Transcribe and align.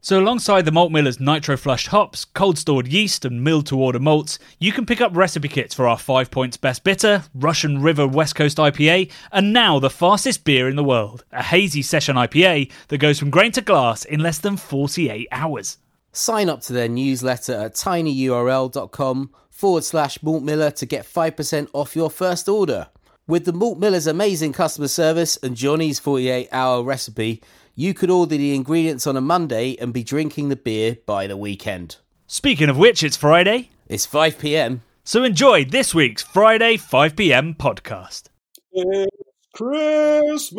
So, 0.00 0.20
alongside 0.20 0.64
the 0.64 0.70
Malt 0.70 0.92
Miller's 0.92 1.18
nitro 1.18 1.56
flushed 1.56 1.88
hops, 1.88 2.24
cold 2.24 2.56
stored 2.56 2.86
yeast, 2.86 3.24
and 3.24 3.42
milled 3.42 3.66
to 3.66 3.80
order 3.80 3.98
malts, 3.98 4.38
you 4.60 4.70
can 4.70 4.86
pick 4.86 5.00
up 5.00 5.16
recipe 5.16 5.48
kits 5.48 5.74
for 5.74 5.88
our 5.88 5.98
5 5.98 6.30
points 6.30 6.56
best 6.56 6.84
bitter, 6.84 7.24
Russian 7.34 7.82
River 7.82 8.06
West 8.06 8.36
Coast 8.36 8.58
IPA, 8.58 9.10
and 9.32 9.52
now 9.52 9.80
the 9.80 9.90
fastest 9.90 10.44
beer 10.44 10.68
in 10.68 10.76
the 10.76 10.84
world, 10.84 11.24
a 11.32 11.42
hazy 11.42 11.82
session 11.82 12.14
IPA 12.14 12.70
that 12.88 12.98
goes 12.98 13.18
from 13.18 13.30
grain 13.30 13.50
to 13.52 13.60
glass 13.60 14.04
in 14.04 14.20
less 14.20 14.38
than 14.38 14.56
48 14.56 15.26
hours. 15.32 15.78
Sign 16.12 16.48
up 16.48 16.60
to 16.62 16.72
their 16.72 16.88
newsletter 16.88 17.54
at 17.54 17.74
tinyurl.com 17.74 19.30
forward 19.50 19.82
slash 19.82 20.22
Malt 20.22 20.44
Miller 20.44 20.70
to 20.70 20.86
get 20.86 21.04
5% 21.04 21.68
off 21.72 21.96
your 21.96 22.08
first 22.08 22.48
order. 22.48 22.86
With 23.26 23.44
the 23.44 23.52
Malt 23.52 23.78
Miller's 23.78 24.06
amazing 24.06 24.52
customer 24.52 24.88
service 24.88 25.36
and 25.42 25.56
Johnny's 25.56 25.98
48 25.98 26.48
hour 26.50 26.82
recipe, 26.82 27.42
you 27.78 27.94
could 27.94 28.10
order 28.10 28.36
the 28.36 28.56
ingredients 28.56 29.06
on 29.06 29.16
a 29.16 29.20
Monday 29.20 29.76
and 29.76 29.92
be 29.92 30.02
drinking 30.02 30.48
the 30.48 30.56
beer 30.56 30.98
by 31.06 31.28
the 31.28 31.36
weekend. 31.36 31.98
Speaking 32.26 32.68
of 32.68 32.76
which, 32.76 33.04
it's 33.04 33.16
Friday. 33.16 33.70
It's 33.86 34.04
5 34.04 34.36
pm. 34.36 34.82
So 35.04 35.22
enjoy 35.22 35.64
this 35.64 35.94
week's 35.94 36.20
Friday 36.20 36.76
5pm 36.76 37.56
podcast. 37.56 38.30
It's 38.72 39.16
Christmas. 39.54 40.56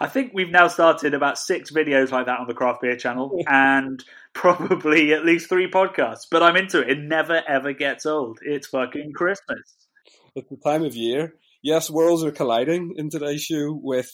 I 0.00 0.06
think 0.06 0.30
we've 0.34 0.52
now 0.52 0.68
started 0.68 1.12
about 1.12 1.36
six 1.36 1.72
videos 1.72 2.12
like 2.12 2.26
that 2.26 2.38
on 2.38 2.46
the 2.46 2.54
Craft 2.54 2.82
Beer 2.82 2.94
channel 2.94 3.42
and 3.48 4.04
probably 4.34 5.12
at 5.12 5.24
least 5.24 5.48
three 5.48 5.68
podcasts. 5.68 6.26
But 6.30 6.44
I'm 6.44 6.54
into 6.54 6.80
it. 6.80 6.90
It 6.90 7.00
never 7.00 7.42
ever 7.48 7.72
gets 7.72 8.06
old. 8.06 8.38
It's 8.42 8.68
fucking 8.68 9.14
Christmas. 9.14 9.88
It's 10.36 10.48
the 10.48 10.58
time 10.58 10.84
of 10.84 10.94
year. 10.94 11.34
Yes, 11.62 11.90
worlds 11.90 12.24
are 12.24 12.32
colliding 12.32 12.94
in 12.96 13.10
today's 13.10 13.42
show 13.42 13.78
with 13.82 14.10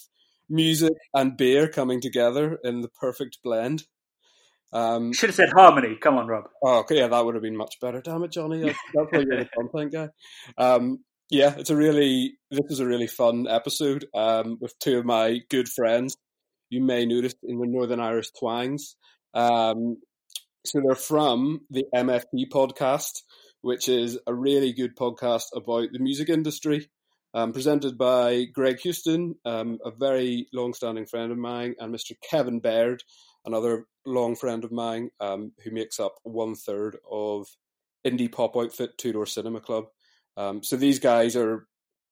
music 0.48 0.94
and 1.14 1.36
beer 1.36 1.68
coming 1.68 2.00
together 2.00 2.58
in 2.64 2.80
the 2.80 2.88
perfect 2.88 3.38
blend. 3.44 3.84
Um, 4.72 5.12
Should 5.12 5.30
have 5.30 5.36
said 5.36 5.52
harmony. 5.54 5.96
Come 6.00 6.16
on, 6.16 6.26
Rob. 6.26 6.44
oh, 6.64 6.80
okay, 6.80 6.98
yeah, 6.98 7.06
that 7.06 7.24
would 7.24 7.36
have 7.36 7.42
been 7.42 7.56
much 7.56 7.76
better. 7.80 8.00
Damn 8.00 8.24
it, 8.24 8.32
Johnny. 8.32 8.62
That's, 8.62 8.78
why 8.92 9.06
you're 9.12 9.44
the 9.44 9.48
content 9.56 9.92
guy. 9.92 10.08
Um, 10.58 11.04
yeah, 11.30 11.54
it's 11.56 11.70
a 11.70 11.76
really, 11.76 12.36
this 12.50 12.66
is 12.68 12.80
a 12.80 12.86
really 12.86 13.06
fun 13.06 13.46
episode 13.48 14.06
um, 14.12 14.58
with 14.60 14.76
two 14.80 14.98
of 14.98 15.04
my 15.04 15.40
good 15.48 15.68
friends. 15.68 16.16
You 16.68 16.82
may 16.82 17.06
notice 17.06 17.34
in 17.44 17.58
the 17.60 17.66
Northern 17.66 18.00
Irish 18.00 18.30
twangs. 18.38 18.96
Um, 19.34 19.98
so 20.64 20.80
they're 20.84 20.96
from 20.96 21.60
the 21.70 21.84
MFT 21.94 22.48
podcast, 22.52 23.22
which 23.60 23.88
is 23.88 24.18
a 24.26 24.34
really 24.34 24.72
good 24.72 24.96
podcast 24.96 25.44
about 25.54 25.90
the 25.92 26.00
music 26.00 26.28
industry 26.28 26.88
um, 27.36 27.52
presented 27.52 27.98
by 27.98 28.44
Greg 28.54 28.80
Houston, 28.80 29.34
um, 29.44 29.78
a 29.84 29.90
very 29.90 30.48
long-standing 30.54 31.04
friend 31.04 31.30
of 31.30 31.36
mine, 31.36 31.74
and 31.78 31.94
Mr. 31.94 32.12
Kevin 32.28 32.60
Baird, 32.60 33.02
another 33.44 33.84
long 34.06 34.34
friend 34.34 34.64
of 34.64 34.72
mine, 34.72 35.10
um, 35.20 35.52
who 35.62 35.70
makes 35.70 36.00
up 36.00 36.14
one 36.22 36.54
third 36.54 36.96
of 37.08 37.46
indie 38.06 38.32
pop 38.32 38.56
outfit 38.56 38.96
Two 38.96 39.12
Door 39.12 39.26
Cinema 39.26 39.60
Club. 39.60 39.84
Um, 40.38 40.62
so 40.62 40.76
these 40.76 40.98
guys 40.98 41.36
are 41.36 41.66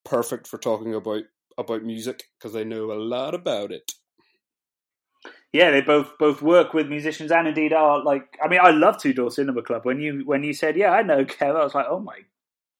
perfect 0.04 0.46
for 0.46 0.58
talking 0.58 0.94
about 0.94 1.22
about 1.56 1.84
music 1.84 2.24
because 2.38 2.52
they 2.52 2.64
know 2.64 2.92
a 2.92 3.00
lot 3.00 3.34
about 3.34 3.72
it. 3.72 3.92
Yeah, 5.54 5.70
they 5.70 5.80
both 5.80 6.18
both 6.18 6.42
work 6.42 6.74
with 6.74 6.88
musicians 6.88 7.30
and 7.32 7.48
indeed 7.48 7.72
are 7.72 8.04
like. 8.04 8.36
I 8.44 8.48
mean, 8.48 8.60
I 8.62 8.72
love 8.72 8.98
Two 8.98 9.14
Door 9.14 9.30
Cinema 9.30 9.62
Club. 9.62 9.86
When 9.86 10.00
you 10.00 10.22
when 10.26 10.42
you 10.42 10.52
said, 10.52 10.76
"Yeah, 10.76 10.90
I 10.90 11.02
know 11.02 11.24
Kev," 11.24 11.56
I 11.56 11.64
was 11.64 11.74
like, 11.74 11.86
"Oh 11.88 12.00
my 12.00 12.18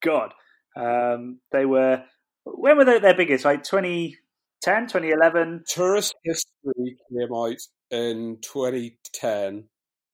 god!" 0.02 0.34
Um, 0.76 1.38
they 1.50 1.64
were 1.64 2.04
when 2.44 2.76
were 2.76 2.84
they 2.84 2.98
their 2.98 3.14
biggest? 3.14 3.44
Like 3.44 3.62
2010, 3.62 4.86
2011? 4.86 5.64
Tourist 5.66 6.14
History 6.22 6.96
came 7.10 7.34
out 7.34 7.56
in 7.90 8.38
2010, 8.40 9.64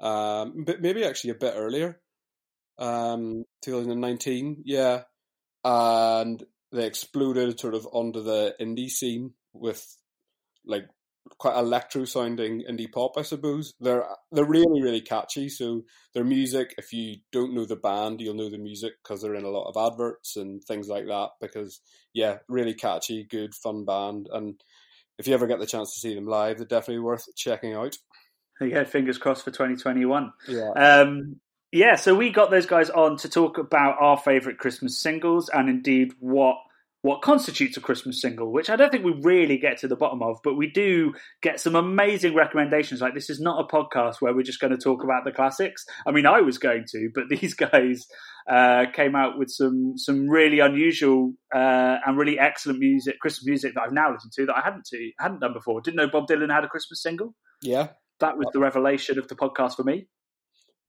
um, 0.00 0.64
but 0.64 0.80
maybe 0.80 1.04
actually 1.04 1.30
a 1.30 1.34
bit 1.34 1.54
earlier, 1.56 2.00
um, 2.78 3.44
2019. 3.62 4.62
Yeah, 4.64 5.02
and 5.64 6.42
they 6.72 6.86
exploded 6.86 7.58
sort 7.58 7.74
of 7.74 7.86
onto 7.92 8.22
the 8.22 8.54
indie 8.60 8.90
scene 8.90 9.34
with 9.52 9.84
like 10.64 10.88
quite 11.38 11.56
electro 11.56 12.04
sounding 12.04 12.62
indie 12.68 12.90
pop, 12.90 13.12
I 13.16 13.22
suppose. 13.22 13.74
They're 13.80 14.06
they're 14.32 14.44
really 14.44 14.82
really 14.82 15.00
catchy. 15.00 15.48
So 15.48 15.82
their 16.14 16.24
music, 16.24 16.74
if 16.78 16.92
you 16.92 17.16
don't 17.32 17.54
know 17.54 17.64
the 17.64 17.76
band, 17.76 18.20
you'll 18.20 18.34
know 18.34 18.50
the 18.50 18.58
music 18.58 18.94
because 19.02 19.22
they're 19.22 19.34
in 19.34 19.44
a 19.44 19.50
lot 19.50 19.68
of 19.68 19.92
adverts 19.92 20.36
and 20.36 20.62
things 20.62 20.88
like 20.88 21.06
that. 21.06 21.30
Because 21.40 21.80
yeah, 22.12 22.38
really 22.48 22.74
catchy, 22.74 23.24
good, 23.24 23.54
fun 23.54 23.84
band. 23.84 24.28
And 24.32 24.60
if 25.18 25.26
you 25.26 25.34
ever 25.34 25.46
get 25.46 25.58
the 25.58 25.66
chance 25.66 25.94
to 25.94 26.00
see 26.00 26.14
them 26.14 26.26
live, 26.26 26.58
they're 26.58 26.66
definitely 26.66 27.02
worth 27.02 27.26
checking 27.36 27.74
out. 27.74 27.96
Yeah, 28.60 28.84
fingers 28.84 29.18
crossed 29.18 29.44
for 29.44 29.50
2021. 29.50 30.32
Yeah. 30.48 30.70
Um, 30.72 31.40
yeah, 31.72 31.94
so 31.94 32.14
we 32.14 32.30
got 32.30 32.50
those 32.50 32.66
guys 32.66 32.90
on 32.90 33.16
to 33.18 33.28
talk 33.28 33.56
about 33.58 33.96
our 34.00 34.18
favourite 34.18 34.58
Christmas 34.58 34.98
singles 34.98 35.48
and 35.48 35.68
indeed 35.68 36.12
what 36.18 36.56
what 37.02 37.22
constitutes 37.22 37.76
a 37.78 37.80
Christmas 37.80 38.20
single, 38.20 38.52
which 38.52 38.68
I 38.68 38.76
don't 38.76 38.90
think 38.90 39.04
we 39.04 39.18
really 39.22 39.56
get 39.56 39.78
to 39.78 39.88
the 39.88 39.96
bottom 39.96 40.22
of, 40.22 40.38
but 40.44 40.56
we 40.56 40.70
do 40.70 41.14
get 41.40 41.58
some 41.58 41.74
amazing 41.74 42.34
recommendations. 42.34 43.00
Like 43.00 43.14
this 43.14 43.30
is 43.30 43.40
not 43.40 43.64
a 43.64 43.74
podcast 43.74 44.16
where 44.20 44.34
we're 44.34 44.42
just 44.42 44.60
going 44.60 44.72
to 44.72 44.78
talk 44.78 45.02
about 45.02 45.24
the 45.24 45.32
classics. 45.32 45.84
I 46.06 46.10
mean, 46.10 46.26
I 46.26 46.42
was 46.42 46.58
going 46.58 46.84
to, 46.90 47.10
but 47.14 47.24
these 47.30 47.54
guys 47.54 48.06
uh, 48.50 48.84
came 48.92 49.16
out 49.16 49.38
with 49.38 49.50
some 49.50 49.94
some 49.96 50.28
really 50.28 50.60
unusual 50.60 51.32
uh, 51.54 51.96
and 52.04 52.18
really 52.18 52.38
excellent 52.38 52.80
music, 52.80 53.18
Christmas 53.20 53.46
music 53.46 53.74
that 53.74 53.82
I've 53.82 53.92
now 53.92 54.12
listened 54.12 54.32
to 54.36 54.46
that 54.46 54.56
I 54.56 54.62
hadn't 54.62 54.84
to 54.86 55.10
hadn't 55.18 55.40
done 55.40 55.54
before. 55.54 55.80
Didn't 55.80 55.96
know 55.96 56.10
Bob 56.10 56.26
Dylan 56.28 56.52
had 56.52 56.64
a 56.64 56.68
Christmas 56.68 57.02
single. 57.02 57.34
Yeah, 57.62 57.88
that 58.20 58.36
was 58.36 58.48
the 58.52 58.60
revelation 58.60 59.18
of 59.18 59.28
the 59.28 59.36
podcast 59.36 59.76
for 59.76 59.84
me. 59.84 60.06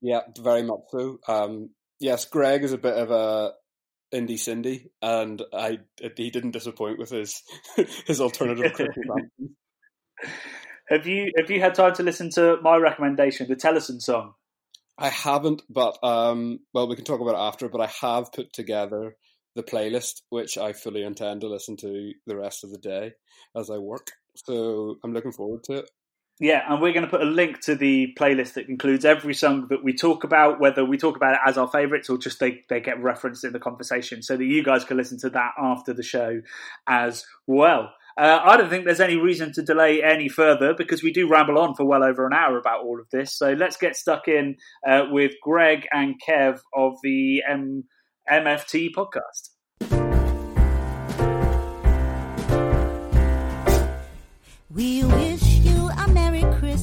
Yeah, 0.01 0.21
very 0.39 0.63
much 0.63 0.79
so. 0.89 1.19
Um, 1.27 1.69
yes, 1.99 2.25
Greg 2.25 2.63
is 2.63 2.73
a 2.73 2.77
bit 2.77 2.95
of 2.95 3.11
a 3.11 3.51
indie 4.13 4.39
Cindy, 4.39 4.89
and 5.01 5.41
I 5.53 5.79
he 6.15 6.29
didn't 6.29 6.51
disappoint 6.51 6.99
with 6.99 7.09
his 7.09 7.41
his 8.05 8.21
alternative. 8.21 8.73
Have 10.89 11.07
you 11.07 11.31
have 11.37 11.49
you 11.49 11.61
had 11.61 11.73
time 11.73 11.93
to 11.95 12.03
listen 12.03 12.29
to 12.31 12.57
my 12.61 12.75
recommendation, 12.75 13.47
the 13.47 13.55
Tellison 13.55 14.01
song? 14.01 14.33
I 14.97 15.07
haven't, 15.07 15.61
but 15.69 15.97
um, 16.03 16.59
well, 16.73 16.87
we 16.87 16.97
can 16.97 17.05
talk 17.05 17.21
about 17.21 17.35
it 17.35 17.47
after. 17.47 17.69
But 17.69 17.79
I 17.79 17.87
have 18.01 18.33
put 18.33 18.51
together 18.51 19.15
the 19.55 19.63
playlist, 19.63 20.21
which 20.29 20.57
I 20.57 20.73
fully 20.73 21.03
intend 21.03 21.41
to 21.41 21.47
listen 21.47 21.77
to 21.77 22.11
the 22.27 22.35
rest 22.35 22.65
of 22.65 22.71
the 22.71 22.77
day 22.77 23.13
as 23.55 23.69
I 23.69 23.77
work. 23.77 24.11
So 24.35 24.97
I'm 25.03 25.13
looking 25.13 25.31
forward 25.31 25.63
to 25.65 25.77
it. 25.77 25.89
Yeah, 26.41 26.63
and 26.67 26.81
we're 26.81 26.91
going 26.91 27.05
to 27.05 27.09
put 27.09 27.21
a 27.21 27.25
link 27.25 27.59
to 27.65 27.75
the 27.75 28.15
playlist 28.19 28.55
that 28.55 28.67
includes 28.67 29.05
every 29.05 29.35
song 29.35 29.67
that 29.69 29.83
we 29.83 29.93
talk 29.93 30.23
about, 30.23 30.59
whether 30.59 30.83
we 30.83 30.97
talk 30.97 31.15
about 31.15 31.35
it 31.35 31.39
as 31.45 31.55
our 31.55 31.67
favourites 31.67 32.09
or 32.09 32.17
just 32.17 32.39
they, 32.39 32.63
they 32.67 32.79
get 32.79 32.99
referenced 32.99 33.43
in 33.43 33.53
the 33.53 33.59
conversation, 33.59 34.23
so 34.23 34.35
that 34.35 34.43
you 34.43 34.63
guys 34.63 34.83
can 34.83 34.97
listen 34.97 35.19
to 35.19 35.29
that 35.29 35.51
after 35.61 35.93
the 35.93 36.01
show 36.01 36.41
as 36.87 37.23
well. 37.45 37.93
Uh, 38.17 38.39
I 38.43 38.57
don't 38.57 38.71
think 38.71 38.85
there's 38.85 38.99
any 38.99 39.17
reason 39.17 39.53
to 39.53 39.61
delay 39.61 40.01
any 40.01 40.29
further 40.29 40.73
because 40.73 41.03
we 41.03 41.13
do 41.13 41.29
ramble 41.29 41.59
on 41.59 41.75
for 41.75 41.85
well 41.85 42.03
over 42.03 42.25
an 42.25 42.33
hour 42.33 42.57
about 42.57 42.85
all 42.85 42.99
of 42.99 43.07
this. 43.11 43.37
So 43.37 43.53
let's 43.53 43.77
get 43.77 43.95
stuck 43.95 44.27
in 44.27 44.55
uh, 44.89 45.03
with 45.11 45.33
Greg 45.43 45.87
and 45.91 46.15
Kev 46.27 46.59
of 46.75 46.93
the 47.03 47.43
M- 47.47 47.83
MFT 48.27 48.89
podcast. 48.97 49.50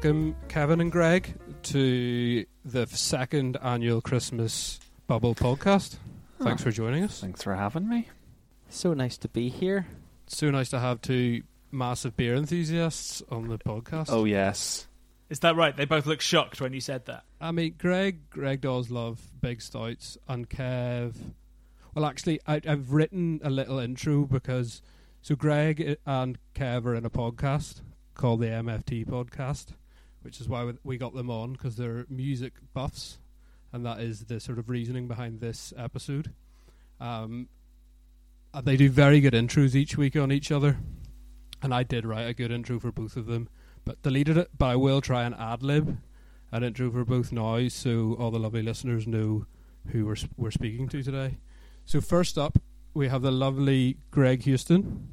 welcome, 0.00 0.36
Kevin 0.46 0.80
and 0.80 0.92
Greg, 0.92 1.34
to 1.64 2.46
the 2.64 2.86
second 2.86 3.56
annual 3.60 4.00
Christmas 4.00 4.78
Bubble 5.08 5.34
podcast. 5.34 5.96
Thanks 6.40 6.62
for 6.62 6.70
joining 6.70 7.02
us. 7.02 7.20
Thanks 7.20 7.42
for 7.42 7.56
having 7.56 7.88
me. 7.88 8.08
So 8.68 8.94
nice 8.94 9.18
to 9.18 9.28
be 9.28 9.48
here. 9.48 9.88
So 10.28 10.52
nice 10.52 10.68
to 10.70 10.78
have 10.78 11.00
two 11.00 11.42
massive 11.72 12.16
beer 12.16 12.36
enthusiasts 12.36 13.24
on 13.28 13.48
the 13.48 13.58
podcast. 13.58 14.06
Oh 14.10 14.24
yes, 14.24 14.86
Is 15.30 15.40
that 15.40 15.56
right? 15.56 15.76
They 15.76 15.84
both 15.84 16.06
look 16.06 16.20
shocked 16.20 16.60
when 16.60 16.72
you 16.72 16.80
said 16.80 17.06
that. 17.06 17.24
I 17.40 17.50
mean, 17.50 17.74
Greg, 17.76 18.30
Greg 18.30 18.60
does 18.60 18.92
love 18.92 19.20
big 19.40 19.60
stouts, 19.60 20.16
and 20.28 20.48
Kev. 20.48 21.14
Well, 21.96 22.06
actually, 22.06 22.38
I, 22.46 22.60
I've 22.64 22.92
written 22.92 23.40
a 23.42 23.50
little 23.50 23.80
intro 23.80 24.26
because 24.26 24.80
so 25.22 25.34
Greg 25.34 25.80
uh, 26.06 26.08
and 26.08 26.38
Kev 26.54 26.86
are 26.86 26.94
in 26.94 27.04
a 27.04 27.10
podcast 27.10 27.80
called 28.14 28.40
the 28.40 28.46
MFT 28.46 29.04
podcast, 29.06 29.72
which 30.28 30.42
is 30.42 30.48
why 30.48 30.70
we- 30.84 30.98
got 30.98 31.14
them 31.14 31.30
on 31.30 31.52
because 31.52 31.76
they're 31.76 32.04
music 32.10 32.52
buffs, 32.74 33.18
and 33.72 33.86
that 33.86 33.98
is 33.98 34.26
the 34.26 34.38
sort 34.38 34.58
of 34.58 34.68
reasoning 34.68 35.08
behind 35.08 35.40
this 35.40 35.72
episode. 35.74 36.34
Um, 37.00 37.48
they 38.62 38.76
do 38.76 38.90
very 38.90 39.20
good 39.20 39.32
intros 39.32 39.74
each 39.74 39.96
week 39.96 40.16
on 40.16 40.30
each 40.30 40.52
other, 40.52 40.76
and 41.62 41.72
I 41.72 41.82
did 41.82 42.04
write 42.04 42.28
a 42.28 42.34
good 42.34 42.50
intro 42.50 42.78
for 42.78 42.92
both 42.92 43.16
of 43.16 43.24
them, 43.24 43.48
but 43.86 44.02
deleted 44.02 44.36
it. 44.36 44.50
But 44.58 44.66
I 44.66 44.76
will 44.76 45.00
try 45.00 45.24
and 45.24 45.34
ad 45.34 45.62
lib 45.62 45.96
an 46.52 46.62
intro 46.62 46.90
for 46.90 47.06
both 47.06 47.32
now, 47.32 47.66
so 47.68 48.12
all 48.18 48.30
the 48.30 48.38
lovely 48.38 48.62
listeners 48.62 49.06
know 49.06 49.46
who 49.86 50.04
we're 50.04 50.12
s- 50.12 50.28
we're 50.36 50.50
speaking 50.50 50.90
to 50.90 51.02
today. 51.02 51.38
So 51.86 52.02
first 52.02 52.36
up, 52.36 52.58
we 52.92 53.08
have 53.08 53.22
the 53.22 53.32
lovely 53.32 53.96
Greg 54.10 54.42
Houston. 54.42 55.08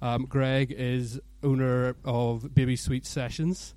Um, 0.00 0.24
Greg 0.24 0.72
is 0.72 1.20
owner 1.42 1.94
of 2.06 2.54
Baby 2.54 2.76
Sweet 2.76 3.04
Sessions, 3.04 3.74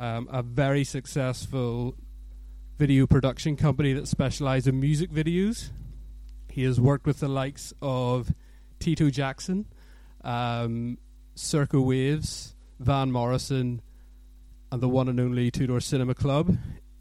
um, 0.00 0.28
a 0.32 0.42
very 0.42 0.82
successful 0.82 1.94
video 2.78 3.06
production 3.06 3.54
company 3.54 3.92
that 3.92 4.08
specialises 4.08 4.66
in 4.66 4.80
music 4.80 5.12
videos. 5.12 5.70
He 6.48 6.64
has 6.64 6.80
worked 6.80 7.06
with 7.06 7.20
the 7.20 7.28
likes 7.28 7.74
of 7.82 8.32
Tito 8.80 9.10
Jackson, 9.10 9.66
um, 10.24 10.96
Circa 11.34 11.80
Waves, 11.80 12.56
Van 12.80 13.12
Morrison, 13.12 13.82
and 14.72 14.80
the 14.80 14.88
one 14.88 15.08
and 15.08 15.20
only 15.20 15.50
Two 15.50 15.66
Door 15.66 15.80
Cinema 15.80 16.14
Club. 16.14 16.56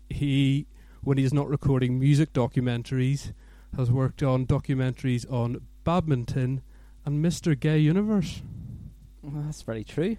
He, 0.10 0.68
when 1.02 1.18
he's 1.18 1.34
not 1.34 1.48
recording 1.48 1.98
music 1.98 2.34
documentaries, 2.34 3.31
has 3.78 3.90
worked 3.90 4.22
on 4.22 4.45
documentaries 4.45 5.31
on 5.31 5.62
badminton 5.86 6.62
and 7.06 7.24
Mr. 7.24 7.57
Gay 7.57 7.80
Universe. 7.80 8.42
Well, 9.22 9.44
that's 9.45 9.62
very 9.62 9.86
true. 9.86 10.18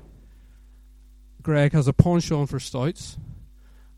Greg 1.43 1.73
has 1.73 1.89
a 1.89 1.93
penchant 1.93 2.49
for 2.49 2.61
stouts 2.61 3.17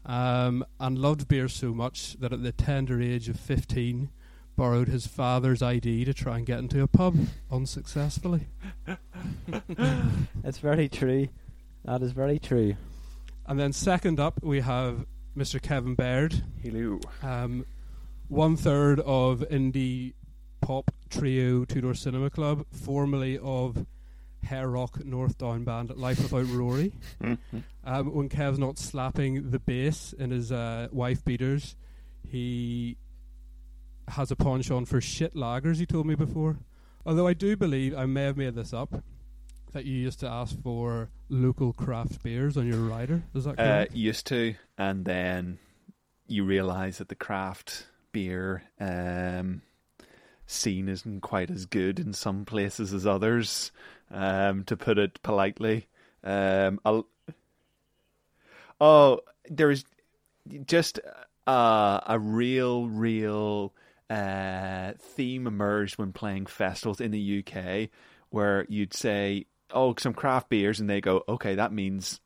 um, 0.06 0.65
and 0.81 0.99
loved 0.99 1.29
beer 1.29 1.49
so 1.49 1.73
much 1.73 2.15
that 2.15 2.33
at 2.33 2.43
the 2.43 2.53
tender 2.53 3.00
age 3.00 3.29
of 3.29 3.39
15 3.39 4.11
borrowed 4.56 4.89
his 4.89 5.06
father's 5.06 5.62
ID 5.62 6.05
to 6.05 6.12
try 6.15 6.37
and 6.37 6.47
get 6.47 6.59
into 6.59 6.83
a 6.83 6.89
pub 6.89 7.17
unsuccessfully. 7.50 8.49
It's 10.44 10.59
very 10.59 10.89
true. 10.89 11.29
That 11.85 12.03
is 12.03 12.12
very 12.12 12.39
true. 12.39 12.75
And 13.47 13.59
then 13.59 13.73
second 13.73 14.19
up 14.21 14.43
we 14.43 14.61
have 14.61 15.06
Mr. 15.37 15.61
Kevin 15.62 15.95
Baird, 15.95 16.43
hello. 16.62 17.00
um, 17.23 17.65
one 18.29 18.56
third 18.56 19.00
of 19.00 19.41
indie 19.50 20.15
pop 20.61 20.91
trio 21.11 21.65
Two 21.65 21.81
Door 21.81 21.95
Cinema 21.95 22.31
Club, 22.31 22.67
formerly 22.73 23.38
of 23.38 23.87
hair 24.43 24.69
rock 24.69 25.05
North 25.05 25.39
Down 25.39 25.65
band 25.65 25.91
Life 25.97 26.23
Without 26.23 26.47
Rory. 26.55 26.93
Um, 27.85 28.15
when 28.15 28.29
Kev's 28.29 28.61
not 28.61 28.79
slapping 28.79 29.50
the 29.50 29.59
bass 29.59 30.12
in 30.12 30.31
his 30.31 30.53
uh, 30.53 30.87
wife 30.93 31.25
beaters, 31.25 31.75
he 32.29 32.97
has 34.06 34.31
a 34.31 34.37
penchant 34.37 34.87
for 34.87 35.00
shit 35.00 35.35
lagers. 35.35 35.79
He 35.79 35.87
told 35.87 36.06
me 36.06 36.15
before. 36.15 36.59
Although 37.05 37.27
I 37.27 37.35
do 37.35 37.56
believe 37.56 37.93
I 37.97 38.06
may 38.06 38.23
have 38.23 38.37
made 38.37 38.55
this 38.55 38.73
up, 38.73 39.03
that 39.73 39.85
you 39.85 39.94
used 39.94 40.21
to 40.21 40.29
ask 40.29 40.61
for 40.62 41.11
local 41.29 41.73
craft 41.73 42.23
beers 42.23 42.56
on 42.56 42.67
your 42.67 42.81
rider. 42.81 43.23
Is 43.35 43.45
that 43.45 43.56
correct? 43.56 43.61
Uh, 43.61 43.75
correct? 43.75 43.95
used 43.95 44.27
to, 44.29 44.55
and 44.79 45.05
then 45.05 45.59
you 46.27 46.45
realise 46.45 46.99
that 46.99 47.09
the 47.09 47.15
craft 47.15 47.87
beer 48.12 48.62
um, 48.79 49.62
scene 50.47 50.88
isn't 50.88 51.21
quite 51.21 51.50
as 51.50 51.67
good 51.67 51.99
in 51.99 52.12
some 52.12 52.45
places 52.45 52.93
as 52.93 53.06
others. 53.06 53.73
Um, 54.14 54.64
to 54.64 54.76
put 54.76 54.99
it 54.99 55.23
politely, 55.23 55.87
um, 56.23 56.81
oh, 58.79 59.20
there's 59.49 59.85
just 60.67 61.00
uh, 61.47 62.00
a 62.06 62.19
real, 62.19 62.88
real 62.88 63.73
uh, 64.11 64.93
theme 64.99 65.47
emerged 65.47 65.99
when 65.99 66.12
playing 66.12 66.47
festivals 66.47 67.00
in 67.00 67.11
the 67.11 67.44
UK, 67.44 67.88
where 68.31 68.67
you'd 68.69 68.93
say, 68.93 69.47
"Oh, 69.70 69.94
some 69.99 70.14
craft 70.14 70.49
beers," 70.49 70.81
and 70.81 70.91
they 70.91 71.00
go, 71.00 71.25
"Okay, 71.29 71.55
that 71.55 71.73
means 71.73 72.20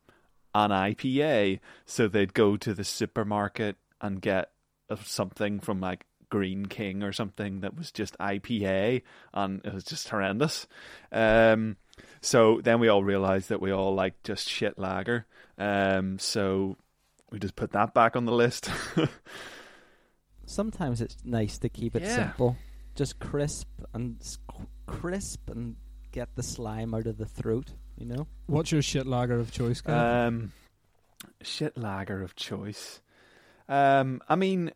an 0.53 0.71
IPA." 0.71 1.59
So 1.85 2.07
they'd 2.07 2.33
go 2.33 2.57
to 2.57 2.73
the 2.73 2.83
supermarket 2.83 3.77
and 4.01 4.21
get 4.21 4.51
uh, 4.89 4.97
something 5.03 5.59
from 5.59 5.79
like 5.79 6.05
Greene 6.29 6.65
King 6.65 7.03
or 7.03 7.11
something 7.11 7.61
that 7.61 7.75
was 7.77 7.91
just 7.91 8.17
IPA, 8.19 9.01
and 9.33 9.61
it 9.65 9.73
was 9.73 9.83
just 9.83 10.09
horrendous. 10.09 10.67
Um, 11.11 11.77
so 12.21 12.61
then 12.63 12.79
we 12.79 12.87
all 12.87 13.03
realized 13.03 13.49
that 13.49 13.61
we 13.61 13.71
all 13.71 13.93
like 13.95 14.21
just 14.23 14.47
shit 14.49 14.77
lager. 14.77 15.25
Um, 15.57 16.19
so 16.19 16.77
we 17.31 17.39
just 17.39 17.55
put 17.55 17.71
that 17.71 17.93
back 17.93 18.15
on 18.15 18.25
the 18.25 18.31
list. 18.33 18.69
Sometimes 20.45 21.01
it's 21.01 21.17
nice 21.25 21.57
to 21.59 21.69
keep 21.69 21.95
it 21.95 22.03
Yeah. 22.03 22.15
simple, 22.15 22.57
just 22.95 23.19
crisp 23.19 23.67
and 23.93 24.17
crisp 24.85 25.49
and 25.49 25.75
get 26.11 26.35
the 26.35 26.43
slime 26.43 26.93
out 26.93 27.05
of 27.07 27.17
the 27.17 27.25
throat. 27.25 27.73
You 27.97 28.05
know. 28.05 28.27
What's 28.45 28.71
your 28.71 28.81
shit 28.81 29.07
lager 29.07 29.39
of 29.39 29.51
choice, 29.51 29.81
Kev? 29.81 30.27
Um, 30.27 30.51
shit 31.41 31.77
lager 31.77 32.21
of 32.21 32.35
choice. 32.35 33.01
Um, 33.67 34.21
I 34.29 34.35
mean, 34.35 34.71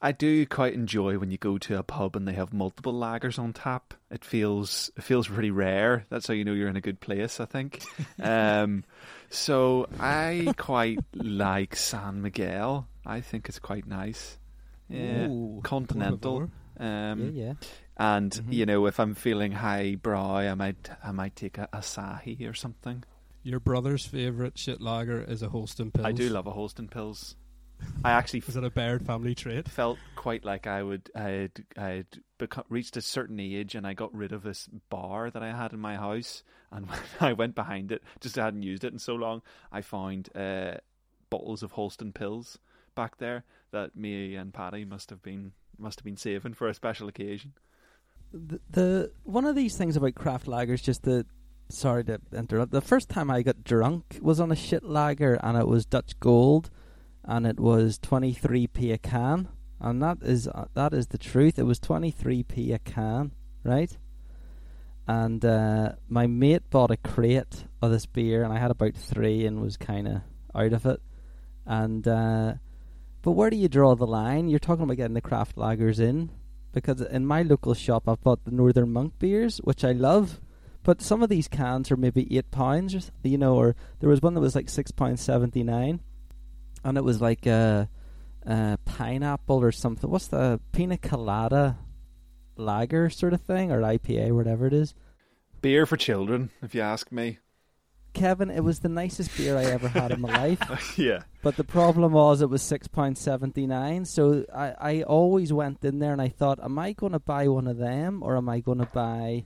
I 0.00 0.12
do 0.12 0.44
quite 0.46 0.74
enjoy 0.74 1.18
when 1.18 1.30
you 1.30 1.38
go 1.38 1.56
to 1.58 1.78
a 1.78 1.82
pub 1.82 2.16
and 2.16 2.28
they 2.28 2.34
have 2.34 2.52
multiple 2.52 2.92
lagers 2.92 3.38
on 3.38 3.52
tap. 3.52 3.94
It 4.10 4.24
feels 4.24 4.90
it 4.96 5.02
feels 5.02 5.26
pretty 5.28 5.50
rare. 5.50 6.04
That's 6.10 6.26
how 6.28 6.34
you 6.34 6.44
know 6.44 6.52
you're 6.52 6.68
in 6.68 6.76
a 6.76 6.80
good 6.82 7.00
place. 7.00 7.40
I 7.40 7.46
think. 7.46 7.82
um, 8.22 8.84
so 9.30 9.88
I 9.98 10.52
quite 10.56 11.00
like 11.14 11.76
San 11.76 12.22
Miguel. 12.22 12.86
I 13.04 13.20
think 13.22 13.48
it's 13.48 13.58
quite 13.58 13.86
nice. 13.86 14.38
Yeah, 14.88 15.28
Ooh, 15.28 15.60
continental. 15.64 16.50
Um, 16.78 17.32
yeah, 17.34 17.44
yeah. 17.46 17.52
and 17.96 18.30
Mhm. 18.32 18.52
you 18.52 18.66
know, 18.66 18.86
if 18.86 19.00
I'm 19.00 19.14
feeling 19.14 19.52
highbrow, 19.52 20.36
I 20.36 20.54
might 20.54 20.90
I 21.02 21.10
might 21.12 21.34
take 21.34 21.58
a 21.58 21.68
Asahi 21.72 22.48
or 22.48 22.54
something. 22.54 23.02
Your 23.42 23.60
brother's 23.60 24.04
favourite 24.04 24.58
shit 24.58 24.80
lager 24.80 25.22
is 25.22 25.42
a 25.42 25.48
Holsten 25.48 25.90
Pils. 25.90 26.04
I 26.04 26.12
do 26.12 26.28
love 26.28 26.46
a 26.46 26.52
Holsten 26.52 26.88
Pils. 26.90 27.34
I 28.04 28.12
actually 28.12 28.42
was 28.46 28.56
it 28.56 28.64
a 28.64 28.70
Baird 28.70 29.04
family 29.04 29.34
trait? 29.34 29.68
felt 29.68 29.98
quite 30.14 30.44
like 30.44 30.66
I 30.66 30.82
would 30.82 31.10
I 31.14 31.22
had 31.28 31.64
I 31.76 31.88
had 31.88 32.06
beco- 32.38 32.64
reached 32.68 32.96
a 32.96 33.02
certain 33.02 33.40
age 33.40 33.74
and 33.74 33.86
I 33.86 33.94
got 33.94 34.14
rid 34.14 34.32
of 34.32 34.42
this 34.42 34.68
bar 34.90 35.30
that 35.30 35.42
I 35.42 35.52
had 35.56 35.72
in 35.72 35.80
my 35.80 35.96
house 35.96 36.42
and 36.70 36.86
when 36.90 37.00
I 37.20 37.32
went 37.32 37.54
behind 37.54 37.90
it 37.92 38.02
just 38.20 38.38
I 38.38 38.44
hadn't 38.44 38.62
used 38.62 38.84
it 38.84 38.92
in 38.92 38.98
so 38.98 39.14
long 39.14 39.42
I 39.72 39.80
found 39.82 40.28
uh, 40.36 40.74
bottles 41.30 41.62
of 41.62 41.72
Holsten 41.72 42.12
Pils 42.12 42.58
back 42.94 43.18
there 43.18 43.44
that 43.72 43.96
me 43.96 44.36
and 44.36 44.54
Paddy 44.54 44.84
must 44.84 45.10
have 45.10 45.22
been 45.22 45.52
must 45.78 45.98
have 45.98 46.04
been 46.04 46.16
saving 46.16 46.54
for 46.54 46.68
a 46.68 46.74
special 46.74 47.08
occasion. 47.08 47.52
the, 48.32 48.60
the 48.70 49.12
one 49.24 49.44
of 49.44 49.54
these 49.56 49.76
things 49.76 49.96
about 49.96 50.14
craft 50.14 50.46
lagers 50.46 50.82
just 50.82 51.02
the 51.02 51.26
sorry 51.68 52.04
to 52.04 52.20
interrupt 52.32 52.70
the 52.70 52.80
first 52.80 53.08
time 53.08 53.28
i 53.28 53.42
got 53.42 53.64
drunk 53.64 54.18
was 54.22 54.38
on 54.38 54.52
a 54.52 54.56
shit 54.56 54.84
lager 54.84 55.34
and 55.42 55.58
it 55.58 55.66
was 55.66 55.84
dutch 55.84 56.18
gold 56.20 56.70
and 57.26 57.46
it 57.46 57.58
was 57.58 57.98
23p 57.98 58.92
a 58.92 58.98
can. 58.98 59.48
And 59.78 60.02
that 60.02 60.18
is 60.22 60.48
uh, 60.48 60.66
that 60.74 60.94
is 60.94 61.08
the 61.08 61.18
truth. 61.18 61.58
It 61.58 61.64
was 61.64 61.78
23p 61.80 62.72
a 62.72 62.78
can 62.78 63.32
right? 63.66 63.96
And 65.08 65.44
uh, 65.44 65.92
my 66.08 66.26
mate 66.26 66.68
bought 66.70 66.90
a 66.90 66.96
crate 66.96 67.64
of 67.82 67.90
this 67.90 68.06
beer 68.06 68.42
and 68.42 68.52
i 68.52 68.58
had 68.58 68.70
about 68.70 68.94
three 68.94 69.46
and 69.46 69.60
was 69.60 69.76
kind 69.76 70.08
of 70.08 70.22
out 70.54 70.72
of 70.72 70.86
it. 70.86 71.00
And 71.66 72.06
uh, 72.06 72.54
but 73.22 73.32
where 73.32 73.50
do 73.50 73.56
you 73.56 73.68
draw 73.68 73.94
the 73.94 74.06
line? 74.06 74.48
You're 74.48 74.58
talking 74.60 74.84
about 74.84 74.96
getting 74.96 75.14
the 75.14 75.20
craft 75.20 75.56
lagers 75.56 76.00
in. 76.00 76.30
Because 76.72 77.00
in 77.00 77.26
my 77.26 77.42
local 77.42 77.74
shop 77.74 78.08
I've 78.08 78.22
bought 78.22 78.44
the 78.44 78.50
Northern 78.50 78.92
Monk 78.92 79.18
beers, 79.18 79.58
which 79.58 79.84
I 79.84 79.92
love. 79.92 80.40
But 80.82 81.02
some 81.02 81.22
of 81.22 81.28
these 81.28 81.48
cans 81.48 81.90
are 81.90 81.96
maybe 81.96 82.36
eight 82.36 82.50
pounds, 82.52 83.10
you 83.24 83.38
know, 83.38 83.56
or 83.56 83.74
there 83.98 84.10
was 84.10 84.22
one 84.22 84.34
that 84.34 84.40
was 84.40 84.54
like 84.54 84.68
six 84.68 84.92
pounds 84.92 85.20
seventy 85.20 85.64
nine, 85.64 86.00
and 86.86 86.96
it 86.96 87.04
was 87.04 87.20
like 87.20 87.46
a, 87.46 87.88
a 88.46 88.78
pineapple 88.84 89.60
or 89.60 89.72
something. 89.72 90.08
What's 90.08 90.28
the 90.28 90.60
pina 90.72 90.96
colada 90.96 91.78
lager 92.56 93.10
sort 93.10 93.32
of 93.32 93.40
thing, 93.40 93.72
or 93.72 93.80
IPA, 93.80 94.32
whatever 94.32 94.66
it 94.66 94.72
is? 94.72 94.94
Beer 95.60 95.84
for 95.84 95.96
children, 95.96 96.50
if 96.62 96.74
you 96.74 96.80
ask 96.80 97.10
me. 97.10 97.38
Kevin, 98.12 98.50
it 98.50 98.64
was 98.64 98.78
the 98.78 98.88
nicest 98.88 99.36
beer 99.36 99.58
I 99.58 99.64
ever 99.64 99.88
had 99.88 100.12
in 100.12 100.20
my 100.20 100.32
life. 100.32 100.94
yeah. 100.98 101.24
But 101.42 101.56
the 101.56 101.64
problem 101.64 102.12
was 102.12 102.40
it 102.40 102.48
was 102.48 102.62
six 102.62 102.86
pounds 102.86 103.20
seventy 103.20 103.66
nine. 103.66 104.04
So 104.04 104.44
I, 104.54 104.74
I 104.80 105.02
always 105.02 105.52
went 105.52 105.84
in 105.84 105.98
there 105.98 106.12
and 106.12 106.22
I 106.22 106.28
thought, 106.28 106.62
am 106.62 106.78
I 106.78 106.92
going 106.92 107.12
to 107.12 107.18
buy 107.18 107.48
one 107.48 107.66
of 107.66 107.76
them 107.76 108.22
or 108.22 108.36
am 108.36 108.48
I 108.48 108.60
going 108.60 108.78
to 108.78 108.86
buy 108.86 109.44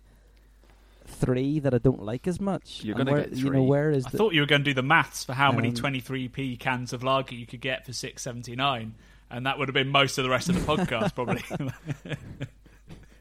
three 1.11 1.59
that 1.61 1.75
I 1.75 1.79
don't 1.79 2.03
like 2.03 2.27
as 2.29 2.41
much? 2.41 2.81
You're 2.83 2.95
gonna 2.97 3.13
where- 3.13 3.21
get 3.27 3.37
You 3.37 3.45
know 3.47 3.51
three. 3.51 3.61
where 3.67 3.91
is 3.91 4.07
I 4.07 4.11
the 4.11 4.19
thought 4.19 4.33
you 4.35 4.41
were 4.41 4.47
going 4.47 4.63
to 4.63 4.71
do 4.71 4.75
the 4.75 4.83
maths 4.83 5.25
for 5.25 5.33
how 5.35 5.53
many 5.53 5.69
Um, 5.69 5.75
23p 5.75 6.59
cans 6.59 6.93
of 6.93 7.03
lager 7.03 7.35
you 7.35 7.47
could 7.47 7.61
get 7.61 7.85
for 7.87 7.93
6.79, 7.93 8.93
and 9.31 9.47
that 9.47 9.59
would 9.59 9.69
have 9.69 9.75
been 9.75 9.89
most 9.89 10.19
of 10.19 10.25
the 10.25 10.31
rest 10.31 10.49
of 10.49 10.55
the 10.55 10.61
podcast, 10.63 11.15
probably. 11.15 11.43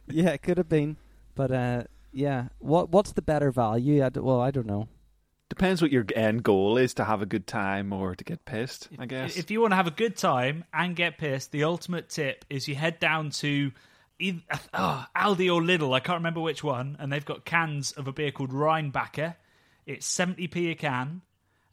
yeah, 0.08 0.30
it 0.30 0.42
could 0.42 0.58
have 0.58 0.70
been, 0.70 0.98
but 1.36 1.52
uh, 1.52 1.84
yeah. 2.12 2.46
What 2.60 2.90
what's 2.90 3.12
the 3.12 3.22
better 3.22 3.52
value? 3.52 4.04
I 4.04 4.10
d- 4.10 4.20
well, 4.20 4.42
I 4.42 4.52
don't 4.52 4.66
know. 4.68 4.88
Depends 5.50 5.82
what 5.82 5.92
your 5.92 6.06
end 6.16 6.44
goal 6.44 6.78
is 6.78 6.94
to 6.96 7.06
have 7.06 7.24
a 7.24 7.26
good 7.26 7.48
time 7.48 7.92
or 7.92 8.14
to 8.16 8.24
get 8.24 8.46
pissed, 8.46 8.88
I 9.00 9.08
guess. 9.08 9.36
If 9.36 9.50
you 9.50 9.62
want 9.62 9.72
to 9.72 9.76
have 9.78 9.88
a 9.88 9.92
good 9.92 10.16
time 10.16 10.64
and 10.72 10.96
get 10.96 11.18
pissed, 11.18 11.52
the 11.52 11.64
ultimate 11.64 12.08
tip 12.10 12.46
is 12.52 12.68
you 12.68 12.76
head 12.76 13.00
down 13.00 13.32
to 13.32 13.72
either, 14.20 14.42
oh, 14.74 15.06
Aldi 15.16 15.54
or 15.54 15.62
Lidl. 15.62 15.94
I 15.96 16.00
can't 16.00 16.20
remember 16.20 16.42
which 16.42 16.64
one, 16.64 16.98
and 17.00 17.12
they've 17.12 17.26
got 17.26 17.46
cans 17.46 17.92
of 17.94 18.08
a 18.08 18.14
beer 18.14 18.32
called 18.32 18.52
Rheinbacher. 18.52 19.36
It's 19.86 20.08
70p 20.08 20.72
a 20.72 20.76
can, 20.76 21.22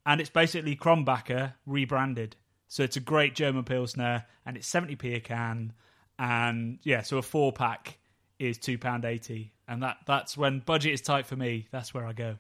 and 0.04 0.20
it's 0.20 0.30
basically 0.30 0.76
Krombacher 0.76 1.54
rebranded. 1.66 2.36
So 2.68 2.82
it's 2.82 2.96
a 2.96 3.00
great 3.00 3.34
German 3.34 3.64
Pilsner, 3.64 4.24
and 4.44 4.56
it's 4.56 4.70
70p 4.70 5.16
a 5.16 5.20
can. 5.20 5.72
And 6.18 6.78
yeah, 6.82 7.02
so 7.02 7.18
a 7.18 7.22
four 7.22 7.52
pack 7.52 7.98
is 8.38 8.58
£2.80. 8.58 9.50
And 9.68 9.82
that, 9.82 9.98
that's 10.06 10.36
when 10.36 10.60
budget 10.60 10.94
is 10.94 11.00
tight 11.00 11.26
for 11.26 11.36
me, 11.36 11.68
that's 11.70 11.92
where 11.92 12.06
I 12.06 12.12
go. 12.12 12.36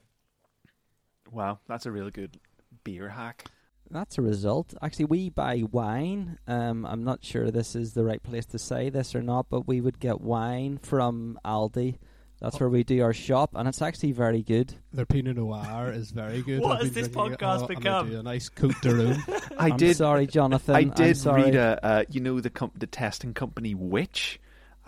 wow, 1.30 1.58
that's 1.66 1.86
a 1.86 1.90
really 1.90 2.10
good 2.10 2.38
beer 2.84 3.08
hack. 3.08 3.44
That's 3.90 4.18
a 4.18 4.22
result. 4.22 4.74
Actually, 4.82 5.06
we 5.06 5.30
buy 5.30 5.62
wine. 5.70 6.38
Um, 6.46 6.84
I'm 6.84 7.04
not 7.04 7.24
sure 7.24 7.50
this 7.50 7.74
is 7.76 7.92
the 7.94 8.04
right 8.04 8.22
place 8.22 8.46
to 8.46 8.58
say 8.58 8.90
this 8.90 9.14
or 9.14 9.22
not, 9.22 9.46
but 9.48 9.66
we 9.66 9.80
would 9.80 9.98
get 10.00 10.20
wine 10.20 10.78
from 10.78 11.38
Aldi. 11.44 11.98
That's 12.40 12.60
where 12.60 12.68
we 12.68 12.84
do 12.84 13.02
our 13.02 13.14
shop, 13.14 13.52
and 13.54 13.66
it's 13.66 13.80
actually 13.80 14.12
very 14.12 14.42
good. 14.42 14.74
Their 14.92 15.06
Pinot 15.06 15.36
Noir 15.36 15.90
is 15.90 16.10
very 16.10 16.42
good. 16.42 16.60
What 16.60 16.72
I've 16.78 16.82
has 16.82 16.92
this 16.92 17.08
drinking 17.08 17.32
it 17.32 17.38
podcast 17.38 17.64
a 17.64 17.66
become? 17.68 18.06
I 18.06 18.10
do 18.10 18.18
a 18.20 18.22
nice 18.22 18.48
Cote 18.50 18.78
de 18.82 18.94
Rhone. 18.94 19.24
I 19.58 19.68
I'm 19.70 19.76
did 19.78 19.96
sorry, 19.96 20.26
Jonathan. 20.26 20.74
I 20.76 20.82
did 20.84 21.16
sorry. 21.16 21.44
read 21.44 21.54
a, 21.54 21.84
uh, 21.84 22.04
you 22.10 22.20
know, 22.20 22.40
the 22.40 22.50
com- 22.50 22.72
the 22.76 22.86
testing 22.86 23.32
company 23.32 23.74
Which. 23.74 24.38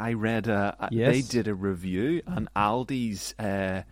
I 0.00 0.12
read 0.12 0.46
a, 0.46 0.76
a 0.78 0.94
they 0.94 1.22
did 1.22 1.48
a 1.48 1.54
review 1.54 2.22
and 2.26 2.48
Aldi's 2.54 3.34
uh, 3.38 3.42
s- 3.42 3.84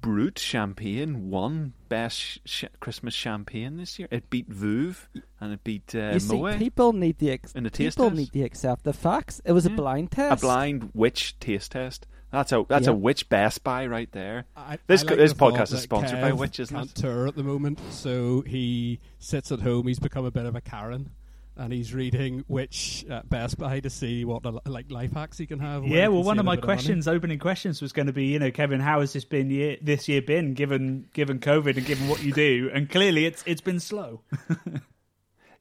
Brut 0.00 0.38
champagne 0.38 1.30
won 1.30 1.72
best 1.88 2.18
sh- 2.18 2.38
sh- 2.44 2.64
Christmas 2.80 3.14
champagne 3.14 3.76
this 3.78 3.98
year. 3.98 4.08
It 4.10 4.28
beat 4.30 4.48
Veuve 4.50 5.08
and 5.40 5.52
it 5.52 5.64
beat 5.64 5.94
uh, 5.94 6.10
you 6.14 6.20
see, 6.20 6.36
Moet. 6.36 6.58
people 6.58 6.92
need 6.92 7.18
the 7.18 7.30
ex- 7.30 7.52
In 7.52 7.64
the 7.64 7.70
taste 7.70 7.96
people 7.96 8.10
test? 8.10 8.18
need 8.18 8.32
to 8.32 8.42
accept 8.42 8.84
the 8.84 8.92
facts. 8.92 9.40
It 9.44 9.52
was 9.52 9.64
Yeah. 9.66 9.72
a 9.72 9.76
blind 9.76 10.10
test, 10.10 10.42
a 10.42 10.46
blind 10.46 10.90
Which 10.92 11.38
taste 11.40 11.72
test. 11.72 12.06
That's 12.30 12.50
a 12.52 12.64
that's 12.68 12.86
a 12.88 12.90
Yeah. 12.90 12.96
Which 12.96 13.28
Best 13.28 13.62
Buy 13.62 13.86
right 13.86 14.10
there. 14.12 14.46
I, 14.56 14.78
This 14.88 15.02
I 15.04 15.06
like 15.06 15.16
this 15.18 15.32
the 15.32 15.38
podcast 15.38 15.72
is 15.72 15.82
sponsored 15.82 16.20
by 16.20 16.32
Kev 16.32 16.38
Which, 16.38 16.58
isn't 16.60 16.76
can't 16.76 16.90
it? 16.90 16.94
tour 16.96 17.26
at 17.28 17.36
the 17.36 17.44
moment, 17.44 17.78
so 17.90 18.40
he 18.42 18.98
sits 19.20 19.52
at 19.52 19.60
home. 19.60 19.86
He's 19.86 20.00
become 20.00 20.24
a 20.24 20.32
bit 20.32 20.44
of 20.44 20.56
a 20.56 20.60
Karen, 20.60 21.10
and 21.56 21.72
he's 21.72 21.94
reading 21.94 22.44
which 22.48 23.04
uh, 23.10 23.22
Best 23.24 23.58
Buy 23.58 23.80
to 23.80 23.90
see 23.90 24.24
what 24.24 24.44
uh, 24.44 24.58
like 24.66 24.90
life 24.90 25.12
hacks 25.12 25.38
he 25.38 25.46
can 25.46 25.60
have. 25.60 25.84
Yeah, 25.86 26.08
well, 26.08 26.22
one 26.22 26.38
of 26.38 26.44
my 26.44 26.56
bit 26.56 26.64
money. 26.64 26.74
questions, 26.76 27.08
opening 27.08 27.38
questions, 27.38 27.80
was 27.80 27.92
going 27.92 28.06
to 28.06 28.12
be, 28.12 28.26
you 28.26 28.38
know, 28.38 28.50
Kevin, 28.50 28.80
how 28.80 29.00
has 29.00 29.12
this 29.12 29.24
been 29.24 29.50
year, 29.50 29.76
this 29.80 30.08
year 30.08 30.22
been, 30.22 30.54
given 30.54 31.08
given 31.12 31.38
COVID 31.38 31.76
and 31.76 31.86
given 31.86 32.08
what 32.08 32.22
you 32.22 32.32
do? 32.32 32.70
And 32.72 32.90
clearly, 32.90 33.26
it's 33.26 33.42
it's 33.46 33.60
been 33.60 33.80
slow. 33.80 34.22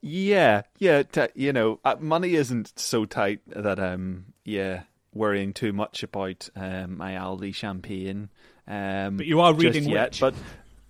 Yeah, 0.06 0.64
yeah. 0.80 1.04
T- 1.04 1.28
you 1.34 1.54
know, 1.54 1.80
uh, 1.86 1.96
money 1.98 2.36
isn't 2.36 2.78
so 2.78 3.06
tight 3.06 3.40
that 3.48 3.80
um, 3.80 4.34
yeah, 4.44 4.82
worrying 5.14 5.54
too 5.54 5.72
much 5.72 6.04
about 6.04 6.50
um, 6.58 6.98
my 6.98 7.14
Aldi 7.14 7.56
champagne. 7.56 8.30
Um, 8.68 9.16
But 9.16 9.28
you 9.28 9.40
are 9.40 9.54
reading 9.54 9.88
yet, 9.88 10.20
Which. 10.20 10.20
but 10.20 10.36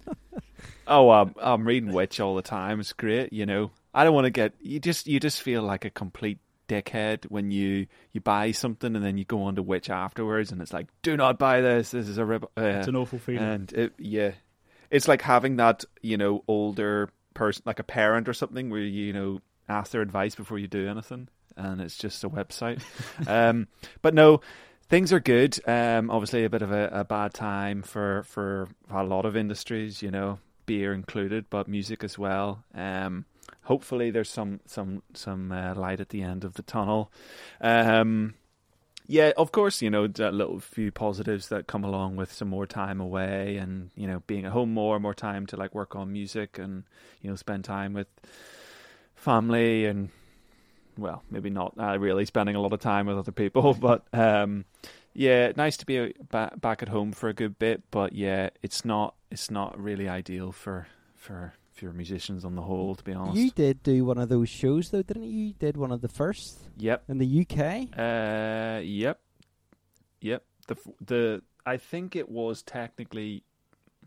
oh, 0.87 1.11
um, 1.11 1.35
I'm 1.39 1.63
reading 1.63 1.93
Which 1.93 2.19
all 2.19 2.35
the 2.35 2.41
time. 2.41 2.79
It's 2.79 2.93
great. 2.93 3.31
You 3.31 3.45
know, 3.45 3.71
I 3.93 4.03
don't 4.03 4.13
want 4.13 4.25
to 4.25 4.31
get 4.31 4.53
you 4.61 4.79
just 4.79 5.07
you 5.07 5.19
just 5.19 5.41
feel 5.41 5.61
like 5.61 5.85
a 5.85 5.89
complete 5.89 6.39
dickhead 6.67 7.25
when 7.25 7.51
you 7.51 7.87
you 8.13 8.21
buy 8.21 8.51
something 8.51 8.95
and 8.95 9.03
then 9.03 9.17
you 9.17 9.25
go 9.25 9.43
on 9.43 9.55
to 9.55 9.61
Which 9.61 9.89
afterwards 9.89 10.51
and 10.51 10.61
it's 10.61 10.73
like, 10.73 10.87
do 11.01 11.17
not 11.17 11.37
buy 11.37 11.61
this. 11.61 11.91
This 11.91 12.07
is 12.07 12.17
a 12.17 12.25
rib. 12.25 12.45
Uh, 12.57 12.61
It's 12.61 12.87
an 12.87 12.95
awful 12.95 13.19
feeling. 13.19 13.43
and 13.43 13.73
it, 13.73 13.93
yeah, 13.99 14.31
it's 14.89 15.07
like 15.07 15.21
having 15.21 15.57
that 15.57 15.83
you 16.01 16.17
know 16.17 16.43
older 16.47 17.09
person, 17.33 17.63
like 17.65 17.79
a 17.79 17.83
parent 17.83 18.29
or 18.29 18.33
something, 18.33 18.69
where 18.69 18.79
you, 18.79 19.05
you 19.07 19.13
know 19.13 19.41
ask 19.69 19.91
their 19.91 20.01
advice 20.01 20.35
before 20.35 20.57
you 20.59 20.67
do 20.67 20.87
anything, 20.87 21.27
and 21.55 21.81
it's 21.81 21.97
just 21.97 22.23
a 22.23 22.29
website. 22.29 22.81
um, 23.27 23.67
but 24.01 24.13
no, 24.13 24.41
things 24.89 25.11
are 25.13 25.19
good. 25.19 25.59
Um, 25.67 26.09
obviously, 26.09 26.43
a 26.45 26.49
bit 26.49 26.61
of 26.61 26.71
a, 26.71 26.89
a 26.91 27.03
bad 27.03 27.33
time 27.33 27.81
for 27.83 28.23
for 28.23 28.69
a 28.89 29.03
lot 29.03 29.25
of 29.25 29.35
industries, 29.35 30.01
you 30.01 30.11
know, 30.11 30.39
beer 30.65 30.93
included, 30.93 31.45
but 31.49 31.67
music 31.67 32.03
as 32.03 32.17
well. 32.17 32.63
Um, 32.73 33.25
hopefully, 33.63 34.11
there's 34.11 34.29
some 34.29 34.59
some 34.65 35.03
some 35.13 35.51
uh, 35.51 35.75
light 35.75 35.99
at 35.99 36.09
the 36.09 36.21
end 36.21 36.43
of 36.43 36.55
the 36.55 36.63
tunnel. 36.63 37.11
Um, 37.61 38.35
yeah, 39.07 39.31
of 39.35 39.51
course, 39.51 39.81
you 39.81 39.89
know, 39.89 40.05
a 40.05 40.31
little 40.31 40.59
few 40.59 40.91
positives 40.91 41.49
that 41.49 41.67
come 41.67 41.83
along 41.83 42.15
with 42.15 42.31
some 42.31 42.47
more 42.47 42.65
time 42.65 43.01
away 43.01 43.57
and, 43.57 43.89
you 43.95 44.07
know, 44.07 44.23
being 44.27 44.45
at 44.45 44.51
home 44.51 44.73
more, 44.73 44.99
more 44.99 45.13
time 45.13 45.45
to 45.47 45.57
like 45.57 45.75
work 45.75 45.95
on 45.95 46.11
music 46.11 46.57
and, 46.57 46.83
you 47.21 47.29
know, 47.29 47.35
spend 47.35 47.65
time 47.65 47.93
with 47.93 48.07
family 49.15 49.85
and, 49.85 50.09
well, 50.97 51.21
maybe 51.29 51.49
not 51.49 51.73
uh, 51.77 51.97
really 51.99 52.25
spending 52.25 52.55
a 52.55 52.61
lot 52.61 52.71
of 52.71 52.79
time 52.79 53.07
with 53.07 53.17
other 53.17 53.31
people, 53.31 53.73
but, 53.79 54.05
um, 54.13 54.63
yeah, 55.13 55.51
nice 55.55 55.77
to 55.77 55.85
be 55.85 56.13
back, 56.31 56.59
back 56.59 56.81
at 56.81 56.89
home 56.89 57.11
for 57.11 57.27
a 57.27 57.33
good 57.33 57.59
bit, 57.59 57.83
but 57.91 58.13
yeah, 58.13 58.49
it's 58.61 58.85
not, 58.85 59.15
it's 59.29 59.51
not 59.51 59.79
really 59.79 60.07
ideal 60.07 60.51
for, 60.51 60.87
for, 61.15 61.53
for 61.73 61.91
musicians 61.93 62.45
on 62.45 62.55
the 62.55 62.61
whole, 62.61 62.95
to 62.95 63.03
be 63.03 63.13
honest. 63.13 63.37
You 63.37 63.51
did 63.51 63.83
do 63.83 64.05
one 64.05 64.17
of 64.17 64.29
those 64.29 64.49
shows, 64.49 64.89
though, 64.89 65.01
didn't 65.01 65.23
you? 65.23 65.47
You 65.47 65.53
did 65.53 65.75
one 65.77 65.91
of 65.91 66.01
the 66.01 66.07
first 66.07 66.59
Yep. 66.77 67.03
in 67.09 67.17
the 67.17 67.41
UK. 67.41 67.89
Uh, 67.97 68.79
yep, 68.83 69.19
yep. 70.21 70.43
The 70.67 70.77
the 71.05 71.41
I 71.65 71.77
think 71.77 72.15
it 72.15 72.29
was 72.29 72.61
technically, 72.61 73.43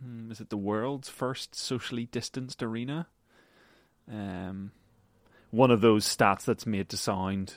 hmm, 0.03 0.31
is 0.31 0.41
it 0.41 0.51
the 0.51 0.57
world's 0.57 1.09
first 1.09 1.55
socially 1.55 2.07
distanced 2.07 2.63
arena? 2.63 3.09
Um, 4.11 4.71
one 5.51 5.71
of 5.71 5.81
those 5.81 6.05
stats 6.07 6.45
that's 6.45 6.67
made 6.67 6.89
to 6.91 6.97
sound, 6.97 7.55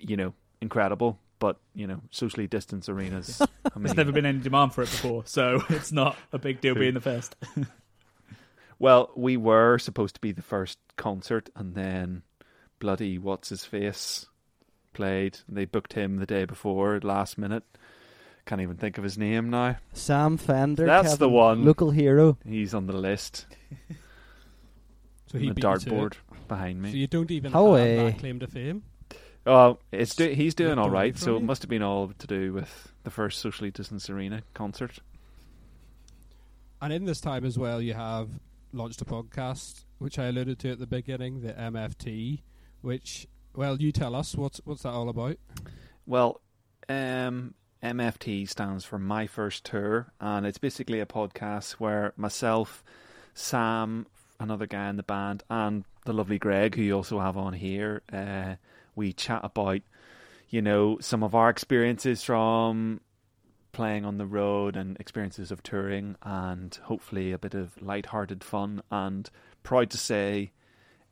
you 0.00 0.16
know, 0.16 0.32
incredible, 0.60 1.18
but 1.38 1.58
you 1.74 1.86
know, 1.86 2.00
socially 2.10 2.46
distanced 2.46 2.88
arenas. 2.88 3.40
I 3.40 3.46
mean, 3.76 3.84
There's 3.84 3.96
never 3.96 4.12
been 4.12 4.26
any 4.26 4.38
demand 4.38 4.72
for 4.74 4.82
it 4.82 4.90
before, 4.90 5.22
so 5.26 5.62
it's 5.68 5.92
not 5.92 6.16
a 6.32 6.38
big 6.38 6.60
deal 6.60 6.74
True. 6.74 6.82
being 6.82 6.94
the 6.94 7.00
first. 7.00 7.36
Well, 8.80 9.10
we 9.14 9.36
were 9.36 9.78
supposed 9.78 10.14
to 10.16 10.20
be 10.20 10.32
the 10.32 10.42
first 10.42 10.78
concert, 10.96 11.50
and 11.54 11.74
then 11.74 12.22
bloody 12.78 13.18
what's 13.18 13.50
his 13.50 13.64
face 13.64 14.26
played. 14.94 15.38
They 15.46 15.66
booked 15.66 15.92
him 15.92 16.16
the 16.16 16.26
day 16.26 16.46
before, 16.46 16.98
last 17.02 17.36
minute. 17.36 17.62
Can't 18.46 18.62
even 18.62 18.78
think 18.78 18.96
of 18.96 19.04
his 19.04 19.18
name 19.18 19.50
now. 19.50 19.76
Sam 19.92 20.38
Fender. 20.38 20.86
That's 20.86 21.18
the 21.18 21.28
one. 21.28 21.64
Local 21.64 21.90
hero. 21.90 22.38
He's 22.44 22.74
on 22.74 22.86
the 22.86 22.94
list. 22.96 23.46
So 25.26 25.36
on 25.36 25.42
he 25.42 25.48
the 25.50 25.54
beat 25.54 25.62
you 25.62 25.78
to 25.78 25.86
it. 25.86 25.88
dartboard 25.92 26.14
behind 26.48 26.82
me. 26.82 26.88
So 26.88 26.94
me. 26.94 27.00
you 27.02 27.06
don't 27.06 27.30
even 27.30 27.52
How, 27.52 27.74
have 27.74 27.86
that 27.98 28.18
claim 28.18 28.40
to 28.40 28.48
fame. 28.48 28.82
Oh, 29.46 29.78
it's 29.92 30.16
do- 30.16 30.30
he's 30.30 30.56
doing 30.56 30.70
Ripped 30.70 30.80
all 30.80 30.88
away 30.88 31.12
So 31.14 31.36
it 31.36 31.44
must 31.44 31.62
have 31.62 31.68
been 31.68 31.82
all 31.82 32.08
to 32.18 32.26
do 32.26 32.52
with 32.52 32.92
the 33.04 33.10
first 33.10 33.38
socially 33.38 33.70
distanced 33.70 34.10
arena 34.10 34.42
concert. 34.54 34.98
And 36.82 36.92
in 36.92 37.04
this 37.04 37.20
time 37.20 37.44
as 37.44 37.56
well, 37.56 37.80
you 37.80 37.94
have 37.94 38.28
launched 38.72 39.02
a 39.02 39.04
podcast, 39.04 39.84
which 39.98 40.18
I 40.18 40.26
alluded 40.26 40.58
to 40.60 40.72
at 40.72 40.78
the 40.78 40.86
beginning, 40.86 41.40
the 41.40 41.52
MFT, 41.52 42.42
which, 42.80 43.26
well, 43.54 43.76
you 43.80 43.92
tell 43.92 44.14
us 44.14 44.34
what's 44.34 44.60
what's 44.64 44.82
that 44.82 44.90
all 44.90 45.08
about? 45.08 45.36
Well, 46.06 46.40
um, 46.88 47.54
MFT 47.82 48.48
stands 48.48 48.84
for 48.84 48.98
My 48.98 49.26
First 49.26 49.64
Tour, 49.64 50.12
and 50.20 50.46
it's 50.46 50.58
basically 50.58 51.00
a 51.00 51.06
podcast 51.06 51.72
where 51.72 52.12
myself, 52.16 52.84
Sam, 53.34 54.06
another 54.38 54.66
guy 54.66 54.88
in 54.88 54.96
the 54.96 55.02
band, 55.02 55.42
and 55.48 55.84
the 56.04 56.12
lovely 56.12 56.38
Greg, 56.38 56.74
who 56.74 56.82
you 56.82 56.96
also 56.96 57.20
have 57.20 57.36
on 57.36 57.52
here, 57.52 58.02
uh, 58.12 58.56
we 58.94 59.12
chat 59.12 59.40
about, 59.42 59.80
you 60.48 60.62
know, 60.62 60.98
some 61.00 61.22
of 61.22 61.34
our 61.34 61.48
experiences 61.48 62.22
from 62.22 63.00
playing 63.72 64.04
on 64.04 64.18
the 64.18 64.26
road 64.26 64.76
and 64.76 64.96
experiences 64.98 65.50
of 65.50 65.62
touring, 65.62 66.16
and 66.22 66.74
hopefully 66.84 67.32
a 67.32 67.38
bit 67.38 67.54
of 67.54 67.80
light-hearted 67.80 68.42
fun. 68.44 68.82
And 68.90 69.28
proud 69.62 69.90
to 69.90 69.98
say, 69.98 70.52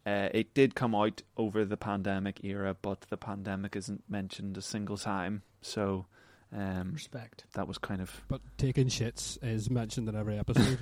uh, 0.06 0.28
it 0.32 0.54
did 0.54 0.74
come 0.74 0.94
out 0.94 1.22
over 1.36 1.64
the 1.64 1.76
pandemic 1.76 2.42
era, 2.44 2.76
but 2.80 3.02
the 3.10 3.16
pandemic 3.16 3.76
isn't 3.76 4.02
mentioned 4.08 4.56
a 4.56 4.62
single 4.62 4.96
time. 4.96 5.42
So 5.60 6.06
Um, 6.50 6.92
Respect. 6.94 7.44
that 7.52 7.68
was 7.68 7.76
kind 7.76 8.00
of 8.00 8.22
But 8.26 8.40
taking 8.56 8.86
shits 8.88 9.36
is 9.42 9.68
mentioned 9.68 10.08
in 10.08 10.16
every 10.16 10.38
episode. 10.38 10.78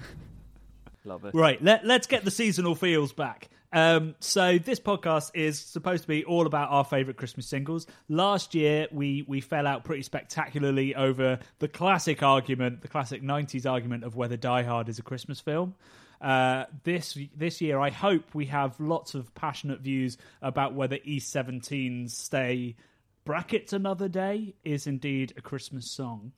love 1.04 1.24
it. 1.24 1.34
Right, 1.34 1.60
let, 1.62 1.84
let's 1.84 2.06
get 2.06 2.24
the 2.24 2.30
seasonal 2.30 2.74
feels 2.76 3.12
back. 3.12 3.48
Um, 3.72 4.14
so 4.20 4.58
this 4.58 4.80
podcast 4.80 5.32
is 5.34 5.58
supposed 5.58 6.02
to 6.02 6.08
be 6.08 6.24
all 6.24 6.46
about 6.46 6.70
our 6.70 6.84
favourite 6.84 7.16
Christmas 7.16 7.46
singles. 7.46 7.86
Last 8.08 8.54
year, 8.54 8.86
we 8.92 9.24
we 9.26 9.40
fell 9.40 9.66
out 9.66 9.84
pretty 9.84 10.02
spectacularly 10.02 10.94
over 10.94 11.38
the 11.58 11.68
classic 11.68 12.22
argument, 12.22 12.82
the 12.82 12.88
classic 12.88 13.22
'90s 13.22 13.70
argument 13.70 14.04
of 14.04 14.16
whether 14.16 14.36
Die 14.36 14.62
Hard 14.62 14.88
is 14.88 14.98
a 14.98 15.02
Christmas 15.02 15.40
film. 15.40 15.74
Uh, 16.20 16.64
this 16.84 17.18
this 17.36 17.60
year, 17.60 17.78
I 17.78 17.90
hope 17.90 18.34
we 18.34 18.46
have 18.46 18.78
lots 18.80 19.14
of 19.14 19.34
passionate 19.34 19.80
views 19.80 20.16
about 20.40 20.74
whether 20.74 20.98
East 21.04 21.34
17's 21.34 22.16
"Stay" 22.16 22.76
brackets 23.24 23.72
another 23.72 24.08
day 24.08 24.54
is 24.64 24.86
indeed 24.86 25.34
a 25.36 25.42
Christmas 25.42 25.90
song. 25.90 26.32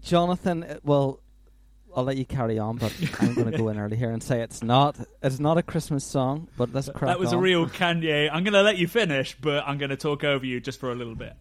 Jonathan, 0.00 0.62
uh, 0.62 0.78
well, 0.84 1.20
I'll 1.94 2.04
let 2.04 2.16
you 2.16 2.24
carry 2.24 2.58
on, 2.58 2.76
but 2.76 2.92
I'm 3.20 3.34
going 3.34 3.50
to 3.50 3.58
go 3.58 3.68
in 3.68 3.78
early 3.78 3.96
here 3.96 4.10
and 4.10 4.22
say 4.22 4.40
it's 4.42 4.62
not. 4.62 4.96
It's 5.22 5.40
not 5.40 5.58
a 5.58 5.62
Christmas 5.62 6.04
song, 6.04 6.48
but 6.56 6.72
let's 6.72 6.88
crack 6.88 7.08
That 7.08 7.18
was 7.18 7.32
a 7.32 7.38
real 7.38 7.66
Kanye. 7.66 8.28
I'm 8.32 8.44
going 8.44 8.54
to 8.54 8.62
let 8.62 8.78
you 8.78 8.86
finish, 8.86 9.36
but 9.40 9.64
I'm 9.66 9.78
going 9.78 9.90
to 9.90 9.96
talk 9.96 10.24
over 10.24 10.44
you 10.44 10.60
just 10.60 10.80
for 10.80 10.92
a 10.92 10.94
little 10.94 11.14
bit. 11.16 11.34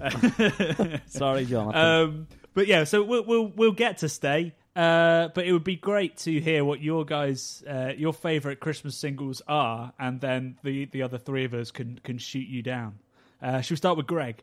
Sorry, 1.06 1.44
Jonathan. 1.44 1.80
um, 1.80 2.26
but 2.54 2.66
yeah, 2.66 2.84
so 2.84 3.02
we'll 3.02 3.24
we'll, 3.24 3.46
we'll 3.48 3.72
get 3.72 3.98
to 3.98 4.08
stay. 4.08 4.54
Uh, 4.74 5.28
but 5.34 5.46
it 5.46 5.52
would 5.52 5.64
be 5.64 5.76
great 5.76 6.16
to 6.16 6.40
hear 6.40 6.64
what 6.64 6.80
your 6.80 7.04
guys, 7.04 7.62
uh, 7.68 7.92
your 7.96 8.12
favorite 8.12 8.60
Christmas 8.60 8.96
singles 8.96 9.42
are, 9.48 9.92
and 9.98 10.20
then 10.20 10.56
the, 10.62 10.84
the 10.86 11.02
other 11.02 11.18
three 11.18 11.44
of 11.44 11.54
us 11.54 11.70
can 11.70 12.00
can 12.04 12.18
shoot 12.18 12.46
you 12.46 12.62
down. 12.62 12.98
Uh, 13.42 13.60
should 13.60 13.72
we 13.72 13.76
start 13.76 13.96
with 13.96 14.06
Greg? 14.06 14.42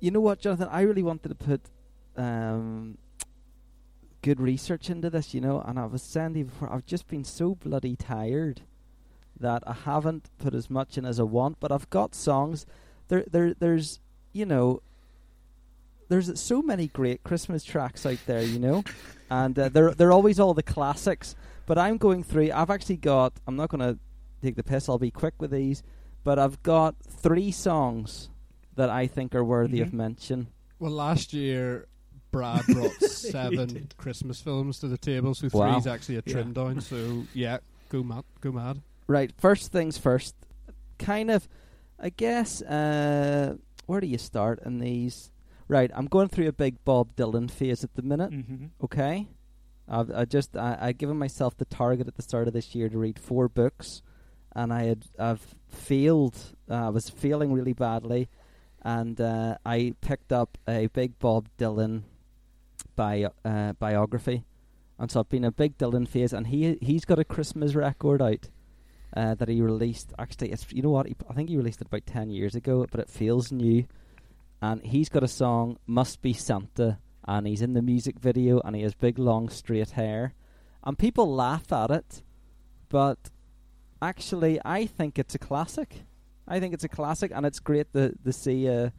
you 0.00 0.10
know 0.10 0.20
what, 0.20 0.40
Jonathan? 0.40 0.68
I 0.70 0.82
really 0.82 1.02
wanted 1.02 1.28
to 1.28 1.34
put 1.34 1.60
um, 2.16 2.98
good 4.22 4.40
research 4.40 4.90
into 4.90 5.10
this, 5.10 5.34
you 5.34 5.40
know, 5.40 5.60
and 5.60 5.78
I 5.78 5.86
was 5.86 6.02
saying 6.02 6.34
to 6.34 6.44
before, 6.44 6.72
I've 6.72 6.86
just 6.86 7.08
been 7.08 7.24
so 7.24 7.54
bloody 7.54 7.96
tired 7.96 8.62
that 9.38 9.62
I 9.66 9.72
haven't 9.72 10.28
put 10.38 10.54
as 10.54 10.68
much 10.68 10.98
in 10.98 11.04
as 11.06 11.18
I 11.18 11.22
want, 11.22 11.58
but 11.60 11.72
I've 11.72 11.88
got 11.90 12.14
songs. 12.14 12.66
There, 13.08 13.24
there, 13.30 13.54
there's, 13.54 14.00
you 14.32 14.44
know, 14.44 14.82
there's 16.08 16.38
so 16.40 16.60
many 16.60 16.88
great 16.88 17.22
Christmas 17.24 17.64
tracks 17.64 18.04
out 18.04 18.18
there, 18.26 18.42
you 18.42 18.58
know, 18.58 18.84
and 19.30 19.58
uh, 19.58 19.68
they're 19.68 19.92
they're 19.94 20.12
always 20.12 20.40
all 20.40 20.54
the 20.54 20.62
classics. 20.62 21.34
But 21.66 21.78
I'm 21.78 21.98
going 21.98 22.24
through. 22.24 22.50
I've 22.52 22.70
actually 22.70 22.96
got. 22.96 23.32
I'm 23.46 23.54
not 23.56 23.68
going 23.70 23.80
to 23.80 23.98
take 24.42 24.56
the 24.56 24.64
piss. 24.64 24.88
I'll 24.88 24.98
be 24.98 25.12
quick 25.12 25.34
with 25.38 25.52
these. 25.52 25.84
But 26.24 26.38
I've 26.38 26.60
got 26.64 26.96
three 27.08 27.52
songs 27.52 28.28
that 28.74 28.90
I 28.90 29.06
think 29.06 29.34
are 29.36 29.44
worthy 29.44 29.80
of 29.80 29.90
Mhm. 29.90 29.94
mention. 29.94 30.46
well, 30.80 30.90
last 30.90 31.32
year 31.32 31.86
Brad 32.30 32.64
brought 32.68 32.92
seven. 33.02 33.88
Christmas 33.96 34.40
films 34.40 34.78
to 34.80 34.88
the 34.88 34.98
table, 34.98 35.34
so 35.34 35.48
Wow. 35.52 35.72
three's 35.72 35.86
actually 35.86 36.16
a 36.16 36.22
Yeah. 36.26 36.32
trim 36.32 36.52
down. 36.52 36.80
So 36.80 37.24
yeah, 37.34 37.58
go 37.88 38.02
mad, 38.02 38.24
go 38.40 38.52
mad. 38.52 38.80
Right. 39.06 39.32
First 39.38 39.72
things 39.72 39.98
first. 39.98 40.34
Kind 40.98 41.30
of. 41.30 41.48
I 41.98 42.08
guess. 42.10 42.62
Uh, 42.62 43.56
where 43.86 44.00
do 44.00 44.06
you 44.06 44.18
start 44.18 44.60
in 44.64 44.78
these? 44.78 45.30
Right. 45.68 45.90
I'm 45.94 46.06
going 46.06 46.28
through 46.28 46.48
a 46.48 46.52
big 46.52 46.84
Bob 46.84 47.14
Dylan 47.16 47.50
phase 47.50 47.84
at 47.84 47.94
the 47.94 48.02
minute. 48.02 48.30
Mm-hmm. 48.30 48.66
Okay. 48.84 49.28
I've 49.88 50.10
I 50.12 50.24
just 50.24 50.56
I 50.56 50.78
I 50.80 50.92
given 50.92 51.18
myself 51.18 51.56
the 51.56 51.64
target 51.64 52.06
at 52.06 52.14
the 52.14 52.22
start 52.22 52.46
of 52.46 52.54
this 52.54 52.74
year 52.74 52.88
to 52.88 52.96
read 52.98 53.18
four 53.18 53.48
books, 53.48 54.02
and 54.54 54.72
I 54.72 54.84
had 54.84 55.04
I've 55.18 55.54
failed. 55.68 56.36
Uh, 56.70 56.86
I 56.86 56.88
was 56.90 57.10
failing 57.10 57.52
really 57.52 57.72
badly, 57.72 58.28
and 58.82 59.20
uh, 59.20 59.56
I 59.66 59.94
picked 60.00 60.32
up 60.32 60.56
a 60.68 60.86
big 60.88 61.18
Bob 61.18 61.48
Dylan 61.58 62.02
uh, 63.00 63.72
biography, 63.74 64.44
and 64.98 65.10
so 65.10 65.20
I've 65.20 65.28
been 65.28 65.44
a 65.44 65.50
big 65.50 65.78
Dylan 65.78 66.06
phase, 66.06 66.32
and 66.32 66.48
he 66.48 66.78
he's 66.80 67.04
got 67.04 67.18
a 67.18 67.24
Christmas 67.24 67.74
record 67.74 68.20
out. 68.22 68.48
Uh, 69.16 69.34
that 69.34 69.48
he 69.48 69.60
released. 69.60 70.12
Actually 70.20 70.52
it's 70.52 70.64
you 70.70 70.82
know 70.82 70.90
what? 70.90 71.08
He, 71.08 71.16
I 71.28 71.34
think 71.34 71.48
he 71.48 71.56
released 71.56 71.80
it 71.80 71.88
about 71.88 72.06
10 72.06 72.30
years 72.30 72.54
ago 72.54 72.86
but 72.88 73.00
it 73.00 73.10
feels 73.10 73.50
new. 73.50 73.86
And 74.62 74.80
he's 74.84 75.08
got 75.08 75.24
a 75.24 75.28
song 75.28 75.78
must 75.84 76.22
be 76.22 76.32
Santa 76.32 76.98
and 77.26 77.44
he's 77.44 77.60
in 77.60 77.72
the 77.72 77.82
music 77.82 78.20
video 78.20 78.60
and 78.60 78.76
he 78.76 78.82
has 78.82 78.94
big 78.94 79.18
long 79.18 79.48
straight 79.48 79.90
hair. 79.90 80.34
And 80.84 80.96
people 80.96 81.34
laugh 81.34 81.72
at 81.72 81.90
it 81.90 82.22
but 82.88 83.18
actually 84.00 84.60
I 84.64 84.86
think 84.86 85.18
it's 85.18 85.34
a 85.34 85.40
classic. 85.40 86.04
I 86.46 86.60
think 86.60 86.72
it's 86.72 86.84
a 86.84 86.88
classic 86.88 87.32
and 87.34 87.44
it's 87.44 87.58
great 87.58 87.92
to, 87.94 88.14
to 88.24 88.32
see 88.32 88.68
uh, 88.68 88.90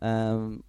um, 0.00 0.62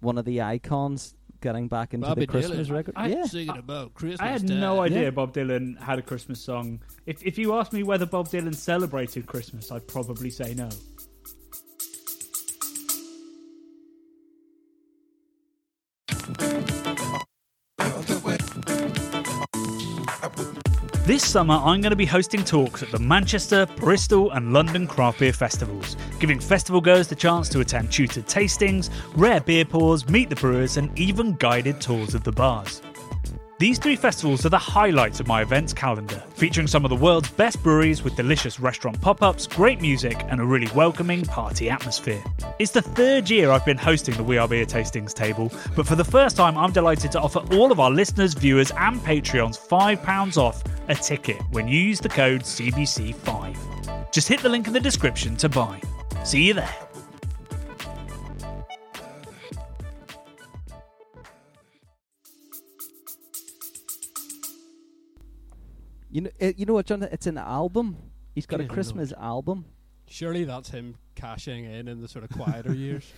one 0.00 0.18
of 0.18 0.24
the 0.24 0.42
icons 0.42 1.14
getting 1.42 1.68
back 1.68 1.92
into 1.92 2.06
Bobby 2.06 2.22
the 2.22 2.26
Christmas 2.28 2.68
Dylan. 2.68 2.72
record 2.72 2.94
I- 2.96 3.08
yeah 3.08 3.24
Singing 3.24 3.56
about 3.58 3.92
Christmas. 3.94 4.20
I 4.20 4.28
had 4.28 4.46
time. 4.48 4.60
no 4.60 4.80
idea 4.80 5.02
Yeah. 5.02 5.10
Bob 5.10 5.34
Dylan 5.34 5.78
had 5.78 5.98
a 5.98 6.02
Christmas 6.02 6.40
song. 6.40 6.80
If 7.04 7.22
if 7.26 7.36
you 7.36 7.52
asked 7.54 7.72
me 7.74 7.82
whether 7.82 8.06
Bob 8.06 8.28
Dylan 8.28 8.54
celebrated 8.54 9.26
Christmas, 9.26 9.70
I'd 9.70 9.86
probably 9.86 10.30
say 10.30 10.54
no. 10.54 10.70
This 21.04 21.28
summer, 21.28 21.54
I'm 21.54 21.80
going 21.80 21.90
to 21.90 21.96
be 21.96 22.06
hosting 22.06 22.44
talks 22.44 22.80
at 22.80 22.92
the 22.92 22.98
Manchester, 23.00 23.66
Bristol, 23.74 24.30
and 24.30 24.52
London 24.52 24.86
craft 24.86 25.18
beer 25.18 25.32
festivals, 25.32 25.96
giving 26.20 26.38
festival 26.38 26.80
goers 26.80 27.08
the 27.08 27.16
chance 27.16 27.48
to 27.48 27.58
attend 27.58 27.90
tutored 27.90 28.26
tastings, 28.26 28.88
rare 29.16 29.40
beer 29.40 29.64
pours, 29.64 30.08
meet 30.08 30.30
the 30.30 30.36
brewers, 30.36 30.76
and 30.76 30.96
even 30.96 31.34
guided 31.34 31.80
tours 31.80 32.14
of 32.14 32.22
the 32.22 32.30
bars. 32.30 32.82
These 33.62 33.78
three 33.78 33.94
festivals 33.94 34.44
are 34.44 34.48
the 34.48 34.58
highlights 34.58 35.20
of 35.20 35.28
my 35.28 35.40
events 35.40 35.72
calendar, 35.72 36.20
featuring 36.34 36.66
some 36.66 36.84
of 36.84 36.88
the 36.88 36.96
world's 36.96 37.30
best 37.30 37.62
breweries 37.62 38.02
with 38.02 38.16
delicious 38.16 38.58
restaurant 38.58 39.00
pop 39.00 39.22
ups, 39.22 39.46
great 39.46 39.80
music, 39.80 40.20
and 40.28 40.40
a 40.40 40.44
really 40.44 40.66
welcoming 40.74 41.24
party 41.24 41.70
atmosphere. 41.70 42.20
It's 42.58 42.72
the 42.72 42.82
third 42.82 43.30
year 43.30 43.52
I've 43.52 43.64
been 43.64 43.78
hosting 43.78 44.16
the 44.16 44.24
We 44.24 44.36
Are 44.36 44.48
Beer 44.48 44.66
Tastings 44.66 45.14
table, 45.14 45.52
but 45.76 45.86
for 45.86 45.94
the 45.94 46.02
first 46.02 46.36
time, 46.36 46.58
I'm 46.58 46.72
delighted 46.72 47.12
to 47.12 47.20
offer 47.20 47.38
all 47.52 47.70
of 47.70 47.78
our 47.78 47.92
listeners, 47.92 48.34
viewers, 48.34 48.72
and 48.72 49.00
Patreons 49.00 49.56
£5 49.56 50.36
off 50.36 50.64
a 50.88 50.96
ticket 50.96 51.40
when 51.52 51.68
you 51.68 51.78
use 51.78 52.00
the 52.00 52.08
code 52.08 52.40
CBC5. 52.40 54.10
Just 54.10 54.26
hit 54.26 54.40
the 54.40 54.48
link 54.48 54.66
in 54.66 54.72
the 54.72 54.80
description 54.80 55.36
to 55.36 55.48
buy. 55.48 55.80
See 56.24 56.48
you 56.48 56.54
there. 56.54 56.91
You 66.12 66.20
know 66.20 66.30
it, 66.38 66.58
you 66.58 66.66
know 66.66 66.74
what 66.74 66.86
John 66.86 67.02
it's 67.02 67.26
an 67.26 67.38
album 67.38 67.96
he's 68.34 68.46
got 68.46 68.60
a 68.60 68.62
Good 68.64 68.68
lord. 68.68 68.74
Christmas 68.76 69.12
album 69.18 69.64
Surely 70.06 70.44
that's 70.44 70.68
him 70.70 70.96
cashing 71.14 71.64
in 71.64 71.88
in 71.88 72.02
the 72.02 72.08
sort 72.08 72.24
of 72.24 72.30
quieter 72.30 72.74
years. 72.86 73.10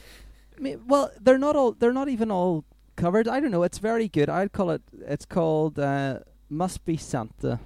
I 0.57 0.61
mean, 0.61 0.83
well, 0.87 1.11
they're 1.21 1.39
not 1.39 1.57
all. 1.57 1.73
They're 1.73 1.93
not 1.93 2.09
even 2.09 2.31
all 2.31 2.65
covered. 2.95 3.27
I 3.27 3.41
don't 3.41 3.51
know. 3.51 3.65
It's 3.65 3.79
very 3.79 4.07
good. 4.07 4.29
I'd 4.31 4.53
call 4.53 4.71
it. 4.71 4.83
It's 5.01 5.25
called 5.25 5.77
uh, 5.77 6.21
"Must 6.49 6.85
Be 6.85 6.97
Santa." 6.97 7.59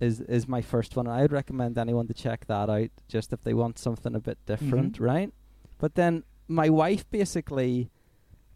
Is 0.00 0.22
is 0.22 0.48
my 0.48 0.62
first 0.62 0.96
one. 0.96 1.06
I'd 1.06 1.30
recommend 1.30 1.76
anyone 1.76 2.06
to 2.06 2.14
check 2.14 2.46
that 2.46 2.70
out, 2.70 2.88
just 3.06 3.34
if 3.34 3.42
they 3.42 3.52
want 3.52 3.78
something 3.78 4.14
a 4.14 4.20
bit 4.20 4.38
different, 4.46 4.98
right? 4.98 5.30
But 5.76 5.94
then 5.94 6.24
my 6.48 6.70
wife 6.70 7.04
basically 7.10 7.90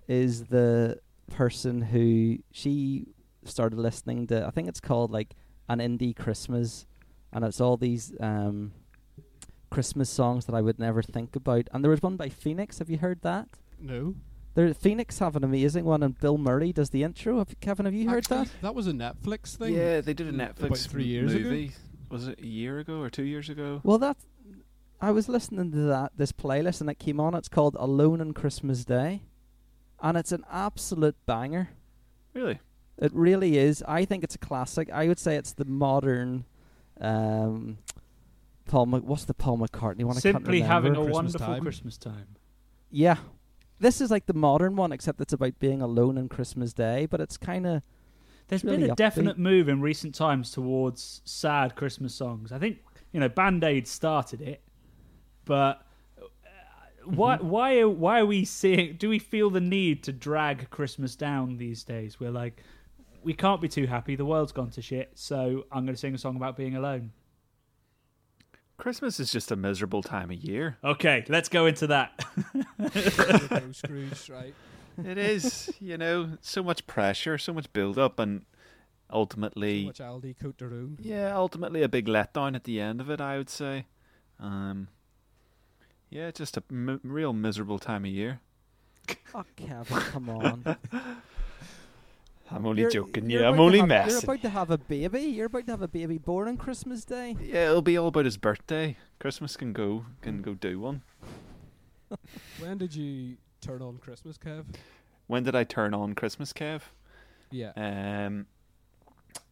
is 0.08 0.44
the 0.44 1.00
person 1.30 1.82
who 1.82 2.38
she 2.50 3.08
started 3.44 3.78
listening 3.78 4.26
to. 4.28 4.46
I 4.46 4.50
think 4.50 4.68
it's 4.68 4.80
called 4.80 5.10
like 5.10 5.34
an 5.68 5.78
indie 5.78 6.14
Christmas, 6.16 6.86
and 7.32 7.44
it's 7.44 7.60
all 7.60 7.76
these 7.76 8.12
um, 8.20 8.72
Christmas 9.70 10.10
songs 10.10 10.46
that 10.46 10.54
I 10.54 10.60
would 10.60 10.78
never 10.78 11.02
think 11.02 11.34
about. 11.36 11.68
And 11.72 11.82
there 11.82 11.90
was 11.90 12.02
one 12.02 12.16
by 12.16 12.28
Phoenix. 12.28 12.78
Have 12.78 12.90
you 12.90 12.98
heard 12.98 13.22
that? 13.22 13.48
no, 13.80 14.14
There, 14.54 14.72
Phoenix 14.72 15.18
have 15.18 15.34
an 15.36 15.44
amazing 15.44 15.84
one, 15.84 16.02
and 16.02 16.18
Bill 16.18 16.38
Murray 16.38 16.72
does 16.72 16.90
the 16.90 17.02
intro. 17.02 17.38
Have, 17.38 17.58
Kevin, 17.60 17.86
have 17.86 17.94
you 17.94 18.08
heard 18.08 18.18
Actually, 18.24 18.44
that? 18.44 18.62
That 18.62 18.74
was 18.74 18.86
a 18.86 18.92
Netflix 18.92 19.56
thing. 19.56 19.74
Yeah, 19.74 20.00
they 20.00 20.14
did 20.14 20.26
a 20.26 20.30
about 20.30 20.56
Netflix 20.56 20.88
three 20.88 21.04
years 21.04 21.34
ago. 21.34 21.44
movie. 21.44 21.72
Was 22.10 22.28
it 22.28 22.38
a 22.40 22.46
year 22.46 22.78
ago 22.78 23.00
or 23.00 23.10
two 23.10 23.24
years 23.24 23.48
ago? 23.48 23.80
Well, 23.82 23.98
that 23.98 24.16
I 25.00 25.10
was 25.10 25.28
listening 25.28 25.72
to 25.72 25.78
that 25.88 26.12
this 26.16 26.30
playlist, 26.30 26.80
and 26.80 26.88
it 26.88 26.98
came 27.00 27.18
on. 27.18 27.34
It's 27.34 27.48
called 27.48 27.76
"Alone 27.80 28.20
on 28.20 28.32
Christmas 28.32 28.84
Day," 28.84 29.22
and 30.00 30.16
it's 30.16 30.30
an 30.30 30.44
absolute 30.50 31.16
banger. 31.26 31.70
Really? 32.32 32.60
It 32.98 33.12
really 33.14 33.58
is. 33.58 33.82
I 33.88 34.04
think 34.04 34.22
it's 34.24 34.34
a 34.34 34.38
classic. 34.38 34.88
I 34.90 35.08
would 35.08 35.18
say 35.18 35.36
it's 35.36 35.52
the 35.52 35.64
modern. 35.64 36.44
Um, 37.00 37.78
Paul, 38.66 38.86
Mc- 38.86 39.04
what's 39.04 39.24
the 39.24 39.34
Paul 39.34 39.58
McCartney 39.58 40.04
one? 40.04 40.16
I 40.16 40.20
can't 40.20 40.36
Simply 40.36 40.60
having 40.60 40.92
a. 40.92 40.96
Christmas 40.96 41.14
wonderful 41.14 41.46
time. 41.46 41.62
Christmas 41.62 41.98
time. 41.98 42.36
Yeah, 42.90 43.16
this 43.80 44.00
is 44.00 44.10
like 44.10 44.26
the 44.26 44.34
modern 44.34 44.76
one, 44.76 44.92
except 44.92 45.20
it's 45.20 45.32
about 45.32 45.58
being 45.58 45.82
alone 45.82 46.16
on 46.16 46.28
Christmas 46.28 46.72
Day. 46.72 47.06
But 47.06 47.20
it's 47.20 47.36
kind 47.36 47.66
of 47.66 47.82
There's 48.48 48.62
really 48.64 48.78
been 48.78 48.90
a 48.90 48.92
upbeat. 48.92 48.96
definite 48.96 49.38
move 49.38 49.68
in 49.68 49.80
recent 49.80 50.14
times 50.14 50.52
towards 50.52 51.20
sad 51.24 51.74
Christmas 51.74 52.14
songs. 52.14 52.52
I 52.52 52.58
think 52.58 52.78
you 53.12 53.18
know 53.18 53.28
Band 53.28 53.64
Aid 53.64 53.88
started 53.88 54.40
it, 54.40 54.62
but 55.44 55.84
uh, 56.16 56.26
why 57.04 57.36
why 57.38 57.78
are, 57.80 57.88
why 57.88 58.20
are 58.20 58.26
we 58.26 58.44
seeing? 58.44 58.96
Do 58.96 59.08
we 59.08 59.18
feel 59.18 59.50
the 59.50 59.60
need 59.60 60.04
to 60.04 60.12
drag 60.12 60.70
Christmas 60.70 61.16
down 61.16 61.56
these 61.56 61.82
days? 61.84 62.20
We're 62.20 62.30
like, 62.30 62.62
we 63.24 63.34
can't 63.34 63.60
be 63.60 63.68
too 63.68 63.86
happy. 63.86 64.16
The 64.16 64.24
world's 64.24 64.52
gone 64.52 64.70
to 64.70 64.82
shit. 64.82 65.12
So 65.14 65.64
I'm 65.72 65.84
going 65.84 65.94
to 65.94 66.00
sing 66.00 66.14
a 66.14 66.18
song 66.18 66.36
about 66.36 66.56
being 66.56 66.76
alone. 66.76 67.12
Christmas 68.76 69.20
is 69.20 69.30
just 69.30 69.50
a 69.52 69.56
miserable 69.56 70.02
time 70.02 70.30
of 70.30 70.36
year. 70.36 70.78
Okay, 70.82 71.24
let's 71.28 71.48
go 71.48 71.66
into 71.66 71.86
that. 71.88 72.24
Go 72.78 73.72
Scrooge, 73.72 74.28
right? 74.30 74.54
It 75.04 75.16
is, 75.18 75.72
you 75.80 75.96
know, 75.96 76.36
so 76.40 76.62
much 76.62 76.86
pressure, 76.86 77.38
so 77.38 77.52
much 77.52 77.72
build 77.72 77.98
up, 77.98 78.18
and 78.18 78.40
So 79.10 79.16
ultimately, 79.16 79.84
much 79.86 79.98
Aldi 80.00 80.36
Cote 80.40 80.56
de 80.58 80.66
Rhone. 80.68 80.98
yeah, 81.00 81.34
ultimately 81.36 81.82
a 81.82 81.88
big 81.88 82.06
letdown 82.06 82.54
at 82.56 82.64
the 82.64 82.80
end 82.80 83.00
of 83.00 83.10
it. 83.10 83.20
I 83.20 83.38
would 83.38 83.48
say, 83.50 83.86
um, 84.40 84.88
yeah, 86.10 86.30
just 86.32 86.56
a 86.56 86.62
m- 86.70 87.00
real 87.04 87.32
miserable 87.32 87.78
time 87.78 88.04
of 88.04 88.10
year. 88.10 88.40
Oh, 89.34 89.44
Kevin, 89.56 89.98
come 89.98 90.28
on. 90.30 90.76
I'm 92.50 92.66
only 92.66 92.82
You're- 92.82 92.92
joking. 92.92 93.30
you're 93.30 93.42
Yeah, 93.42 93.48
I'm 93.48 93.58
only 93.58 93.78
have- 93.80 94.08
You're 94.08 94.18
about 94.18 94.42
to 94.42 94.48
have 94.50 94.70
a 94.70 94.78
baby. 94.78 95.22
You're 95.22 95.46
about 95.46 95.64
to 95.66 95.72
have 95.72 95.82
a 95.82 95.88
baby 95.88 96.18
born 96.18 96.48
on 96.48 96.56
Christmas 96.56 97.04
Day. 97.04 97.36
Yeah, 97.40 97.70
it'll 97.70 97.82
be 97.82 97.96
all 97.96 98.08
about 98.08 98.26
his 98.26 98.36
birthday. 98.36 98.96
Christmas 99.18 99.56
can 99.56 99.72
go, 99.72 100.04
can 100.20 100.42
go 100.42 100.54
do 100.54 100.78
one. 100.80 101.02
When 102.60 102.78
did 102.78 102.94
you 102.94 103.36
turn 103.60 103.82
on 103.82 103.96
Christmas, 103.98 104.36
Kev? 104.38 104.64
When 105.26 105.42
did 105.42 105.56
I 105.56 105.64
turn 105.64 105.94
on 105.94 106.14
Christmas, 106.14 106.52
Kev? 106.52 106.82
Yeah. 107.50 107.72
Um, 107.76 108.46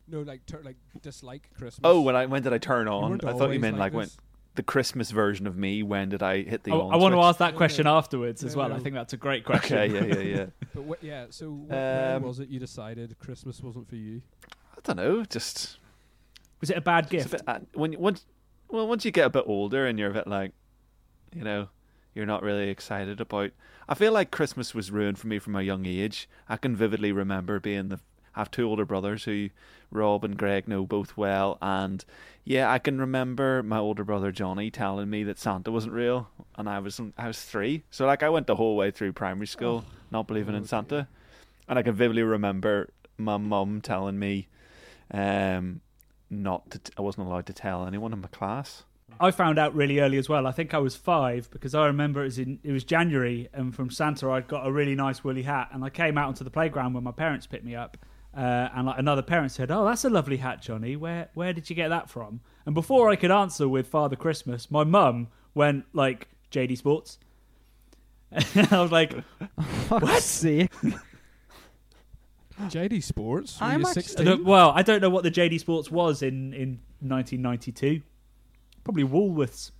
no, 0.06 0.20
like 0.20 0.44
tur- 0.46 0.62
like 0.62 0.76
dislike 1.00 1.48
Christmas. 1.56 1.80
oh, 1.84 2.02
when 2.02 2.14
I 2.14 2.26
when 2.26 2.42
did 2.42 2.52
I 2.52 2.58
turn 2.58 2.88
on? 2.88 3.20
I 3.24 3.32
thought 3.32 3.52
you 3.52 3.60
meant 3.60 3.78
like, 3.78 3.92
when 3.92 4.04
this. 4.04 4.16
The 4.54 4.62
Christmas 4.62 5.10
version 5.10 5.46
of 5.46 5.56
me. 5.56 5.82
When 5.82 6.08
did 6.10 6.22
I 6.22 6.42
hit 6.42 6.64
the? 6.64 6.72
I, 6.72 6.76
on 6.76 6.92
I 6.92 6.96
want 6.96 7.14
to 7.14 7.20
ask 7.20 7.38
that 7.38 7.54
question 7.56 7.84
no. 7.84 7.96
afterwards 7.96 8.44
as 8.44 8.54
No, 8.54 8.60
well. 8.60 8.68
no. 8.70 8.76
I 8.76 8.78
think 8.80 8.94
that's 8.94 9.12
a 9.12 9.16
great 9.16 9.44
question. 9.44 9.78
Okay, 9.78 9.92
yeah, 9.94 10.14
yeah, 10.22 10.36
yeah. 10.36 10.46
But 10.74 10.84
wh- 11.00 11.04
yeah, 11.04 11.26
so 11.30 11.46
wh- 11.68 11.72
Um, 11.72 12.12
when 12.14 12.22
was 12.22 12.40
it 12.40 12.48
you 12.48 12.58
decided 12.60 13.16
Christmas 13.18 13.60
wasn't 13.62 13.88
for 13.88 13.96
you? 13.96 14.22
I 14.76 14.78
don't 14.82 14.96
know. 14.96 15.24
Just 15.24 15.78
Was 16.60 16.70
it 16.70 16.76
a 16.76 16.80
bad 16.80 17.04
It's 17.04 17.12
a 17.12 17.16
gift? 17.16 17.30
bit, 17.32 17.42
uh, 17.46 17.58
when 17.74 17.98
once 17.98 18.26
well 18.68 18.86
once 18.88 19.04
you 19.04 19.10
get 19.10 19.26
a 19.26 19.30
bit 19.30 19.44
older 19.46 19.86
and 19.86 19.98
you're 19.98 20.10
a 20.10 20.14
bit 20.14 20.26
like 20.26 20.52
you 21.34 21.44
know 21.44 21.68
you're 22.14 22.26
not 22.26 22.42
really 22.42 22.68
excited 22.68 23.20
about 23.20 23.50
I 23.88 23.94
feel 23.94 24.12
like 24.12 24.30
Christmas 24.30 24.74
was 24.74 24.90
ruined 24.90 25.18
for 25.18 25.26
me 25.26 25.38
from 25.38 25.56
a 25.56 25.62
young 25.62 25.84
age. 25.86 26.28
I 26.48 26.56
can 26.56 26.74
vividly 26.76 27.10
remember 27.12 27.58
being 27.60 27.88
the 27.88 28.00
I 28.34 28.40
have 28.40 28.50
two 28.50 28.68
older 28.68 28.84
brothers 28.84 29.24
who 29.24 29.50
Rob 29.90 30.24
and 30.24 30.36
Greg 30.36 30.68
know 30.68 30.86
both 30.86 31.16
well 31.16 31.58
and 31.60 32.04
yeah, 32.44 32.70
I 32.70 32.78
can 32.78 32.98
remember 32.98 33.62
my 33.62 33.78
older 33.78 34.04
brother 34.04 34.32
Johnny 34.32 34.70
telling 34.70 35.08
me 35.08 35.22
that 35.24 35.38
Santa 35.38 35.70
wasn't 35.70 35.92
real 35.92 36.28
and 36.56 36.68
I 36.68 36.78
was 36.78 37.00
I 37.16 37.26
was 37.26 37.40
3. 37.42 37.82
So 37.90 38.06
like 38.06 38.22
I 38.22 38.28
went 38.28 38.46
the 38.46 38.56
whole 38.56 38.76
way 38.76 38.90
through 38.90 39.12
primary 39.12 39.46
school 39.46 39.84
not 40.10 40.26
believing 40.26 40.54
in 40.54 40.62
okay. 40.62 40.68
Santa. 40.68 41.08
And 41.68 41.78
I 41.78 41.82
can 41.82 41.94
vividly 41.94 42.22
remember 42.22 42.90
my 43.18 43.36
mum 43.36 43.80
telling 43.80 44.18
me 44.18 44.48
um 45.12 45.80
not 46.30 46.70
to 46.70 46.78
t- 46.78 46.92
I 46.98 47.02
wasn't 47.02 47.26
allowed 47.26 47.46
to 47.46 47.52
tell 47.52 47.86
anyone 47.86 48.12
in 48.12 48.20
my 48.20 48.28
class. 48.28 48.84
I 49.20 49.30
found 49.30 49.58
out 49.58 49.74
really 49.74 50.00
early 50.00 50.16
as 50.16 50.28
well. 50.28 50.46
I 50.46 50.52
think 50.52 50.74
I 50.74 50.78
was 50.78 50.96
five 50.96 51.50
because 51.50 51.74
I 51.74 51.86
remember 51.86 52.22
it 52.22 52.24
was 52.24 52.38
in 52.38 52.58
it 52.64 52.72
was 52.72 52.84
January, 52.84 53.48
and 53.52 53.74
from 53.74 53.90
Santa 53.90 54.30
I'd 54.30 54.48
got 54.48 54.66
a 54.66 54.72
really 54.72 54.94
nice 54.94 55.22
woolly 55.22 55.42
hat, 55.42 55.68
and 55.72 55.84
I 55.84 55.90
came 55.90 56.16
out 56.16 56.28
onto 56.28 56.44
the 56.44 56.50
playground 56.50 56.94
when 56.94 57.04
my 57.04 57.12
parents 57.12 57.46
picked 57.46 57.64
me 57.64 57.76
up, 57.76 57.96
uh, 58.36 58.68
and 58.74 58.86
like 58.86 58.98
another 58.98 59.22
parent 59.22 59.52
said, 59.52 59.70
"Oh, 59.70 59.84
that's 59.84 60.04
a 60.04 60.10
lovely 60.10 60.38
hat, 60.38 60.62
Johnny. 60.62 60.96
Where 60.96 61.28
where 61.34 61.52
did 61.52 61.68
you 61.70 61.76
get 61.76 61.88
that 61.88 62.08
from?" 62.10 62.40
And 62.66 62.74
before 62.74 63.10
I 63.10 63.16
could 63.16 63.30
answer 63.30 63.68
with 63.68 63.86
Father 63.88 64.16
Christmas, 64.16 64.70
my 64.70 64.84
mum 64.84 65.28
went 65.54 65.84
like 65.92 66.28
JD 66.50 66.78
Sports. 66.78 67.18
I 68.32 68.80
was 68.80 68.90
like, 68.92 69.12
Fuck's 69.88 70.24
sake. 70.24 70.70
JD 72.60 73.02
Sports. 73.02 73.60
Were 73.60 73.66
I'm 73.66 73.80
you 73.80 73.86
actually- 73.86 74.02
16? 74.02 74.26
don't- 74.26 74.44
well, 74.44 74.70
I 74.74 74.82
don't 74.82 75.00
know 75.00 75.10
what 75.10 75.24
the 75.24 75.30
JD 75.30 75.58
Sports 75.60 75.90
was 75.90 76.22
in 76.22 76.52
in 76.54 76.80
1992. 77.00 78.02
Probably 78.84 79.04
Woolworths. 79.04 79.70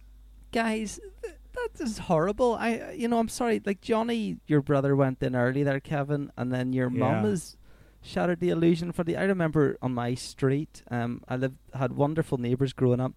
Guys, 0.52 1.00
th- 1.22 1.34
that 1.54 1.84
is 1.84 1.98
horrible. 1.98 2.54
I, 2.54 2.92
you 2.96 3.08
know, 3.08 3.18
I'm 3.18 3.28
sorry. 3.28 3.60
Like 3.64 3.80
Johnny, 3.80 4.38
your 4.46 4.60
brother 4.62 4.94
went 4.96 5.22
in 5.22 5.34
early 5.36 5.62
there, 5.62 5.80
Kevin, 5.80 6.30
and 6.36 6.52
then 6.52 6.72
your 6.72 6.90
mum 6.90 7.24
Yeah. 7.24 7.30
has 7.30 7.56
shattered 8.02 8.40
the 8.40 8.50
illusion 8.50 8.92
for 8.92 9.04
the. 9.04 9.16
I 9.16 9.24
remember 9.24 9.76
on 9.80 9.94
my 9.94 10.14
street, 10.14 10.82
um, 10.90 11.22
I 11.28 11.36
lived 11.36 11.56
had 11.74 11.92
wonderful 11.92 12.38
neighbours 12.38 12.72
growing 12.72 13.00
up, 13.00 13.14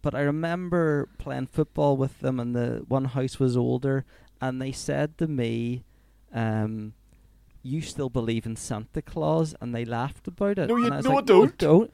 but 0.00 0.14
I 0.14 0.20
remember 0.22 1.08
playing 1.18 1.46
football 1.48 1.96
with 1.96 2.20
them, 2.20 2.40
and 2.40 2.54
the 2.56 2.84
one 2.88 3.04
house 3.06 3.38
was 3.38 3.56
older, 3.56 4.04
and 4.40 4.60
they 4.60 4.72
said 4.72 5.18
to 5.18 5.26
me, 5.28 5.84
um. 6.32 6.94
You 7.64 7.80
still 7.80 8.10
believe 8.10 8.44
in 8.44 8.56
Santa 8.56 9.00
Claus, 9.00 9.54
and 9.60 9.72
they 9.72 9.84
laughed 9.84 10.26
about 10.26 10.58
it. 10.58 10.66
No, 10.68 10.74
you- 10.78 10.86
and 10.86 10.94
I 10.94 10.96
was 10.96 11.04
no, 11.06 11.18
I 11.18 11.20
don't." 11.20 11.56
don't. 11.58 11.92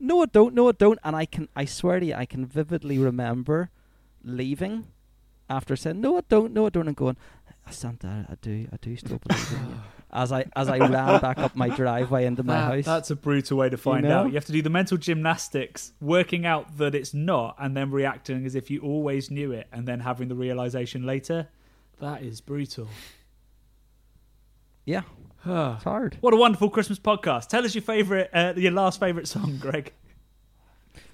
No, 0.00 0.22
I 0.22 0.26
don't. 0.26 0.54
No, 0.56 0.68
I 0.68 0.72
don't. 0.72 0.98
And 1.04 1.14
I 1.14 1.24
can, 1.24 1.48
I 1.54 1.66
swear 1.66 2.00
to 2.00 2.06
you, 2.06 2.14
I 2.14 2.26
can 2.26 2.44
vividly 2.44 2.98
remember 2.98 3.70
leaving 4.24 4.88
after 5.48 5.76
saying, 5.76 6.00
"No, 6.00 6.16
I 6.16 6.22
don't. 6.28 6.52
No, 6.52 6.66
I 6.66 6.68
don't," 6.70 6.88
and 6.88 6.96
going, 6.96 7.16
"Ah, 7.64 7.70
"Santa, 7.70 8.26
I 8.28 8.34
do. 8.42 8.66
I 8.72 8.76
do 8.82 8.96
still 8.96 9.18
believe 9.24 9.52
in 9.52 9.68
you." 9.68 9.74
As 10.14 10.30
I 10.30 10.44
as 10.54 10.68
I 10.68 10.78
ran 10.78 10.92
back 11.20 11.38
up 11.38 11.56
my 11.56 11.68
driveway 11.68 12.24
into 12.24 12.44
my 12.44 12.54
That- 12.54 12.72
house. 12.72 12.84
That's 12.84 13.10
a 13.10 13.16
brutal 13.16 13.58
way 13.58 13.68
to 13.68 13.76
find 13.76 14.04
know? 14.04 14.20
out. 14.20 14.26
You 14.28 14.34
have 14.34 14.44
to 14.44 14.52
do 14.52 14.62
the 14.62 14.70
mental 14.70 14.96
gymnastics, 14.96 15.92
working 16.00 16.46
out 16.46 16.78
that 16.78 16.94
it's 16.94 17.12
not, 17.12 17.56
and 17.58 17.76
then 17.76 17.90
reacting 17.90 18.46
as 18.46 18.54
if 18.54 18.70
you 18.70 18.80
always 18.80 19.30
knew 19.30 19.50
it, 19.50 19.66
and 19.72 19.88
then 19.88 20.00
having 20.00 20.28
the 20.28 20.36
realization 20.36 21.04
later. 21.04 21.48
That 22.00 22.22
is 22.22 22.40
brutal. 22.40 22.88
yeah, 24.84 25.02
it's 25.46 25.84
hard. 25.84 26.16
What 26.20 26.32
a 26.32 26.36
wonderful 26.36 26.70
Christmas 26.70 26.98
podcast. 26.98 27.48
Tell 27.48 27.64
us 27.64 27.74
your 27.74 27.82
favorite, 27.82 28.30
uh, 28.32 28.52
your 28.56 28.72
last 28.72 29.00
favorite 29.00 29.26
song, 29.28 29.56
Greg. 29.60 29.92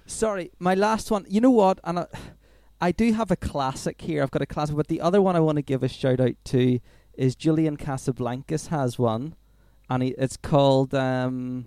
Sorry, 0.06 0.50
my 0.58 0.74
last 0.74 1.10
one. 1.10 1.24
You 1.28 1.40
know 1.40 1.50
what? 1.50 1.78
And 1.84 2.00
I, 2.00 2.06
I 2.80 2.92
do 2.92 3.12
have 3.12 3.30
a 3.30 3.36
classic 3.36 4.00
here. 4.00 4.22
I've 4.22 4.30
got 4.30 4.42
a 4.42 4.46
classic, 4.46 4.76
but 4.76 4.88
the 4.88 5.00
other 5.00 5.22
one 5.22 5.36
I 5.36 5.40
want 5.40 5.56
to 5.56 5.62
give 5.62 5.82
a 5.82 5.88
shout 5.88 6.20
out 6.20 6.34
to 6.46 6.80
is 7.20 7.36
Julian 7.36 7.76
Casablancas 7.76 8.68
has 8.68 8.98
one, 8.98 9.34
and 9.90 10.02
he, 10.02 10.08
it's 10.16 10.38
called 10.38 10.94
um, 10.94 11.66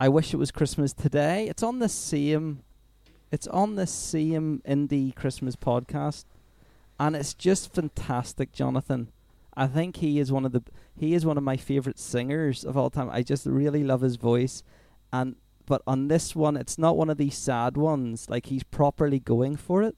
"I 0.00 0.08
Wish 0.08 0.34
It 0.34 0.38
Was 0.38 0.50
Christmas 0.50 0.92
Today." 0.92 1.46
It's 1.46 1.62
on 1.62 1.78
the 1.78 1.88
same, 1.88 2.64
it's 3.30 3.46
on 3.46 3.76
the 3.76 3.86
same 3.86 4.60
indie 4.66 5.14
Christmas 5.14 5.54
podcast, 5.54 6.24
and 6.98 7.14
it's 7.14 7.32
just 7.32 7.72
fantastic, 7.72 8.52
Jonathan. 8.52 9.12
I 9.56 9.68
think 9.68 9.98
he 9.98 10.18
is 10.18 10.32
one 10.32 10.44
of 10.44 10.50
the 10.50 10.64
he 10.96 11.14
is 11.14 11.24
one 11.24 11.38
of 11.38 11.44
my 11.44 11.56
favorite 11.56 12.00
singers 12.00 12.64
of 12.64 12.76
all 12.76 12.90
time. 12.90 13.08
I 13.08 13.22
just 13.22 13.46
really 13.46 13.84
love 13.84 14.00
his 14.00 14.16
voice, 14.16 14.64
and 15.12 15.36
but 15.64 15.82
on 15.86 16.08
this 16.08 16.34
one, 16.34 16.56
it's 16.56 16.76
not 16.76 16.96
one 16.96 17.08
of 17.08 17.18
these 17.18 17.38
sad 17.38 17.76
ones. 17.76 18.28
Like 18.28 18.46
he's 18.46 18.64
properly 18.64 19.20
going 19.20 19.54
for 19.54 19.84
it, 19.84 19.96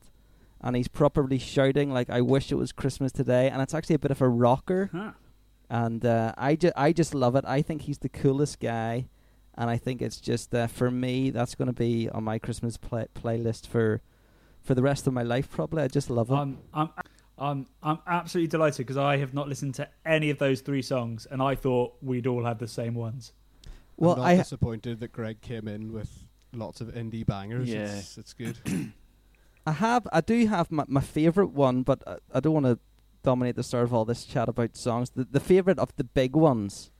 and 0.64 0.74
he's 0.74 0.88
properly 0.88 1.38
shouting 1.38 1.92
like, 1.92 2.08
"I 2.10 2.22
wish 2.22 2.50
it 2.50 2.54
was 2.56 2.72
Christmas 2.72 3.12
today," 3.12 3.50
and 3.50 3.60
it's 3.62 3.74
actually 3.74 3.96
a 3.96 3.98
bit 3.98 4.10
of 4.10 4.22
a 4.22 4.28
rocker. 4.28 4.88
Huh. 4.92 5.12
And 5.68 6.04
uh, 6.04 6.32
I 6.38 6.56
ju- 6.56 6.72
I 6.74 6.92
just 6.92 7.14
love 7.14 7.36
it. 7.36 7.44
I 7.46 7.60
think 7.62 7.82
he's 7.82 7.98
the 7.98 8.08
coolest 8.08 8.60
guy, 8.60 9.06
and 9.56 9.68
I 9.68 9.76
think 9.76 10.00
it's 10.00 10.20
just 10.20 10.54
uh, 10.54 10.66
for 10.66 10.90
me 10.90 11.30
that's 11.30 11.54
going 11.54 11.66
to 11.66 11.74
be 11.74 12.08
on 12.08 12.24
my 12.24 12.38
Christmas 12.38 12.78
play- 12.78 13.08
playlist 13.14 13.66
for 13.66 14.00
for 14.62 14.74
the 14.74 14.82
rest 14.82 15.06
of 15.06 15.12
my 15.12 15.22
life. 15.22 15.50
Probably, 15.50 15.82
I 15.82 15.88
just 15.88 16.08
love 16.08 16.30
it. 16.30 16.34
I'm, 16.34 16.58
I'm, 16.72 16.88
I'm, 17.36 17.66
I'm 17.82 17.98
absolutely 18.06 18.48
delighted 18.48 18.78
because 18.78 18.96
I 18.96 19.18
have 19.18 19.34
not 19.34 19.48
listened 19.48 19.74
to 19.74 19.88
any 20.06 20.30
of 20.30 20.38
those 20.38 20.62
three 20.62 20.82
songs, 20.82 21.26
and 21.30 21.42
I 21.42 21.54
thought 21.54 21.94
we'd 22.00 22.26
all 22.26 22.44
have 22.44 22.58
the 22.58 22.68
same 22.68 22.94
ones. 22.94 23.32
Well, 23.98 24.12
I'm 24.12 24.18
not 24.18 24.26
I 24.26 24.36
disappointed 24.36 25.00
that 25.00 25.12
Greg 25.12 25.42
came 25.42 25.68
in 25.68 25.92
with 25.92 26.10
lots 26.54 26.80
of 26.80 26.88
indie 26.88 27.26
bangers. 27.26 27.68
Yeah. 27.68 27.96
It's, 27.96 28.16
it's 28.16 28.32
good. 28.32 28.56
I 29.66 29.72
have, 29.72 30.06
I 30.12 30.20
do 30.20 30.46
have 30.46 30.70
my, 30.70 30.84
my 30.88 31.00
favorite 31.00 31.50
one, 31.52 31.82
but 31.82 32.02
I, 32.06 32.16
I 32.34 32.40
don't 32.40 32.54
want 32.54 32.66
to 32.66 32.78
dominate 33.22 33.56
the 33.56 33.62
start 33.62 33.84
of 33.84 33.94
all 33.94 34.04
this 34.04 34.24
chat 34.24 34.48
about 34.48 34.76
songs. 34.76 35.10
The 35.10 35.24
the 35.24 35.40
favorite 35.40 35.78
of 35.78 35.94
the 35.96 36.04
big 36.04 36.36
ones, 36.36 36.90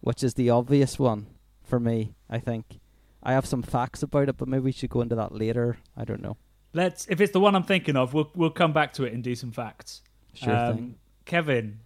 which 0.00 0.22
is 0.24 0.34
the 0.34 0.50
obvious 0.50 0.98
one 0.98 1.26
for 1.62 1.78
me. 1.78 2.14
I 2.28 2.38
think 2.38 2.80
I 3.22 3.32
have 3.32 3.46
some 3.46 3.62
facts 3.62 4.02
about 4.02 4.28
it, 4.28 4.36
but 4.36 4.48
maybe 4.48 4.64
we 4.64 4.72
should 4.72 4.90
go 4.90 5.00
into 5.00 5.14
that 5.14 5.32
later. 5.32 5.78
I 5.96 6.04
don't 6.04 6.22
know. 6.22 6.36
Let's, 6.72 7.06
if 7.08 7.20
it's 7.20 7.32
the 7.32 7.40
one 7.40 7.54
I'm 7.56 7.62
thinking 7.64 7.96
of, 7.96 8.14
we'll 8.14 8.30
we'll 8.34 8.50
come 8.50 8.72
back 8.72 8.92
to 8.94 9.04
it 9.04 9.12
and 9.12 9.22
do 9.22 9.34
some 9.36 9.52
facts. 9.52 10.02
Sure 10.34 10.54
Um, 10.56 10.76
thing. 10.76 10.94
Kevin, 11.24 11.78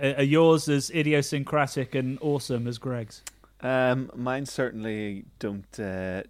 uh, 0.00 0.14
are 0.18 0.22
yours 0.22 0.68
as 0.68 0.90
idiosyncratic 0.90 1.94
and 1.96 2.18
awesome 2.20 2.68
as 2.68 2.78
Greg's? 2.78 3.22
Um, 3.60 4.10
mine 4.14 4.46
certainly 4.46 5.24
don't 5.40 5.80
uh, 5.80 6.22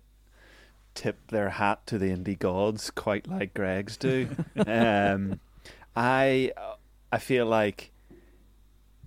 tip 0.95 1.31
their 1.31 1.51
hat 1.51 1.87
to 1.87 1.99
the 1.99 2.07
indie 2.11 2.39
gods 2.39 2.91
quite 2.91 3.29
like 3.29 3.55
Greg's 3.55 3.97
do. 3.97 4.29
um, 4.67 5.41
I 5.95 6.53
I 7.13 7.19
feel 7.19 7.47
like 7.47 7.93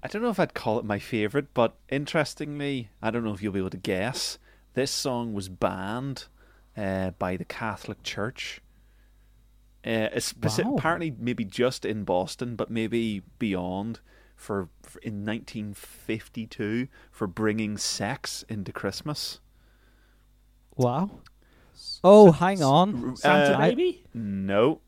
I 0.04 0.08
don't 0.08 0.22
know 0.22 0.30
if 0.30 0.40
I'd 0.40 0.54
call 0.54 0.80
it 0.80 0.86
my 0.86 1.00
favorite, 1.00 1.54
but 1.54 1.76
interestingly, 1.90 2.90
I 3.02 3.12
don't 3.12 3.24
know 3.24 3.34
if 3.34 3.42
you'll 3.44 3.54
be 3.54 3.60
able 3.60 3.70
to 3.72 3.78
guess. 3.78 4.40
This 4.74 4.90
song 4.92 5.34
was 5.34 5.50
banned 5.50 6.26
uh, 6.76 7.12
by 7.12 7.38
the 7.38 7.46
Catholic 7.46 8.02
Church. 8.04 8.62
Uh, 9.86 10.10
speci- 10.16 10.64
Wow. 10.64 10.76
Apparently, 10.78 11.14
maybe 11.18 11.44
just 11.44 11.86
in 11.86 12.04
Boston, 12.04 12.56
but 12.56 12.70
maybe 12.72 13.22
beyond. 13.40 14.00
For, 14.36 14.70
for 14.82 14.98
in 15.02 15.24
1952 15.24 16.88
for 17.12 17.28
bringing 17.28 17.78
sex 17.78 18.44
into 18.50 18.72
Christmas. 18.72 19.40
Wow. 20.76 21.20
Oh, 22.04 22.32
hang 22.32 22.62
on. 22.64 23.16
Santa 23.16 23.56
Uh, 23.56 23.60
baby. 23.60 24.04
No, 24.14 24.82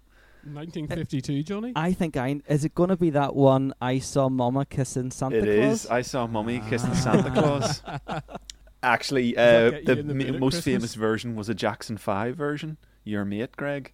1952, 0.43 1.43
Johnny. 1.43 1.73
I 1.75 1.93
think 1.93 2.17
I 2.17 2.41
is 2.47 2.65
it 2.65 2.75
going 2.75 2.89
to 2.89 2.97
be 2.97 3.11
that 3.11 3.35
one 3.35 3.73
I 3.81 3.99
saw 3.99 4.29
Mama 4.29 4.65
kissing 4.65 5.11
Santa 5.11 5.37
it 5.37 5.59
Claus? 5.61 5.85
is. 5.85 5.89
I 5.89 6.01
saw 6.01 6.27
Mummy 6.27 6.61
kissing 6.69 6.93
Santa 6.95 7.31
Claus. 7.31 7.81
Actually, 8.83 9.33
that 9.35 9.65
uh, 9.65 9.69
get 9.69 9.79
you 9.81 9.85
the 9.85 9.99
in 9.99 10.07
the 10.07 10.13
m- 10.13 10.17
mood 10.17 10.35
at 10.35 10.39
most 10.41 10.53
Christmas? 10.55 10.63
famous 10.65 10.95
version 10.95 11.35
was 11.35 11.47
a 11.49 11.53
Jackson 11.53 11.97
Five 11.97 12.35
version. 12.35 12.77
Your 13.05 13.23
mate, 13.23 13.55
Greg, 13.55 13.93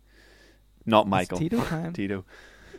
not 0.86 1.02
It's 1.02 1.10
Michael. 1.12 1.38
Tito 1.38 1.63
time. 1.65 1.93
Tito. 1.93 2.25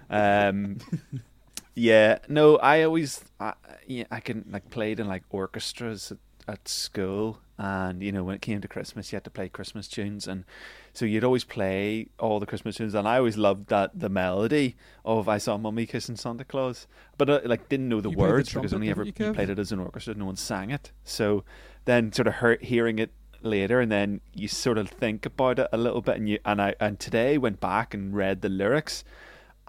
Um, 0.08 0.78
yeah, 1.76 2.18
no, 2.28 2.56
I 2.56 2.82
always, 2.82 3.24
I, 3.38 3.54
yeah, 3.86 4.04
I 4.10 4.18
can 4.18 4.44
like 4.50 4.70
played 4.70 4.98
in 4.98 5.06
like 5.06 5.22
orchestras 5.30 6.10
at, 6.10 6.18
at 6.48 6.68
school, 6.68 7.40
and 7.58 8.02
you 8.02 8.12
know 8.12 8.24
when 8.24 8.34
it 8.34 8.42
came 8.42 8.60
to 8.60 8.68
Christmas, 8.68 9.12
you 9.12 9.16
had 9.16 9.24
to 9.24 9.30
play 9.30 9.48
Christmas 9.48 9.88
tunes, 9.88 10.26
and 10.26 10.44
so 10.92 11.04
you'd 11.04 11.24
always 11.24 11.44
play 11.44 12.08
all 12.18 12.40
the 12.40 12.46
Christmas 12.46 12.76
tunes, 12.76 12.94
and 12.94 13.06
I 13.06 13.18
always 13.18 13.36
loved 13.36 13.68
that 13.68 13.98
the 13.98 14.08
melody 14.08 14.76
of 15.04 15.28
"I 15.28 15.38
Saw 15.38 15.56
Mummy 15.56 15.86
Kissing 15.86 16.16
Santa 16.16 16.44
Claus," 16.44 16.86
but 17.18 17.30
I, 17.30 17.38
like 17.40 17.68
didn't 17.68 17.88
know 17.88 18.00
the 18.00 18.10
You 18.10 18.16
played 18.16 18.26
the 18.26 18.32
words 18.32 18.54
because 18.54 18.72
only 18.72 18.90
ever 18.90 19.04
you, 19.04 19.12
you 19.16 19.32
played 19.32 19.50
it 19.50 19.58
as 19.58 19.72
an 19.72 19.80
orchestra, 19.80 20.14
no 20.14 20.26
one 20.26 20.36
sang 20.36 20.70
it. 20.70 20.92
So 21.04 21.44
then, 21.84 22.12
sort 22.12 22.28
of 22.28 22.36
hear, 22.36 22.58
hearing 22.60 22.98
it 22.98 23.12
later, 23.42 23.80
and 23.80 23.90
then 23.90 24.20
you 24.34 24.48
sort 24.48 24.78
of 24.78 24.88
think 24.88 25.26
about 25.26 25.58
it 25.58 25.68
a 25.72 25.78
little 25.78 26.00
bit, 26.00 26.16
and 26.16 26.28
you 26.28 26.38
and 26.44 26.60
I 26.60 26.74
and 26.80 26.98
today 26.98 27.38
went 27.38 27.60
back 27.60 27.94
and 27.94 28.14
read 28.14 28.42
the 28.42 28.48
lyrics, 28.48 29.04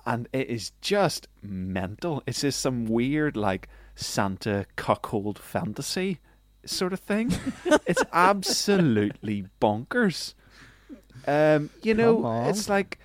and 0.06 0.28
it 0.34 0.50
is 0.50 0.72
just 0.82 1.28
mental. 1.42 2.24
It's 2.26 2.42
just 2.42 2.60
some 2.60 2.86
weird 2.86 3.36
like 3.36 3.68
Santa 3.96 4.66
cuckold 4.76 5.38
fantasy 5.38 6.20
sort 6.66 6.94
of 6.94 7.00
thing. 7.00 7.34
it's 7.86 8.04
absolutely 8.14 9.46
bonkers. 9.62 10.34
Um, 11.28 11.70
you 11.84 11.94
know, 11.94 12.48
it's 12.48 12.68
like 12.68 13.00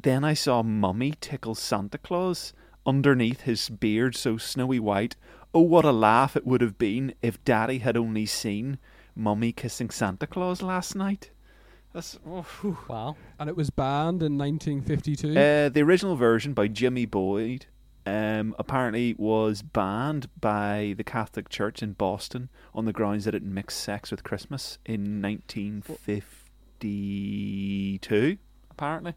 then 0.00 0.24
I 0.24 0.34
saw 0.34 0.62
Mummy 0.62 1.14
tickle 1.20 1.54
Santa 1.54 1.98
Claus 1.98 2.52
underneath 2.86 3.42
his 3.42 3.68
beard 3.68 4.16
so 4.16 4.36
snowy 4.38 4.80
white. 4.80 5.16
Oh, 5.52 5.60
what 5.60 5.84
a 5.84 5.92
laugh 5.92 6.36
it 6.36 6.46
would 6.46 6.60
have 6.60 6.78
been 6.78 7.14
if 7.20 7.42
Daddy 7.44 7.78
had 7.78 7.96
only 7.96 8.24
seen 8.24 8.78
Mummy 9.14 9.52
kissing 9.52 9.90
Santa 9.90 10.26
Claus 10.26 10.62
last 10.62 10.94
night. 10.94 11.30
That's 11.92 12.18
oh, 12.26 12.42
whew. 12.60 12.78
Wow. 12.88 13.16
and 13.38 13.50
it 13.50 13.56
was 13.56 13.70
banned 13.70 14.22
in 14.22 14.38
1952. 14.38 15.30
Uh, 15.30 15.68
the 15.68 15.82
original 15.82 16.14
version 16.16 16.54
by 16.54 16.68
Jimmy 16.68 17.04
Boyd 17.04 17.66
um, 18.10 18.54
apparently 18.58 19.14
was 19.18 19.62
banned 19.62 20.28
by 20.40 20.94
the 20.96 21.04
Catholic 21.04 21.48
Church 21.48 21.82
in 21.82 21.92
Boston 21.92 22.48
on 22.74 22.84
the 22.84 22.92
grounds 22.92 23.24
that 23.24 23.34
it 23.34 23.42
mixed 23.42 23.78
sex 23.80 24.10
with 24.10 24.24
Christmas 24.24 24.78
in 24.84 25.22
1952. 26.80 28.38
Apparently, 28.70 29.14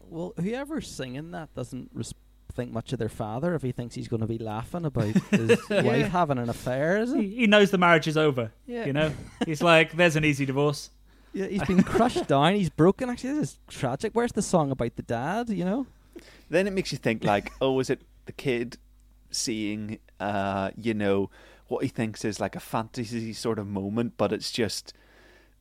Well, 0.00 0.32
whoever's 0.38 0.88
singing 0.90 1.30
that 1.32 1.54
doesn't 1.54 1.90
res- 1.92 2.14
think 2.52 2.70
much 2.72 2.92
of 2.92 2.98
their 3.00 3.08
father 3.08 3.54
if 3.56 3.62
he 3.62 3.72
thinks 3.72 3.94
he's 3.96 4.06
going 4.08 4.20
to 4.20 4.26
be 4.28 4.38
laughing 4.38 4.84
about 4.84 5.06
his 5.30 5.58
wife 5.68 6.08
having 6.08 6.38
an 6.38 6.48
affair, 6.48 6.98
is 6.98 7.12
He, 7.12 7.28
he 7.34 7.46
knows 7.46 7.70
the 7.70 7.78
marriage 7.78 8.06
is 8.06 8.16
over. 8.16 8.52
Yeah. 8.66 8.86
You 8.86 8.92
know, 8.92 9.12
he's 9.44 9.62
like, 9.62 9.92
"There's 9.96 10.16
an 10.16 10.24
easy 10.24 10.46
divorce." 10.46 10.90
Yeah, 11.32 11.46
he's 11.46 11.64
been 11.64 11.82
crushed 11.82 12.28
down. 12.28 12.54
He's 12.54 12.70
broken. 12.70 13.10
Actually, 13.10 13.34
this 13.40 13.50
is 13.50 13.58
tragic. 13.68 14.12
Where's 14.14 14.30
the 14.32 14.42
song 14.42 14.70
about 14.70 14.94
the 14.94 15.02
dad? 15.02 15.48
You 15.50 15.64
know. 15.64 15.86
then 16.48 16.68
it 16.68 16.72
makes 16.72 16.92
you 16.92 16.98
think 16.98 17.24
like, 17.24 17.50
oh, 17.60 17.80
is 17.80 17.90
it 17.90 18.00
the 18.26 18.32
kid 18.32 18.78
seeing, 19.30 19.98
uh, 20.20 20.70
you 20.76 20.94
know, 20.94 21.30
what 21.68 21.82
he 21.82 21.88
thinks 21.88 22.24
is 22.24 22.40
like 22.40 22.54
a 22.56 22.60
fantasy 22.60 23.32
sort 23.32 23.58
of 23.58 23.66
moment, 23.66 24.14
but 24.16 24.32
it's 24.32 24.50
just 24.52 24.92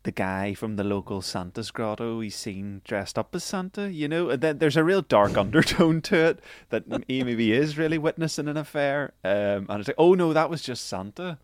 the 0.04 0.12
guy 0.12 0.54
from 0.54 0.76
the 0.76 0.84
local 0.84 1.22
Santa's 1.22 1.72
grotto 1.72 2.20
he's 2.20 2.36
seen 2.36 2.82
dressed 2.84 3.18
up 3.18 3.34
as 3.34 3.44
Santa, 3.44 3.90
you 3.92 4.08
know, 4.10 4.30
and 4.30 4.42
then 4.42 4.58
there's 4.58 4.76
a 4.76 4.84
real 4.84 5.02
dark 5.02 5.38
undertone 5.38 6.02
to 6.02 6.16
it 6.18 6.40
that 6.70 6.84
he 7.08 7.24
maybe 7.24 7.54
is 7.54 7.78
really 7.78 7.98
witnessing 7.98 8.48
an 8.50 8.58
affair, 8.58 9.14
um, 9.24 9.66
and 9.70 9.80
it's 9.80 9.88
like, 9.88 9.96
oh 9.98 10.14
no, 10.14 10.34
that 10.34 10.50
was 10.50 10.62
just 10.62 10.88
Santa, 10.88 11.38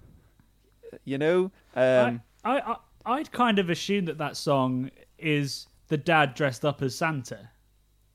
you 1.06 1.18
know. 1.18 1.52
Um, 1.76 2.22
I, 2.44 2.60
I, 2.60 2.60
I, 2.72 2.76
I'd 3.06 3.32
kind 3.32 3.60
of 3.60 3.70
assume 3.70 4.06
that 4.06 4.18
that 4.18 4.36
song 4.36 4.92
is 5.18 5.68
the 5.88 5.98
dad 5.98 6.34
dressed 6.36 6.66
up 6.66 6.82
as 6.82 6.96
Santa. 6.96 7.50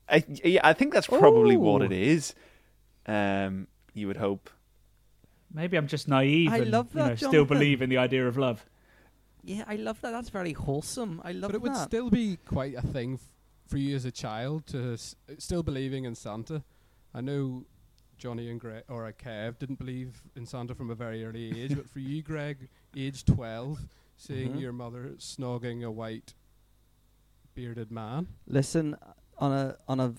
I, 0.07 0.23
yeah, 0.43 0.61
I 0.63 0.73
think 0.73 0.93
that's 0.93 1.07
probably 1.07 1.57
what 1.57 1.81
Oh. 1.81 1.85
it 1.85 1.91
is. 1.91 2.35
Um, 3.07 3.67
you 3.93 4.07
would 4.07 4.17
hope. 4.17 4.49
Maybe 5.53 5.77
I'm 5.77 5.87
just 5.87 6.07
naive 6.07 6.51
I 6.51 6.57
and 6.59 6.71
love 6.71 6.89
you 6.93 6.99
know, 6.99 7.07
that, 7.09 7.17
still 7.17 7.31
Jonathan. 7.31 7.57
believe 7.57 7.81
in 7.81 7.89
the 7.89 7.97
idea 7.97 8.27
of 8.27 8.37
love. 8.37 8.65
Yeah, 9.43 9.63
I 9.67 9.75
love 9.75 10.01
that. 10.01 10.11
That's 10.11 10.29
very 10.29 10.53
wholesome. 10.53 11.21
I 11.23 11.31
love 11.31 11.41
that. 11.41 11.47
but 11.49 11.55
it 11.55 11.61
would 11.61 11.73
that. 11.75 11.87
still 11.87 12.09
be 12.09 12.37
quite 12.45 12.75
a 12.75 12.81
thing 12.81 13.13
f- 13.15 13.29
for 13.67 13.77
you 13.77 13.95
as 13.95 14.03
a 14.05 14.11
child 14.11 14.65
to 14.67 14.93
s- 14.93 15.15
still 15.37 15.61
believing 15.63 16.03
in 16.05 16.15
Santa. 16.15 16.63
I 17.13 17.21
know 17.21 17.65
Johnny 18.17 18.49
and 18.49 18.59
Greg 18.59 18.83
or 18.89 19.05
uh, 19.05 19.11
Kev 19.11 19.59
didn't 19.59 19.77
believe 19.77 20.23
in 20.35 20.45
Santa 20.45 20.73
from 20.73 20.89
a 20.89 20.95
very 20.95 21.23
early 21.23 21.61
age, 21.61 21.75
but 21.75 21.87
for 21.87 21.99
you, 21.99 22.23
Greg, 22.23 22.69
age 22.97 23.23
twelve, 23.23 23.87
seeing 24.17 24.53
Mhm. 24.53 24.61
your 24.61 24.71
mother 24.73 25.13
snogging 25.19 25.83
a 25.85 25.91
white 25.91 26.33
bearded 27.53 27.91
man. 27.91 28.27
Listen, 28.47 28.95
on 29.37 29.51
a 29.51 29.77
on 29.87 29.99
a, 29.99 30.13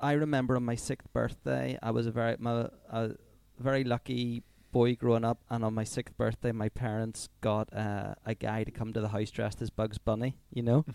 I 0.00 0.12
remember 0.12 0.56
on 0.56 0.64
my 0.64 0.74
sixth 0.74 1.12
birthday, 1.12 1.78
I 1.82 1.90
was 1.90 2.06
a 2.06 2.10
very 2.10 2.36
my, 2.38 2.68
a 2.90 3.10
very 3.58 3.84
lucky 3.84 4.42
boy 4.70 4.94
growing 4.94 5.24
up, 5.24 5.42
and 5.50 5.64
on 5.64 5.74
my 5.74 5.84
sixth 5.84 6.16
birthday, 6.16 6.52
my 6.52 6.68
parents 6.68 7.28
got 7.40 7.74
uh, 7.74 8.14
a 8.24 8.34
guy 8.34 8.64
to 8.64 8.70
come 8.70 8.92
to 8.92 9.00
the 9.00 9.08
house 9.08 9.30
dressed 9.30 9.62
as 9.62 9.70
Bugs 9.70 9.98
Bunny. 9.98 10.36
You 10.52 10.62
know. 10.62 10.84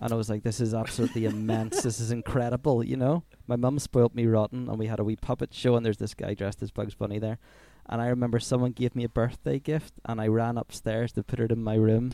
And 0.00 0.12
I 0.12 0.16
was 0.16 0.30
like, 0.30 0.44
this 0.44 0.60
is 0.60 0.74
absolutely 0.74 1.24
immense. 1.24 1.82
This 1.82 1.98
is 1.98 2.12
incredible, 2.12 2.84
you 2.84 2.96
know? 2.96 3.24
My 3.48 3.56
mum 3.56 3.80
spoilt 3.80 4.14
me 4.14 4.26
rotten, 4.26 4.68
and 4.68 4.78
we 4.78 4.86
had 4.86 5.00
a 5.00 5.04
wee 5.04 5.16
puppet 5.16 5.52
show, 5.52 5.74
and 5.74 5.84
there's 5.84 5.96
this 5.96 6.14
guy 6.14 6.34
dressed 6.34 6.62
as 6.62 6.70
Bugs 6.70 6.94
Bunny 6.94 7.18
there. 7.18 7.40
And 7.86 8.00
I 8.00 8.06
remember 8.06 8.38
someone 8.38 8.70
gave 8.70 8.94
me 8.94 9.02
a 9.02 9.08
birthday 9.08 9.58
gift, 9.58 9.94
and 10.04 10.20
I 10.20 10.28
ran 10.28 10.56
upstairs 10.56 11.10
to 11.14 11.24
put 11.24 11.40
it 11.40 11.50
in 11.50 11.64
my 11.64 11.74
room, 11.74 12.12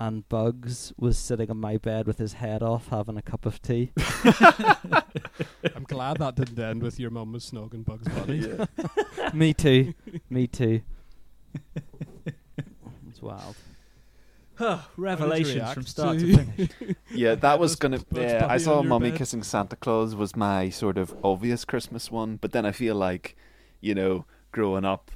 and 0.00 0.26
Bugs 0.30 0.94
was 0.96 1.18
sitting 1.18 1.50
on 1.50 1.58
my 1.58 1.76
bed 1.76 2.06
with 2.06 2.16
his 2.16 2.32
head 2.32 2.62
off, 2.62 2.88
having 2.88 3.18
a 3.18 3.22
cup 3.22 3.44
of 3.44 3.60
tea. 3.60 3.92
I'm 5.74 5.84
glad 5.86 6.16
that 6.16 6.36
didn't 6.36 6.58
end 6.58 6.82
with 6.82 6.98
your 6.98 7.10
mum 7.10 7.32
was 7.32 7.50
snogging 7.50 7.84
Bugs 7.84 8.08
Bunny. 8.08 8.48
me 9.34 9.52
too. 9.52 9.92
Me 10.30 10.46
too. 10.46 10.80
It's 13.08 13.20
wild. 13.20 13.54
Revelations 14.96 15.54
react 15.56 15.74
from 15.74 15.84
start 15.84 16.18
to- 16.18 16.26
to 16.36 16.44
finish. 16.44 16.96
Yeah, 17.12 17.34
that 17.34 17.58
was 17.58 17.76
gonna. 17.76 18.00
Yeah, 18.10 18.46
I 18.48 18.56
saw 18.56 18.80
your 18.80 18.84
Mummy 18.84 19.10
bed. 19.10 19.18
kissing 19.18 19.42
Santa 19.42 19.76
Claus 19.76 20.14
was 20.14 20.34
my 20.34 20.70
sort 20.70 20.96
of 20.98 21.14
obvious 21.22 21.64
Christmas 21.64 22.10
one, 22.10 22.36
but 22.36 22.52
then 22.52 22.64
I 22.66 22.72
feel 22.72 22.94
like, 22.94 23.36
you 23.80 23.94
know, 23.94 24.24
growing 24.52 24.84
up, 24.84 25.10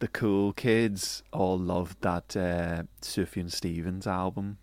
the 0.00 0.08
cool 0.08 0.52
kids 0.52 1.22
all 1.32 1.58
loved 1.58 2.00
that 2.02 2.36
uh, 2.36 2.82
Sufjan 3.02 3.50
Stevens 3.50 4.06
album 4.06 4.58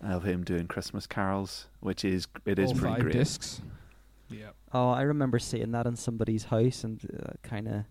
of 0.00 0.24
him 0.24 0.42
doing 0.44 0.66
Christmas 0.66 1.06
carols, 1.06 1.68
which 1.80 2.04
is 2.04 2.26
it 2.46 2.58
is 2.58 2.70
All 2.70 2.76
pretty 2.76 2.94
five 2.94 3.02
great. 3.02 3.12
discs. 3.14 3.60
Yeah. 4.30 4.50
Oh, 4.72 4.90
I 4.90 5.02
remember 5.02 5.38
seeing 5.38 5.72
that 5.72 5.86
in 5.86 5.96
somebody's 5.96 6.44
house 6.44 6.84
and 6.84 7.00
uh, 7.22 7.32
kind 7.42 7.68
of 7.68 7.84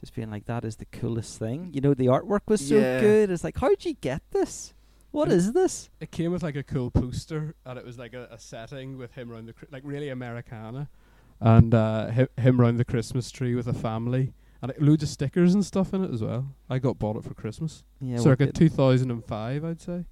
just 0.00 0.14
being 0.14 0.30
like, 0.30 0.46
that 0.46 0.64
is 0.64 0.76
the 0.76 0.86
coolest 0.86 1.38
thing. 1.38 1.70
You 1.72 1.80
know, 1.80 1.94
the 1.94 2.06
artwork 2.06 2.40
was 2.48 2.66
so 2.66 2.76
Yeah. 2.76 3.00
good. 3.00 3.30
It's 3.30 3.44
like, 3.44 3.58
how'd 3.58 3.84
you 3.84 3.94
get 3.94 4.22
this? 4.30 4.74
What 5.10 5.28
Mm. 5.28 5.32
is 5.32 5.52
this? 5.52 5.88
It 6.00 6.10
came 6.10 6.32
with 6.32 6.42
like 6.42 6.56
a 6.56 6.62
cool 6.62 6.90
poster, 6.90 7.54
and 7.64 7.78
it 7.78 7.84
was 7.84 7.98
like 7.98 8.14
a, 8.14 8.28
a 8.30 8.38
setting 8.38 8.98
with 8.98 9.12
him 9.12 9.30
around 9.32 9.46
the 9.46 9.52
cri- 9.52 9.68
like 9.70 9.82
really 9.84 10.08
Americana, 10.08 10.88
and 11.40 11.72
uh, 11.74 12.10
hi- 12.10 12.28
him 12.36 12.60
around 12.60 12.76
the 12.78 12.84
Christmas 12.84 13.30
tree 13.30 13.54
with 13.54 13.66
a 13.68 13.72
family, 13.72 14.32
and 14.62 14.70
it, 14.70 14.80
loads 14.82 15.02
of 15.02 15.08
stickers 15.08 15.54
and 15.54 15.64
stuff 15.64 15.92
in 15.94 16.02
it 16.04 16.12
as 16.12 16.22
well. 16.22 16.54
I 16.68 16.78
got 16.78 16.98
bought 16.98 17.16
it 17.16 17.24
for 17.24 17.34
Christmas, 17.34 17.84
Yeah, 18.00 18.18
circa 18.18 18.44
wicked. 18.44 18.54
2005, 18.56 19.64
I'd 19.64 19.80
say. 19.80 20.04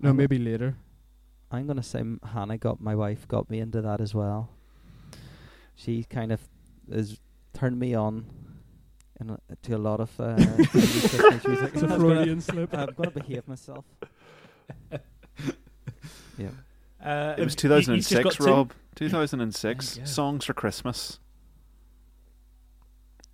No, 0.00 0.08
I'm- 0.10 0.16
maybe 0.16 0.38
later. 0.38 0.76
I'm 1.50 1.66
gonna 1.66 1.82
say 1.82 2.02
Hannah 2.32 2.56
got 2.58 2.80
my 2.80 2.94
wife 2.94 3.28
got 3.28 3.50
me 3.50 3.60
into 3.60 3.82
that 3.82 4.00
as 4.00 4.14
well. 4.14 4.48
She 5.74 6.04
kind 6.04 6.32
of 6.32 6.40
is 6.90 7.18
turned 7.52 7.78
me 7.78 7.94
on 7.94 8.24
in 9.20 9.30
a, 9.30 9.38
to 9.62 9.74
a 9.74 9.78
lot 9.78 10.00
of 10.00 10.18
uh, 10.18 10.34
music. 10.36 10.74
It's 10.74 11.14
a 11.14 11.66
I'm 11.66 11.70
gonna- 11.88 11.98
Freudian 11.98 12.40
slip. 12.40 12.72
I'm 12.74 12.94
gonna 12.96 13.10
behave 13.10 13.46
myself. 13.46 13.84
Yeah. 16.38 16.48
Uh, 17.04 17.34
It 17.36 17.44
was 17.44 17.62
you- 17.62 17.70
you've 17.70 17.98
just 17.98 18.08
2006. 18.08 18.40
Rob. 18.40 18.72
2006. 18.94 19.90
There 19.94 20.00
you 20.00 20.06
go. 20.06 20.10
Songs 20.10 20.44
for 20.46 20.54
Christmas. 20.54 21.18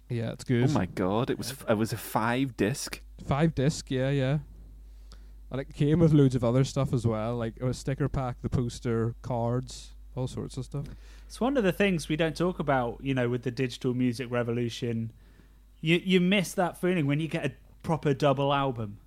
Yeah, 0.09 0.33
it's 0.33 0.45
oh 0.45 0.49
good. 0.49 0.71
Oh 0.71 0.73
my 0.73 0.87
god! 0.87 1.31
It 1.31 1.39
was 1.39 1.55
it 1.69 1.75
was 1.75 1.93
a 1.93 1.97
five 1.97 2.57
disc. 2.57 3.01
Five 3.27 3.55
disc, 3.55 3.91
yeah, 3.91 4.11
yeah. 4.11 4.39
And 5.51 5.61
it 5.61 5.75
came 5.75 5.99
with 6.01 6.13
loads 6.13 6.35
of 6.35 6.45
other 6.45 6.65
stuff 6.65 6.93
as 6.93 7.07
well, 7.07 7.37
like 7.37 7.57
a 7.61 7.73
sticker 7.73 8.09
pack, 8.09 8.37
the 8.43 8.51
poster, 8.51 9.15
cards, 9.23 9.95
all 10.15 10.27
sorts 10.27 10.57
of 10.57 10.67
stuff. 10.67 10.87
It's 11.27 11.41
one 11.41 11.57
of 11.57 11.65
the 11.65 11.73
things 11.73 12.09
we 12.09 12.17
don't 12.17 12.37
talk 12.37 12.59
about, 12.59 12.99
you 13.03 13.15
know, 13.15 13.29
with 13.29 13.43
the 13.43 13.51
digital 13.51 13.95
music 13.95 14.31
revolution. 14.31 15.13
You 15.81 16.01
you 16.03 16.21
miss 16.21 16.53
that 16.55 16.81
feeling 16.81 17.07
when 17.07 17.21
you 17.21 17.29
get 17.29 17.47
a 17.47 17.53
proper 17.83 18.15
double 18.15 18.53
album, 18.53 18.99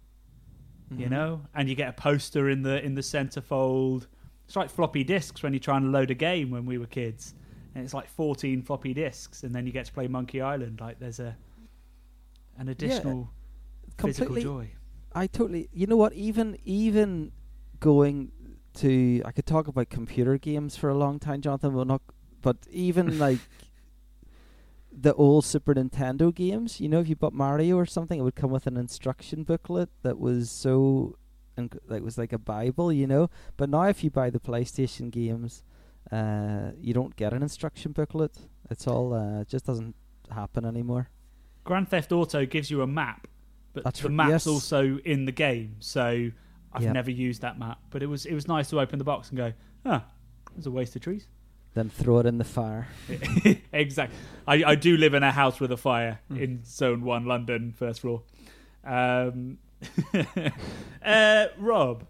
you 0.89 1.05
mm-hmm. 1.05 1.13
know, 1.13 1.41
and 1.53 1.69
you 1.69 1.75
get 1.75 1.89
a 1.89 1.93
poster 1.93 2.49
in 2.49 2.63
the 2.63 2.83
in 2.83 2.95
the 2.95 3.01
centerfold. 3.01 4.07
It's 4.45 4.55
like 4.55 4.69
floppy 4.69 5.03
disks 5.03 5.43
when 5.43 5.53
you're 5.53 5.59
trying 5.59 5.83
to 5.83 5.89
load 5.89 6.11
a 6.11 6.15
game 6.15 6.49
when 6.51 6.65
we 6.65 6.77
were 6.77 6.85
kids, 6.85 7.33
and 7.73 7.83
it's 7.83 7.93
like 7.93 8.09
14 8.09 8.61
floppy 8.63 8.93
disks, 8.93 9.43
and 9.43 9.53
then 9.53 9.65
you 9.65 9.71
get 9.71 9.85
to 9.85 9.93
play 9.93 10.07
Monkey 10.07 10.41
Island. 10.41 10.79
Like 10.81 10.99
there's 10.99 11.19
a 11.19 11.35
an 12.57 12.69
additional 12.69 13.29
physical 13.97 14.27
completely. 14.27 14.43
joy. 14.43 14.71
I 15.13 15.27
totally. 15.27 15.69
You 15.73 15.87
know 15.87 15.97
what? 15.97 16.13
Even 16.13 16.57
even 16.63 17.31
going 17.79 18.31
to, 18.75 19.21
I 19.25 19.31
could 19.31 19.45
talk 19.45 19.67
about 19.67 19.89
computer 19.89 20.37
games 20.37 20.77
for 20.77 20.89
a 20.89 20.95
long 20.95 21.19
time, 21.19 21.41
Jonathan. 21.41 21.75
But 21.75 21.87
not. 21.87 22.01
But 22.41 22.57
even 22.69 23.19
like 23.27 23.39
the 24.91 25.13
old 25.13 25.45
Super 25.45 25.73
Nintendo 25.73 26.33
games, 26.33 26.79
you 26.79 26.89
know, 26.89 26.99
if 26.99 27.09
you 27.09 27.15
bought 27.15 27.33
Mario 27.33 27.77
or 27.77 27.85
something, 27.85 28.19
it 28.19 28.23
would 28.23 28.35
come 28.35 28.51
with 28.51 28.67
an 28.67 28.77
instruction 28.77 29.43
booklet 29.43 29.89
that 30.03 30.19
was 30.19 30.49
so, 30.49 31.17
inc- 31.57 31.77
that 31.87 32.03
was 32.03 32.17
like 32.17 32.33
a 32.33 32.37
Bible, 32.37 32.91
you 32.91 33.07
know. 33.07 33.29
But 33.57 33.69
now, 33.69 33.83
if 33.83 34.03
you 34.03 34.09
buy 34.09 34.29
the 34.29 34.39
PlayStation 34.39 35.11
games, 35.11 35.63
uh, 36.11 36.71
you 36.79 36.93
don't 36.93 37.15
get 37.15 37.33
an 37.33 37.41
instruction 37.41 37.91
booklet. 37.91 38.37
It's 38.69 38.87
all 38.87 39.13
uh, 39.13 39.41
it 39.41 39.47
just 39.49 39.65
doesn't 39.65 39.95
happen 40.29 40.65
anymore. 40.65 41.09
Grand 41.63 41.89
Theft 41.89 42.11
Auto 42.11 42.45
gives 42.45 42.71
you 42.71 42.81
a 42.81 42.87
map, 42.87 43.27
but 43.73 43.83
That's 43.83 43.99
the 44.01 44.07
r- 44.07 44.13
map's 44.13 44.31
yes. 44.31 44.47
also 44.47 44.97
in 45.05 45.25
the 45.25 45.31
game. 45.31 45.75
So 45.79 46.29
I've 46.73 46.83
Yeah. 46.83 46.91
never 46.93 47.11
used 47.11 47.41
that 47.41 47.59
map, 47.59 47.79
but 47.89 48.01
it 48.01 48.07
was 48.07 48.25
it 48.25 48.33
was 48.33 48.47
nice 48.47 48.69
to 48.69 48.79
open 48.79 48.97
the 48.99 49.05
box 49.05 49.29
and 49.29 49.37
go, 49.37 49.53
ah, 49.85 50.05
there's 50.55 50.65
a 50.67 50.71
waste 50.71 50.95
of 50.95 51.01
trees. 51.01 51.27
Then 51.73 51.89
throw 51.89 52.19
it 52.19 52.25
in 52.25 52.37
the 52.37 52.43
fire. 52.43 52.87
exactly. 53.71 54.17
I, 54.45 54.63
I 54.71 54.75
do 54.75 54.97
live 54.97 55.13
in 55.13 55.23
a 55.23 55.31
house 55.31 55.59
with 55.61 55.71
a 55.71 55.77
fire 55.77 56.19
Hmm. 56.27 56.37
in 56.37 56.63
Zone 56.65 57.01
One, 57.03 57.25
London, 57.25 57.73
first 57.77 58.01
floor. 58.01 58.23
Um, 58.83 59.57
uh, 61.05 61.45
Rob, 61.57 62.05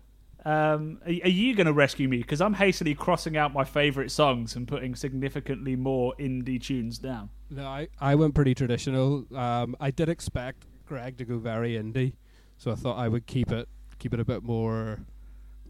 um, 0.45 0.99
are, 1.05 1.09
are 1.23 1.29
you 1.29 1.55
going 1.55 1.67
to 1.67 1.73
rescue 1.73 2.07
me? 2.07 2.17
Because 2.17 2.41
I'm 2.41 2.53
hastily 2.53 2.95
crossing 2.95 3.37
out 3.37 3.53
my 3.53 3.63
favourite 3.63 4.11
songs 4.11 4.55
and 4.55 4.67
putting 4.67 4.95
significantly 4.95 5.75
more 5.75 6.13
indie 6.19 6.61
tunes 6.61 6.97
down. 6.97 7.29
No, 7.49 7.65
I, 7.67 7.87
I 7.99 8.15
went 8.15 8.33
pretty 8.35 8.55
traditional. 8.55 9.25
Um, 9.35 9.75
I 9.79 9.91
did 9.91 10.09
expect 10.09 10.65
Greg 10.85 11.17
to 11.17 11.25
go 11.25 11.37
very 11.37 11.73
indie, 11.73 12.13
so 12.57 12.71
I 12.71 12.75
thought 12.75 12.97
I 12.97 13.07
would 13.07 13.25
keep 13.27 13.51
it 13.51 13.67
keep 13.99 14.13
it 14.13 14.19
a 14.19 14.25
bit 14.25 14.41
more 14.43 14.99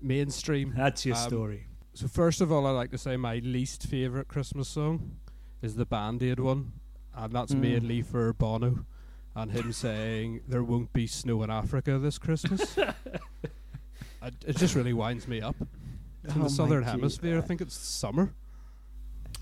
mainstream. 0.02 0.74
That's 0.76 1.06
your 1.06 1.16
Um, 1.18 1.22
story. 1.28 1.68
So 1.94 2.08
first 2.08 2.40
of 2.40 2.52
all, 2.52 2.66
I 2.66 2.72
like 2.72 2.92
to 2.92 2.98
say 2.98 3.18
my 3.18 3.40
least 3.40 3.84
favorite 3.88 4.28
Christmas 4.30 4.70
song 4.70 5.18
is 5.62 5.76
the 5.76 5.86
Band 5.86 6.24
Aid 6.24 6.40
one, 6.40 6.72
and 7.14 7.34
that's 7.34 7.54
Mm. 7.54 7.60
mainly 7.60 8.02
for 8.02 8.32
Bono 8.34 8.86
and 9.36 9.52
him 9.52 9.74
saying 9.74 10.42
there 10.48 10.64
won't 10.64 10.94
be 10.94 11.08
snow 11.08 11.44
in 11.44 11.50
Africa 11.50 12.00
this 12.00 12.18
Christmas. 12.18 12.78
I, 14.22 14.28
it 14.46 14.56
just 14.58 14.76
really 14.76 14.94
winds 14.94 15.28
me 15.28 15.42
up. 15.42 15.56
It's 16.24 16.34
in 16.34 16.40
Oh 16.40 16.44
my 16.44 16.48
the 16.48 16.54
southern 16.54 16.84
gee- 16.84 16.90
hemisphere. 16.90 17.38
I 17.38 17.42
think 17.42 17.62
it's 17.62 17.76
summer, 17.76 18.34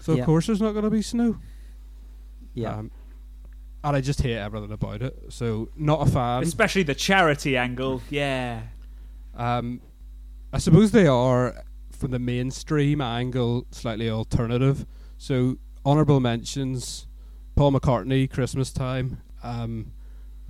so 0.02 0.14
Yeah. 0.14 0.22
of 0.22 0.26
course 0.26 0.48
there's 0.48 0.62
not 0.62 0.72
going 0.72 0.86
to 0.86 0.90
be 0.90 1.02
snow. 1.02 1.38
Yeah. 2.54 2.76
Um, 2.78 2.92
and 3.84 3.96
I 3.96 4.02
just 4.02 4.22
hate 4.22 4.36
everything 4.38 4.72
about 4.72 5.02
it. 5.02 5.18
So 5.30 5.70
not 5.76 6.06
a 6.08 6.12
fan. 6.12 6.44
Especially 6.44 6.84
the 6.84 6.96
charity 6.96 7.56
angle. 7.58 8.02
Yeah. 8.10 8.62
Um, 9.36 9.82
I 10.52 10.58
suppose 10.58 10.92
they 10.92 11.08
are 11.08 11.64
from 11.92 12.12
the 12.12 12.20
mainstream 12.20 13.00
angle 13.02 13.66
slightly 13.72 14.10
alternative. 14.10 14.86
So 15.18 15.58
honorable 15.86 16.20
mentions: 16.20 17.08
Paul 17.56 17.72
McCartney, 17.74 18.30
Christmas 18.30 18.72
time. 18.74 19.22
Um, 19.44 19.94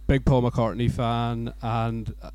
big 0.07 0.25
Paul 0.25 0.41
McCartney 0.43 0.89
fan, 0.91 1.53
and 1.61 2.13
uh, 2.21 2.31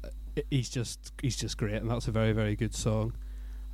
he's 0.51 0.69
just 0.69 1.13
he's 1.23 1.37
just 1.37 1.57
great, 1.59 1.75
and 1.77 1.91
that's 1.91 2.09
a 2.09 2.13
very 2.13 2.33
very 2.33 2.57
good 2.57 2.75
song. 2.75 3.15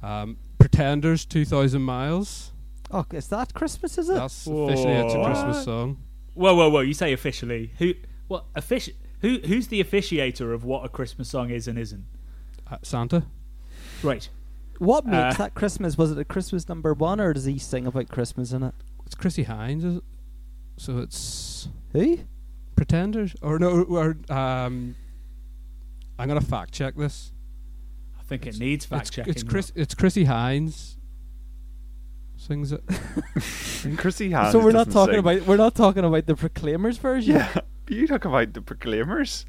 Um, 0.02 0.36
Pretenders, 0.58 1.24
Two 1.24 1.44
Thousand 1.44 1.82
Miles. 1.82 2.52
oh, 2.90 3.04
is 3.12 3.28
that 3.28 3.54
Christmas? 3.54 3.98
Is 3.98 4.08
it? 4.08 4.14
That's 4.14 4.46
officially 4.46 4.92
it's 4.94 5.14
a 5.14 5.24
Christmas 5.24 5.64
song. 5.64 5.98
Whoa, 6.34 6.54
whoa, 6.54 6.68
whoa! 6.70 6.80
You 6.80 6.94
say 6.94 7.12
officially? 7.12 7.72
Who? 7.78 7.94
What? 8.28 8.52
Offici- 8.54 8.94
Who? 9.20 9.38
Who's 9.44 9.66
the 9.68 9.82
officiator 9.82 10.54
of 10.54 10.64
what 10.64 10.84
a 10.84 10.88
Christmas 10.88 11.28
song 11.28 11.50
is 11.50 11.66
and 11.68 11.78
isn't? 11.78 12.04
Uh, 12.70 12.76
Santa. 12.82 13.24
Right. 14.02 14.28
What 14.78 15.04
makes 15.04 15.34
Uh, 15.34 15.38
that 15.44 15.54
Christmas? 15.54 15.98
Was 15.98 16.10
it 16.12 16.18
a 16.18 16.24
Christmas 16.24 16.68
number 16.68 16.94
one, 16.94 17.20
or 17.20 17.34
does 17.34 17.44
he 17.44 17.58
sing 17.58 17.86
about 17.86 18.08
Christmas 18.08 18.52
in 18.52 18.62
it? 18.62 18.74
It's 19.04 19.14
Chrissie 19.14 19.44
Hynde, 19.44 19.84
is 19.84 19.96
it? 19.96 20.04
So 20.78 20.98
it's 20.98 21.68
Who? 21.92 22.20
Pretenders, 22.76 23.34
or 23.42 23.58
no, 23.58 23.82
or 23.82 24.16
um, 24.34 24.96
I'm 26.20 26.28
gonna 26.28 26.40
fact 26.42 26.72
check 26.72 26.96
this. 26.96 27.32
I 28.18 28.22
think 28.22 28.46
it 28.46 28.58
needs 28.58 28.84
fact 28.84 29.02
it's, 29.02 29.10
checking. 29.10 29.30
It's 29.32 29.42
Chris. 29.42 29.72
It's 29.74 29.94
Chrissie 29.94 30.26
Hynde. 30.26 30.96
Sings 32.36 32.72
it. 32.72 32.82
Chrissie 33.96 34.30
Hynde. 34.30 34.52
so 34.52 34.62
we're 34.62 34.70
not 34.70 34.90
talking 34.90 35.14
sing. 35.14 35.20
about 35.20 35.46
we're 35.46 35.56
not 35.56 35.74
talking 35.74 36.04
about 36.04 36.26
the 36.26 36.36
Proclaimers 36.36 36.98
version. 36.98 37.36
Yeah, 37.36 37.60
you 37.88 38.06
talk 38.06 38.24
about 38.26 38.52
the 38.52 38.60
Proclaimers. 38.60 39.46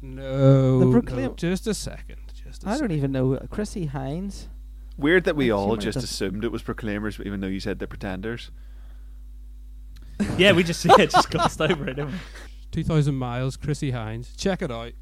No, 0.00 0.80
The 0.80 1.02
no, 1.16 1.34
just 1.34 1.68
a 1.68 1.74
second. 1.74 2.18
Just 2.34 2.64
a 2.64 2.66
I 2.66 2.70
don't 2.70 2.80
second. 2.80 2.96
even 2.96 3.12
know 3.12 3.38
Chrissie 3.50 3.86
Hynde. 3.86 4.48
Weird 4.98 5.24
that 5.24 5.36
we 5.36 5.46
She 5.46 5.50
all 5.52 5.76
just 5.76 5.98
assumed 5.98 6.44
it 6.44 6.50
was 6.50 6.62
Proclaimers, 6.62 7.20
even 7.20 7.40
though 7.40 7.46
you 7.46 7.60
said 7.60 7.78
the 7.78 7.86
Pretenders. 7.86 8.50
Yeah, 10.36 10.52
we 10.52 10.64
just 10.64 10.84
yeah, 10.98 11.06
just 11.06 11.30
glossed 11.30 11.60
over 11.60 11.88
it, 11.88 11.94
didn't 11.94 12.12
we? 12.12 12.18
Two 12.72 12.84
thousand 12.84 13.14
miles. 13.14 13.56
Chrissie 13.56 13.92
Hynde. 13.92 14.36
Check 14.36 14.62
it 14.62 14.70
out. 14.70 14.92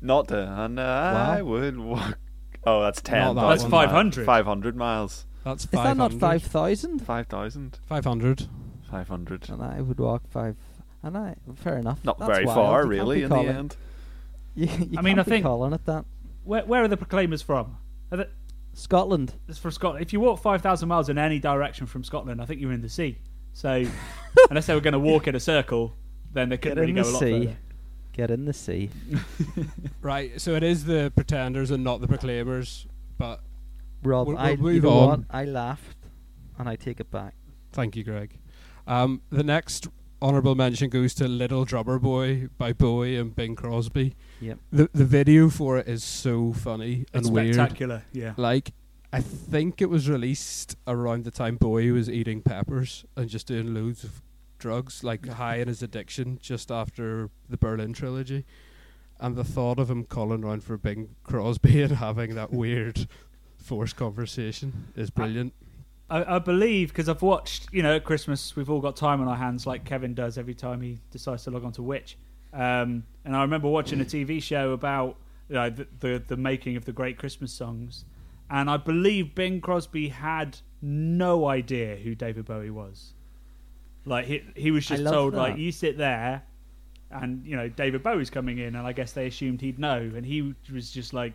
Not 0.00 0.28
the, 0.28 0.46
and 0.64 0.80
I 0.80 1.42
would 1.42 1.78
walk. 1.78 2.18
Oh, 2.64 2.82
that's 2.82 3.00
ten. 3.00 3.20
Not 3.20 3.34
that 3.34 3.48
That's 3.48 3.62
one. 3.62 3.70
500. 3.70 4.26
Five 4.26 4.44
hundred 4.46 4.76
miles. 4.76 5.26
That's 5.44 5.64
Is 5.64 5.70
that 5.70 5.96
not 5.96 6.12
five 6.12 6.42
thousand? 6.42 6.98
Five 7.00 7.26
thousand. 7.26 7.78
Five 7.86 8.04
hundred. 8.04 8.48
Five 8.90 9.08
hundred. 9.08 9.48
And 9.48 9.62
I 9.62 9.80
would 9.80 9.98
walk 9.98 10.28
five. 10.28 10.56
And 11.02 11.16
I 11.16 11.36
fair 11.56 11.78
enough. 11.78 12.04
Not 12.04 12.18
That's 12.18 12.30
very 12.30 12.44
wild. 12.44 12.56
far, 12.56 12.80
You 12.82 12.82
can't 12.82 12.90
really. 12.90 13.16
be 13.16 13.22
In 13.22 13.28
the 13.30 13.34
calling- 13.34 13.48
end, 13.56 13.76
You, 14.54 14.66
you 14.66 14.72
I 14.72 14.76
can't 14.76 15.02
mean, 15.04 15.18
I 15.18 15.22
be 15.22 15.30
think- 15.30 15.44
calling 15.46 15.72
it 15.72 15.84
that. 15.86 16.04
Where, 16.44 16.64
where 16.64 16.82
are 16.84 16.88
the 16.88 16.96
Proclaimers 16.98 17.40
from? 17.42 17.76
Are 18.12 18.18
they, 18.18 18.26
Scotland. 18.74 19.34
it's 19.48 19.58
from 19.58 19.70
Scotland. 19.70 20.02
If 20.04 20.12
you 20.12 20.20
walk 20.20 20.40
five 20.42 20.60
thousand 20.62 20.88
miles 20.88 21.08
in 21.08 21.16
any 21.18 21.38
direction 21.38 21.86
from 21.86 22.04
Scotland, 22.04 22.40
I 22.42 22.44
think 22.46 22.60
you're 22.60 22.72
in 22.72 22.82
the 22.82 22.88
sea. 22.88 23.18
So 23.52 23.84
unless 24.50 24.66
they 24.66 24.74
were 24.74 24.80
going 24.80 24.92
to 24.92 24.98
walk 24.98 25.26
in 25.26 25.34
a 25.34 25.40
circle, 25.40 25.94
then 26.32 26.48
they 26.50 26.58
couldn't 26.58 26.78
really 26.78 26.90
in 26.90 26.96
go 26.96 27.02
the 27.04 27.08
a 27.08 27.12
lot 27.12 27.20
sea. 27.20 27.32
further. 27.46 27.56
Get 28.20 28.30
in 28.30 28.44
the 28.44 28.52
sea. 28.52 28.90
Right. 30.02 30.38
So 30.40 30.54
it 30.54 30.62
is 30.62 30.84
the 30.84 31.10
Pretenders 31.16 31.70
and 31.70 31.82
not 31.82 32.02
the 32.02 32.06
Proclaimers. 32.08 32.86
But 33.16 33.40
Rob, 34.02 34.28
We'll- 34.28 34.36
I 34.38 34.52
we'll 34.56 34.72
you 34.74 34.82
move 34.82 34.82
know 34.84 34.98
on. 34.98 35.08
what? 35.08 35.20
I 35.30 35.44
laughed, 35.46 35.96
and 36.58 36.68
I 36.68 36.76
take 36.76 37.00
it 37.00 37.10
back. 37.10 37.34
thank 37.72 37.96
you, 37.96 38.04
Greg. 38.04 38.38
Um, 38.86 39.22
the 39.30 39.42
next 39.42 39.88
honorable 40.20 40.54
mention 40.54 40.90
goes 40.90 41.14
to 41.14 41.28
"Little 41.28 41.64
Drummer 41.64 41.98
Boy" 41.98 42.48
by 42.58 42.74
Bowie 42.74 43.16
and 43.16 43.34
Bing 43.34 43.56
Crosby. 43.56 44.14
Yep. 44.42 44.58
The 44.70 44.90
the 44.92 45.04
video 45.06 45.48
for 45.48 45.78
it 45.78 45.88
is 45.88 46.04
so 46.04 46.52
funny 46.52 47.06
and 47.14 47.22
It's 47.22 47.30
weird. 47.30 47.54
spectacular. 47.54 48.02
Yeah. 48.12 48.34
Like, 48.36 48.72
I 49.14 49.20
think 49.22 49.80
it 49.80 49.88
was 49.88 50.10
released 50.10 50.76
around 50.86 51.24
the 51.24 51.30
time 51.30 51.56
Bowie 51.56 51.90
was 51.90 52.10
eating 52.10 52.42
peppers 52.42 53.06
and 53.16 53.30
just 53.30 53.46
doing 53.46 53.72
loads 53.72 54.04
of 54.04 54.20
drugs, 54.60 55.02
like 55.02 55.26
high 55.26 55.56
in 55.56 55.66
his 55.66 55.82
addiction, 55.82 56.38
just 56.40 56.70
after 56.70 57.30
the 57.48 57.56
Berlin 57.56 57.92
trilogy. 57.92 58.44
And 59.18 59.34
the 59.34 59.44
thought 59.44 59.78
of 59.78 59.90
him 59.90 60.04
calling 60.04 60.44
around 60.44 60.62
for 60.62 60.76
Bing 60.78 61.16
Crosby 61.24 61.82
and 61.82 61.92
having 61.92 62.36
that 62.36 62.52
weird 62.52 63.08
forced 63.56 63.96
conversation 63.96 64.92
is 64.94 65.10
brilliant. 65.10 65.52
I, 66.08 66.36
I 66.36 66.38
believe 66.38 66.88
because 66.88 67.08
I've 67.08 67.22
watched, 67.22 67.68
you 67.72 67.82
know, 67.82 67.96
at 67.96 68.04
Christmas 68.04 68.56
we've 68.56 68.70
all 68.70 68.80
got 68.80 68.96
time 68.96 69.20
on 69.20 69.28
our 69.28 69.36
hands, 69.36 69.66
like 69.66 69.84
Kevin 69.84 70.14
does 70.14 70.38
every 70.38 70.54
time 70.54 70.80
he 70.80 70.98
decides 71.10 71.44
to 71.44 71.50
log 71.50 71.64
on 71.64 71.72
to 71.72 71.82
Twitch. 71.82 72.16
Um, 72.52 73.04
and 73.24 73.36
I 73.36 73.42
remember 73.42 73.68
watching 73.68 74.00
a 74.00 74.04
TV 74.04 74.42
show 74.42 74.72
about 74.72 75.16
you 75.48 75.56
know, 75.56 75.70
the, 75.70 75.86
the 75.98 76.22
the 76.28 76.36
making 76.36 76.76
of 76.76 76.84
the 76.84 76.92
great 76.92 77.18
Christmas 77.18 77.52
songs, 77.52 78.04
and 78.48 78.70
I 78.70 78.76
believe 78.76 79.34
Bing 79.34 79.60
Crosby 79.60 80.08
had 80.08 80.58
no 80.80 81.46
idea 81.46 81.96
who 81.96 82.14
David 82.14 82.44
Bowie 82.46 82.70
was. 82.70 83.14
Like 84.04 84.26
he 84.26 84.42
he 84.54 84.70
was 84.70 84.86
just 84.86 85.04
told 85.04 85.34
that. 85.34 85.38
like 85.38 85.58
you 85.58 85.72
sit 85.72 85.98
there, 85.98 86.42
and 87.10 87.44
you 87.44 87.56
know 87.56 87.68
David 87.68 88.02
Bowie's 88.02 88.30
coming 88.30 88.58
in, 88.58 88.76
and 88.76 88.86
I 88.86 88.92
guess 88.92 89.12
they 89.12 89.26
assumed 89.26 89.60
he'd 89.60 89.78
know, 89.78 89.98
and 89.98 90.24
he 90.24 90.54
was 90.72 90.90
just 90.90 91.12
like, 91.12 91.34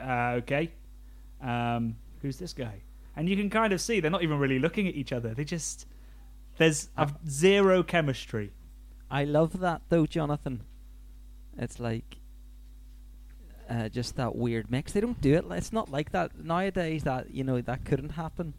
uh, 0.00 0.38
okay, 0.38 0.70
um, 1.42 1.96
who's 2.22 2.38
this 2.38 2.52
guy? 2.52 2.82
And 3.16 3.28
you 3.28 3.36
can 3.36 3.50
kind 3.50 3.72
of 3.72 3.80
see 3.80 4.00
they're 4.00 4.10
not 4.10 4.22
even 4.22 4.38
really 4.38 4.58
looking 4.58 4.86
at 4.86 4.94
each 4.94 5.12
other. 5.12 5.34
They 5.34 5.44
just 5.44 5.86
there's 6.56 6.88
a 6.96 7.10
zero 7.28 7.82
chemistry. 7.82 8.52
I 9.10 9.24
love 9.24 9.60
that 9.60 9.82
though, 9.88 10.06
Jonathan. 10.06 10.62
It's 11.56 11.80
like 11.80 12.18
uh, 13.68 13.88
just 13.88 14.16
that 14.16 14.36
weird 14.36 14.70
mix. 14.70 14.92
They 14.92 15.00
don't 15.00 15.20
do 15.20 15.34
it. 15.34 15.44
It's 15.50 15.72
not 15.72 15.90
like 15.90 16.12
that 16.12 16.38
nowadays. 16.42 17.04
That 17.04 17.34
you 17.34 17.44
know 17.44 17.60
that 17.60 17.84
couldn't 17.84 18.10
happen. 18.10 18.54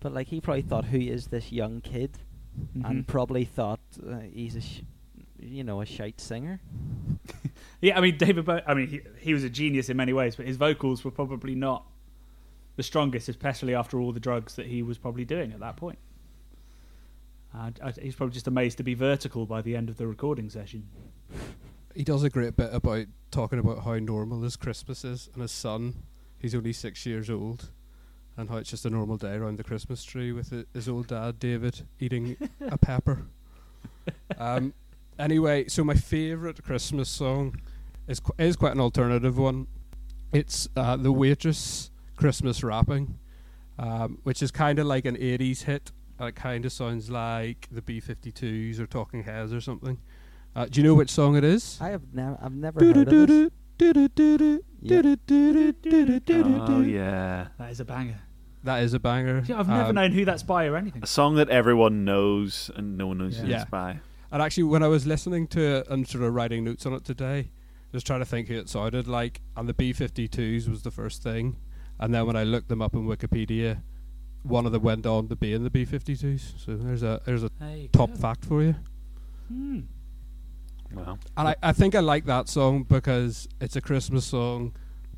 But 0.00 0.12
like 0.12 0.28
he 0.28 0.40
probably 0.40 0.62
thought, 0.62 0.86
who 0.86 0.98
is 0.98 1.28
this 1.28 1.50
young 1.50 1.80
kid? 1.80 2.18
Mhm. 2.76 2.88
And 2.90 3.06
probably 3.06 3.44
thought 3.44 3.80
uh, 4.08 4.20
he's 4.32 4.56
a, 4.56 4.60
sh- 4.60 4.82
you 5.38 5.64
know, 5.64 5.80
a 5.80 5.86
shite 5.86 6.20
singer. 6.20 6.60
Yeah, 7.80 7.98
I 7.98 8.00
mean, 8.00 8.16
David. 8.16 8.46
Bowie, 8.46 8.62
I 8.66 8.72
mean, 8.72 8.86
he, 8.88 9.00
he 9.20 9.34
was 9.34 9.44
a 9.44 9.50
genius 9.50 9.90
in 9.90 9.96
many 9.98 10.12
ways, 10.14 10.36
but 10.36 10.46
his 10.46 10.56
vocals 10.56 11.04
were 11.04 11.10
probably 11.10 11.54
not 11.54 11.84
the 12.76 12.82
strongest, 12.82 13.28
especially 13.28 13.74
after 13.74 14.00
all 14.00 14.10
the 14.12 14.20
drugs 14.20 14.54
that 14.56 14.66
he 14.66 14.82
was 14.82 14.96
probably 14.96 15.24
doing 15.26 15.52
at 15.52 15.60
that 15.60 15.76
point. 15.76 15.98
Uh, 17.54 17.70
I- 17.82 17.90
he's 18.00 18.14
probably 18.14 18.32
just 18.32 18.46
amazed 18.48 18.78
to 18.78 18.82
be 18.84 18.94
vertical 18.94 19.44
by 19.44 19.60
the 19.60 19.76
end 19.76 19.90
of 19.90 19.96
the 19.98 20.06
recording 20.06 20.48
session. 20.48 20.88
He 21.94 22.04
does 22.04 22.22
a 22.24 22.30
great 22.30 22.56
bit 22.56 22.70
about 22.72 23.06
talking 23.30 23.58
about 23.58 23.84
how 23.84 23.98
normal 23.98 24.42
his 24.42 24.56
Christmas 24.56 25.04
is, 25.04 25.28
and 25.34 25.42
his 25.42 25.52
son, 25.52 25.94
he's 26.38 26.54
only 26.54 26.72
six 26.72 27.04
years 27.04 27.28
old, 27.28 27.70
and 28.36 28.48
how 28.50 28.56
it's 28.56 28.70
just 28.70 28.84
a 28.84 28.90
normal 28.90 29.16
day 29.16 29.34
around 29.34 29.58
the 29.58 29.64
Christmas 29.64 30.04
tree 30.04 30.32
with 30.32 30.50
hi- 30.50 30.64
his 30.74 30.88
old 30.88 31.06
dad 31.08 31.38
David 31.38 31.86
eating 32.00 32.36
a 32.60 32.78
pepper. 32.78 33.26
Um, 34.38 34.74
anyway, 35.18 35.66
so 35.68 35.82
my 35.82 35.94
favourite 35.94 36.62
Christmas 36.62 37.08
song 37.08 37.58
is 38.06 38.20
qu- 38.20 38.34
is 38.38 38.54
quite 38.54 38.72
an 38.72 38.80
alternative 38.80 39.38
one. 39.38 39.66
It's 40.30 40.68
uh, 40.76 40.96
the 40.98 41.10
Waitress 41.10 41.90
Christmas 42.16 42.62
Wrapping, 42.62 43.18
um, 43.78 44.18
which 44.24 44.42
is 44.42 44.50
kind 44.50 44.78
of 44.78 44.86
like 44.86 45.06
an 45.06 45.16
'80s 45.16 45.62
hit. 45.62 45.90
Uh, 46.20 46.26
it 46.26 46.34
kind 46.34 46.66
of 46.66 46.72
sounds 46.72 47.08
like 47.08 47.66
the 47.72 47.80
B52s 47.80 48.78
or 48.78 48.86
Talking 48.86 49.22
Heads 49.22 49.54
or 49.54 49.60
something. 49.62 49.96
Uh, 50.54 50.66
do 50.66 50.80
you 50.82 50.86
know 50.86 50.94
which 50.94 51.10
song 51.10 51.34
it 51.36 51.44
is? 51.44 51.78
I 51.80 51.88
have 51.88 52.02
never, 52.12 52.38
I've 52.42 52.52
never 52.52 52.80
heard 52.84 52.96
of 52.98 53.06
this. 53.26 53.50
Yeah. 54.82 54.96
Oh 56.60 56.80
yeah, 56.82 57.46
That 57.58 57.70
is 57.70 57.80
a 57.80 57.84
banger. 57.86 58.20
That 58.64 58.82
is 58.82 58.94
a 58.94 58.98
banger. 58.98 59.44
Yeah, 59.46 59.60
I've 59.60 59.68
never 59.68 59.90
Um, 59.90 59.94
known 59.94 60.12
who 60.12 60.24
that's 60.24 60.42
by 60.42 60.66
or 60.66 60.76
anything. 60.76 61.02
a 61.02 61.06
song 61.06 61.36
that 61.36 61.48
everyone 61.50 62.04
knows 62.04 62.70
and 62.74 62.96
no 62.98 63.06
one 63.08 63.18
knows 63.18 63.36
who 63.38 63.46
Yeah. 63.46 63.62
it's 63.62 63.70
by. 63.70 64.00
And 64.32 64.42
actually, 64.42 64.64
when 64.64 64.82
I 64.82 64.88
was 64.88 65.06
listening 65.06 65.46
to 65.48 65.60
it 65.60 65.86
and 65.88 66.08
sort 66.08 66.24
of 66.24 66.34
writing 66.34 66.64
notes 66.64 66.86
on 66.86 66.92
it 66.94 67.04
today, 67.04 67.50
just 67.92 68.06
trying 68.06 68.20
to 68.20 68.24
think 68.26 68.48
who 68.48 68.54
it 68.54 68.68
sounded 68.68 69.06
like, 69.06 69.42
and 69.56 69.68
the 69.68 69.74
B52s 69.74 70.68
was 70.68 70.82
the 70.82 70.90
first 70.90 71.22
thing. 71.22 71.56
And 72.00 72.12
then 72.12 72.26
when 72.26 72.34
I 72.36 72.42
looked 72.42 72.68
them 72.68 72.82
up 72.82 72.94
in 72.94 73.06
Wikipedia, 73.06 73.82
one 74.42 74.66
of 74.66 74.72
them 74.72 74.82
went 74.82 75.06
on 75.06 75.28
to 75.28 75.36
be 75.36 75.52
in 75.52 75.62
the 75.62 75.70
B52s. 75.70 76.54
So 76.56 76.74
there's 76.76 77.02
a 77.02 77.20
there's 77.24 77.44
a 77.44 77.50
There 77.60 77.76
you 77.76 77.88
top 77.88 78.10
go. 78.10 78.16
fact 78.16 78.44
for 78.44 78.62
you. 78.62 78.74
Hmm. 79.48 79.80
Well, 80.92 81.18
And 81.36 81.48
I, 81.48 81.56
I 81.62 81.72
think 81.72 81.94
I 81.94 82.00
like 82.00 82.24
that 82.26 82.48
song 82.48 82.84
because 82.84 83.46
it's 83.60 83.76
a 83.76 83.80
Christmas 83.80 84.24
song, 84.24 84.72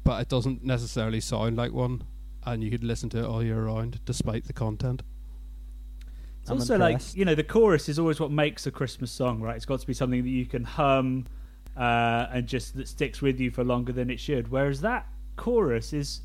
but 0.05 0.21
it 0.21 0.29
doesn't 0.29 0.65
necessarily 0.65 1.21
sound 1.21 1.57
like 1.57 1.73
one. 1.73 2.03
And 2.47 2.63
you 2.63 2.71
could 2.71 2.85
listen 2.85 3.09
to 3.11 3.19
it 3.19 3.25
all 3.25 3.43
year 3.43 3.65
round, 3.65 4.01
despite 4.05 4.45
the 4.45 4.53
content. 4.53 5.03
It's 6.43 6.51
I'm 6.51 6.59
also 6.59 6.79
like 6.79 7.01
you 7.17 7.25
know 7.25 7.35
the 7.35 7.43
chorus 7.43 7.89
is 7.89 7.99
always 7.99 8.21
what 8.21 8.31
makes 8.31 8.67
a 8.67 8.71
Christmas 8.71 9.11
song, 9.11 9.41
right? 9.41 9.57
It's 9.57 9.65
got 9.67 9.81
to 9.81 9.87
be 9.87 9.95
something 9.95 10.23
that 10.23 10.31
you 10.31 10.47
can 10.47 10.63
hum 10.63 11.27
uh, 11.77 12.27
and 12.33 12.47
just 12.47 12.77
that 12.77 12.87
sticks 12.87 13.21
with 13.21 13.41
you 13.41 13.51
for 13.51 13.65
longer 13.65 13.93
than 13.93 14.11
it 14.11 14.21
should. 14.21 14.49
Whereas 14.49 14.81
that 14.83 15.09
chorus 15.35 15.93
is 15.93 16.21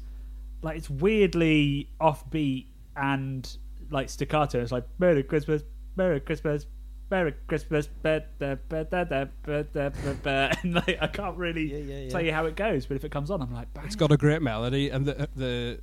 like 0.62 0.78
it's 0.78 0.92
weirdly 0.92 1.90
offbeat 2.00 2.68
and 2.96 3.58
like 3.90 4.10
staccato. 4.10 4.62
It's 4.62 4.72
like 4.72 4.86
Merry 5.00 5.24
Christmas, 5.24 5.64
Merry 5.96 6.20
Christmas, 6.20 6.68
Merry 7.10 7.34
Christmas, 7.48 7.88
ba- 7.88 8.24
da- 8.40 8.56
ba- 8.70 8.84
da- 8.86 9.04
da- 9.06 9.26
ba- 9.42 9.64
da- 9.74 9.90
ba- 9.90 10.18
ba. 10.22 10.52
and 10.62 10.76
like 10.76 11.00
I 11.02 11.08
can't 11.08 11.36
really 11.36 11.72
Yeah, 11.72 11.78
yeah, 11.80 12.00
yeah. 12.04 12.10
tell 12.10 12.22
you 12.22 12.32
how 12.32 12.46
it 12.46 12.56
goes, 12.56 12.86
but 12.86 12.96
if 12.96 13.04
it 13.04 13.12
comes 13.12 13.32
on, 13.32 13.42
I'm 13.42 13.52
like, 13.52 13.74
bang. 13.74 13.86
It's 13.88 13.96
got 13.96 14.12
a 14.12 14.18
great 14.18 14.44
melody, 14.44 14.92
and 14.92 15.04
the 15.08 15.28
the 15.36 15.80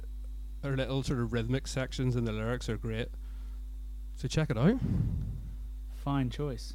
her 0.62 0.76
little 0.76 1.02
sort 1.02 1.20
of 1.20 1.32
rhythmic 1.32 1.66
sections 1.66 2.16
in 2.16 2.24
the 2.24 2.32
lyrics 2.32 2.68
are 2.68 2.76
great. 2.76 3.08
So 4.16 4.28
check 4.28 4.50
it 4.50 4.58
out 4.58 4.78
fine 6.08 6.30
choice. 6.30 6.72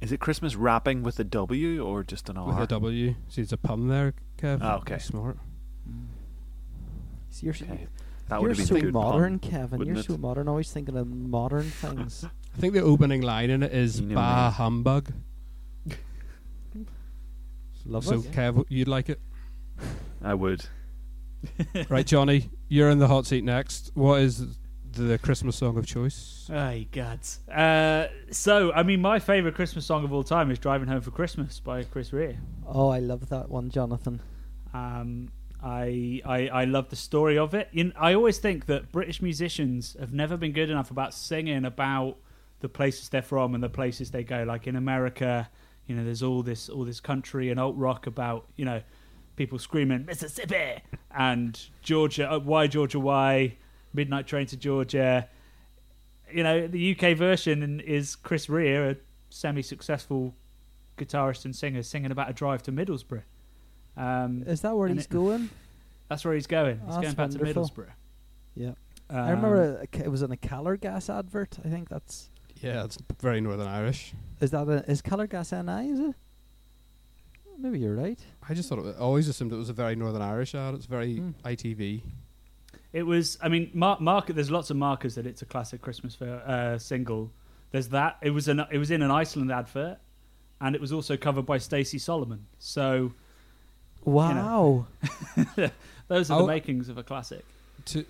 is 0.00 0.10
it 0.10 0.20
Christmas 0.20 0.56
rapping 0.56 1.02
with 1.02 1.18
a 1.20 1.24
W 1.24 1.84
or 1.84 2.02
just 2.02 2.30
an 2.30 2.38
R? 2.38 2.46
with 2.46 2.56
R? 2.56 2.62
a 2.62 2.66
W. 2.66 3.14
See, 3.28 3.42
it's 3.42 3.52
a 3.52 3.58
pun 3.58 3.88
there, 3.88 4.14
Kev. 4.38 4.60
Ah, 4.62 4.78
okay. 4.78 4.98
smart. 4.98 5.36
So 7.28 7.44
you're 7.44 7.54
Okay. 7.54 7.88
That 8.28 8.40
you're 8.40 8.48
would 8.48 8.56
have 8.58 8.68
been 8.68 8.82
so 8.82 8.90
modern, 8.90 9.38
pun, 9.38 9.50
Kevin. 9.50 9.82
You're 9.82 9.96
it? 9.96 10.06
so 10.06 10.16
modern. 10.16 10.48
Always 10.48 10.72
thinking 10.72 10.96
of 10.96 11.06
modern 11.06 11.64
things. 11.64 12.24
I 12.56 12.58
think 12.58 12.72
the 12.72 12.80
opening 12.80 13.20
line 13.20 13.50
in 13.50 13.62
it 13.62 13.72
is 13.74 14.00
You 14.00 14.06
know 14.06 14.14
"Bah 14.14 14.48
me. 14.48 14.54
humbug." 14.54 15.12
Love 17.84 18.04
so, 18.04 18.14
it. 18.14 18.32
Kev, 18.32 18.64
you'd 18.68 18.88
like 18.88 19.10
it, 19.10 19.20
I 20.22 20.34
would. 20.34 20.64
right, 21.88 22.06
Johnny? 22.06 22.50
You're 22.68 22.90
in 22.90 22.98
the 22.98 23.08
hot 23.08 23.26
seat 23.26 23.44
next. 23.44 23.90
What 23.94 24.20
is 24.20 24.58
the 24.92 25.18
Christmas 25.18 25.56
song 25.56 25.78
of 25.78 25.86
choice? 25.86 26.48
Oh, 26.52 26.80
God. 26.92 27.20
Uh, 27.52 28.08
so, 28.30 28.72
I 28.72 28.82
mean, 28.82 29.00
my 29.00 29.18
favourite 29.18 29.54
Christmas 29.54 29.86
song 29.86 30.04
of 30.04 30.12
all 30.12 30.22
time 30.22 30.50
is 30.50 30.58
Driving 30.58 30.88
Home 30.88 31.00
for 31.00 31.10
Christmas 31.10 31.60
by 31.60 31.84
Chris 31.84 32.12
Rea. 32.12 32.36
Oh, 32.66 32.88
I 32.88 32.98
love 32.98 33.28
that 33.28 33.48
one, 33.48 33.70
Jonathan. 33.70 34.20
Um, 34.72 35.30
I, 35.62 36.22
I 36.24 36.48
I 36.48 36.64
love 36.64 36.88
the 36.88 36.96
story 36.96 37.36
of 37.36 37.54
it. 37.54 37.68
In, 37.72 37.92
I 37.96 38.14
always 38.14 38.38
think 38.38 38.66
that 38.66 38.90
British 38.92 39.20
musicians 39.20 39.96
have 40.00 40.12
never 40.12 40.36
been 40.36 40.52
good 40.52 40.70
enough 40.70 40.90
about 40.90 41.12
singing 41.12 41.64
about 41.64 42.16
the 42.60 42.68
places 42.68 43.08
they're 43.08 43.22
from 43.22 43.54
and 43.54 43.62
the 43.62 43.68
places 43.68 44.10
they 44.10 44.24
go. 44.24 44.44
Like 44.44 44.66
in 44.66 44.76
America, 44.76 45.50
you 45.86 45.94
know, 45.94 46.04
there's 46.04 46.22
all 46.22 46.42
this 46.42 46.68
all 46.68 46.84
this 46.84 47.00
country 47.00 47.50
and 47.50 47.60
alt 47.60 47.76
rock 47.76 48.06
about 48.06 48.46
you 48.56 48.64
know 48.64 48.80
people 49.40 49.58
screaming 49.58 50.04
Mississippi 50.04 50.82
and 51.16 51.58
Georgia. 51.80 52.30
Uh, 52.30 52.38
why 52.38 52.66
Georgia? 52.66 53.00
Why 53.00 53.56
Midnight 53.94 54.26
Train 54.26 54.44
to 54.48 54.56
Georgia? 54.58 55.30
You 56.30 56.42
know, 56.42 56.66
the 56.66 56.94
UK 56.94 57.16
version 57.16 57.80
is 57.80 58.16
Chris 58.16 58.50
Rea, 58.50 58.74
a 58.90 58.96
semi-successful 59.30 60.34
guitarist 60.98 61.46
and 61.46 61.56
singer, 61.56 61.82
singing 61.82 62.10
about 62.10 62.28
a 62.28 62.34
drive 62.34 62.62
to 62.64 62.72
Middlesbrough. 62.72 63.22
Um, 63.96 64.42
Is 64.46 64.60
that 64.60 64.76
where 64.76 64.88
he's 64.88 65.06
it- 65.06 65.10
going? 65.10 65.48
that's 66.10 66.22
where 66.22 66.34
he's 66.34 66.46
going. 66.46 66.76
He's 66.86 66.96
Oh, 66.96 67.00
going 67.00 67.14
back 67.14 67.30
wonderful. 67.30 67.46
to 67.66 67.72
Middlesbrough. 67.72 67.90
Yeah. 68.54 68.72
Um, 69.08 69.16
I 69.16 69.30
remember 69.30 69.86
a, 69.94 69.98
it 70.04 70.10
was 70.10 70.20
in 70.20 70.30
a 70.32 70.36
Calor 70.36 70.76
Gas 70.76 71.08
advert. 71.08 71.56
I 71.64 71.68
think 71.68 71.88
that's 71.88 72.28
Yeah, 72.60 72.84
it's 72.84 72.98
very 73.22 73.40
Northern 73.40 73.66
Irish. 73.68 74.12
is 74.42 74.50
that 74.50 74.68
a, 74.68 74.84
is 74.88 75.00
Calor 75.00 75.26
Gas 75.26 75.50
NI? 75.52 75.88
Is 75.88 75.98
it? 76.00 76.14
Maybe 77.60 77.78
you're 77.78 77.94
right. 77.94 78.18
I 78.48 78.54
just 78.54 78.68
thought 78.68 78.78
it, 78.78 78.96
I 78.96 79.00
always 79.00 79.28
assumed 79.28 79.52
it 79.52 79.56
was 79.56 79.68
a 79.68 79.74
very 79.74 79.94
Northern 79.96 80.22
Irish 80.22 80.54
ad. 80.54 80.74
It's 80.74 80.86
very 80.86 81.16
Hmm. 81.16 81.30
ITV. 81.44 82.02
It 82.92 83.02
was. 83.04 83.38
I 83.42 83.48
mean, 83.48 83.70
mar- 83.74 83.98
market. 84.00 84.34
There's 84.34 84.50
lots 84.50 84.70
of 84.70 84.76
markers 84.76 85.14
that 85.14 85.26
it's 85.26 85.42
a 85.42 85.46
classic 85.46 85.80
Christmas 85.82 86.14
fair, 86.14 86.42
uh, 86.48 86.78
single. 86.78 87.30
There's 87.70 87.88
that. 87.88 88.16
It 88.22 88.30
was 88.30 88.48
an. 88.48 88.60
It 88.70 88.78
was 88.78 88.90
in 88.90 89.02
an 89.02 89.10
Iceland 89.10 89.52
advert, 89.52 89.98
and 90.60 90.74
it 90.74 90.80
was 90.80 90.92
also 90.92 91.16
covered 91.16 91.46
by 91.46 91.58
Stacey 91.58 91.98
Solomon. 91.98 92.46
So 92.58 93.12
Wow. 94.04 94.86
those 96.08 96.30
are 96.30 96.38
the 96.38 96.44
Oh. 96.44 96.46
makings 96.46 96.88
of 96.88 96.96
a 96.98 97.02
classic. 97.02 97.44
To 97.86 98.04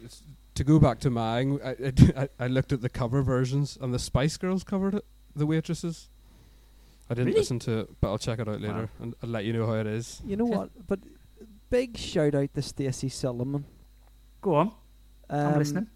to 0.54 0.64
go 0.64 0.78
back 0.78 0.98
to 1.00 1.10
mine, 1.10 1.58
I, 1.64 1.92
I, 2.16 2.28
I 2.44 2.46
looked 2.46 2.72
at 2.72 2.80
the 2.80 2.88
cover 2.88 3.22
versions, 3.22 3.76
and 3.80 3.92
the 3.92 3.98
Spice 3.98 4.36
Girls 4.36 4.64
covered 4.64 4.94
it. 4.94 5.04
The 5.34 5.46
waitresses. 5.46 6.08
I 7.10 7.14
didn't 7.14 7.26
Really? 7.28 7.40
listen 7.40 7.58
to 7.60 7.78
it, 7.80 7.90
but 8.00 8.08
I'll 8.08 8.18
check 8.18 8.38
it 8.38 8.48
out 8.48 8.60
later 8.60 8.72
Wow. 8.74 8.88
and 9.00 9.14
I'll 9.22 9.28
let 9.30 9.44
you 9.44 9.52
know 9.52 9.66
how 9.66 9.74
it 9.74 9.86
is. 9.86 10.22
You 10.24 10.36
know 10.36 10.44
what? 10.44 10.70
But 10.86 11.00
big 11.68 11.96
shout 11.96 12.34
out 12.36 12.54
to 12.54 12.62
Stacey 12.62 13.08
Solomon. 13.08 13.64
Go 14.40 14.54
on. 14.54 14.72
I'm 15.28 15.54
Um, 15.54 15.58
listening. 15.58 15.88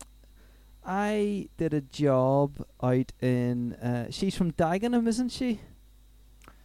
I 0.85 1.49
did 1.57 1.73
a 1.73 1.81
job 1.81 2.65
out 2.83 3.13
in. 3.23 3.75
Uh, 3.75 4.11
she's 4.11 4.37
from 4.37 4.53
Dagenham, 4.53 5.07
isn't 5.07 5.31
she? 5.31 5.61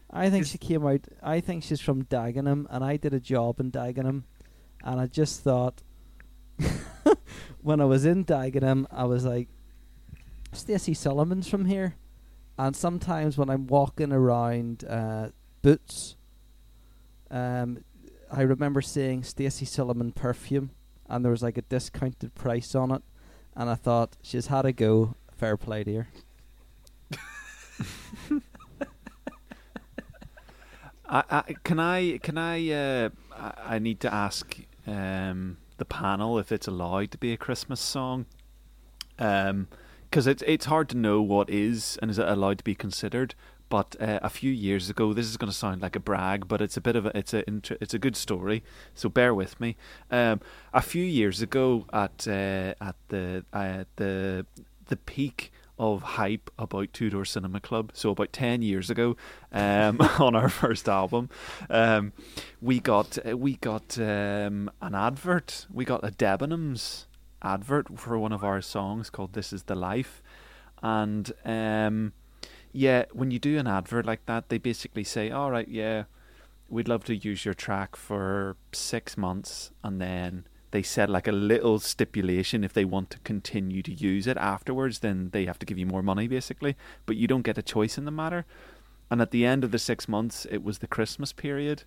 I 0.10 0.30
think 0.32 0.41
Is- 0.45 0.50
she 0.52 0.58
came 0.58 0.86
out. 0.86 1.08
I 1.22 1.39
think 1.39 1.64
she's 1.64 1.80
from 1.80 2.04
Dagenham, 2.06 2.66
and 2.72 2.84
I 2.84 2.97
did 2.97 3.14
a 3.14 3.20
job 3.20 3.60
in 3.60 3.72
Dagenham, 3.72 4.24
and 4.84 5.00
I 5.00 5.06
just 5.06 5.41
thought, 5.41 5.84
when 7.62 7.80
I 7.80 7.86
was 7.86 8.06
in 8.06 8.26
Dagenham, 8.26 8.86
I 8.91 9.04
was 9.06 9.24
like, 9.26 9.47
Stacey 10.52 10.93
Solomon's 10.95 11.47
from 11.47 11.66
here, 11.66 11.95
and 12.60 12.76
sometimes 12.76 13.39
when 13.39 13.49
I'm 13.49 13.66
walking 13.66 14.12
around 14.12 14.84
uh, 14.84 15.30
Boots, 15.64 16.16
um, 17.32 17.84
I 18.32 18.41
remember 18.41 18.82
seeing 18.82 19.24
Stacey 19.24 19.66
Solomon 19.66 20.12
perfume, 20.12 20.70
and 21.07 21.26
there 21.26 21.32
was 21.32 21.41
like 21.41 21.57
a 21.57 21.64
discounted 21.64 22.36
price 22.36 22.76
on 22.76 22.91
it 22.91 23.01
and 23.60 23.70
I 23.70 23.76
thought 23.76 24.16
she's 24.22 24.47
had 24.47 24.66
a 24.66 24.72
go. 24.72 25.16
Fair 25.36 25.57
play 25.57 25.84
to 25.84 25.93
her. 25.95 26.07
I, 31.10 31.24
I, 31.30 31.55
can 31.64 31.80
I? 31.80 32.18
Can 32.20 32.38
I? 32.38 32.70
Uh, 32.70 33.10
I, 33.36 33.76
I 33.76 33.80
need 33.80 33.99
to 34.01 34.14
ask 34.14 34.57
um, 34.88 35.57
the 35.78 35.86
panel 35.86 36.39
if 36.39 36.51
it's 36.53 36.68
allowed 36.68 37.12
to 37.12 37.18
be 37.18 37.34
a 37.34 37.38
Christmas 37.38 37.82
song, 37.82 38.28
because 40.10 40.28
it's 40.28 40.43
it's 40.47 40.66
hard 40.66 40.89
to 40.89 40.97
know 40.97 41.22
what 41.22 41.49
is 41.49 41.97
and 42.01 42.10
is 42.10 42.20
it 42.20 42.28
allowed 42.28 42.60
to 42.60 42.64
be 42.64 42.76
considered. 42.76 43.36
But 43.70 43.95
uh, 43.99 44.20
a 44.24 44.30
few 44.30 44.51
years 44.51 44.89
ago, 44.89 45.14
this 45.14 45.28
is 45.28 45.38
going 45.38 45.51
to 45.51 45.55
sound 45.55 45.84
like 45.84 45.95
a 45.95 45.99
brag, 45.99 46.47
but 46.47 46.60
it's 46.60 46.76
a 46.76 46.82
bit 46.82 46.95
of 46.95 47.05
a 47.05 47.16
it's 47.16 47.34
a 47.34 47.43
it's 47.80 47.93
a 47.93 47.99
good 47.99 48.16
story. 48.16 48.64
So 48.95 49.10
bear 49.10 49.34
with 49.34 49.60
me. 49.60 49.78
Um, 50.10 50.41
a 50.74 50.82
few 50.82 51.03
years 51.03 51.41
ago, 51.41 51.86
at 51.93 52.28
uh, 52.28 52.74
at 52.82 52.95
the 53.10 53.45
uh, 53.53 53.84
the 53.97 54.45
the 54.88 54.97
peak 54.97 55.51
of 55.78 56.01
hype 56.01 56.49
about 56.57 56.91
Two 56.93 57.12
Door 57.12 57.26
Cinema 57.26 57.60
Club. 57.60 57.91
So 57.93 58.10
about 58.10 58.34
ten 58.34 58.64
years 58.64 58.89
ago, 58.89 59.16
um, 59.51 60.01
on 60.20 60.36
our 60.36 60.49
first 60.49 60.89
album, 60.89 61.30
um, 61.70 62.12
we 62.60 62.80
got 62.80 63.20
we 63.38 63.57
got 63.57 63.99
um, 63.99 64.72
an 64.82 64.95
advert. 64.95 65.68
We 65.72 65.86
got 65.86 66.03
a 66.03 66.10
Debenhams 66.10 67.05
advert 67.42 68.00
for 68.00 68.18
one 68.18 68.32
of 68.32 68.44
our 68.44 68.62
songs 68.62 69.10
called 69.10 69.34
"This 69.34 69.54
Is 69.54 69.64
the 69.64 69.76
Life," 69.76 70.22
and 70.82 71.32
um, 71.46 72.14
yeah, 72.72 73.06
when 73.12 73.32
you 73.32 73.40
do 73.40 73.58
an 73.58 73.68
advert 73.68 74.06
like 74.06 74.26
that, 74.26 74.50
they 74.50 74.58
basically 74.58 75.04
say, 75.04 75.32
"All 75.32 75.52
right, 75.52 75.68
yeah, 75.68 76.04
we'd 76.68 76.88
love 76.88 77.04
to 77.06 77.16
use 77.16 77.46
your 77.46 77.54
track 77.54 77.96
for 77.96 78.56
six 78.72 79.18
months," 79.18 79.72
and 79.84 80.00
then 80.00 80.46
they 80.72 80.84
set 80.84 81.10
like 81.10 81.28
a 81.28 81.32
little 81.32 81.80
stipulation 81.80 82.64
if 82.64 82.74
they 82.74 82.86
want 82.86 83.10
to 83.10 83.20
continue 83.20 83.82
to 83.82 83.92
use 83.92 84.28
it 84.28 84.38
afterwards, 84.38 85.00
then 85.00 85.30
they 85.32 85.46
have 85.46 85.60
to 85.60 85.66
give 85.66 85.78
you 85.80 85.86
more 85.86 86.04
money, 86.04 86.28
basically. 86.28 86.76
But 87.06 87.16
you 87.16 87.28
don't 87.28 87.42
get 87.42 87.58
a 87.58 87.64
choice 87.64 87.98
in 87.98 88.06
the 88.06 88.12
matter. 88.12 88.46
And 89.10 89.22
at 89.22 89.32
the 89.32 89.46
end 89.46 89.64
of 89.64 89.72
the 89.72 89.80
six 89.80 90.08
months, 90.08 90.46
it 90.52 90.64
was 90.64 90.80
the 90.80 90.88
Christmas 90.88 91.34
period, 91.34 91.84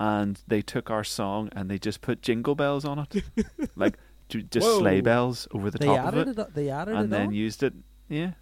and 0.00 0.40
they 0.48 0.62
took 0.62 0.90
our 0.90 1.04
song 1.04 1.50
and 1.52 1.70
they 1.70 1.78
just 1.78 2.00
put 2.00 2.22
jingle 2.22 2.54
bells 2.54 2.84
on 2.84 2.98
it, 2.98 3.24
like 3.76 3.98
just 4.40 4.66
Whoa. 4.66 4.78
sleigh 4.78 5.00
bells 5.02 5.46
over 5.52 5.70
the 5.70 5.78
They 5.78 5.86
top 5.86 6.14
of 6.14 6.28
it 6.28 6.38
it. 6.38 6.54
They 6.54 6.70
added 6.70 6.94
and 6.94 7.04
it 7.06 7.10
then 7.10 7.26
on. 7.28 7.34
used 7.34 7.62
it. 7.62 7.74
Yeah, 8.08 8.32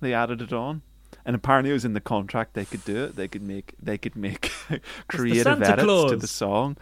they 0.00 0.12
added 0.14 0.40
it 0.42 0.52
on, 0.52 0.82
and 1.24 1.36
apparently 1.36 1.70
it 1.70 1.74
was 1.74 1.84
in 1.84 1.92
the 1.94 2.00
contract. 2.00 2.54
They 2.54 2.64
could 2.64 2.84
do 2.84 3.04
it. 3.04 3.16
They 3.16 3.28
could 3.28 3.42
make 3.42 3.74
they 3.80 3.98
could 3.98 4.16
make 4.16 4.50
creative 5.08 5.44
Santa 5.44 5.72
edits 5.72 6.10
to 6.10 6.16
the 6.16 6.26
song. 6.26 6.76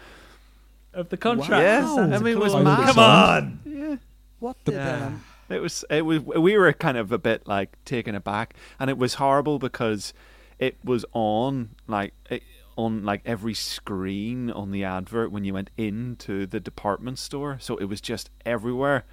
Of 0.94 1.10
the 1.10 1.16
contract. 1.18 1.62
Yeah, 1.62 1.80
The 1.82 1.94
Santa 1.94 2.16
I 2.16 2.18
mean, 2.20 2.32
it 2.34 2.40
was 2.40 2.54
mad. 2.54 2.86
Come 2.94 2.98
on. 2.98 3.60
Yeah, 3.66 3.96
What 4.38 4.56
did 4.64 4.74
Yeah. 4.74 5.12
it 5.50 5.60
was. 5.60 5.84
It 5.90 6.06
was. 6.06 6.22
We 6.22 6.56
were 6.56 6.72
kind 6.72 6.96
of 6.96 7.12
a 7.12 7.18
bit 7.18 7.46
like 7.46 7.76
taken 7.84 8.14
aback, 8.14 8.54
and 8.80 8.88
it 8.88 8.96
was 8.96 9.14
horrible 9.14 9.58
because 9.58 10.14
it 10.58 10.78
was 10.82 11.04
on 11.12 11.70
like 11.86 12.14
it, 12.30 12.42
on 12.76 13.04
like 13.04 13.22
every 13.24 13.54
screen 13.54 14.50
on 14.50 14.70
the 14.70 14.84
advert 14.84 15.32
when 15.32 15.44
you 15.44 15.54
went 15.54 15.70
into 15.76 16.46
the 16.46 16.60
department 16.60 17.18
store. 17.18 17.56
So 17.60 17.76
it 17.76 17.84
was 17.86 18.00
just 18.00 18.30
everywhere. 18.44 19.04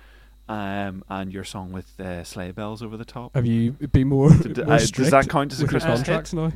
Um, 0.50 1.06
and 1.08 1.32
your 1.32 1.46
song 1.46 1.72
with 1.72 1.98
uh, 2.02 2.26
sleigh 2.26 2.52
bells 2.52 2.84
over 2.84 2.98
the 2.98 3.06
top. 3.06 3.34
Have 3.34 3.46
you 3.46 3.72
been 3.72 4.10
more, 4.10 4.30
Did- 4.30 4.58
more 4.66 4.76
uh, 4.76 4.80
does 4.80 5.10
that 5.12 5.30
count 5.30 5.54
as 5.54 5.62
a 5.62 5.68
Christmas 5.68 6.00
contracts 6.00 6.34
now? 6.34 6.52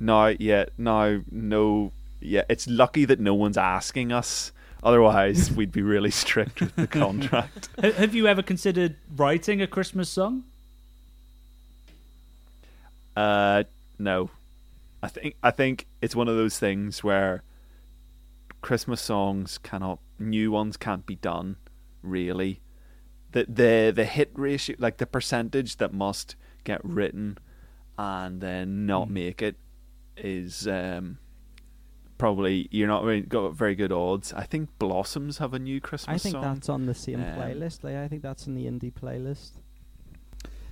No, 0.00 0.34
yeah, 0.38 0.64
no, 0.76 1.22
no, 1.30 1.92
yeah. 2.20 2.42
It's 2.48 2.66
lucky 2.66 3.04
that 3.04 3.20
no 3.20 3.32
one's 3.34 3.56
asking 3.56 4.10
us. 4.10 4.50
Otherwise, 4.82 5.52
we'd 5.56 5.72
be 5.72 5.82
really 5.82 6.10
strict 6.10 6.60
with 6.60 6.74
the 6.74 6.86
contract. 6.88 7.68
Have 7.82 8.14
you 8.14 8.26
ever 8.26 8.42
considered 8.42 8.96
writing 9.16 9.62
a 9.62 9.66
Christmas 9.68 10.10
song? 10.10 10.44
Uh, 13.16 13.62
no, 13.98 14.30
I 15.04 15.08
think 15.08 15.36
I 15.42 15.50
think 15.50 15.86
it's 16.00 16.16
one 16.16 16.28
of 16.28 16.36
those 16.36 16.58
things 16.58 17.04
where 17.04 17.42
Christmas 18.60 19.00
songs 19.00 19.58
cannot, 19.58 19.98
new 20.18 20.50
ones 20.50 20.76
can't 20.76 21.04
be 21.04 21.16
done. 21.16 21.56
Really, 22.02 22.60
the 23.32 23.44
the 23.48 23.92
the 23.94 24.04
hit 24.04 24.30
ratio, 24.34 24.76
like 24.78 24.96
the 24.98 25.06
percentage 25.06 25.76
that 25.76 25.92
must 25.92 26.36
get 26.64 26.80
written 26.84 27.38
and 27.98 28.40
then 28.40 28.86
not 28.86 29.10
make 29.10 29.42
it, 29.42 29.56
is 30.16 30.66
um 30.68 31.18
probably 32.16 32.68
you're 32.70 32.88
not 32.88 33.04
really 33.04 33.22
got 33.22 33.54
very 33.54 33.74
good 33.74 33.92
odds. 33.92 34.32
I 34.32 34.44
think 34.44 34.70
Blossoms 34.78 35.38
have 35.38 35.52
a 35.54 35.58
new 35.58 35.80
Christmas 35.80 36.14
I 36.14 36.18
think 36.22 36.32
song. 36.34 36.42
that's 36.42 36.68
on 36.68 36.86
the 36.86 36.94
same 36.94 37.20
Um, 37.22 37.36
playlist. 37.38 37.84
Like, 37.84 37.96
I 37.96 38.08
think 38.08 38.22
that's 38.22 38.46
in 38.46 38.54
the 38.54 38.66
indie 38.66 38.92
playlist. 38.92 39.52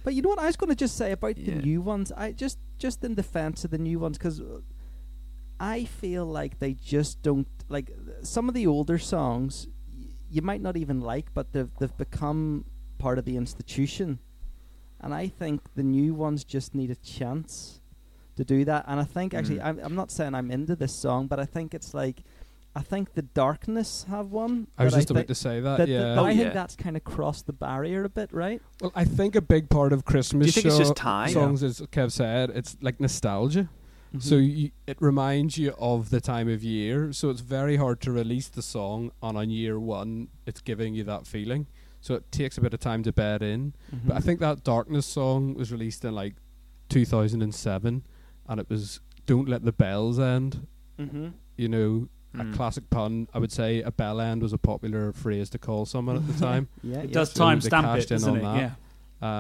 But 0.05 0.15
you 0.15 0.23
know 0.23 0.29
what 0.31 0.39
I 0.39 0.47
was 0.47 0.57
going 0.57 0.71
to 0.71 0.77
just 0.77 0.97
say 0.97 1.13
about 1.13 1.37
the 1.37 1.55
new 1.55 1.81
ones? 1.81 2.11
I 2.17 2.33
just 2.33 2.59
just 2.79 3.05
in 3.05 3.15
defense 3.15 3.65
of 3.65 3.71
the 3.71 3.79
new 3.79 3.99
ones 3.99 4.19
because 4.19 4.41
I 5.61 5.85
feel 5.85 6.27
like 6.27 6.59
they 6.59 6.75
just 6.75 7.23
don't 7.23 7.47
like 7.69 7.91
some 8.23 8.49
of 8.49 8.55
the 8.55 8.67
older 8.67 8.99
songs. 8.99 9.69
y- 9.97 10.07
You 10.31 10.43
might 10.43 10.61
not 10.61 10.77
even 10.77 11.01
like, 11.01 11.33
but 11.35 11.53
they've 11.53 11.71
they've 11.79 11.97
become 11.97 12.65
part 12.99 13.19
of 13.19 13.25
the 13.25 13.37
institution, 13.37 14.19
and 15.01 15.15
I 15.15 15.29
think 15.29 15.61
the 15.75 15.83
new 15.85 16.15
ones 16.15 16.45
just 16.45 16.75
need 16.75 16.91
a 16.91 16.97
chance 16.97 17.81
to 18.37 18.45
do 18.45 18.65
that. 18.65 18.85
And 18.89 18.99
I 19.01 19.05
think 19.05 19.35
actually, 19.35 19.59
Mm. 19.59 19.67
I'm 19.67 19.79
I'm 19.87 19.95
not 19.95 20.11
saying 20.11 20.35
I'm 20.35 20.51
into 20.51 20.75
this 20.75 20.95
song, 20.95 21.27
but 21.29 21.39
I 21.39 21.45
think 21.47 21.75
it's 21.75 21.95
like. 21.95 22.23
I 22.75 22.81
think 22.83 23.13
the 23.15 23.23
Darkness 23.23 24.07
have 24.09 24.31
one. 24.33 24.67
I 24.79 24.85
was 24.85 24.95
just 24.95 25.09
thi- 25.09 25.13
about 25.15 25.29
to 25.29 25.35
say 25.35 25.61
that. 25.61 25.77
that, 25.79 25.89
yeah. 25.89 26.15
that 26.15 26.19
Oh, 26.19 26.25
I 26.25 26.31
yeah. 26.31 26.43
think 26.45 26.55
that's 26.55 26.75
kind 26.75 26.97
of 26.97 27.05
crossed 27.05 27.47
the 27.47 27.53
barrier 27.53 28.03
a 28.05 28.09
bit, 28.09 28.33
right? 28.33 28.63
Well, 28.81 28.93
I 28.95 29.05
think 29.05 29.35
a 29.37 29.43
big 29.43 29.69
part 29.69 29.93
of 29.93 30.05
Christmas 30.07 30.47
Do 30.47 30.49
you 30.49 30.53
think 30.53 30.67
it's 30.67 30.77
show- 30.77 30.83
just 30.83 30.97
time? 30.97 31.29
songs, 31.31 31.63
as 31.63 31.81
Kev 31.81 32.13
said, 32.13 32.49
it's 32.51 32.77
like 32.81 32.99
nostalgia. 33.01 33.69
So 34.19 34.35
Mm-hmm. 34.37 34.57
you, 34.59 34.71
it 34.87 34.97
reminds 35.01 35.57
you 35.57 35.75
of 35.79 36.11
the 36.11 36.21
time 36.21 36.49
of 36.49 36.63
year. 36.63 37.13
So 37.15 37.31
it's 37.31 37.41
very 37.41 37.77
hard 37.77 38.01
to 38.03 38.13
release 38.13 38.49
the 38.49 38.61
song 38.63 39.11
and 39.23 39.39
on 39.39 39.49
year 39.51 39.79
one. 39.81 40.29
It's 40.47 40.61
giving 40.61 40.95
you 40.95 41.03
that 41.05 41.27
feeling. 41.27 41.67
So 42.03 42.15
it 42.15 42.31
takes 42.33 42.59
a 42.59 42.61
bit 42.61 42.75
of 42.75 42.81
time 42.81 43.03
to 43.05 43.13
bed 43.13 43.43
in. 43.43 43.73
Mm-hmm. 43.95 44.09
But 44.09 44.17
I 44.17 44.21
think 44.21 44.41
that 44.41 44.65
Darkness 44.65 45.07
song 45.07 45.55
was 45.55 45.73
released 45.73 46.05
in 46.05 46.15
like 46.15 46.35
2007, 46.91 48.03
and 48.49 48.61
it 48.61 48.69
was 48.71 49.01
"Don't 49.27 49.49
Let 49.49 49.65
the 49.65 49.73
Bells 49.73 50.19
End." 50.19 50.67
hmm 50.99 51.29
You 51.57 51.69
know, 51.69 52.09
Mm. 52.35 52.53
a 52.53 52.57
classic 52.57 52.89
pun. 52.91 53.29
I 53.35 53.39
would 53.39 53.53
say 53.53 53.83
a 53.83 53.91
bell 53.91 54.21
end 54.21 54.43
was 54.43 54.53
a 54.53 54.59
popular 54.59 55.13
phrase 55.13 55.51
to 55.51 55.59
call 55.59 55.85
someone 55.87 56.17
at 56.17 56.27
the 56.27 56.33
time. 56.47 56.69
yeah, 56.83 56.99
It 57.01 57.11
yeah. 57.11 57.15
does 57.15 57.33
so 57.33 57.45
time 57.45 57.61
stamp 57.61 57.87
cashed 57.87 58.11
it, 58.11 58.15
in 58.15 58.17
doesn't 58.21 58.37
it? 58.37 58.43
that. 58.43 58.57
Yeah. 58.57 58.71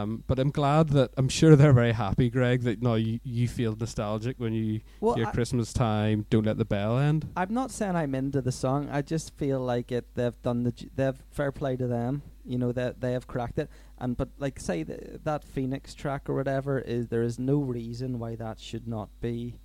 Um, 0.02 0.22
but 0.28 0.38
I'm 0.38 0.50
glad 0.52 0.90
that 0.90 1.10
I'm 1.16 1.28
sure 1.28 1.56
they're 1.56 1.72
very 1.72 1.90
happy, 1.90 2.30
Greg, 2.30 2.62
that 2.62 2.80
no, 2.82 2.94
you, 2.94 3.18
you 3.24 3.48
feel 3.48 3.74
nostalgic 3.74 4.38
when 4.38 4.52
you 4.52 4.80
Well, 5.00 5.16
hear 5.16 5.26
I, 5.26 5.32
Christmas 5.32 5.72
time. 5.72 6.24
Don't 6.30 6.46
let 6.46 6.56
the 6.56 6.64
bell 6.64 6.98
end. 6.98 7.26
I'm 7.36 7.52
not 7.52 7.72
saying 7.72 7.96
I'm 7.96 8.14
into 8.14 8.40
the 8.40 8.52
song. 8.52 8.88
I 8.92 9.02
just 9.02 9.34
feel 9.36 9.58
like 9.58 9.90
it. 9.90 10.06
They've 10.14 10.40
done 10.42 10.62
the. 10.62 10.72
They've 10.94 11.20
fair 11.32 11.50
play 11.50 11.76
to 11.76 11.88
them. 11.88 12.22
You 12.44 12.58
know 12.58 12.70
that 12.70 13.00
they 13.00 13.10
have 13.12 13.26
cracked 13.26 13.58
it. 13.58 13.68
And 13.98 14.16
but 14.16 14.28
like 14.38 14.60
say 14.60 14.84
th- 14.84 15.18
that 15.24 15.42
Phoenix 15.42 15.94
track 15.94 16.28
or 16.28 16.34
whatever 16.36 16.78
is 16.78 17.08
there 17.08 17.22
is 17.22 17.40
no 17.40 17.58
reason 17.58 18.20
why 18.20 18.36
that 18.36 18.60
should 18.60 18.86
not 18.86 19.08
be 19.20 19.58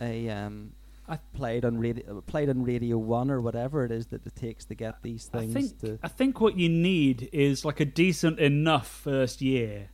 a 0.00 0.28
um 0.28 0.72
I- 1.08 1.18
played 1.34 1.64
on 1.64 1.78
radio 1.78 2.20
played 2.22 2.48
on 2.48 2.64
Radio 2.64 2.96
One 2.98 3.30
or 3.30 3.40
whatever 3.40 3.84
it 3.84 3.90
is 3.92 4.06
that 4.06 4.26
it 4.26 4.34
takes 4.36 4.64
to 4.66 4.74
get 4.74 5.02
these 5.02 5.28
I 5.34 5.38
things 5.40 5.52
think 5.54 5.80
to. 5.80 5.98
I 6.02 6.08
think 6.08 6.40
what 6.40 6.56
you 6.56 6.68
need 6.68 7.28
is 7.32 7.64
like 7.64 7.80
a 7.80 7.84
decent 7.84 8.38
enough 8.38 8.88
first 8.88 9.42
year 9.42 9.90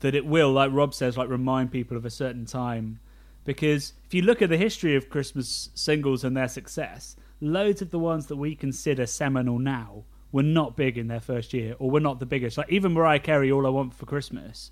that 0.00 0.14
it 0.14 0.26
will, 0.26 0.52
like 0.52 0.70
Rob 0.72 0.94
says, 0.94 1.16
like 1.16 1.28
remind 1.28 1.70
people 1.72 1.96
of 1.96 2.04
a 2.04 2.10
certain 2.10 2.44
time. 2.44 3.00
Because 3.44 3.94
if 4.04 4.12
you 4.14 4.22
look 4.22 4.42
at 4.42 4.50
the 4.50 4.56
history 4.56 4.94
of 4.94 5.08
Christmas 5.08 5.70
singles 5.74 6.22
and 6.22 6.36
their 6.36 6.48
success, 6.48 7.16
loads 7.40 7.80
of 7.80 7.90
the 7.90 7.98
ones 7.98 8.26
that 8.26 8.36
we 8.36 8.54
consider 8.54 9.06
seminal 9.06 9.58
now 9.58 10.04
were 10.30 10.42
not 10.42 10.76
big 10.76 10.98
in 10.98 11.08
their 11.08 11.20
first 11.20 11.54
year, 11.54 11.74
or 11.78 11.90
were 11.90 12.00
not 12.00 12.20
the 12.20 12.26
biggest. 12.26 12.58
Like 12.58 12.70
even 12.70 12.92
Mariah 12.92 13.18
Carey, 13.20 13.50
"All 13.50 13.66
I 13.66 13.70
Want 13.70 13.94
for 13.94 14.04
Christmas," 14.06 14.70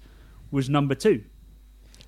was 0.50 0.68
number 0.68 0.94
two. 0.94 1.24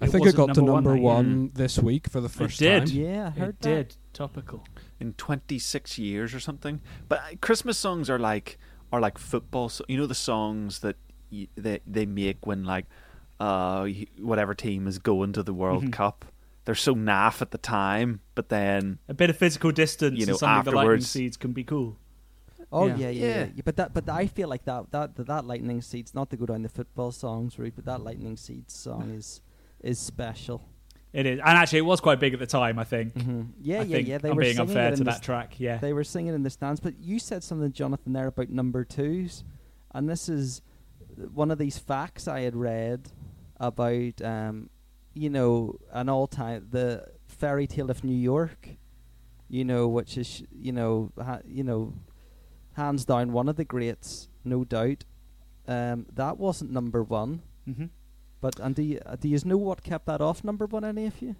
I 0.00 0.04
It 0.06 0.10
think 0.12 0.22
it 0.26 0.36
wasn't 0.36 0.46
got 0.48 0.54
to 0.54 0.62
number 0.62 0.90
that 0.92 0.96
year. 0.96 1.04
one 1.04 1.50
this 1.54 1.78
week 1.78 2.08
for 2.08 2.20
the 2.20 2.28
first 2.28 2.58
did. 2.58 2.86
time. 2.86 2.96
Yeah, 2.96 3.26
I 3.34 3.38
heard 3.38 3.48
It 3.50 3.60
that. 3.60 3.68
did 3.88 3.96
topical. 4.12 4.64
in 5.00 5.12
26 5.14 5.98
years 5.98 6.34
or 6.34 6.40
something. 6.40 6.80
But 7.08 7.18
uh, 7.20 7.36
Christmas 7.40 7.78
songs 7.78 8.08
are 8.10 8.18
like 8.18 8.58
are 8.92 9.00
like 9.00 9.18
football. 9.18 9.68
So, 9.68 9.84
you 9.88 9.96
know 9.96 10.06
the 10.06 10.14
songs 10.14 10.80
that 10.80 10.96
y- 11.30 11.48
they 11.56 11.80
they 11.86 12.06
make 12.06 12.46
when 12.46 12.64
like 12.64 12.86
uh 13.40 13.86
whatever 14.20 14.54
team 14.54 14.86
is 14.88 14.98
going 14.98 15.32
to 15.34 15.42
the 15.42 15.52
World 15.54 15.84
Mhm. 15.84 15.92
Cup. 15.92 16.24
They're 16.64 16.74
so 16.74 16.94
naff 16.94 17.40
at 17.40 17.50
the 17.50 17.58
time, 17.58 18.20
but 18.34 18.48
then 18.50 18.98
A 19.08 19.14
bit 19.14 19.30
of 19.30 19.36
physical 19.36 19.70
distance 19.72 20.18
You 20.18 20.26
know, 20.26 20.32
and 20.32 20.38
something 20.38 20.64
the 20.64 20.76
lightning 20.76 20.90
afterwards- 20.92 21.06
seeds 21.10 21.36
can 21.36 21.52
be 21.52 21.64
cool. 21.64 21.96
Oh 22.70 22.86
Yeah. 22.86 22.96
yeah, 22.96 23.08
yeah, 23.08 23.10
yeah. 23.10 23.26
Yeah. 23.28 23.46
yeah. 23.56 23.62
But 23.64 23.76
that, 23.76 23.94
but 23.94 24.08
I 24.08 24.26
feel 24.26 24.48
like 24.48 24.64
that, 24.64 24.90
that, 24.90 25.16
that, 25.16 25.26
that 25.26 25.44
lightning 25.46 25.80
seeds. 25.80 26.14
Not 26.14 26.28
to 26.30 26.36
go 26.36 26.44
down 26.46 26.62
the 26.62 26.68
football 26.68 27.10
songs 27.12 27.58
route, 27.58 27.72
but 27.76 27.84
that 27.86 28.02
lightning 28.02 28.36
seeds 28.36 28.74
song 28.74 29.10
is, 29.10 29.40
is 29.80 29.98
special. 29.98 30.64
It 31.12 31.24
is, 31.24 31.38
and 31.40 31.48
actually, 31.56 31.78
it 31.78 31.86
was 31.86 32.00
quite 32.00 32.20
big 32.20 32.34
at 32.34 32.38
the 32.38 32.46
time. 32.46 32.78
I 32.78 32.84
think. 32.84 33.14
hmm 33.20 33.42
Yeah, 33.60 33.80
I 33.80 33.82
yeah, 33.84 33.96
think 33.96 34.08
yeah. 34.08 34.18
They 34.18 34.30
I'm 34.30 34.36
were 34.36 34.42
being 34.42 34.54
singing 34.56 34.68
unfair 34.70 34.88
it 34.88 34.96
to 34.96 35.02
in 35.02 35.04
the 35.04 35.10
that 35.12 35.22
track. 35.22 35.58
Yeah. 35.58 35.78
They 35.78 35.92
were 35.94 36.04
singing 36.04 36.34
in 36.34 36.42
the 36.42 36.50
stands. 36.50 36.80
But 36.80 36.98
you 37.00 37.18
said 37.18 37.42
something, 37.42 37.72
Jonathan, 37.72 38.12
there 38.12 38.26
about 38.26 38.50
number 38.50 38.84
twos, 38.84 39.42
and 39.94 40.08
this 40.08 40.28
is 40.28 40.60
one 41.32 41.50
of 41.50 41.58
these 41.58 41.78
facts 41.78 42.28
I 42.28 42.40
had 42.40 42.54
read 42.54 43.08
about, 43.58 44.20
um, 44.22 44.68
you 45.14 45.30
know, 45.30 45.78
an 45.92 46.08
all-time 46.08 46.68
the 46.70 47.06
fairy 47.26 47.66
tale 47.66 47.90
of 47.90 48.04
New 48.04 48.14
York, 48.16 48.68
you 49.48 49.64
know, 49.64 49.88
which 49.88 50.18
is 50.18 50.42
you 50.52 50.72
know, 50.72 51.10
ha- 51.18 51.40
you 51.46 51.64
know, 51.64 51.94
hands 52.74 53.06
down 53.06 53.32
one 53.32 53.48
of 53.48 53.56
the 53.56 53.64
greats, 53.64 54.28
no 54.44 54.62
doubt. 54.62 55.04
Um, 55.66 56.06
that 56.14 56.36
wasn't 56.38 56.70
number 56.70 57.02
one. 57.02 57.40
hmm 57.64 57.86
But 58.40 58.58
and 58.60 58.74
do 58.74 58.82
you, 58.82 59.00
uh, 59.04 59.16
do 59.16 59.28
you 59.28 59.38
know 59.44 59.56
what 59.56 59.82
kept 59.82 60.06
that 60.06 60.20
off 60.20 60.44
number 60.44 60.66
one? 60.66 60.84
Any 60.84 61.06
of 61.06 61.20
you? 61.20 61.36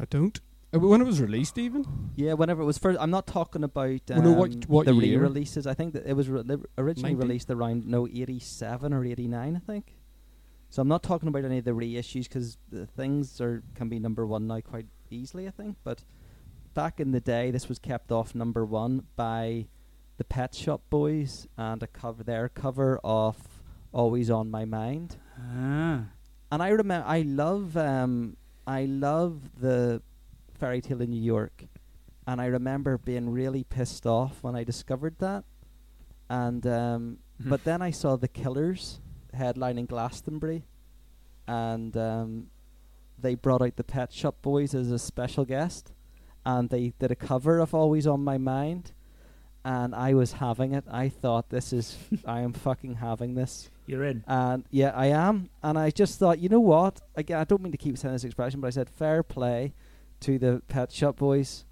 I 0.00 0.04
don't. 0.10 0.40
Uh, 0.74 0.78
When 0.78 1.00
it 1.00 1.04
was 1.06 1.20
released, 1.20 1.58
even 1.58 1.84
Yeah, 2.16 2.34
whenever 2.34 2.62
it 2.62 2.66
was 2.66 2.78
first. 2.78 2.98
I'm 3.00 3.10
not 3.10 3.26
talking 3.26 3.64
about 3.64 4.10
um, 4.10 4.22
Well, 4.22 4.32
no, 4.32 4.32
what- 4.32 4.68
what 4.68 4.86
the 4.86 4.94
year? 4.94 5.18
re-releases. 5.20 5.66
I 5.66 5.74
think 5.74 5.92
that 5.94 6.06
it 6.06 6.14
was 6.14 6.28
re- 6.28 6.42
li- 6.42 6.62
originally 6.78 7.14
90? 7.14 7.26
released 7.26 7.50
around 7.50 7.86
no 7.86 8.06
87 8.06 8.92
or 8.92 9.04
89, 9.04 9.56
I 9.56 9.58
think. 9.58 9.96
So 10.70 10.80
I'm 10.80 10.88
not 10.88 11.02
talking 11.02 11.28
about 11.28 11.44
any 11.44 11.58
of 11.58 11.64
the 11.64 11.72
reissues 11.72 12.24
because 12.24 12.56
the 12.70 12.86
things 12.86 13.40
are 13.40 13.62
can 13.74 13.88
be 13.90 13.98
number 13.98 14.26
one 14.26 14.46
now 14.46 14.60
quite 14.60 14.86
easily, 15.10 15.46
I 15.46 15.50
think. 15.50 15.76
But 15.84 16.04
back 16.72 16.98
in 17.00 17.12
the 17.12 17.20
day, 17.20 17.50
this 17.50 17.68
was 17.68 17.78
kept 17.78 18.10
off 18.10 18.34
number 18.34 18.64
one 18.64 19.06
by 19.14 19.68
the 20.16 20.24
Pet 20.24 20.54
Shop 20.54 20.82
Boys 20.88 21.46
and 21.58 21.82
a 21.82 21.86
cover 21.86 22.22
their 22.22 22.48
cover 22.48 22.98
of 23.04 23.51
"Always 23.92 24.30
on 24.30 24.50
My 24.50 24.64
Mind." 24.64 25.16
Ah. 25.38 26.04
And 26.50 26.62
I 26.62 26.68
remember, 26.68 27.06
I 27.08 27.22
love, 27.22 27.76
um, 27.76 28.36
I 28.66 28.84
love 28.84 29.60
the 29.60 30.02
fairy 30.54 30.80
tale 30.80 31.00
in 31.00 31.10
New 31.10 31.20
York, 31.20 31.64
and 32.26 32.40
I 32.40 32.46
remember 32.46 32.98
being 32.98 33.30
really 33.30 33.64
pissed 33.64 34.06
off 34.06 34.42
when 34.42 34.54
I 34.54 34.64
discovered 34.64 35.16
that. 35.18 35.44
And 36.28 36.66
um, 36.66 37.18
Mhm. 37.42 37.48
but 37.50 37.64
then 37.64 37.82
I 37.82 37.90
saw 37.90 38.16
the 38.16 38.28
Killers 38.28 39.00
headlining 39.34 39.88
Glastonbury, 39.88 40.64
and 41.46 41.96
um, 41.96 42.46
they 43.18 43.34
brought 43.34 43.62
out 43.62 43.76
the 43.76 43.84
Pet 43.84 44.12
Shop 44.12 44.36
Boys 44.42 44.74
as 44.74 44.90
a 44.90 44.98
special 44.98 45.44
guest, 45.44 45.92
and 46.44 46.68
they 46.70 46.92
did 46.98 47.10
a 47.10 47.16
cover 47.16 47.58
of 47.58 47.74
"Always 47.74 48.06
on 48.06 48.22
My 48.22 48.38
Mind." 48.38 48.92
And 49.64 49.94
I 49.94 50.14
was 50.14 50.32
having 50.32 50.74
it. 50.74 50.84
I 50.90 51.08
thought, 51.08 51.50
"This 51.50 51.72
is, 51.72 51.96
I 52.26 52.40
am 52.40 52.52
fucking 52.52 52.96
having 52.96 53.34
this." 53.34 53.70
You're 53.86 54.04
in. 54.04 54.24
And 54.26 54.64
yeah, 54.70 54.92
I 54.94 55.06
am. 55.06 55.50
And 55.62 55.78
I 55.78 55.90
just 55.90 56.18
thought, 56.18 56.38
you 56.38 56.48
know 56.48 56.60
what? 56.60 57.00
Again, 57.16 57.38
I 57.38 57.44
don't 57.44 57.62
mean 57.62 57.72
to 57.72 57.78
keep 57.78 57.98
saying 57.98 58.14
this 58.14 58.24
expression, 58.24 58.60
but 58.60 58.68
I 58.68 58.70
said 58.70 58.88
fair 58.88 59.22
play 59.22 59.74
to 60.20 60.38
the 60.38 60.62
Pet 60.68 60.92
Shop 60.92 61.16
Boys. 61.16 61.64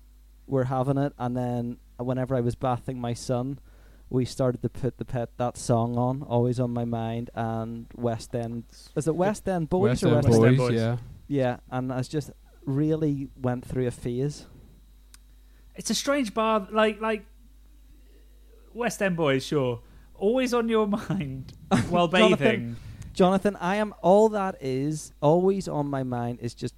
We're 0.46 0.64
having 0.64 0.98
it. 0.98 1.12
And 1.18 1.36
then 1.36 1.78
uh, 1.98 2.04
whenever 2.04 2.34
I 2.34 2.40
was 2.40 2.54
bathing 2.56 3.00
my 3.00 3.14
son, 3.14 3.60
we 4.08 4.24
started 4.24 4.60
to 4.62 4.68
put 4.68 4.98
the 4.98 5.04
pet 5.04 5.30
that 5.38 5.56
song 5.56 5.96
on, 5.96 6.22
always 6.22 6.58
on 6.58 6.72
my 6.72 6.84
mind, 6.84 7.30
and 7.34 7.86
West 7.94 8.34
End. 8.34 8.64
Is 8.96 9.06
it 9.06 9.14
West 9.14 9.48
End 9.48 9.68
Boys 9.68 10.02
West 10.02 10.04
or 10.04 10.06
End 10.08 10.16
West 10.16 10.28
West 10.28 10.38
Boys, 10.40 10.48
End 10.48 10.56
Boys. 10.58 10.72
yeah. 10.74 10.96
Yeah, 11.28 11.56
and 11.70 11.92
I 11.92 12.02
just 12.02 12.32
really 12.66 13.28
went 13.40 13.64
through 13.64 13.86
a 13.86 13.92
phase. 13.92 14.46
It's 15.76 15.90
a 15.90 15.94
strange 15.94 16.34
bar, 16.34 16.66
like 16.72 17.00
like 17.00 17.24
West 18.74 19.02
End 19.02 19.16
boys, 19.16 19.44
sure. 19.44 19.80
Always 20.14 20.52
on 20.54 20.68
your 20.68 20.86
mind 21.08 21.52
while 21.88 22.08
bathing. 22.18 22.76
Jonathan, 23.14 23.56
I 23.60 23.76
am 23.76 23.94
all 24.02 24.28
that 24.30 24.56
is 24.60 25.12
always 25.20 25.66
on 25.68 25.88
my 25.88 26.02
mind 26.02 26.38
is 26.40 26.54
just 26.54 26.74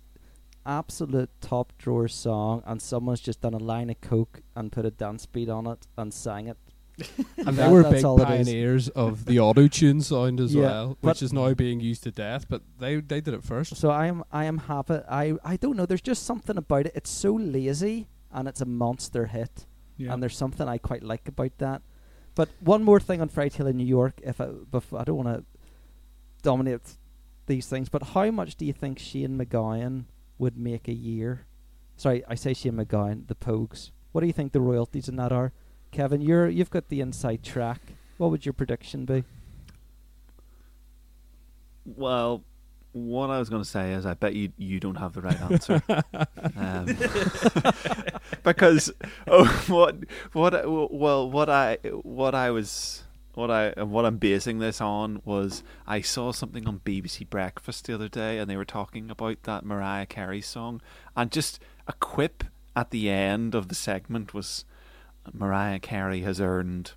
absolute 0.64 1.30
top 1.40 1.72
drawer 1.78 2.08
song, 2.08 2.62
and 2.66 2.80
someone's 2.80 3.20
just 3.20 3.40
done 3.40 3.54
a 3.54 3.58
line 3.58 3.90
of 3.90 4.00
coke 4.00 4.40
and 4.54 4.70
put 4.72 4.84
a 4.86 4.90
dance 4.90 5.26
beat 5.26 5.48
on 5.48 5.66
it 5.66 5.86
and 5.96 6.12
sang 6.14 6.46
it. 6.48 6.56
And 7.38 7.48
they 7.56 7.62
That- 7.62 7.70
were 7.72 7.82
that's 7.82 7.94
big 7.96 8.04
all 8.04 8.20
it 8.20 8.30
is. 8.30 8.46
pioneers 8.48 8.88
of 8.90 9.24
the 9.24 9.40
auto 9.40 9.66
tune 9.66 10.00
sound 10.02 10.38
as 10.40 10.54
Yeah, 10.54 10.62
well, 10.62 10.98
which 11.00 11.22
is 11.22 11.32
now 11.32 11.52
being 11.54 11.80
used 11.80 12.02
to 12.04 12.10
death. 12.12 12.46
But 12.48 12.62
they 12.78 12.96
they 13.00 13.20
did 13.20 13.34
it 13.34 13.42
first. 13.42 13.76
So 13.76 13.90
I 13.90 14.06
am 14.06 14.22
I 14.30 14.44
am 14.44 14.58
happy. 14.58 14.98
I 15.10 15.34
I 15.44 15.56
don't 15.56 15.76
know. 15.76 15.86
There's 15.86 16.02
just 16.02 16.24
something 16.24 16.56
about 16.56 16.86
it. 16.86 16.92
It's 16.94 17.10
so 17.10 17.34
lazy 17.34 18.08
and 18.30 18.46
it's 18.46 18.60
a 18.60 18.66
monster 18.66 19.26
hit. 19.26 19.66
Yeah. 20.02 20.12
And 20.12 20.22
there's 20.22 20.36
something 20.36 20.68
I 20.68 20.78
quite 20.78 21.02
like 21.02 21.28
about 21.28 21.56
that. 21.58 21.82
But 22.34 22.48
one 22.60 22.82
more 22.82 23.00
thing 23.00 23.20
on 23.20 23.28
Fairy 23.28 23.50
Tale 23.50 23.66
in 23.66 23.76
New 23.76 23.86
York. 23.86 24.20
If 24.22 24.40
I, 24.40 24.46
before, 24.70 25.00
I 25.00 25.04
don't 25.04 25.16
want 25.16 25.28
to 25.28 25.44
dominate 26.42 26.96
these 27.46 27.66
things, 27.66 27.88
but 27.88 28.02
how 28.02 28.30
much 28.30 28.56
do 28.56 28.64
you 28.64 28.72
think 28.72 28.98
Shane 28.98 29.38
MacGowan 29.38 30.04
would 30.38 30.56
make 30.56 30.88
a 30.88 30.94
year? 30.94 31.46
Sorry, 31.96 32.24
I 32.26 32.34
say 32.34 32.54
Shane 32.54 32.74
MacGowan, 32.74 33.28
the 33.28 33.34
Pogues. 33.34 33.90
What 34.12 34.22
do 34.22 34.26
you 34.26 34.32
think 34.32 34.52
the 34.52 34.60
royalties 34.60 35.08
in 35.08 35.16
that 35.16 35.32
are? 35.32 35.52
Kevin, 35.90 36.20
you're 36.22 36.48
you've 36.48 36.70
got 36.70 36.88
the 36.88 37.00
inside 37.00 37.42
track. 37.42 37.80
What 38.16 38.30
would 38.30 38.46
your 38.46 38.54
prediction 38.54 39.04
be? 39.04 39.24
Well, 41.84 42.44
what 42.92 43.30
I 43.30 43.38
was 43.38 43.48
going 43.48 43.62
to 43.62 43.68
say 43.68 43.92
is, 43.92 44.04
I 44.04 44.14
bet 44.14 44.34
you 44.34 44.52
you 44.56 44.78
don't 44.78 44.96
have 44.96 45.14
the 45.14 45.22
right 45.22 45.40
answer, 45.40 45.82
um, 46.56 46.96
because 48.42 48.92
oh, 49.26 49.64
what 49.68 49.96
what 50.32 50.92
well 50.92 51.30
what 51.30 51.48
I 51.48 51.78
what 52.02 52.34
I 52.34 52.50
was 52.50 53.04
what 53.34 53.50
I 53.50 53.82
what 53.82 54.04
I'm 54.04 54.18
basing 54.18 54.58
this 54.58 54.80
on 54.80 55.22
was 55.24 55.62
I 55.86 56.02
saw 56.02 56.32
something 56.32 56.68
on 56.68 56.80
BBC 56.84 57.28
Breakfast 57.28 57.86
the 57.86 57.94
other 57.94 58.08
day, 58.08 58.38
and 58.38 58.48
they 58.48 58.56
were 58.58 58.64
talking 58.64 59.10
about 59.10 59.42
that 59.44 59.64
Mariah 59.64 60.06
Carey 60.06 60.42
song, 60.42 60.82
and 61.16 61.30
just 61.30 61.60
a 61.86 61.94
quip 61.94 62.44
at 62.76 62.90
the 62.90 63.08
end 63.08 63.54
of 63.54 63.68
the 63.68 63.74
segment 63.74 64.34
was 64.34 64.66
Mariah 65.32 65.78
Carey 65.78 66.20
has 66.20 66.40
earned 66.42 66.92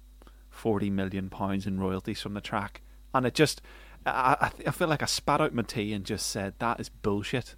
forty 0.49 0.89
million 0.89 1.29
pounds 1.29 1.65
in 1.65 1.79
royalties 1.79 2.21
from 2.21 2.33
the 2.33 2.41
track, 2.41 2.81
and 3.13 3.25
it 3.25 3.33
just 3.33 3.61
I, 4.06 4.38
I, 4.39 4.51
I 4.68 4.72
feel 4.72 4.88
like 4.88 5.01
I 5.01 5.06
spat 5.06 5.41
out 5.41 5.53
my 5.53 5.64
tea 5.64 5.93
and 5.93 6.06
just 6.06 6.28
said 6.28 6.53
that 6.60 6.80
is 6.80 6.89
bullshit. 6.89 7.56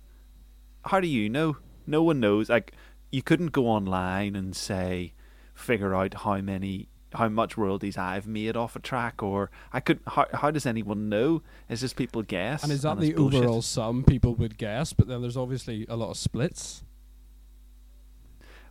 How 0.86 1.00
do 1.00 1.08
you 1.08 1.30
know? 1.30 1.58
No 1.86 2.04
one 2.04 2.20
knows. 2.20 2.50
Like 2.50 2.74
you 3.12 3.22
couldn't 3.22 3.52
go 3.52 3.68
online 3.68 4.36
and 4.36 4.56
say 4.56 5.14
figure 5.54 5.95
out 5.95 6.14
how 6.14 6.39
many 6.41 6.89
how 7.14 7.30
much 7.30 7.58
royalties 7.58 7.98
I've 7.98 8.28
made 8.28 8.58
off 8.58 8.76
a 8.76 8.80
track, 8.80 9.24
or 9.24 9.50
I 9.72 9.80
could. 9.80 10.00
How, 10.08 10.28
how 10.34 10.52
does 10.52 10.66
anyone 10.66 11.10
know? 11.10 11.41
Is 11.70 11.82
just 11.82 11.95
people 11.95 12.22
guess? 12.22 12.64
And 12.64 12.72
is 12.72 12.82
that 12.82 12.98
it's 12.98 13.08
the 13.08 13.16
overall 13.16 13.62
sum 13.62 14.04
people 14.04 14.36
would 14.36 14.58
guess? 14.58 14.93
But 14.93 15.08
then 15.08 15.22
there's 15.22 15.38
obviously 15.38 15.86
a 15.89 15.95
lot 15.95 16.12
of 16.12 16.18
splits. 16.18 16.84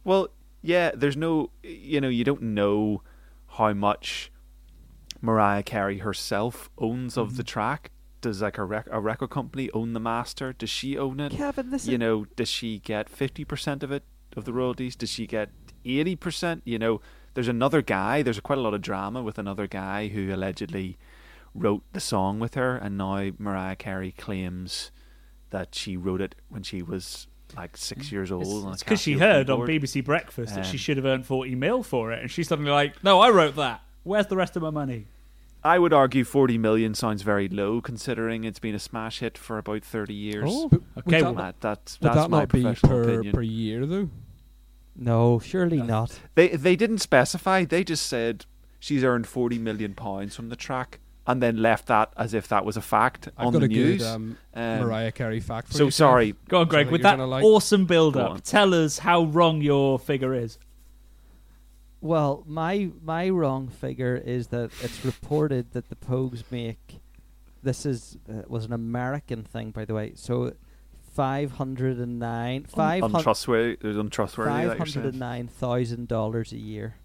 Well, 0.04 0.28
yeah. 0.62 0.92
There's 0.94 1.16
no. 1.16 1.50
You 1.62 2.00
know, 2.00 2.08
you 2.08 2.24
don't 2.24 2.42
know 2.42 3.02
how 3.48 3.72
much 3.72 4.30
Mariah 5.26 5.62
Carey 5.62 5.98
herself 5.98 6.70
owns 6.78 7.16
of 7.18 7.36
the 7.36 7.42
Mm-hmm. 7.42 7.46
track. 7.48 7.90
Does 8.22 8.40
like 8.42 8.56
a, 8.58 8.64
rec- 8.64 8.88
a 8.90 9.00
record 9.00 9.28
company 9.30 9.70
own 9.72 9.92
the 9.92 10.00
master? 10.00 10.52
Does 10.52 10.70
she 10.70 10.96
own 10.96 11.20
it? 11.20 11.32
Kevin, 11.32 11.70
this 11.70 11.86
you 11.86 11.94
is 11.94 12.00
know, 12.00 12.24
does 12.36 12.48
she 12.48 12.78
get 12.78 13.08
fifty 13.10 13.44
percent 13.44 13.82
of 13.82 13.92
it 13.92 14.04
of 14.36 14.44
the 14.46 14.52
royalties? 14.52 14.96
Does 14.96 15.10
she 15.10 15.26
get 15.26 15.50
eighty 15.84 16.16
percent? 16.16 16.62
You 16.64 16.78
know, 16.78 17.00
there's 17.34 17.46
another 17.48 17.82
guy. 17.82 18.22
There's 18.22 18.40
quite 18.40 18.58
a 18.58 18.62
lot 18.62 18.72
of 18.74 18.80
drama 18.82 19.22
with 19.22 19.38
another 19.38 19.66
guy 19.66 20.08
who 20.08 20.32
allegedly 20.34 20.96
wrote 21.54 21.82
the 21.92 22.00
song 22.00 22.38
with 22.40 22.54
her, 22.54 22.76
and 22.76 22.96
now 22.98 23.30
Mariah 23.38 23.76
Carey 23.76 24.12
claims 24.12 24.90
that 25.50 25.74
she 25.74 25.96
wrote 25.96 26.20
it 26.20 26.34
when 26.48 26.62
she 26.62 26.82
was 26.82 27.28
like 27.56 27.76
six 27.76 28.10
years 28.10 28.32
old. 28.32 28.72
It's 28.72 28.82
because 28.82 29.00
she 29.00 29.14
heard 29.14 29.48
on. 29.50 29.60
BBC 29.60 30.04
Breakfast 30.04 30.54
that 30.54 30.66
she 30.66 30.72
Um, 30.72 30.78
should 30.78 30.96
have 30.96 31.06
earned 31.06 31.26
40 31.26 31.54
mil 31.54 31.82
for 31.82 32.12
it, 32.12 32.20
and 32.22 32.30
she's 32.30 32.48
suddenly 32.48 32.70
like, 32.72 33.02
no, 33.04 33.20
I 33.20 33.30
wrote 33.30 33.54
that. 33.56 33.82
Where's 34.02 34.26
the 34.26 34.36
rest 34.36 34.56
of 34.56 34.62
my 34.62 34.70
money? 34.70 35.06
I 35.66 35.78
would 35.78 35.92
argue 35.92 36.24
forty 36.24 36.58
million 36.58 36.94
sounds 36.94 37.22
very 37.22 37.48
low, 37.48 37.80
considering 37.80 38.44
it's 38.44 38.58
been 38.58 38.74
a 38.74 38.78
smash 38.78 39.18
hit 39.20 39.36
for 39.36 39.58
about 39.58 39.82
thirty 39.84 40.14
years. 40.14 40.44
Oh, 40.52 40.70
Okay, 40.98 41.22
would 41.22 41.22
well, 41.22 41.34
that, 41.34 41.60
that, 41.60 41.60
that's 41.60 42.00
would 42.00 42.06
that's 42.08 42.16
that 42.16 42.30
my 42.30 42.38
not 42.40 42.48
be 42.52 42.62
professional 42.62 42.92
per 42.92 43.02
opinion. 43.10 43.32
per 43.34 43.42
year 43.42 43.86
though? 43.86 44.10
no, 44.94 45.38
surely 45.38 45.82
not. 45.82 46.18
They 46.34 46.48
they 46.48 46.76
didn't 46.76 46.98
specify. 46.98 47.64
They 47.64 47.84
just 47.84 48.06
said 48.06 48.46
she's 48.78 49.04
earned 49.04 49.26
forty 49.26 49.58
million 49.58 49.94
pounds 49.94 50.34
from 50.36 50.48
the 50.48 50.56
track, 50.56 51.00
and 51.26 51.42
then 51.42 51.56
left 51.60 51.86
that 51.86 52.12
as 52.16 52.32
if 52.34 52.48
that 52.48 52.64
was 52.64 52.76
a 52.76 52.82
fact 52.82 53.28
I've 53.36 53.46
on 53.48 53.52
got 53.52 53.58
the 53.60 53.64
a 53.66 53.68
news. 53.68 54.02
good 54.02 54.08
um, 54.08 54.38
Um, 54.54 54.80
Mariah 54.80 55.12
Carey 55.12 55.40
fact. 55.40 55.68
For 55.68 55.74
so 55.74 55.84
you, 55.86 55.90
sorry. 55.90 56.34
Go 56.48 56.60
on, 56.60 56.68
Greg. 56.68 56.86
Something 56.86 56.92
With 56.92 57.00
you're 57.02 57.16
that 57.16 57.26
like? 57.26 57.44
awesome 57.44 57.84
build 57.86 58.16
up. 58.16 58.42
tell 58.42 58.72
us 58.74 58.98
how 59.00 59.24
wrong 59.24 59.60
your 59.60 59.98
figure 59.98 60.32
is. 60.34 60.58
Well, 62.06 62.44
my 62.46 62.90
my 63.02 63.28
wrong 63.28 63.68
figure 63.68 64.16
is 64.16 64.46
that 64.48 64.70
it's 64.82 65.04
reported 65.04 65.72
that 65.72 65.88
the 65.88 65.96
Pogues 65.96 66.44
make 66.50 67.00
this 67.62 67.84
is 67.84 68.16
uh, 68.28 68.42
was 68.46 68.64
an 68.64 68.72
American 68.72 69.42
thing, 69.42 69.70
by 69.72 69.84
the 69.84 69.94
way. 69.94 70.12
So 70.14 70.52
five 71.14 71.52
hundred 71.52 71.98
and 71.98 72.18
nine 72.18 72.64
five 72.64 73.00
hundred 73.00 73.16
untrustworthy. 73.18 73.76
There's 73.80 73.96
untrustworthy. 73.96 74.50
five 74.50 74.68
that 74.68 74.78
you're 74.78 74.86
hundred 74.86 75.04
and 75.04 75.12
saying. 75.14 75.18
nine 75.18 75.48
thousand 75.48 76.08
dollars 76.08 76.52
a 76.52 76.58
year. 76.58 76.96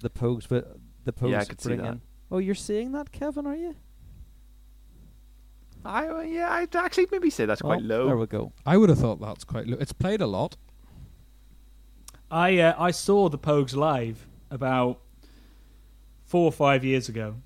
The 0.00 0.10
Pogues, 0.10 0.46
but 0.48 0.76
the 1.04 1.12
Pogues 1.12 1.30
Yeah, 1.32 1.40
I 1.40 1.44
could 1.44 1.60
see 1.60 1.68
bring 1.70 1.82
that. 1.82 1.92
in. 1.94 2.00
Oh, 2.30 2.38
you're 2.38 2.54
seeing 2.54 2.92
that, 2.92 3.10
Kevin? 3.10 3.46
Are 3.46 3.56
you? 3.56 3.74
I 5.84 6.06
uh, 6.06 6.20
yeah, 6.20 6.50
I'd 6.52 6.76
actually 6.76 7.06
maybe 7.10 7.30
say 7.30 7.46
that's 7.46 7.62
quite 7.62 7.80
Oh, 7.82 7.86
low. 7.86 8.06
There 8.06 8.16
we 8.16 8.26
go. 8.26 8.52
I 8.64 8.76
would 8.76 8.90
have 8.90 8.98
thought 8.98 9.20
that's 9.20 9.44
quite 9.44 9.66
low. 9.66 9.76
It's 9.80 9.92
played 9.92 10.20
a 10.20 10.26
lot. 10.26 10.56
I 12.30 12.58
uh, 12.58 12.74
I 12.78 12.90
saw 12.90 13.28
the 13.28 13.38
Pogues 13.38 13.74
live 13.74 14.26
about 14.50 15.00
four 16.24 16.44
or 16.44 16.52
five 16.52 16.84
years 16.84 17.08
ago. 17.08 17.36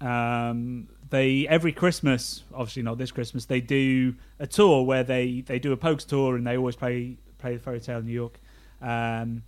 Um, 0.00 0.88
they 1.10 1.46
every 1.48 1.72
Christmas, 1.72 2.42
obviously 2.52 2.82
not 2.82 2.98
this 2.98 3.12
Christmas, 3.12 3.44
they 3.44 3.60
do 3.60 4.14
a 4.38 4.46
tour 4.46 4.82
where 4.84 5.04
they, 5.04 5.42
they 5.42 5.58
do 5.58 5.72
a 5.72 5.76
Pogues 5.76 6.06
tour 6.06 6.36
and 6.36 6.46
they 6.46 6.56
always 6.56 6.76
play 6.76 7.16
play 7.38 7.54
the 7.54 7.60
Fairy 7.60 7.80
Tale 7.80 7.98
in 7.98 8.06
New 8.06 8.12
York. 8.12 8.40
Um, 8.82 9.42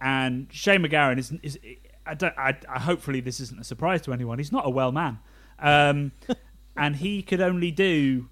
and 0.00 0.48
Shane 0.50 0.82
MacGowan 0.82 1.18
is 1.18 1.32
is 1.42 1.58
I 2.06 2.14
don't 2.14 2.36
I, 2.38 2.56
I 2.68 2.80
hopefully 2.80 3.20
this 3.20 3.40
isn't 3.40 3.60
a 3.60 3.64
surprise 3.64 4.02
to 4.02 4.12
anyone. 4.12 4.38
He's 4.38 4.52
not 4.52 4.66
a 4.66 4.70
well 4.70 4.92
man, 4.92 5.18
um, 5.58 6.12
and 6.76 6.96
he 6.96 7.22
could 7.22 7.40
only 7.40 7.70
do 7.70 8.28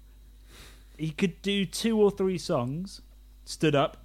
he 0.97 1.11
could 1.11 1.41
do 1.41 1.65
two 1.65 2.01
or 2.01 2.09
three 2.11 2.37
songs 2.37 3.01
stood 3.43 3.75
up, 3.75 4.04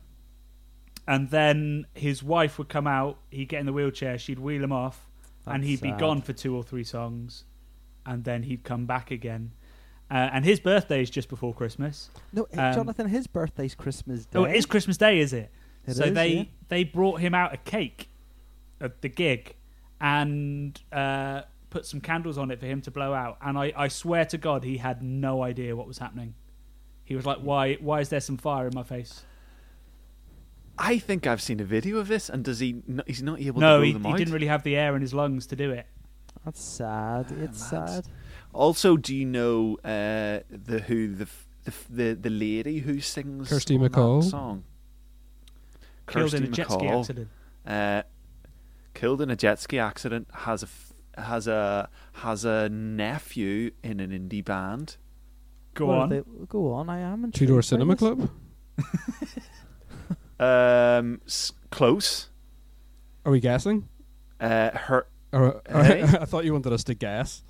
and 1.10 1.28
then 1.28 1.86
his 1.92 2.22
wife 2.22 2.56
would 2.56 2.68
come 2.68 2.86
out. 2.86 3.18
He'd 3.30 3.48
get 3.48 3.58
in 3.58 3.66
the 3.66 3.72
wheelchair. 3.72 4.16
She'd 4.16 4.38
wheel 4.38 4.62
him 4.62 4.70
off, 4.70 5.08
and 5.44 5.64
he'd 5.64 5.80
be 5.80 5.90
sad. 5.90 5.98
gone 5.98 6.22
for 6.22 6.32
two 6.32 6.54
or 6.54 6.62
three 6.62 6.84
songs, 6.84 7.42
and 8.06 8.22
then 8.22 8.44
he'd 8.44 8.62
come 8.62 8.86
back 8.86 9.10
again. 9.10 9.50
Uh, 10.08 10.30
and 10.32 10.44
his 10.44 10.60
birthday 10.60 11.02
is 11.02 11.10
just 11.10 11.28
before 11.28 11.52
Christmas. 11.52 12.10
No, 12.32 12.46
eh, 12.52 12.68
Um, 12.68 12.74
Jonathan, 12.74 13.08
his 13.08 13.26
birthday's 13.26 13.74
Christmas 13.74 14.24
Day. 14.24 14.38
Oh, 14.38 14.44
it 14.44 14.54
is 14.54 14.66
Christmas 14.66 14.96
Day, 14.96 15.18
is 15.18 15.32
it? 15.32 15.50
It 15.84 15.94
so 15.94 16.04
is, 16.04 16.14
they 16.14 16.28
yeah. 16.28 16.44
they 16.68 16.84
brought 16.84 17.18
him 17.18 17.34
out 17.34 17.52
a 17.52 17.56
cake 17.56 18.08
at 18.80 19.02
the 19.02 19.08
gig 19.08 19.56
and 20.00 20.80
uh, 20.92 21.42
put 21.70 21.86
some 21.86 22.00
candles 22.00 22.38
on 22.38 22.52
it 22.52 22.60
for 22.60 22.66
him 22.66 22.82
to 22.82 22.92
blow 22.92 23.12
out. 23.12 23.36
And 23.42 23.58
I, 23.58 23.72
I 23.76 23.88
swear 23.88 24.24
to 24.26 24.38
God, 24.38 24.62
he 24.62 24.76
had 24.76 25.02
no 25.02 25.42
idea 25.42 25.74
what 25.74 25.88
was 25.88 25.98
happening. 25.98 26.34
He 27.02 27.16
was 27.16 27.26
like, 27.26 27.38
"Why 27.38 27.74
why 27.80 27.98
is 27.98 28.10
there 28.10 28.20
some 28.20 28.36
fire 28.36 28.68
in 28.68 28.74
my 28.76 28.84
face?" 28.84 29.24
I 30.82 30.98
think 30.98 31.26
I've 31.26 31.42
seen 31.42 31.60
a 31.60 31.64
video 31.64 31.98
of 31.98 32.08
this, 32.08 32.30
and 32.30 32.42
does 32.42 32.58
he? 32.60 32.82
n- 32.88 33.02
He's 33.06 33.22
not 33.22 33.38
able 33.38 33.60
no, 33.60 33.76
to 33.76 33.78
blow 33.80 33.82
he, 33.84 33.92
them 33.92 34.04
he 34.04 34.10
out. 34.12 34.16
didn't 34.18 34.32
really 34.32 34.46
have 34.46 34.62
the 34.62 34.76
air 34.76 34.96
in 34.96 35.02
his 35.02 35.12
lungs 35.12 35.46
to 35.48 35.56
do 35.56 35.70
it. 35.70 35.86
That's 36.44 36.60
sad. 36.62 37.26
It's 37.32 37.70
mad. 37.70 37.88
sad. 37.90 38.04
Also, 38.54 38.96
do 38.96 39.14
you 39.14 39.26
know 39.26 39.76
uh, 39.84 40.40
the 40.50 40.80
who 40.86 41.14
the 41.14 41.24
f- 41.24 41.46
the 41.64 41.70
f- 41.70 41.86
the, 41.90 42.14
the 42.14 42.30
lady 42.30 42.78
who 42.78 42.98
sings 43.00 43.48
Kirsty 43.50 43.76
on 43.76 43.82
that 43.82 43.92
MacColl? 43.92 44.24
song? 44.24 44.64
Killed 46.06 46.32
in 46.34 46.44
a 46.44 46.46
Kirsty 46.46 46.56
jet 46.62 46.70
ski 46.72 46.84
MacColl, 46.86 47.00
accident. 47.00 47.28
Uh, 47.66 48.02
killed 48.94 49.20
in 49.20 49.30
a 49.30 49.36
jet 49.36 49.58
ski 49.60 49.78
accident. 49.78 50.28
Has 50.32 50.62
a 50.62 50.66
f- 50.66 50.92
has 51.22 51.46
a 51.46 51.90
has 52.14 52.44
a 52.46 52.68
nephew 52.70 53.72
in 53.84 54.00
an 54.00 54.10
indie 54.10 54.42
band. 54.44 54.96
Go 55.74 55.86
What 55.86 55.98
are 55.98 56.00
on. 56.04 56.08
they- 56.08 56.22
go 56.48 56.72
on. 56.72 56.88
I 56.88 57.00
am 57.00 57.24
intrigued. 57.24 57.36
Two 57.36 57.46
Door 57.46 57.58
by 57.58 57.60
Cinema 57.60 57.94
this. 57.94 57.98
Club. 57.98 58.30
Um, 60.40 61.20
s- 61.26 61.52
close. 61.70 62.28
Are 63.24 63.32
we 63.32 63.40
guessing? 63.40 63.88
Uh, 64.40 64.70
her. 64.70 65.06
Or, 65.32 65.60
Hey? 65.68 66.02
I 66.20 66.24
thought 66.24 66.44
you 66.44 66.52
wanted 66.52 66.72
us 66.72 66.82
to 66.84 66.94
guess. 66.94 67.42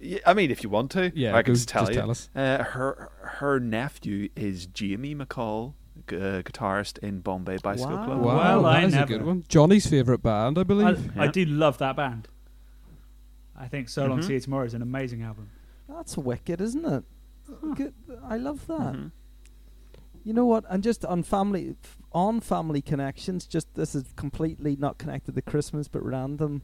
yeah, 0.00 0.20
I 0.24 0.32
mean, 0.34 0.50
if 0.50 0.62
you 0.62 0.70
want 0.70 0.90
to, 0.92 1.12
Yeah, 1.14 1.34
I 1.36 1.42
can 1.42 1.54
just 1.54 1.68
tell 1.68 1.82
just 1.82 1.92
you. 1.94 2.00
tell 2.00 2.10
us. 2.10 2.28
Uh, 2.34 2.62
her 2.62 3.10
her 3.22 3.60
nephew 3.60 4.28
is 4.36 4.66
Jamie 4.66 5.14
MacColl, 5.14 5.74
g- 6.08 6.16
uh, 6.16 6.42
guitarist 6.42 6.98
in 6.98 7.20
Bombay 7.20 7.58
Bicycle 7.58 7.96
Wow. 7.96 8.04
Club. 8.06 8.20
Wow, 8.20 8.36
Well, 8.36 8.66
I 8.66 8.80
that 8.82 8.86
is 8.88 8.94
a 8.94 9.04
good 9.04 9.24
one. 9.26 9.44
Johnny's 9.48 9.86
favourite 9.86 10.22
band, 10.22 10.56
I 10.58 10.60
I, 10.60 10.64
believe. 10.64 11.18
I 11.18 11.24
Yeah. 11.24 11.30
do 11.32 11.44
love 11.44 11.78
that 11.78 11.96
band. 11.96 12.28
I 13.56 13.68
think 13.68 13.88
"So 13.90 14.06
Long 14.06 14.20
Mhm. 14.20 14.24
See 14.26 14.32
You 14.34 14.40
Tomorrow" 14.40 14.64
is 14.66 14.74
an 14.74 14.80
amazing 14.82 15.22
album. 15.22 15.50
That's 15.88 16.16
wicked, 16.16 16.60
isn't 16.62 16.84
it? 16.86 17.04
Good. 17.74 17.92
I 18.24 18.36
love 18.38 18.66
that. 18.68 18.94
Mhm. 18.94 19.10
You 20.22 20.34
know 20.34 20.44
what? 20.44 20.64
And 20.68 20.82
just 20.82 21.04
on 21.04 21.22
family, 21.22 21.76
on 22.12 22.40
family 22.40 22.82
connections. 22.82 23.46
Just 23.46 23.74
this 23.74 23.94
is 23.94 24.04
completely 24.16 24.76
not 24.76 24.98
connected 24.98 25.34
to 25.34 25.42
Christmas, 25.42 25.88
but 25.88 26.04
random. 26.04 26.62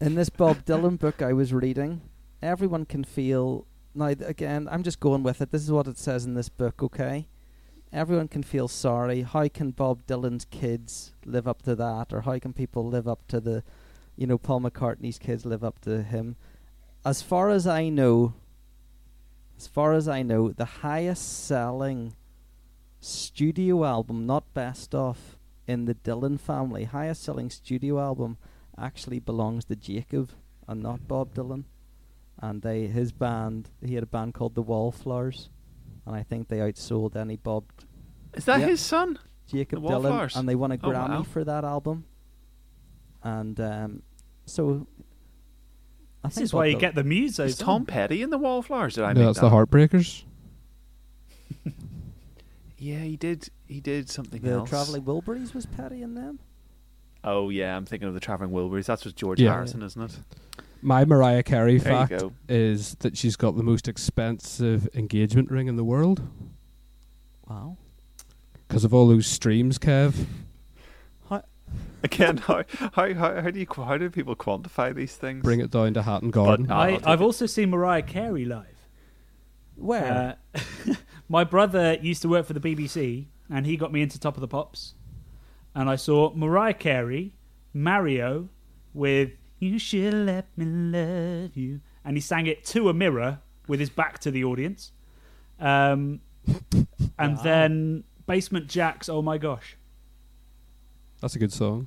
In 0.00 0.14
this 0.14 0.28
Bob 0.28 0.64
Dylan 0.66 0.98
book 0.98 1.22
I 1.22 1.32
was 1.32 1.52
reading, 1.52 2.02
everyone 2.42 2.84
can 2.84 3.04
feel. 3.04 3.66
Now 3.94 4.06
again, 4.06 4.68
I'm 4.70 4.82
just 4.82 5.00
going 5.00 5.22
with 5.22 5.40
it. 5.40 5.50
This 5.50 5.62
is 5.62 5.72
what 5.72 5.86
it 5.86 5.98
says 5.98 6.24
in 6.24 6.34
this 6.34 6.48
book. 6.48 6.82
Okay, 6.82 7.28
everyone 7.92 8.28
can 8.28 8.42
feel 8.42 8.68
sorry. 8.68 9.22
How 9.22 9.48
can 9.48 9.70
Bob 9.70 10.06
Dylan's 10.06 10.44
kids 10.44 11.14
live 11.24 11.48
up 11.48 11.62
to 11.62 11.74
that, 11.76 12.12
or 12.12 12.22
how 12.22 12.38
can 12.38 12.52
people 12.52 12.86
live 12.86 13.08
up 13.08 13.26
to 13.28 13.40
the, 13.40 13.62
you 14.16 14.26
know, 14.26 14.38
Paul 14.38 14.60
McCartney's 14.60 15.18
kids 15.18 15.46
live 15.46 15.64
up 15.64 15.80
to 15.82 16.02
him? 16.02 16.36
As 17.04 17.22
far 17.22 17.50
as 17.50 17.66
I 17.66 17.88
know, 17.88 18.34
as 19.56 19.66
far 19.66 19.92
as 19.92 20.08
I 20.08 20.22
know, 20.22 20.50
the 20.50 20.64
highest 20.82 21.46
selling 21.46 22.14
studio 23.00 23.84
album, 23.84 24.26
not 24.26 24.52
best 24.54 24.94
of, 24.94 25.36
in 25.66 25.84
the 25.86 25.94
Dylan 25.94 26.38
family, 26.38 26.84
highest 26.84 27.22
selling 27.22 27.50
studio 27.50 27.98
album 28.00 28.36
actually 28.76 29.20
belongs 29.20 29.64
to 29.66 29.76
Jakob 29.76 30.30
and 30.68 30.82
not 30.82 31.06
Bob 31.06 31.34
Dylan. 31.34 31.64
And 32.40 32.62
they 32.62 32.86
his 32.88 33.12
band 33.12 33.70
he 33.84 33.94
had 33.94 34.02
a 34.02 34.06
band 34.06 34.34
called 34.34 34.54
the 34.56 34.62
Wallflowers 34.62 35.48
and 36.04 36.16
I 36.16 36.22
think 36.24 36.48
they 36.48 36.58
outsold 36.58 37.14
any 37.16 37.36
Bob 37.36 37.64
Is 38.34 38.44
that 38.46 38.60
Yeah. 38.60 38.66
his 38.66 38.80
son? 38.80 39.18
Jakob 39.46 39.82
The 39.82 39.88
Dylan 39.88 40.02
Wallflowers? 40.02 40.36
and 40.36 40.48
they 40.48 40.56
won 40.56 40.72
a 40.72 40.74
Oh, 40.74 40.88
Grammy 40.88 41.08
wow. 41.18 41.22
for 41.22 41.44
that 41.44 41.64
album. 41.64 42.04
And 43.22 43.58
um 43.60 44.02
so 44.46 44.86
I 46.24 46.28
This 46.28 46.36
think 46.36 46.44
is 46.46 46.54
why 46.54 46.66
you 46.66 46.76
Dylan- 46.76 46.80
get 46.80 46.94
the 46.94 47.02
musos. 47.04 47.44
Is 47.44 47.58
Tom 47.58 47.84
Petty 47.84 48.22
in 48.22 48.30
the 48.30 48.38
Wallflowers? 48.38 48.94
Did 48.94 49.04
I 49.04 49.12
no, 49.12 49.20
make 49.20 49.26
that's 49.28 49.40
that? 49.40 49.50
the 49.50 49.54
Heartbreakers. 49.54 50.24
Yeah, 52.78 52.98
he 52.98 53.16
did. 53.16 53.48
He 53.66 53.80
did 53.80 54.10
something 54.10 54.42
the 54.42 54.50
else. 54.50 54.68
Traveling 54.68 55.02
Wilburys 55.04 55.54
was 55.54 55.64
Petty 55.64 56.02
in 56.02 56.14
them. 56.14 56.38
Oh 57.22 57.48
yeah, 57.48 57.74
I'm 57.76 57.86
thinking 57.86 58.08
of 58.08 58.14
the 58.14 58.20
Traveling 58.20 58.50
Wilburys. 58.50 58.84
That's 58.84 59.04
with 59.06 59.16
George 59.16 59.40
Yeah. 59.40 59.52
Harrison, 59.52 59.82
isn't 59.82 60.02
it? 60.02 60.18
My 60.82 61.06
Mariah 61.06 61.42
Carey 61.42 61.78
There 61.78 62.06
fact 62.06 62.22
is 62.46 62.96
that 62.96 63.16
she's 63.16 63.36
got 63.36 63.56
the 63.56 63.62
most 63.62 63.88
expensive 63.88 64.86
engagement 64.94 65.50
ring 65.50 65.66
in 65.66 65.76
the 65.76 65.84
world 65.84 66.20
Wow. 67.48 67.78
because 68.68 68.84
of 68.84 68.92
all 68.92 69.08
those 69.08 69.26
streams, 69.26 69.78
Kev. 69.78 70.26
Again, 72.04 72.36
how, 72.46 72.62
how 72.92 73.14
how 73.14 73.40
how 73.40 73.50
do 73.50 73.58
you 73.58 73.66
how 73.74 73.96
do 73.96 74.10
people 74.10 74.36
quantify 74.36 74.94
these 74.94 75.16
things? 75.16 75.42
Bring 75.42 75.60
it 75.60 75.70
down 75.70 75.94
to 75.94 76.02
Hatton 76.02 76.30
Garden. 76.30 76.70
I'll 76.70 76.80
I, 76.80 76.90
take 76.92 77.06
I've 77.06 77.20
it. 77.20 77.24
also 77.24 77.46
seen 77.46 77.70
Mariah 77.70 78.02
Carey 78.02 78.44
live. 78.44 78.66
Where? 79.76 80.36
Uh, 80.54 80.94
my 81.28 81.42
brother 81.44 81.94
used 82.00 82.22
to 82.22 82.28
work 82.28 82.46
for 82.46 82.52
the 82.52 82.60
BBC, 82.60 83.26
and 83.50 83.66
he 83.66 83.76
got 83.76 83.92
me 83.92 84.02
into 84.02 84.20
Top 84.20 84.36
of 84.36 84.40
the 84.40 84.46
Pops. 84.48 84.94
And 85.74 85.88
I 85.90 85.96
saw 85.96 86.32
Mariah 86.34 86.74
Carey, 86.74 87.34
Mario, 87.72 88.48
with 88.92 89.30
"You 89.58 89.78
Should 89.78 90.14
Let 90.14 90.46
Me 90.56 90.66
Love 90.66 91.56
You," 91.56 91.80
and 92.04 92.16
he 92.16 92.20
sang 92.20 92.46
it 92.46 92.64
to 92.66 92.88
a 92.90 92.94
mirror 92.94 93.40
with 93.66 93.80
his 93.80 93.90
back 93.90 94.18
to 94.20 94.30
the 94.30 94.44
audience. 94.44 94.92
Um, 95.58 96.20
and 97.18 97.36
Wow. 97.38 97.42
then 97.42 98.04
Basement 98.26 98.68
Jaxx 98.68 99.08
"Oh 99.08 99.22
My 99.22 99.38
Gosh." 99.38 99.76
That's 101.24 101.36
a 101.36 101.38
good 101.38 101.54
song. 101.54 101.86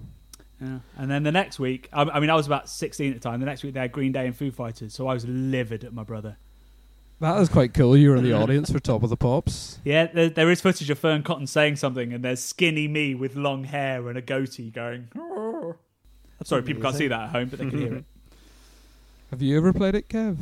Yeah. 0.60 0.80
And 0.98 1.12
then 1.12 1.22
the 1.22 1.32
next 1.32 1.60
week, 1.60 1.90
I, 1.94 2.02
I 2.02 2.20
mean, 2.20 2.32
I 2.32 2.34
was 2.34 2.48
about 2.48 2.68
16 2.68 3.12
at 3.12 3.14
the 3.14 3.20
time. 3.20 3.40
The 3.40 3.46
next 3.46 3.62
week, 3.62 3.76
they 3.76 3.82
had 3.82 3.92
Green 3.92 4.12
Day 4.12 4.26
and 4.26 4.36
Foo 4.36 4.50
Fighters, 4.50 4.96
so 4.96 5.08
I 5.08 5.14
was 5.14 5.28
livid 5.28 5.84
at 5.84 5.94
my 5.94 6.02
brother. 6.02 6.38
That 7.20 7.40
is 7.40 7.48
quite 7.48 7.76
cool. 7.76 7.96
You 7.96 8.10
were 8.10 8.16
in 8.16 8.24
the 8.24 8.34
audience 8.34 8.72
for 8.72 8.80
Top 8.80 9.04
of 9.04 9.12
the 9.12 9.16
Pops. 9.16 9.78
Yeah, 9.84 10.08
there, 10.08 10.30
there 10.32 10.50
is 10.50 10.60
footage 10.60 10.90
of 10.90 10.98
Fearne 10.98 11.22
Cotton 11.22 11.46
saying 11.46 11.76
something, 11.76 12.12
and 12.14 12.26
there's 12.26 12.44
skinny 12.44 12.88
me 12.88 13.14
with 13.14 13.36
long 13.36 13.66
hair 13.66 14.10
and 14.10 14.18
a 14.18 14.24
goatee 14.24 14.72
going. 14.72 15.10
"Arr." 15.16 15.78
That's 16.40 16.50
Sorry, 16.50 16.64
people 16.64 16.82
can't 16.82 16.96
see 16.96 17.10
that 17.10 17.22
at 17.26 17.30
home, 17.30 17.50
but 17.50 17.60
they 17.60 17.70
can 17.70 17.78
hear 17.78 17.94
it. 17.98 18.06
Have 19.30 19.44
you 19.44 19.56
ever 19.56 19.72
played 19.72 19.94
it, 19.94 20.10
Kev? 20.10 20.38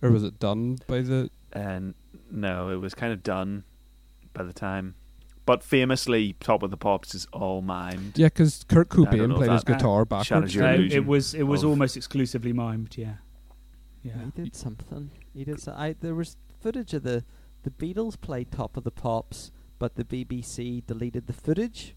Or 0.00 0.10
was 0.10 0.24
it 0.24 0.38
done 0.38 0.78
by 0.86 1.02
the? 1.02 1.28
Uh, 1.54 1.58
and 1.58 1.94
no, 2.30 2.70
it 2.70 2.76
was 2.76 2.94
kind 2.94 3.12
of 3.12 3.22
done 3.22 3.64
by 4.32 4.42
the 4.42 4.54
time. 4.54 4.94
But 5.46 5.62
famously, 5.62 6.34
Top 6.40 6.62
of 6.62 6.70
the 6.70 6.76
Pops 6.78 7.14
is 7.14 7.26
all 7.32 7.62
mimed. 7.62 8.16
Yeah, 8.16 8.26
because 8.28 8.64
Kurt 8.66 8.90
I 8.92 8.94
Cobain 8.96 9.34
played 9.36 9.48
if 9.48 9.52
his 9.54 9.64
guitar 9.64 10.06
shadows 10.22 10.28
backwards. 10.28 10.54
your 10.54 10.64
Uh, 10.66 10.72
it 10.78 11.04
was 11.06 11.34
it 11.34 11.42
was 11.42 11.62
of- 11.62 11.70
almost 11.70 11.96
exclusively 11.96 12.52
mimed. 12.54 12.96
Yeah, 12.96 13.16
yeah. 14.02 14.12
He 14.24 14.42
did 14.42 14.56
something. 14.56 15.10
He 15.34 15.44
did. 15.44 15.60
So- 15.60 15.72
I 15.76 15.94
there 16.00 16.14
was 16.14 16.36
footage 16.60 16.94
of 16.94 17.02
the 17.02 17.24
the 17.62 17.70
Beatles 17.70 18.18
played 18.20 18.50
Top 18.50 18.76
of 18.78 18.84
the 18.84 18.90
Pops, 18.90 19.50
but 19.78 19.96
the 19.96 20.04
BBC 20.04 20.80
deleted 20.86 21.26
the 21.26 21.32
footage, 21.34 21.94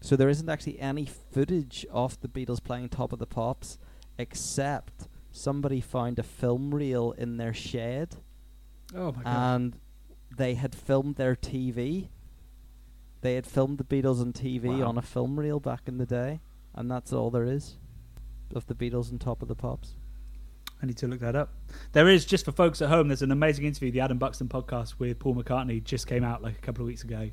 so 0.00 0.16
there 0.16 0.28
isn't 0.28 0.48
actually 0.48 0.78
any 0.80 1.04
footage 1.06 1.86
of 1.92 2.20
the 2.20 2.28
Beatles 2.28 2.62
playing 2.62 2.88
Top 2.88 3.12
of 3.12 3.18
the 3.20 3.26
Pops, 3.26 3.78
except 4.18 5.08
somebody 5.30 5.80
found 5.80 6.18
a 6.18 6.22
film 6.24 6.74
reel 6.74 7.12
in 7.12 7.36
their 7.36 7.54
shed, 7.54 8.16
Oh 8.94 9.12
my 9.12 9.22
god! 9.22 9.54
and 9.54 9.78
they 10.36 10.54
had 10.54 10.74
filmed 10.74 11.14
their 11.16 11.36
TV. 11.36 12.08
They 13.22 13.34
had 13.34 13.46
filmed 13.46 13.78
the 13.78 13.84
Beatles 13.84 14.20
on 14.20 14.32
TV 14.32 14.80
Wow. 14.80 14.88
on 14.88 14.98
a 14.98 15.02
film 15.02 15.38
reel 15.38 15.60
back 15.60 15.82
in 15.86 15.98
the 15.98 16.06
day, 16.06 16.40
and 16.74 16.90
that's 16.90 17.12
all 17.12 17.30
there 17.30 17.44
is 17.44 17.76
of 18.54 18.66
the 18.66 18.74
Beatles 18.74 19.10
and 19.10 19.20
Top 19.20 19.42
of 19.42 19.48
the 19.48 19.54
Pops. 19.54 19.94
I 20.82 20.86
need 20.86 20.96
to 20.98 21.06
look 21.06 21.20
that 21.20 21.36
up. 21.36 21.52
There 21.92 22.08
is 22.08 22.24
just 22.24 22.44
for 22.46 22.52
folks 22.52 22.80
at 22.80 22.88
home. 22.88 23.08
There's 23.08 23.20
an 23.22 23.30
amazing 23.30 23.66
interview, 23.66 23.90
the 23.90 24.00
Adam 24.00 24.16
Buxton 24.18 24.48
podcast 24.48 24.94
with 24.98 25.18
Paul 25.18 25.34
McCartney, 25.34 25.84
just 25.84 26.06
came 26.06 26.24
out 26.24 26.42
like 26.42 26.56
a 26.56 26.60
couple 26.60 26.82
of 26.82 26.86
weeks 26.86 27.04
ago. 27.04 27.30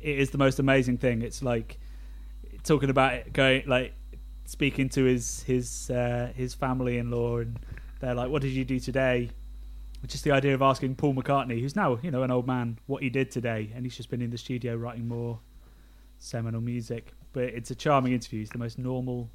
It 0.00 0.18
is 0.18 0.30
the 0.30 0.38
most 0.38 0.58
amazing 0.58 0.98
thing. 0.98 1.22
It's 1.22 1.42
like 1.42 1.78
talking 2.64 2.90
about 2.90 3.14
it, 3.14 3.32
going 3.32 3.62
like 3.66 3.94
speaking 4.44 4.88
to 4.90 5.04
his 5.04 5.42
his 5.44 5.90
uh, 5.90 6.32
his 6.36 6.52
family 6.54 6.98
in 6.98 7.10
law, 7.10 7.38
and 7.38 7.58
they're 8.00 8.14
like, 8.14 8.28
"What 8.30 8.42
did 8.42 8.50
you 8.52 8.64
do 8.64 8.78
today?" 8.78 9.30
Just 10.06 10.24
the 10.24 10.32
idea 10.32 10.52
of 10.54 10.62
asking 10.62 10.96
Paul 10.96 11.14
McCartney, 11.14 11.60
who's 11.60 11.76
now 11.76 11.98
you 12.02 12.10
know 12.10 12.22
an 12.22 12.30
old 12.30 12.46
man, 12.46 12.78
what 12.86 13.02
he 13.02 13.10
did 13.10 13.30
today, 13.30 13.70
and 13.74 13.84
he's 13.86 13.96
just 13.96 14.10
been 14.10 14.20
in 14.20 14.30
the 14.30 14.38
studio 14.38 14.74
writing 14.76 15.06
more 15.06 15.38
seminal 16.18 16.60
music. 16.60 17.12
But 17.32 17.44
it's 17.44 17.70
a 17.70 17.74
charming 17.74 18.12
interview. 18.12 18.40
He's 18.40 18.50
the 18.50 18.58
most 18.58 18.78
normal 18.78 19.30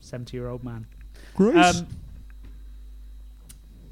seventy-year-old 0.00 0.64
man. 0.64 0.86
Grace. 1.34 1.76
Um, 1.76 1.86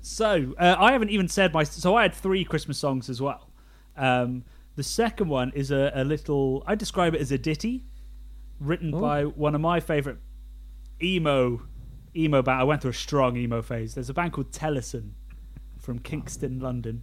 so 0.00 0.54
uh, 0.58 0.76
I 0.78 0.92
haven't 0.92 1.10
even 1.10 1.28
said 1.28 1.52
my. 1.52 1.62
So 1.64 1.94
I 1.94 2.02
had 2.02 2.14
three 2.14 2.44
Christmas 2.44 2.78
songs 2.78 3.10
as 3.10 3.20
well. 3.20 3.50
Um, 3.96 4.44
The 4.76 4.82
second 4.84 5.28
one 5.28 5.52
is 5.54 5.70
a, 5.70 5.90
a 5.94 6.04
little. 6.04 6.62
I 6.66 6.74
describe 6.74 7.14
it 7.14 7.20
as 7.20 7.32
a 7.32 7.38
ditty, 7.38 7.84
written 8.60 8.94
Oh. 8.94 9.00
by 9.00 9.24
one 9.24 9.54
of 9.54 9.60
my 9.60 9.80
favorite 9.80 10.18
emo 11.02 11.60
emo 12.16 12.42
band. 12.42 12.60
I 12.60 12.64
went 12.64 12.80
through 12.82 12.92
a 12.92 12.94
strong 12.94 13.36
emo 13.36 13.60
phase. 13.60 13.94
There's 13.94 14.08
a 14.08 14.14
band 14.14 14.32
called 14.32 14.52
Tellison 14.52 15.14
from 15.88 16.00
Kingston, 16.00 16.60
London, 16.60 17.02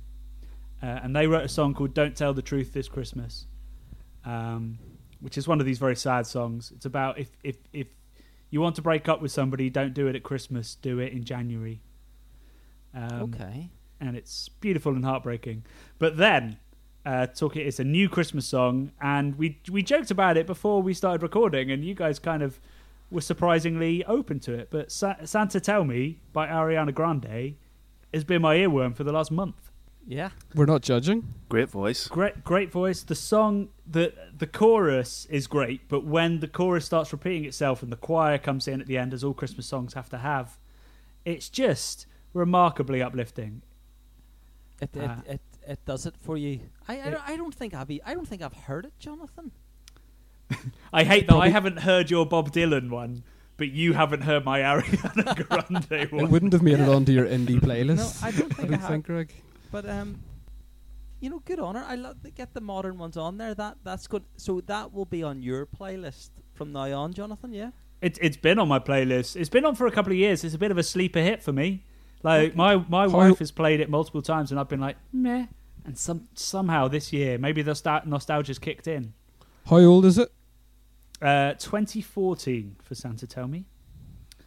uh, 0.83 0.99
and 1.01 1.15
they 1.15 1.25
wrote 1.25 1.43
a 1.43 1.47
song 1.47 1.73
called 1.73 1.95
"Don't 1.95 2.15
Tell 2.15 2.35
the 2.35 2.43
Truth 2.43 2.71
This 2.71 2.87
Christmas," 2.87 3.47
um, 4.23 4.77
which 5.21 5.39
is 5.39 5.47
one 5.47 5.59
of 5.59 5.65
these 5.65 5.79
very 5.79 5.95
sad 5.95 6.27
songs. 6.27 6.71
It's 6.75 6.85
about 6.85 7.17
if 7.17 7.31
if 7.43 7.55
if 7.73 7.87
you 8.51 8.61
want 8.61 8.75
to 8.75 8.83
break 8.83 9.09
up 9.09 9.23
with 9.23 9.31
somebody, 9.31 9.71
don't 9.71 9.95
do 9.95 10.05
it 10.05 10.15
at 10.15 10.21
Christmas. 10.21 10.75
Do 10.75 10.99
it 10.99 11.13
in 11.13 11.23
January. 11.23 11.81
Um, 12.93 13.23
okay. 13.23 13.71
and 13.99 14.15
it's 14.15 14.49
beautiful 14.49 14.93
and 14.93 15.03
heartbreaking. 15.03 15.65
But 15.97 16.17
then, 16.17 16.59
uh, 17.07 17.25
talking, 17.25 17.65
it's 17.65 17.79
a 17.79 17.83
new 17.83 18.07
Christmas 18.07 18.45
song, 18.45 18.91
and 19.01 19.35
we 19.35 19.61
we 19.71 19.81
joked 19.81 20.11
about 20.11 20.37
it 20.37 20.45
before 20.45 20.83
we 20.83 20.93
started 20.93 21.23
recording, 21.23 21.71
and 21.71 21.83
you 21.83 21.95
guys 21.95 22.19
kind 22.19 22.43
of 22.43 22.59
were 23.09 23.21
surprisingly 23.21 24.05
open 24.05 24.39
to 24.41 24.53
it. 24.53 24.67
But 24.69 24.91
Sa- 24.91 25.15
Santa 25.23 25.59
Tell 25.59 25.83
Me 25.85 26.19
by 26.33 26.45
Ariana 26.45 26.93
Grande 26.93 27.55
has 28.15 28.23
been 28.23 28.41
my 28.41 28.55
earworm 28.55 28.95
for 28.95 29.03
the 29.03 29.11
last 29.13 29.31
month. 29.31 29.69
Yeah. 30.07 30.29
We're 30.53 30.65
not 30.67 30.81
judging. 30.83 31.33
Great 31.49 31.69
voice. 31.69 32.07
Great, 32.07 32.43
great 32.43 32.71
voice. 32.71 33.01
The 33.03 33.15
song, 33.15 33.69
the 33.89 34.13
the 34.37 34.45
chorus 34.47 35.25
is 35.31 35.47
great, 35.47 35.87
but 35.87 36.05
when 36.05 36.39
the 36.41 36.47
chorus 36.47 36.85
starts 36.85 37.11
repeating 37.11 37.45
itself 37.45 37.81
and 37.83 37.91
the 37.91 37.95
choir 37.97 38.37
comes 38.37 38.67
in 38.67 38.81
at 38.81 38.87
the 38.87 38.97
end, 38.97 39.13
as 39.13 39.23
all 39.23 39.33
Christmas 39.33 39.65
songs 39.65 39.93
have 39.95 40.09
to 40.09 40.19
have, 40.19 40.57
it's 41.25 41.49
just 41.49 42.05
remarkably 42.33 43.01
uplifting. 43.01 43.61
It 44.81 44.89
it, 44.95 45.09
Ah. 45.09 45.21
it 45.27 45.41
it 45.67 45.79
does 45.85 46.05
it 46.05 46.15
for 46.19 46.37
you. 46.37 46.59
I 46.87 47.01
I, 47.01 47.09
don't, 47.09 47.29
I 47.29 47.35
don't 47.37 47.55
think 47.55 47.73
I've 47.73 47.89
e- 47.89 48.01
I 48.05 48.13
don't 48.13 48.27
think 48.27 48.43
I've 48.43 48.53
heard 48.53 48.85
it, 48.85 48.93
Jonathan. 48.99 49.51
I 50.93 51.03
hate 51.03 51.21
that 51.21 51.29
Probably- 51.29 51.47
I 51.47 51.49
haven't 51.49 51.79
heard 51.79 52.11
your 52.11 52.25
Bob 52.27 52.51
Dylan 52.51 52.89
one, 52.91 53.23
but 53.57 53.71
you 53.71 53.93
haven't 53.93 54.21
heard 54.21 54.45
my 54.45 54.59
Ariana 54.59 55.47
Grande 55.89 56.11
It 56.21 56.29
wouldn't 56.29 56.53
have 56.53 56.61
made 56.61 56.79
it 56.79 56.89
onto 56.89 57.11
your 57.11 57.25
indie 57.25 57.59
playlist. 57.59 58.21
No, 58.21 58.27
I 58.27 58.31
don't 58.31 58.53
think 58.53 58.59
I, 58.59 58.71
don't 58.71 58.79
have. 58.81 58.89
think, 58.89 59.05
Greg. 59.05 59.33
But 59.71 59.89
um, 59.89 60.19
you 61.19 61.29
know, 61.29 61.39
good 61.45 61.59
on 61.59 61.75
her. 61.75 61.83
I 61.87 61.95
love 61.95 62.21
to 62.23 62.31
get 62.31 62.53
the 62.53 62.61
modern 62.61 62.97
ones 62.97 63.17
on 63.17 63.37
there. 63.37 63.53
That 63.55 63.77
that's 63.83 64.07
good. 64.07 64.23
So 64.37 64.61
that 64.61 64.93
will 64.93 65.05
be 65.05 65.23
on 65.23 65.41
your 65.41 65.65
playlist 65.65 66.29
from 66.53 66.71
now 66.71 66.91
on, 66.99 67.13
Jonathan. 67.13 67.53
Yeah. 67.53 67.71
It, 68.01 68.19
it's 68.21 68.37
been 68.37 68.59
on 68.59 68.67
my 68.67 68.79
playlist. 68.79 69.35
It's 69.35 69.49
been 69.49 69.65
on 69.65 69.73
for 69.75 69.87
a 69.87 69.91
couple 69.91 70.11
of 70.11 70.17
years. 70.17 70.43
It's 70.43 70.53
a 70.53 70.57
bit 70.59 70.69
of 70.71 70.77
a 70.77 70.83
sleeper 70.83 71.19
hit 71.21 71.41
for 71.41 71.53
me. 71.53 71.85
Like 72.23 72.55
my 72.55 72.75
my 72.89 73.03
How- 73.09 73.17
wife 73.17 73.39
has 73.39 73.51
played 73.51 73.79
it 73.79 73.89
multiple 73.89 74.21
times, 74.21 74.51
and 74.51 74.59
I've 74.59 74.69
been 74.69 74.79
like 74.81 74.97
meh. 75.13 75.45
And 75.85 75.97
some 75.97 76.27
somehow 76.33 76.87
this 76.87 77.13
year, 77.13 77.37
maybe 77.37 77.61
the 77.61 77.75
sta- 77.75 78.01
nostalgia's 78.05 78.57
kicked 78.59 78.87
in. 78.87 79.13
How 79.67 79.77
old 79.77 80.05
is 80.05 80.17
it? 80.17 80.31
Uh, 81.21 81.53
2014 81.53 82.75
for 82.83 82.95
Santa 82.95 83.25
Tell 83.27 83.47
Me. 83.47 83.65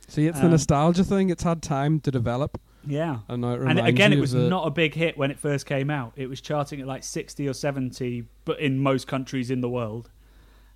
See, 0.07 0.27
it's 0.27 0.39
the 0.39 0.47
Um, 0.47 0.53
nostalgia 0.53 1.05
thing. 1.05 1.31
It's 1.31 1.43
had 1.43 1.63
time 1.63 2.01
to 2.01 2.11
develop, 2.11 2.61
Yeah. 2.87 3.21
and 3.29 3.43
now 3.43 3.51
it 3.51 3.53
And 3.55 3.61
reminds 3.69 3.89
again, 3.89 4.11
you 4.13 4.17
it 4.17 4.19
of 4.19 4.23
was 4.23 4.33
the- 4.33 4.49
not 4.49 4.67
a 4.67 4.71
big 4.71 4.95
hit 4.95 5.19
when 5.19 5.31
it 5.31 5.39
first 5.39 5.67
came 5.67 5.91
out. 5.91 6.13
It 6.17 6.29
was 6.29 6.41
charting 6.41 6.81
at 6.81 6.87
like 6.87 7.03
60 7.05 7.47
or 7.49 7.53
70, 7.53 8.25
but 8.45 8.59
in 8.61 8.79
most 8.81 9.07
countries 9.07 9.51
in 9.51 9.61
the 9.61 9.69
world. 9.69 10.11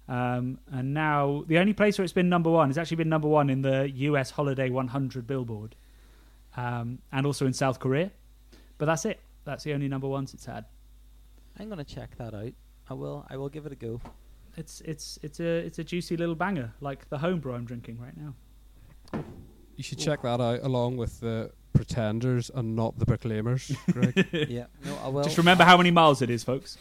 Um, 0.08 0.58
and 0.70 0.92
now 0.92 1.44
the 1.46 1.58
only 1.58 1.72
place 1.72 1.96
where 1.96 2.04
it's 2.04 2.12
been 2.12 2.28
number 2.28 2.50
one 2.50 2.68
has 2.68 2.76
actually 2.76 2.96
been 2.98 3.08
number 3.08 3.28
one 3.28 3.48
in 3.48 3.62
the 3.62 3.88
US 3.90 4.30
Holiday 4.32 4.68
100 4.68 5.26
Billboard, 5.26 5.76
um, 6.56 6.98
and 7.12 7.24
also 7.24 7.46
in 7.46 7.52
South 7.52 7.78
Korea. 7.78 8.10
But 8.78 8.86
that's 8.86 9.04
it. 9.04 9.20
That's 9.44 9.64
the 9.64 9.72
only 9.72 9.88
number 9.88 10.08
ones 10.08 10.34
it's 10.34 10.44
had. 10.46 10.64
I'm 11.58 11.68
gonna 11.68 11.84
check 11.84 12.16
that 12.16 12.34
out. 12.34 12.52
I 12.90 12.94
will. 12.94 13.24
I 13.30 13.36
will 13.36 13.48
give 13.48 13.64
it 13.66 13.72
a 13.72 13.76
go. 13.76 14.00
It's 14.56 14.80
it's 14.82 15.18
it's 15.22 15.40
a 15.40 15.58
it's 15.66 15.78
a 15.78 15.84
juicy 15.84 16.16
little 16.16 16.34
banger, 16.34 16.72
like 16.80 17.08
the 17.08 17.18
homebrew 17.18 17.54
I'm 17.54 17.64
drinking 17.64 17.98
right 18.00 18.16
now. 18.16 18.34
You 19.76 19.82
should 19.82 19.98
check 19.98 20.22
that 20.22 20.40
out 20.40 20.60
along 20.62 20.96
with 20.98 21.20
the 21.20 21.50
Pretenders 21.72 22.50
and 22.54 22.76
not 22.76 22.98
the 22.98 23.06
Proclaimers, 23.06 23.72
Greg. 23.92 24.28
yeah. 24.48 24.66
No, 24.84 24.98
I 25.02 25.08
will. 25.08 25.22
Just 25.24 25.38
remember 25.38 25.64
how 25.64 25.76
many 25.78 25.90
miles 25.90 26.20
it 26.20 26.28
is, 26.30 26.44
folks. 26.44 26.76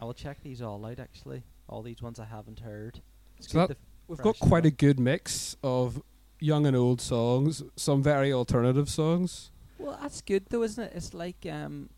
I 0.00 0.04
will 0.06 0.14
check 0.14 0.42
these 0.42 0.62
all 0.62 0.84
out. 0.86 0.98
Actually, 0.98 1.42
all 1.68 1.82
these 1.82 2.00
ones 2.00 2.18
I 2.18 2.24
haven't 2.24 2.60
heard. 2.60 3.00
It's 3.38 3.50
So 3.50 3.66
that- 3.66 3.76
We've 4.08 4.16
got 4.18 4.38
quite 4.38 4.64
a 4.64 4.70
good 4.70 4.98
mix 4.98 5.54
of 5.62 6.00
young 6.40 6.64
and 6.64 6.74
old 6.74 6.98
songs, 7.02 7.62
some 7.76 8.02
very 8.02 8.32
alternative 8.32 8.88
songs. 8.88 9.50
Well, 9.78 9.98
that's 10.00 10.22
good 10.22 10.46
though, 10.48 10.62
isn't 10.62 10.82
it? 10.82 10.92
It's 10.94 11.12
like 11.12 11.44
um, 11.44 11.90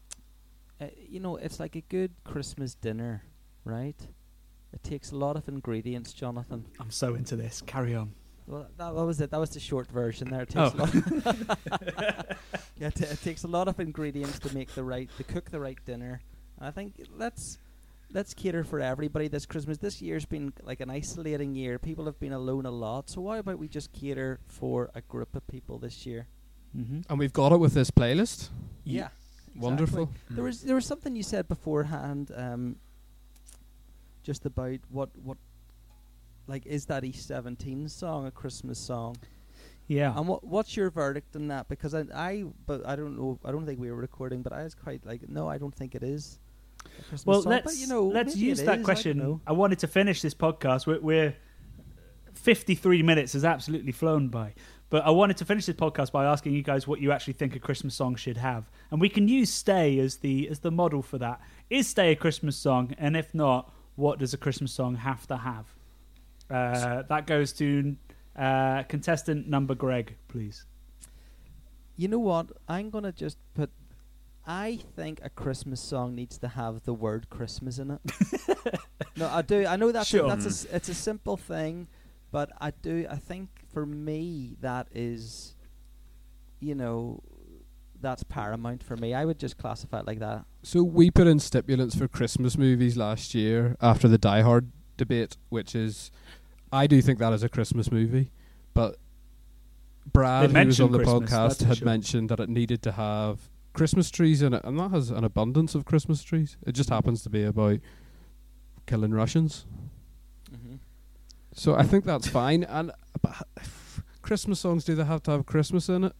uh, 0.80 0.86
you 1.08 1.20
know, 1.20 1.36
it's 1.36 1.60
like 1.60 1.76
a 1.76 1.82
good 1.82 2.10
Christmas 2.24 2.74
dinner, 2.74 3.22
right? 3.64 3.94
It 4.72 4.82
takes 4.84 5.10
a 5.10 5.16
lot 5.16 5.36
of 5.36 5.48
ingredients, 5.48 6.12
Jonathan. 6.12 6.64
I'm 6.78 6.90
so 6.90 7.14
into 7.14 7.36
this. 7.36 7.62
Carry 7.66 7.94
on. 7.94 8.12
Well, 8.46 8.66
that, 8.78 8.94
that 8.94 9.04
was 9.04 9.20
it. 9.20 9.30
That 9.30 9.38
was 9.40 9.50
the 9.50 9.60
short 9.60 9.88
version. 9.90 10.30
There, 10.30 10.42
it 10.42 10.56
Oh. 10.56 10.70
takes 10.70 10.94
a 10.94 11.22
lot. 11.26 11.36
yeah, 12.78 12.86
it, 12.88 13.00
it 13.00 13.22
takes 13.22 13.44
a 13.44 13.48
lot 13.48 13.68
of 13.68 13.78
ingredients 13.80 14.38
to 14.40 14.54
make 14.54 14.74
the 14.74 14.82
right, 14.82 15.08
to 15.16 15.24
cook 15.24 15.50
the 15.50 15.60
right 15.60 15.78
dinner. 15.84 16.20
And 16.58 16.66
I 16.66 16.70
think 16.70 16.94
let's 17.16 17.58
let's 18.12 18.34
cater 18.34 18.64
for 18.64 18.80
everybody 18.80 19.28
this 19.28 19.46
Christmas. 19.46 19.78
This 19.78 20.02
year's 20.02 20.24
been 20.24 20.52
like 20.62 20.80
an 20.80 20.90
isolating 20.90 21.54
year. 21.54 21.78
People 21.78 22.06
have 22.06 22.18
been 22.18 22.32
alone 22.32 22.66
a 22.66 22.70
lot. 22.70 23.08
So 23.08 23.20
why 23.20 23.38
about 23.38 23.58
we 23.58 23.68
just 23.68 23.92
cater 23.92 24.40
for 24.46 24.90
a 24.94 25.00
group 25.02 25.34
of 25.36 25.46
people 25.46 25.78
this 25.78 26.04
year? 26.06 26.26
Mm-hmm. 26.76 27.00
And 27.08 27.18
we've 27.18 27.32
got 27.32 27.52
it 27.52 27.58
with 27.58 27.74
this 27.74 27.90
playlist. 27.90 28.48
Yeah, 28.84 29.08
Wonderful. 29.56 30.04
exactly. 30.04 30.34
There 30.36 30.44
was 30.44 30.62
there 30.62 30.74
was 30.74 30.86
something 30.86 31.14
you 31.16 31.22
said 31.22 31.46
beforehand, 31.48 32.30
um, 32.36 32.76
just 34.22 34.46
about 34.46 34.78
what 34.90 35.10
what 35.22 35.38
like 36.46 36.66
is 36.66 36.86
that 36.86 37.04
E 37.04 37.12
seventeen 37.12 37.88
song 37.88 38.26
a 38.26 38.30
Christmas 38.30 38.78
song? 38.78 39.16
Yeah. 39.86 40.16
And 40.16 40.28
what 40.28 40.44
what's 40.44 40.76
your 40.76 40.90
verdict 40.90 41.34
on 41.34 41.48
that? 41.48 41.68
Because 41.68 41.94
I, 41.94 42.04
I 42.14 42.44
but 42.66 42.86
I 42.86 42.96
don't 42.96 43.16
know. 43.18 43.38
I 43.44 43.50
don't 43.50 43.66
think 43.66 43.80
we 43.80 43.90
were 43.90 43.96
recording, 43.96 44.42
but 44.42 44.52
I 44.52 44.62
was 44.62 44.74
quite 44.74 45.04
like, 45.04 45.28
no, 45.28 45.48
I 45.48 45.58
don't 45.58 45.74
think 45.74 45.94
it 45.94 46.02
is. 46.02 46.38
a 46.84 46.88
Christmas 47.08 47.26
Well, 47.26 47.42
song. 47.42 47.50
let's 47.50 47.64
but, 47.64 47.74
you 47.76 47.86
know, 47.88 48.06
let's 48.06 48.36
use 48.36 48.62
that 48.62 48.78
is, 48.80 48.84
question. 48.84 49.18
know. 49.18 49.40
I, 49.46 49.52
wanted 49.52 49.80
to 49.80 49.88
finish 49.88 50.22
this 50.22 50.34
podcast. 50.34 50.86
We're, 50.86 51.00
we're 51.00 51.36
53 52.34 53.02
minutes 53.02 53.32
has 53.32 53.44
absolutely 53.44 53.92
flown 53.92 54.28
by, 54.28 54.54
but 54.88 55.04
I 55.04 55.10
wanted 55.10 55.36
to 55.38 55.44
finish 55.44 55.66
this 55.66 55.76
podcast 55.76 56.12
by 56.12 56.24
asking 56.24 56.54
you 56.54 56.62
guys 56.62 56.86
what 56.86 57.00
you 57.00 57.10
actually 57.12 57.32
think 57.34 57.56
a 57.56 57.58
Christmas 57.58 57.94
song 57.94 58.14
should 58.14 58.36
have, 58.36 58.70
and 58.90 59.00
we 59.00 59.08
can 59.08 59.26
use 59.28 59.50
"Stay" 59.50 59.98
as 59.98 60.16
the 60.18 60.48
as 60.48 60.60
the 60.60 60.70
model 60.70 61.02
for 61.02 61.18
that. 61.18 61.40
Is 61.68 61.88
"Stay" 61.88 62.12
a 62.12 62.16
Christmas 62.16 62.56
song? 62.56 62.94
And 62.96 63.16
if 63.16 63.34
not, 63.34 63.72
what 63.96 64.18
does 64.18 64.32
a 64.34 64.38
Christmas 64.38 64.72
song 64.72 64.96
have 64.96 65.26
to 65.28 65.36
have? 65.36 65.66
Uh, 66.50 67.02
that 67.08 67.26
goes 67.26 67.52
to 67.54 67.96
uh, 68.36 68.82
contestant 68.84 69.48
number 69.48 69.74
Greg, 69.74 70.16
please. 70.28 70.64
You 71.96 72.08
know 72.08 72.18
what? 72.18 72.50
I'm 72.68 72.90
gonna 72.90 73.12
just 73.12 73.36
put. 73.54 73.70
I 74.46 74.80
think 74.96 75.20
a 75.22 75.28
Christmas 75.28 75.80
song 75.80 76.14
needs 76.14 76.38
to 76.38 76.48
have 76.48 76.82
the 76.84 76.94
word 76.94 77.28
Christmas 77.30 77.78
in 77.78 77.90
it. 77.92 78.00
no, 79.16 79.28
I 79.28 79.42
do. 79.42 79.66
I 79.66 79.76
know 79.76 79.92
that's 79.92 80.08
Sure. 80.08 80.24
a, 80.24 80.28
that's 80.28 80.64
a, 80.64 80.74
it's 80.76 80.88
a 80.88 80.94
simple 80.94 81.36
thing, 81.36 81.88
but 82.32 82.50
I 82.60 82.70
do. 82.70 83.06
I 83.08 83.16
think 83.16 83.50
for 83.72 83.84
me 83.84 84.56
that 84.60 84.88
is, 84.92 85.54
you 86.58 86.74
know, 86.74 87.22
that's 88.00 88.22
paramount 88.22 88.82
for 88.82 88.96
me. 88.96 89.14
I 89.14 89.24
would 89.24 89.38
just 89.38 89.58
classify 89.58 90.00
it 90.00 90.06
like 90.06 90.18
that. 90.20 90.44
So 90.62 90.82
we 90.82 91.10
put 91.10 91.26
in 91.26 91.38
stipulants 91.38 91.96
for 91.96 92.08
Christmas 92.08 92.56
movies 92.56 92.96
last 92.96 93.34
year 93.34 93.76
after 93.80 94.08
the 94.08 94.18
Die 94.18 94.42
Hard 94.42 94.70
debate, 94.96 95.36
which 95.48 95.74
is, 95.74 96.10
I 96.72 96.86
do 96.86 97.00
think 97.02 97.18
that 97.18 97.32
is 97.32 97.42
a 97.42 97.48
Christmas 97.48 97.90
movie, 97.90 98.30
but 98.74 98.96
Brad, 100.12 100.50
who 100.50 100.66
was 100.66 100.80
on 100.80 100.92
the 100.92 100.98
Christmas, 100.98 101.30
podcast, 101.30 101.62
had 101.64 101.78
sure. 101.78 101.84
mentioned 101.84 102.28
that 102.30 102.40
it 102.40 102.48
needed 102.48 102.82
to 102.82 102.92
have 102.92 103.50
Christmas 103.72 104.10
trees 104.10 104.42
in 104.42 104.54
it, 104.54 104.62
and 104.64 104.78
that 104.78 104.90
has 104.90 105.10
an 105.10 105.24
abundance 105.24 105.74
of 105.74 105.84
Christmas 105.84 106.22
trees. 106.22 106.56
It 106.66 106.72
just 106.72 106.90
happens 106.90 107.22
to 107.22 107.30
be 107.30 107.44
about 107.44 107.80
killing 108.86 109.12
Russians. 109.12 109.66
Mm-hmm. 110.52 110.76
So 111.52 111.74
I 111.74 111.84
think 111.84 112.04
that's 112.04 112.26
fine. 112.26 112.64
And 112.64 112.92
but 113.22 113.46
Christmas 114.22 114.60
songs 114.60 114.84
do 114.84 114.94
they 114.94 115.04
have 115.04 115.22
to 115.24 115.30
have 115.30 115.46
Christmas 115.46 115.88
in 115.88 116.04
it? 116.04 116.12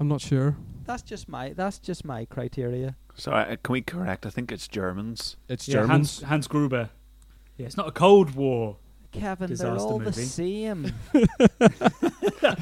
I'm 0.00 0.08
not 0.08 0.20
sure. 0.20 0.56
That's 0.84 1.02
just 1.02 1.28
my 1.28 1.52
that's 1.52 1.78
just 1.78 2.04
my 2.04 2.24
criteria. 2.24 2.96
So 3.14 3.32
uh, 3.32 3.56
can 3.62 3.72
we 3.72 3.82
correct? 3.82 4.24
I 4.24 4.30
think 4.30 4.52
it's 4.52 4.68
Germans. 4.68 5.36
It's 5.48 5.68
Yeah, 5.68 5.74
Germans. 5.74 6.20
Hans, 6.20 6.28
Hans 6.28 6.48
Gruber. 6.48 6.90
Yeah, 7.56 7.66
it's 7.66 7.76
not 7.76 7.88
a 7.88 7.92
Cold 7.92 8.34
War. 8.34 8.76
Kevin, 9.10 9.52
they're 9.54 9.76
all 9.76 9.98
movie. 9.98 10.10
the 10.10 10.26
same. 10.26 10.92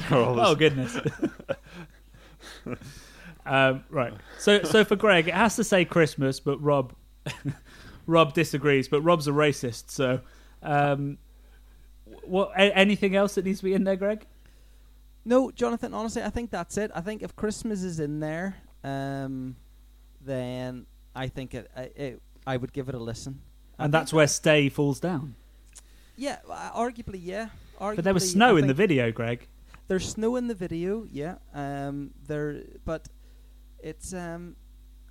oh 0.09 0.55
goodness. 0.55 0.97
um, 3.45 3.83
right. 3.89 4.13
So 4.39 4.63
so 4.63 4.83
for 4.83 4.95
Greg, 4.95 5.27
it 5.27 5.33
has 5.33 5.55
to 5.57 5.63
say 5.63 5.85
Christmas, 5.85 6.39
but 6.39 6.61
Rob 6.61 6.93
Rob 8.07 8.33
disagrees. 8.33 8.87
But 8.87 9.01
Rob's 9.01 9.27
a 9.27 9.31
racist, 9.31 9.91
so 9.91 10.21
um, 10.63 11.17
what? 12.23 12.51
A- 12.57 12.75
anything 12.75 13.15
else 13.15 13.35
that 13.35 13.45
needs 13.45 13.59
to 13.59 13.65
be 13.65 13.73
in 13.73 13.83
there, 13.83 13.95
Greg? 13.95 14.25
No, 15.27 15.51
Jonathan. 15.51 15.93
Honestly, 15.93 16.23
I 16.23 16.29
think 16.29 16.51
that's 16.51 16.77
it. 16.77 16.89
I 16.95 17.01
think 17.01 17.21
if 17.21 17.35
Christmas 17.35 17.83
is 17.83 17.99
in 17.99 18.21
there, 18.21 18.55
um, 18.85 19.57
then 20.21 20.85
I 21.13 21.27
think 21.27 21.53
it, 21.53 21.69
I- 21.75 21.91
it 21.95 22.21
I 22.47 22.55
would 22.55 22.71
give 22.71 22.87
it 22.87 22.95
a 22.95 22.99
listen. 22.99 23.41
I 23.77 23.83
And 23.85 23.93
that's 23.93 24.13
where 24.13 24.25
Stay 24.27 24.69
falls 24.69 25.01
down. 25.01 25.35
Yeah, 26.15 26.37
uh, 26.49 26.71
arguably, 26.71 27.19
yeah. 27.21 27.49
But 27.77 28.05
there 28.05 28.13
was 28.13 28.31
snow 28.31 28.55
in 28.55 28.67
the 28.67 28.73
video, 28.73 29.11
Greg. 29.11 29.47
There's 29.89 30.07
snow 30.07 30.37
in 30.37 30.47
the 30.47 30.55
video, 30.55 31.05
yeah. 31.11 31.35
Um, 31.53 32.11
there, 32.25 32.63
but 32.85 33.09
it's 33.79 34.13
um, 34.13 34.55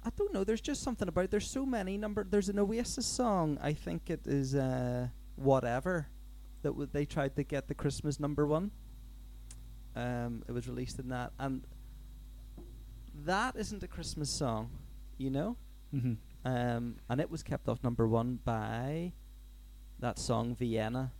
I 0.03 0.11
don't 0.17 0.33
know. 0.33 0.45
There's 0.45 0.62
just 0.62 0.83
something 0.83 1.09
about. 1.09 1.25
It. 1.25 1.31
There's 1.31 1.51
so 1.51 1.67
many 1.67 1.99
number. 1.99 2.25
There's 2.25 2.49
an 2.49 2.59
Oasis 2.59 3.05
song. 3.07 3.59
I 3.62 3.75
think 3.75 4.09
it 4.09 4.27
is 4.27 4.55
uh, 4.55 5.09
whatever 5.37 6.09
that 6.62 6.71
w- 6.71 6.89
they 6.91 7.05
tried 7.05 7.37
to 7.37 7.43
get 7.45 7.69
the 7.69 7.75
Christmas 7.75 8.19
number 8.19 8.47
one. 8.47 8.71
Um, 9.97 10.42
it 10.47 10.53
was 10.53 10.68
released 10.68 10.99
in 10.99 11.09
that, 11.09 11.32
and 11.38 11.64
that 13.24 13.57
isn't 13.57 13.82
a 13.82 13.88
Christmas 13.88 14.28
song, 14.30 14.70
you 15.18 15.30
know. 15.30 15.57
hmm 15.90 16.14
Um, 16.44 16.97
and 17.09 17.20
it 17.20 17.30
was 17.30 17.42
kept 17.42 17.68
off 17.68 17.82
number 17.82 18.07
one 18.07 18.38
by 18.44 19.12
that 19.99 20.18
song 20.18 20.55
Vienna 20.55 21.12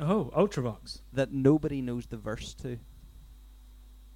Oh, 0.00 0.32
Ultravox. 0.34 1.02
that 1.12 1.30
nobody 1.30 1.82
knows 1.82 2.06
the 2.06 2.16
verse 2.16 2.54
to. 2.54 2.78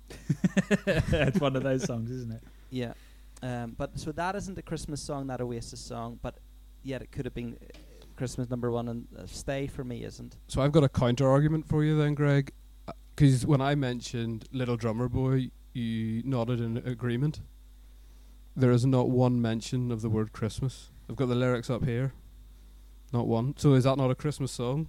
it's 0.86 1.40
one 1.40 1.56
of 1.56 1.62
those 1.62 1.84
songs, 1.84 2.10
isn't 2.10 2.32
it? 2.32 2.42
Yeah. 2.70 2.94
Um, 3.42 3.74
but 3.76 3.98
so 3.98 4.10
that 4.12 4.34
isn't 4.36 4.56
a 4.58 4.62
Christmas 4.62 5.02
song, 5.02 5.26
that 5.26 5.40
Oasis 5.40 5.80
song, 5.80 6.18
but 6.22 6.38
yet 6.82 7.02
it 7.02 7.12
could 7.12 7.26
have 7.26 7.34
been 7.34 7.58
uh, 7.62 7.66
Christmas 8.16 8.48
number 8.48 8.70
one, 8.70 8.88
and 8.88 9.06
uh, 9.18 9.26
Stay 9.26 9.66
for 9.66 9.84
me 9.84 10.04
isn't. 10.04 10.36
So 10.48 10.62
I've 10.62 10.72
got 10.72 10.84
a 10.84 10.88
counter 10.88 11.28
argument 11.28 11.68
for 11.68 11.84
you 11.84 11.98
then, 11.98 12.14
Greg. 12.14 12.52
Because 13.14 13.46
when 13.46 13.60
I 13.60 13.74
mentioned 13.74 14.48
Little 14.52 14.76
Drummer 14.76 15.08
Boy, 15.08 15.50
you 15.72 16.22
nodded 16.24 16.60
in 16.60 16.78
agreement. 16.78 17.40
There 18.56 18.70
is 18.70 18.84
not 18.84 19.10
one 19.10 19.40
mention 19.40 19.92
of 19.92 20.02
the 20.02 20.08
word 20.08 20.32
Christmas. 20.32 20.90
I've 21.08 21.16
got 21.16 21.28
the 21.28 21.34
lyrics 21.34 21.70
up 21.70 21.84
here. 21.84 22.12
Not 23.12 23.26
one. 23.26 23.54
So 23.56 23.74
is 23.74 23.84
that 23.84 23.96
not 23.96 24.10
a 24.10 24.14
Christmas 24.14 24.50
song? 24.52 24.88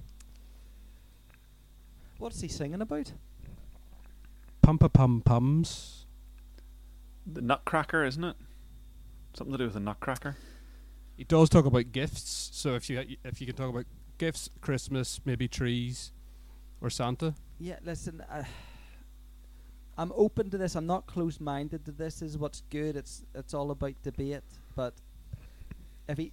What's 2.17 2.41
he 2.41 2.47
singing 2.47 2.81
about? 2.81 3.11
Pum 4.61 4.79
pum 4.79 5.21
pums. 5.23 6.05
The 7.27 7.41
Nutcracker, 7.41 8.03
isn't 8.03 8.23
it? 8.23 8.35
Something 9.35 9.51
to 9.51 9.57
do 9.57 9.65
with 9.65 9.75
a 9.75 9.79
Nutcracker. 9.79 10.37
He 11.17 11.23
does 11.23 11.49
talk 11.49 11.65
about 11.65 11.91
gifts. 11.91 12.49
So 12.53 12.75
if 12.75 12.89
you 12.89 13.17
if 13.23 13.41
you 13.41 13.47
can 13.47 13.55
talk 13.55 13.69
about 13.69 13.85
gifts, 14.17 14.49
Christmas, 14.61 15.19
maybe 15.25 15.47
trees, 15.47 16.11
or 16.85 16.89
Santa. 16.89 17.33
Yeah, 17.59 17.79
listen, 17.83 18.21
uh, 18.29 18.43
I'm 19.97 20.11
open 20.15 20.49
to 20.51 20.57
this. 20.57 20.75
I'm 20.75 20.85
not 20.85 21.07
closed-minded 21.07 21.83
to 21.85 21.91
this. 21.91 22.21
Is 22.21 22.37
what's 22.37 22.61
good. 22.69 22.95
It's 22.95 23.25
it's 23.33 23.53
all 23.53 23.71
about 23.71 23.93
debate. 24.03 24.43
But 24.75 24.93
if 26.07 26.17
he, 26.17 26.31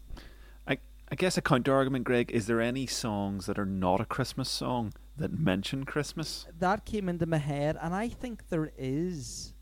I 0.68 0.78
I 1.10 1.14
guess 1.14 1.38
a 1.38 1.42
counter 1.42 1.74
argument, 1.74 2.04
Greg, 2.04 2.30
is 2.30 2.46
there 2.46 2.60
any 2.60 2.86
songs 2.86 3.46
that 3.46 3.58
are 3.58 3.66
not 3.66 4.00
a 4.00 4.04
Christmas 4.04 4.48
song 4.50 4.92
that 5.16 5.32
mention 5.32 5.84
Christmas? 5.84 6.46
that 6.58 6.84
came 6.84 7.08
into 7.08 7.24
my 7.24 7.38
head, 7.38 7.78
and 7.80 7.94
I 7.94 8.08
think 8.08 8.48
there 8.50 8.72
is, 8.76 9.54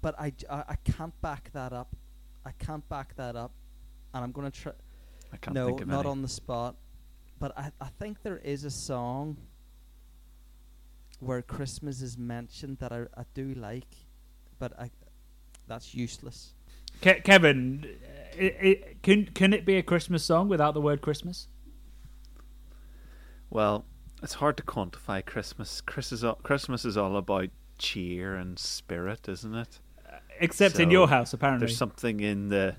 but 0.00 0.18
I 0.18 0.32
I 0.48 0.76
can't 0.84 1.20
back 1.20 1.50
that 1.52 1.72
up. 1.72 1.94
I 2.46 2.52
can't 2.52 2.88
back 2.88 3.14
that 3.16 3.36
up, 3.36 3.52
and 4.14 4.24
I'm 4.24 4.32
gonna 4.32 4.50
try. 4.50 4.72
I 5.32 5.36
can't 5.36 5.54
no, 5.54 5.66
think 5.66 5.82
of 5.82 5.88
not 5.88 6.06
any. 6.06 6.10
on 6.10 6.22
the 6.22 6.28
spot. 6.28 6.76
But 7.40 7.56
I, 7.58 7.72
I 7.80 7.88
think 7.98 8.22
there 8.22 8.36
is 8.36 8.64
a 8.64 8.70
song 8.70 9.38
where 11.20 11.42
Christmas 11.42 12.02
is 12.02 12.18
mentioned 12.18 12.78
that 12.78 12.92
I, 12.92 13.02
I 13.16 13.24
do 13.34 13.54
like, 13.54 13.94
but 14.58 14.78
I 14.78 14.90
that's 15.66 15.94
useless. 15.94 16.54
Ke- 17.00 17.22
Kevin, 17.22 17.86
i 18.38 18.54
i 18.62 18.94
can 19.02 19.26
can 19.26 19.52
it 19.52 19.64
be 19.64 19.76
a 19.76 19.82
Christmas 19.82 20.24
song 20.24 20.48
without 20.48 20.74
the 20.74 20.80
word 20.80 21.00
Christmas? 21.00 21.48
Well, 23.50 23.84
it's 24.22 24.34
hard 24.34 24.56
to 24.58 24.62
quantify 24.62 25.24
Christmas. 25.24 25.80
Chris 25.80 26.12
is 26.12 26.22
all, 26.24 26.36
Christmas 26.36 26.84
is 26.84 26.96
all 26.96 27.16
about 27.16 27.48
cheer 27.78 28.36
and 28.36 28.58
spirit, 28.58 29.28
isn't 29.28 29.54
it? 29.54 29.80
Except 30.38 30.78
in 30.78 30.90
your 30.90 31.08
house, 31.08 31.32
apparently. 31.32 31.66
There's 31.66 31.76
something 31.76 32.20
in 32.20 32.48
the 32.48 32.76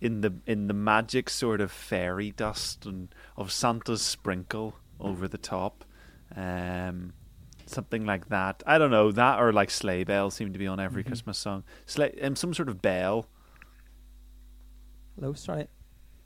in 0.00 0.20
the 0.20 0.34
in 0.46 0.68
the 0.68 0.74
magic 0.74 1.28
sort 1.28 1.60
of 1.60 1.70
fairy 1.70 2.30
dust 2.30 2.86
and 2.86 3.14
of 3.36 3.50
Santa's 3.50 4.02
sprinkle 4.02 4.76
over 5.00 5.26
the 5.28 5.38
top. 5.38 5.84
Um 6.36 7.12
something 7.68 8.04
like 8.06 8.28
that. 8.28 8.62
I 8.66 8.78
don't 8.78 8.90
know, 8.90 9.12
that 9.12 9.38
or 9.40 9.52
like 9.52 9.70
sleigh 9.70 10.04
bells 10.04 10.34
seem 10.34 10.52
to 10.52 10.58
be 10.58 10.66
on 10.66 10.80
every 10.80 11.02
Mhm. 11.02 11.08
Christmas 11.08 11.38
song. 11.38 11.64
Sleigh 11.86 12.18
um, 12.22 12.36
some 12.36 12.52
sort 12.54 12.68
of 12.68 12.80
bell. 12.82 13.26
Hello, 15.16 15.32
sorry. 15.32 15.66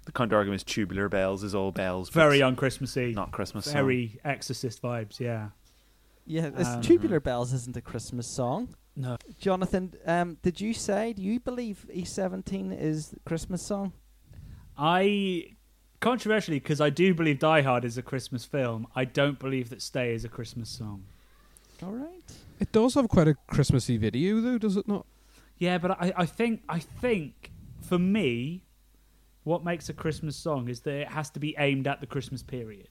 The 0.04 0.12
counter 0.12 0.36
argument 0.36 0.60
is 0.60 0.64
tubular 0.64 1.08
bells 1.08 1.42
is 1.44 1.54
all 1.54 1.70
bells. 1.70 2.10
Very 2.10 2.38
it's 2.38 2.44
un-Christmassy. 2.44 3.12
not 3.12 3.30
Christmas 3.30 3.66
song. 3.66 3.74
Very 3.74 4.18
Exorcist 4.24 4.82
vibes, 4.82 5.20
yeah. 5.20 5.50
Yeah, 6.26 6.50
this 6.50 6.68
Um, 6.68 6.82
Tubular 6.82 7.18
Bells 7.20 7.52
isn't 7.52 7.76
a 7.76 7.80
Christmas 7.80 8.28
song. 8.28 8.68
No. 8.94 9.16
Jonathan, 9.40 9.92
um, 10.06 10.36
did 10.42 10.60
you 10.60 10.72
say? 10.72 11.12
Do 11.14 11.22
you 11.22 11.40
believe 11.40 11.84
E17 11.92 12.72
is 12.72 13.12
a 13.14 13.20
Christmas 13.28 13.60
song? 13.62 13.92
I 14.78 15.56
controversially 16.00 16.58
because 16.60 16.80
I 16.80 16.90
do 16.90 17.12
believe 17.14 17.38
Die 17.40 17.62
Hard 17.62 17.84
is 17.84 17.98
a 17.98 18.02
Christmas 18.02 18.44
film. 18.44 18.86
I 18.94 19.04
don't 19.04 19.38
believe 19.40 19.68
that 19.70 19.82
Stay 19.82 20.14
is 20.14 20.24
a 20.24 20.28
Christmas 20.28 20.68
song. 20.70 21.04
All 21.82 21.92
right. 21.92 22.32
It 22.60 22.70
does 22.70 22.94
have 22.94 23.08
quite 23.08 23.28
a 23.28 23.34
Christmassy 23.48 23.96
video, 23.96 24.40
though, 24.40 24.58
does 24.58 24.76
it 24.76 24.86
not? 24.86 25.04
Yeah, 25.58 25.78
but 25.78 25.92
I, 25.92 26.12
I 26.16 26.26
think 26.26 26.62
I 26.68 26.78
think 26.78 27.50
for 27.80 27.98
me, 27.98 28.64
what 29.44 29.64
makes 29.64 29.88
a 29.88 29.92
Christmas 29.92 30.36
song 30.36 30.68
is 30.68 30.80
that 30.80 30.94
it 30.94 31.08
has 31.08 31.30
to 31.30 31.40
be 31.40 31.56
aimed 31.58 31.86
at 31.88 32.00
the 32.00 32.06
Christmas 32.06 32.42
period. 32.42 32.88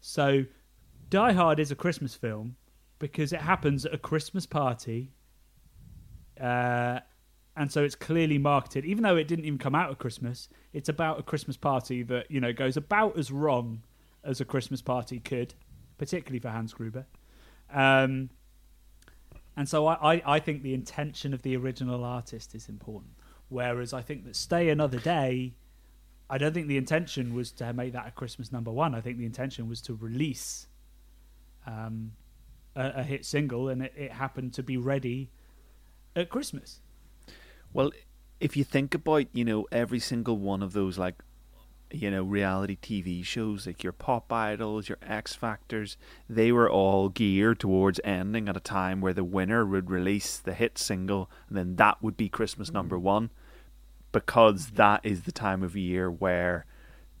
So, 0.00 0.44
Die 1.10 1.32
Hard 1.32 1.60
is 1.60 1.70
a 1.70 1.74
Christmas 1.74 2.14
film 2.14 2.56
because 2.98 3.32
it 3.32 3.40
happens 3.40 3.84
at 3.84 3.92
a 3.92 3.98
Christmas 3.98 4.46
party, 4.46 5.12
uh, 6.40 7.00
and 7.56 7.70
so 7.70 7.84
it's 7.84 7.94
clearly 7.94 8.38
marketed. 8.38 8.86
Even 8.86 9.02
though 9.02 9.16
it 9.16 9.28
didn't 9.28 9.44
even 9.44 9.58
come 9.58 9.74
out 9.74 9.90
at 9.90 9.98
Christmas, 9.98 10.48
it's 10.72 10.88
about 10.88 11.18
a 11.18 11.22
Christmas 11.22 11.58
party 11.58 12.02
that 12.04 12.30
you 12.30 12.40
know 12.40 12.52
goes 12.52 12.78
about 12.78 13.18
as 13.18 13.30
wrong 13.30 13.82
as 14.24 14.40
a 14.40 14.44
Christmas 14.44 14.80
party 14.80 15.18
could, 15.20 15.54
particularly 15.98 16.38
for 16.38 16.48
Hans 16.48 16.72
Gruber. 16.72 17.06
Um, 17.72 18.30
and 19.56 19.68
so 19.68 19.86
I, 19.86 20.14
I, 20.14 20.22
I 20.36 20.38
think 20.40 20.62
the 20.62 20.74
intention 20.74 21.34
of 21.34 21.42
the 21.42 21.56
original 21.56 22.04
artist 22.04 22.54
is 22.54 22.68
important. 22.68 23.12
Whereas 23.48 23.92
I 23.92 24.02
think 24.02 24.24
that 24.24 24.36
Stay 24.36 24.70
Another 24.70 24.98
Day, 24.98 25.54
I 26.30 26.38
don't 26.38 26.54
think 26.54 26.68
the 26.68 26.78
intention 26.78 27.34
was 27.34 27.52
to 27.52 27.72
make 27.72 27.92
that 27.92 28.06
a 28.06 28.10
Christmas 28.10 28.50
number 28.50 28.70
one. 28.70 28.94
I 28.94 29.00
think 29.00 29.18
the 29.18 29.26
intention 29.26 29.68
was 29.68 29.82
to 29.82 29.94
release 29.94 30.68
um, 31.66 32.12
a, 32.74 32.92
a 32.96 33.02
hit 33.02 33.26
single, 33.26 33.68
and 33.68 33.82
it, 33.82 33.92
it 33.96 34.12
happened 34.12 34.54
to 34.54 34.62
be 34.62 34.78
ready 34.78 35.30
at 36.16 36.30
Christmas. 36.30 36.80
Well, 37.74 37.90
if 38.40 38.56
you 38.56 38.64
think 38.64 38.94
about, 38.94 39.26
you 39.32 39.44
know, 39.44 39.66
every 39.70 40.00
single 40.00 40.38
one 40.38 40.62
of 40.62 40.72
those 40.72 40.98
like 40.98 41.22
you 41.92 42.10
know, 42.10 42.22
reality 42.22 42.76
TV 42.80 43.24
shows 43.24 43.66
like 43.66 43.82
your 43.82 43.92
Pop 43.92 44.32
Idols, 44.32 44.88
your 44.88 44.98
X 45.02 45.34
Factors, 45.34 45.96
they 46.28 46.52
were 46.52 46.70
all 46.70 47.08
geared 47.08 47.60
towards 47.60 48.00
ending 48.04 48.48
at 48.48 48.56
a 48.56 48.60
time 48.60 49.00
where 49.00 49.12
the 49.12 49.24
winner 49.24 49.64
would 49.64 49.90
release 49.90 50.38
the 50.38 50.54
hit 50.54 50.78
single 50.78 51.30
and 51.48 51.56
then 51.56 51.76
that 51.76 52.02
would 52.02 52.16
be 52.16 52.28
Christmas 52.28 52.72
number 52.72 52.98
1 52.98 53.30
because 54.10 54.70
that 54.72 55.00
is 55.04 55.22
the 55.22 55.32
time 55.32 55.62
of 55.62 55.76
year 55.76 56.10
where 56.10 56.66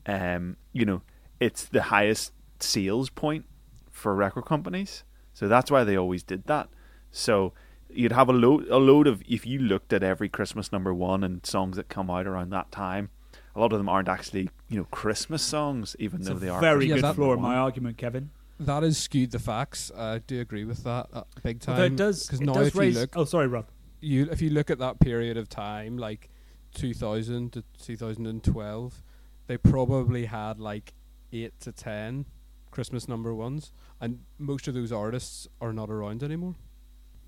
um, 0.06 0.56
you 0.72 0.84
know, 0.84 1.02
it's 1.40 1.64
the 1.64 1.82
highest 1.84 2.32
sales 2.60 3.10
point 3.10 3.44
for 3.90 4.14
record 4.14 4.44
companies. 4.44 5.04
So 5.34 5.48
that's 5.48 5.70
why 5.70 5.84
they 5.84 5.96
always 5.96 6.22
did 6.22 6.46
that. 6.46 6.68
So 7.10 7.52
you'd 7.90 8.12
have 8.12 8.28
a 8.28 8.32
load 8.32 8.66
a 8.68 8.78
load 8.78 9.06
of 9.06 9.22
if 9.28 9.46
you 9.46 9.58
looked 9.58 9.92
at 9.92 10.02
every 10.02 10.28
Christmas 10.28 10.72
number 10.72 10.94
one 10.94 11.22
and 11.22 11.44
songs 11.44 11.76
that 11.76 11.88
come 11.88 12.10
out 12.10 12.26
around 12.26 12.50
that 12.50 12.70
time, 12.70 13.10
a 13.54 13.60
lot 13.60 13.72
of 13.72 13.78
them 13.78 13.88
aren't 13.88 14.08
actually 14.08 14.48
you 14.68 14.78
know 14.78 14.84
Christmas 14.90 15.42
songs, 15.42 15.94
even 15.98 16.20
It's 16.20 16.28
though 16.28 16.36
a 16.36 16.38
they 16.38 16.48
are. 16.48 16.60
very 16.60 16.86
Yeah, 16.86 16.96
good 16.96 17.04
that- 17.04 17.14
flaw 17.16 17.34
in 17.34 17.40
my 17.42 17.56
argument, 17.56 17.96
Kevin. 17.98 18.30
That 18.60 18.84
is 18.84 18.96
skewed 18.96 19.32
the 19.32 19.38
facts. 19.40 19.90
I 19.96 20.18
do 20.18 20.40
agree 20.40 20.64
with 20.64 20.84
that 20.84 21.08
uh, 21.12 21.24
big 21.42 21.58
time. 21.60 21.74
Although 21.74 21.86
it 21.86 21.96
does, 21.96 22.26
because 22.26 22.40
now 22.40 22.52
does 22.54 22.68
if 22.68 22.76
raise. 22.76 22.94
you 22.94 23.00
look, 23.00 23.16
oh, 23.16 23.24
sorry, 23.24 23.48
Rob. 23.48 23.66
you 24.00 24.28
if 24.30 24.40
you 24.40 24.50
look 24.50 24.70
at 24.70 24.78
that 24.78 25.00
period 25.00 25.36
of 25.36 25.48
time, 25.48 25.98
like 25.98 26.28
2000 26.74 27.52
to 27.54 27.64
2012, 27.82 29.02
they 29.48 29.56
probably 29.56 30.26
had 30.26 30.60
like 30.60 30.92
eight 31.32 31.58
to 31.60 31.72
ten 31.72 32.26
Christmas 32.70 33.08
number 33.08 33.34
ones, 33.34 33.72
and 34.00 34.20
most 34.38 34.68
of 34.68 34.74
those 34.74 34.92
artists 34.92 35.48
are 35.60 35.72
not 35.72 35.90
around 35.90 36.22
anymore. 36.22 36.54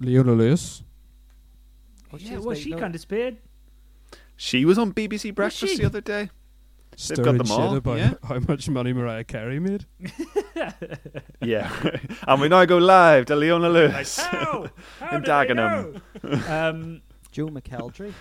Leona 0.00 0.32
Lewis, 0.32 0.82
Oh, 2.12 2.16
yeah, 2.18 2.38
well, 2.38 2.54
she 2.54 2.70
no. 2.70 2.76
kind 2.76 2.86
of 2.86 2.92
disappeared. 2.92 3.38
She 4.36 4.64
was 4.64 4.78
on 4.78 4.92
BBC 4.92 5.34
Breakfast 5.34 5.76
the 5.78 5.84
other 5.86 6.00
day. 6.00 6.24
got 6.90 6.98
stirring 7.00 7.38
them 7.38 7.50
all, 7.50 7.76
about 7.76 7.98
yeah. 7.98 8.14
how 8.24 8.38
much 8.40 8.68
money 8.68 8.92
Mariah 8.92 9.24
Carey 9.24 9.58
made. 9.60 9.86
Yeah, 11.42 11.70
and 12.26 12.40
we 12.40 12.48
now 12.48 12.64
go 12.64 12.78
live 12.78 13.26
to 13.26 13.36
Leona 13.36 13.68
Like, 13.68 13.92
Lewis. 13.92 14.16
how? 14.18 14.68
How 14.98 15.16
In 15.16 15.22
did 15.22 15.26
they 15.26 15.32
Dagenham. 15.54 16.00
um, 16.48 17.02
Joe 17.32 17.48
McElderry. 17.48 18.12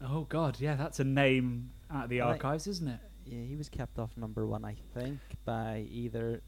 oh 0.00 0.26
God, 0.28 0.56
yeah, 0.60 0.76
that's 0.76 1.00
a 1.00 1.04
name 1.04 1.70
out 1.90 2.04
of 2.04 2.10
the 2.10 2.22
I 2.22 2.32
think- 2.32 2.44
archives, 2.44 2.66
isn't 2.68 2.86
it? 2.88 3.00
Yeah, 3.24 3.42
he 3.44 3.56
was 3.56 3.68
kept 3.68 3.98
off 3.98 4.16
number 4.16 4.46
one, 4.46 4.64
I 4.64 4.76
think, 4.94 5.18
by 5.44 5.86
either. 5.90 6.40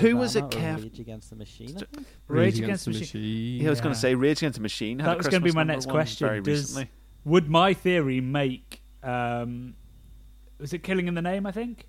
Who 0.00 0.16
was 0.16 0.34
it, 0.36 0.44
Kev? 0.44 0.82
Rage 0.82 1.00
Against 1.00 1.30
the 1.30 1.36
Machine. 1.36 1.76
I 1.76 1.80
think. 1.94 2.06
Rage 2.28 2.58
Against 2.58 2.84
the 2.86 2.90
Machine. 2.92 3.60
Yeah, 3.62 3.68
I 3.68 3.70
was 3.70 3.80
going 3.80 3.94
to 3.94 4.00
say 4.00 4.14
Rage 4.14 4.38
Against 4.38 4.56
the 4.56 4.62
Machine. 4.62 4.98
Had 4.98 5.08
That 5.10 5.18
was 5.18 5.28
gonna 5.28 5.44
be 5.44 5.52
my 5.52 5.62
next 5.62 5.88
question. 5.88 6.26
Very 6.26 6.40
Does- 6.42 6.60
recently. 6.76 6.90
Would 7.26 7.50
my 7.50 7.74
theory 7.74 8.20
make? 8.20 8.82
Um, 9.02 9.74
was 10.58 10.72
it 10.72 10.84
"Killing 10.84 11.08
in 11.08 11.14
the 11.14 11.22
Name"? 11.22 11.44
I 11.44 11.50
think. 11.52 11.86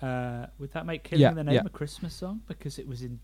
Uh, 0.00 0.46
would 0.58 0.72
that 0.74 0.84
make 0.86 1.02
"Killing 1.04 1.22
Yeah, 1.22 1.30
in 1.30 1.36
the 1.36 1.44
Name" 1.44 1.54
yeah. 1.54 1.62
a 1.64 1.70
Christmas 1.70 2.14
song 2.14 2.42
because 2.46 2.78
it 2.78 2.86
was 2.86 3.02
in? 3.02 3.18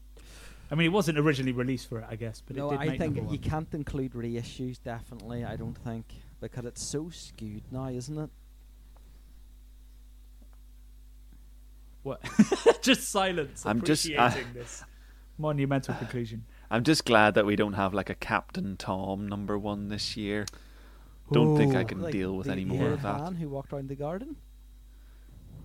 I 0.71 0.75
mean, 0.75 0.87
it 0.87 0.93
wasn't 0.93 1.19
originally 1.19 1.53
released 1.53 1.89
for 1.91 1.99
it, 2.01 2.07
I 2.11 2.17
guess, 2.17 2.43
but 2.45 2.57
no, 2.57 2.69
it 2.71 2.79
did 2.79 2.81
I 2.81 2.87
make 2.93 2.99
think 2.99 3.17
you 3.17 3.23
one. 3.25 3.39
can't 3.39 3.75
include 3.75 4.15
reissues. 4.15 4.83
Definitely, 4.83 5.45
I 5.45 5.57
don't 5.57 5.77
think 5.77 6.07
because 6.41 6.65
it's 6.65 6.83
so 6.83 7.11
skewed 7.11 7.63
now, 7.71 7.89
isn't 7.89 8.19
it? 8.19 8.31
What? 12.03 12.23
just 12.83 13.11
silence. 13.11 13.65
I'm 13.67 13.83
just- 13.83 14.09
I- 14.11 14.13
appreciating 14.29 14.55
this 14.55 14.83
monumental 15.39 15.95
conclusion. 15.95 16.47
I'm 16.71 16.85
just 16.85 17.05
glad 17.05 17.35
that 17.35 17.45
we 17.47 17.55
don't 17.57 17.75
have 17.75 17.93
like 17.95 18.09
a 18.11 18.15
Captain 18.15 18.77
Tom 18.77 19.29
number 19.29 19.59
one 19.59 19.89
this 19.89 20.17
year. 20.17 20.47
Don't 21.33 21.57
think 21.57 21.75
I 21.75 21.85
can 21.85 22.01
Like 22.03 22.13
deal 22.13 22.37
with 22.37 22.47
the, 22.47 22.53
any 22.53 22.65
more 22.65 22.83
old 22.85 22.93
of 22.93 23.03
that. 23.03 23.21
man 23.23 23.35
who 23.37 23.49
walked 23.49 23.73
around 23.73 23.89
the 23.89 23.95
garden. 23.95 24.37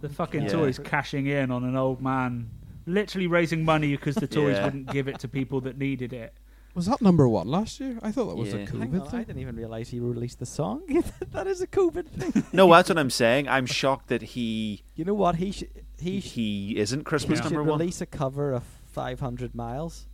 The 0.01 0.09
fucking 0.09 0.43
Yeah. 0.43 0.47
Tories 0.49 0.79
cashing 0.79 1.25
in 1.27 1.51
on 1.51 1.63
an 1.65 1.75
old 1.75 2.01
man, 2.01 2.49
literally 2.85 3.27
raising 3.27 3.65
money 3.65 3.91
because 3.95 4.15
the 4.15 4.27
Tories 4.27 4.57
Yeah. 4.57 4.65
wouldn't 4.65 4.91
give 4.91 5.07
it 5.07 5.19
to 5.19 5.27
people 5.27 5.59
that 5.61 5.77
needed 5.77 6.13
it. 6.13 6.33
Was 6.75 6.85
that 6.85 7.01
number 7.01 7.27
one 7.27 7.47
last 7.47 7.79
year? 7.81 7.99
I 8.01 8.11
thought 8.11 8.27
that 8.27 8.35
was 8.37 8.49
Yeah. 8.49 8.55
a 8.55 8.57
Hang 8.59 8.91
COVID 8.91 9.07
on, 9.07 9.15
I 9.15 9.23
didn't 9.23 9.39
even 9.41 9.55
realize 9.57 9.89
he 9.89 9.99
released 9.99 10.39
the 10.39 10.45
song. 10.45 10.83
that 11.31 11.47
is 11.47 11.61
a 11.61 11.67
COVID 11.67 12.07
thing. 12.07 12.43
No, 12.53 12.69
that's 12.71 12.87
what 12.89 12.97
I'm 12.97 13.09
saying. 13.09 13.49
I'm 13.49 13.65
shocked 13.65 14.07
that 14.07 14.21
he 14.21 14.83
You 14.95 15.03
know 15.03 15.13
what? 15.15 15.35
He 15.37 15.51
should 15.51 15.69
he, 15.99 16.21
sh- 16.21 16.31
he 16.31 16.77
isn't 16.77 17.03
Christmas 17.03 17.39
Yeah. 17.39 17.43
should 17.45 17.53
number 17.53 17.69
one. 17.69 17.79
release 17.79 17.99
a 17.99 18.05
cover 18.05 18.53
of 18.53 18.63
500 18.85 19.53
Miles. 19.53 20.07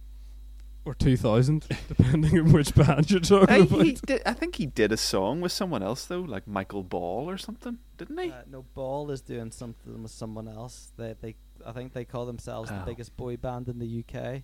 Or 0.86 0.94
2000, 0.94 1.66
depending 1.88 2.40
on 2.40 2.52
which 2.54 2.76
band 2.76 3.10
you're 3.10 3.20
talking 3.20 3.50
I, 3.50 3.58
about. 3.66 3.84
he 3.86 3.94
did, 3.94 4.22
I 4.26 4.34
think 4.34 4.56
he 4.58 4.68
did 4.68 4.92
a 4.92 4.98
song 4.98 5.42
with 5.42 5.52
someone 5.52 5.82
else 5.82 6.06
though, 6.06 6.20
like 6.22 6.46
Michael 6.48 6.84
Ball 6.84 7.28
or 7.28 7.38
something, 7.40 7.80
didn't 7.98 8.20
he? 8.20 8.30
Uh, 8.30 8.42
no, 8.52 8.66
Ball 8.76 9.10
is 9.10 9.22
doing 9.22 9.50
something 9.52 10.04
with 10.04 10.12
someone 10.12 10.48
else. 10.48 10.92
They 10.96 11.16
they 11.20 11.36
I 11.66 11.72
think 11.72 11.94
they 11.94 12.06
call 12.06 12.26
themselves 12.28 12.70
the 12.70 12.82
Oh. 12.82 12.86
biggest 12.86 13.18
boy 13.18 13.36
band 13.38 13.68
in 13.68 13.80
the 13.80 14.04
UK 14.04 14.44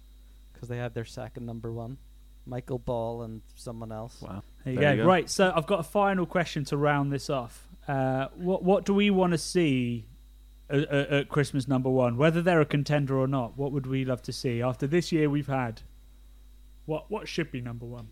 because 0.51 0.67
they 0.67 0.77
had 0.77 0.95
their 0.95 1.05
second 1.05 1.45
number 1.45 1.71
one. 1.71 1.97
Michael 2.47 2.79
Ball 2.79 3.21
and 3.21 3.41
someone 3.53 3.91
else. 3.91 4.19
wow. 4.21 4.41
There 4.63 4.73
you, 4.73 4.79
There 4.79 4.89
go. 4.89 4.95
you 4.95 5.01
go. 5.03 5.07
Right, 5.07 5.29
so 5.29 5.53
I've 5.55 5.67
got 5.67 5.79
a 5.79 5.83
final 5.83 6.25
question 6.25 6.65
to 6.65 6.77
round 6.77 7.11
this 7.11 7.29
off. 7.29 7.67
Uh, 7.87 8.29
what 8.35 8.63
what 8.63 8.83
do 8.85 8.95
we 8.95 9.11
want 9.11 9.33
to 9.33 9.37
see 9.37 10.07
at, 10.71 10.79
at, 10.85 11.09
at 11.11 11.29
Christmas 11.29 11.67
number 11.67 11.89
one? 11.89 12.17
Whether 12.17 12.41
they're 12.41 12.61
a 12.61 12.65
contender 12.65 13.19
or 13.19 13.27
not, 13.27 13.57
what 13.59 13.71
would 13.71 13.85
we 13.85 14.05
love 14.05 14.23
to 14.23 14.31
see 14.33 14.59
after 14.63 14.87
this 14.87 15.11
year 15.11 15.29
we've 15.29 15.45
had? 15.45 15.83
What 16.91 17.09
what 17.09 17.25
should 17.25 17.53
be 17.53 17.61
number 17.61 17.85
one? 17.85 18.09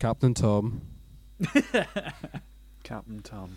Captain 0.00 0.34
Tom. 0.34 0.80
Captain 2.82 3.20
Tom. 3.22 3.50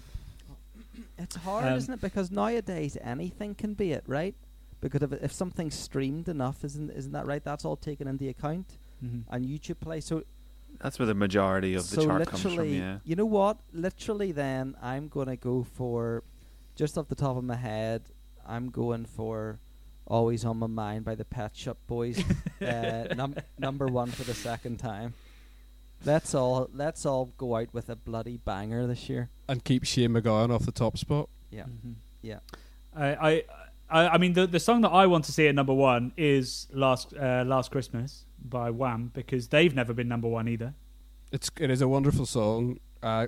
It's 1.17 1.35
hard, 1.37 1.65
Um, 1.65 1.73
isn't 1.77 1.91
it? 1.95 2.01
Because 2.01 2.29
nowadays 2.29 2.95
anything 3.01 3.55
can 3.55 3.73
be 3.73 3.93
it, 3.93 4.03
right? 4.05 4.35
Because 4.79 5.01
if 5.01 5.11
if 5.13 5.31
something's 5.33 5.73
streamed 5.73 6.27
enough, 6.29 6.63
isn't 6.63 6.91
isn't 6.91 7.13
that 7.13 7.25
right? 7.25 7.43
That's 7.43 7.65
all 7.65 7.75
taken 7.75 8.07
into 8.07 8.29
account. 8.29 8.77
Mhm. 9.03 9.23
And 9.31 9.43
YouTube 9.43 9.79
play 9.79 10.01
so 10.01 10.23
That's 10.79 10.99
where 10.99 11.07
the 11.07 11.15
majority 11.15 11.73
of 11.73 11.81
the 11.89 11.95
so 12.01 12.05
chart 12.05 12.27
comes 12.27 12.43
from. 12.55 12.69
Yeah. 12.69 12.99
you 13.03 13.15
know 13.15 13.25
what? 13.25 13.57
Literally, 13.71 14.31
then 14.33 14.75
I'm 14.83 15.07
gonna 15.07 15.35
go 15.35 15.63
for 15.63 16.23
just 16.75 16.95
off 16.97 17.07
the 17.07 17.15
top 17.15 17.37
of 17.37 17.43
my 17.43 17.55
head. 17.55 18.01
I'm 18.45 18.69
going 18.69 19.05
for 19.05 19.59
"Always 20.05 20.43
on 20.45 20.57
My 20.57 20.67
Mind" 20.67 21.05
by 21.05 21.15
the 21.15 21.25
Pet 21.25 21.55
Shop 21.55 21.77
Boys, 21.87 22.23
uh, 22.61 23.13
num- 23.15 23.35
number 23.57 23.87
one 23.87 24.09
for 24.11 24.23
the 24.23 24.33
second 24.33 24.77
time. 24.79 25.13
Let's 26.05 26.35
all 26.35 26.69
let's 26.73 27.05
all 27.05 27.31
go 27.37 27.55
out 27.55 27.73
with 27.73 27.89
a 27.89 27.95
bloody 27.95 28.37
banger 28.37 28.85
this 28.87 29.07
year. 29.09 29.29
And 29.47 29.63
keep 29.63 29.85
Shane 29.85 30.11
MacGowan 30.11 30.53
off 30.53 30.65
the 30.65 30.71
top 30.71 30.97
spot. 30.97 31.29
Yeah, 31.49 31.63
Mhm. 31.63 31.95
yeah. 32.21 32.39
I, 32.95 33.05
I 33.29 33.43
I 33.89 34.07
I 34.09 34.17
mean 34.17 34.33
the 34.33 34.45
the 34.45 34.59
song 34.59 34.81
that 34.81 34.89
I 34.91 35.05
want 35.07 35.23
to 35.25 35.31
see 35.31 35.47
at 35.47 35.55
number 35.55 35.73
one 35.73 36.11
is 36.17 36.67
last 36.73 37.13
uh, 37.13 37.43
last 37.47 37.71
Christmas 37.71 38.25
by 38.43 38.69
Wham 38.69 39.11
because 39.13 39.47
they've 39.47 39.73
never 39.73 39.93
been 39.93 40.07
number 40.09 40.27
one 40.27 40.47
either. 40.49 40.73
It's 41.31 41.49
it 41.59 41.69
is 41.71 41.81
a 41.81 41.87
wonderful 41.87 42.25
song. 42.25 42.79
Uh, 43.01 43.27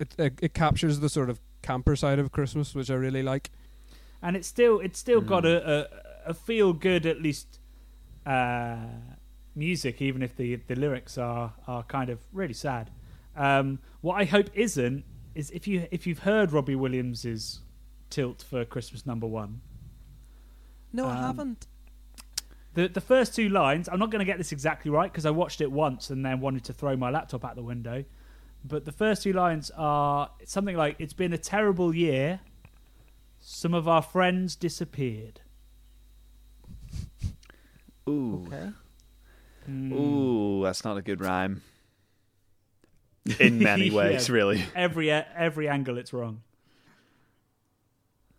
it, 0.00 0.14
it 0.18 0.32
it 0.40 0.54
captures 0.54 1.00
the 1.00 1.08
sort 1.10 1.28
of 1.28 1.38
camper 1.60 1.96
side 1.96 2.18
of 2.18 2.32
Christmas, 2.32 2.74
which 2.74 2.90
I 2.90 2.94
really 2.94 3.22
like. 3.22 3.50
And 4.22 4.36
it's 4.36 4.48
still 4.48 4.80
it's 4.80 4.98
still 4.98 5.20
got 5.20 5.44
Mm. 5.44 5.56
a, 5.56 5.56
a 6.26 6.30
a 6.30 6.34
feel 6.34 6.72
good 6.72 7.06
at 7.06 7.22
least 7.22 7.58
uh, 8.26 8.76
music, 9.54 10.00
even 10.02 10.22
if 10.22 10.36
the 10.36 10.56
the 10.56 10.74
lyrics 10.74 11.16
are 11.18 11.54
are 11.66 11.82
kind 11.84 12.10
of 12.10 12.18
really 12.32 12.54
sad. 12.54 12.90
Um, 13.36 13.78
what 14.00 14.14
I 14.14 14.24
hope 14.24 14.50
isn't 14.54 15.04
is 15.34 15.50
if 15.52 15.66
you 15.68 15.86
if 15.90 16.06
you've 16.06 16.20
heard 16.20 16.52
Robbie 16.52 16.74
Williams's 16.76 17.60
tilt 18.10 18.42
for 18.48 18.64
Christmas 18.64 19.06
number 19.06 19.26
one, 19.26 19.60
No, 20.92 21.06
I 21.06 21.12
Um, 21.16 21.22
haven't. 21.22 21.66
the 22.74 22.88
the 22.88 23.00
first 23.00 23.34
two 23.34 23.48
lines. 23.48 23.88
I'm 23.88 23.98
not 23.98 24.10
going 24.10 24.20
to 24.20 24.24
get 24.24 24.38
this 24.38 24.52
exactly 24.52 24.90
right 24.90 25.10
because 25.10 25.26
I 25.26 25.30
watched 25.30 25.60
it 25.60 25.70
once 25.70 26.10
and 26.10 26.24
then 26.24 26.40
wanted 26.40 26.64
to 26.64 26.72
throw 26.72 26.96
my 26.96 27.10
laptop 27.10 27.44
out 27.44 27.54
the 27.56 27.62
window. 27.62 28.04
But 28.64 28.84
the 28.84 28.92
first 28.92 29.22
two 29.22 29.32
lines 29.32 29.70
are 29.76 30.30
something 30.44 30.76
like, 30.76 30.96
"It's 30.98 31.12
been 31.12 31.32
a 31.32 31.38
terrible 31.38 31.94
year. 31.94 32.40
Some 33.50 33.72
of 33.72 33.88
our 33.88 34.02
friends 34.02 34.56
disappeared." 34.56 35.40
Ooh. 38.06 38.44
Okay. 38.46 38.70
Hmm. 39.64 39.92
Ooh, 39.92 40.62
that's 40.64 40.84
not 40.84 40.98
a 40.98 41.02
good 41.02 41.20
rhyme. 41.22 41.62
In 43.40 43.58
many 43.58 43.90
ways, 43.90 44.28
Yeah. 44.28 44.34
really. 44.34 44.64
every 44.74 45.10
every 45.10 45.66
angle 45.68 45.96
it's 45.96 46.12
wrong. 46.12 46.42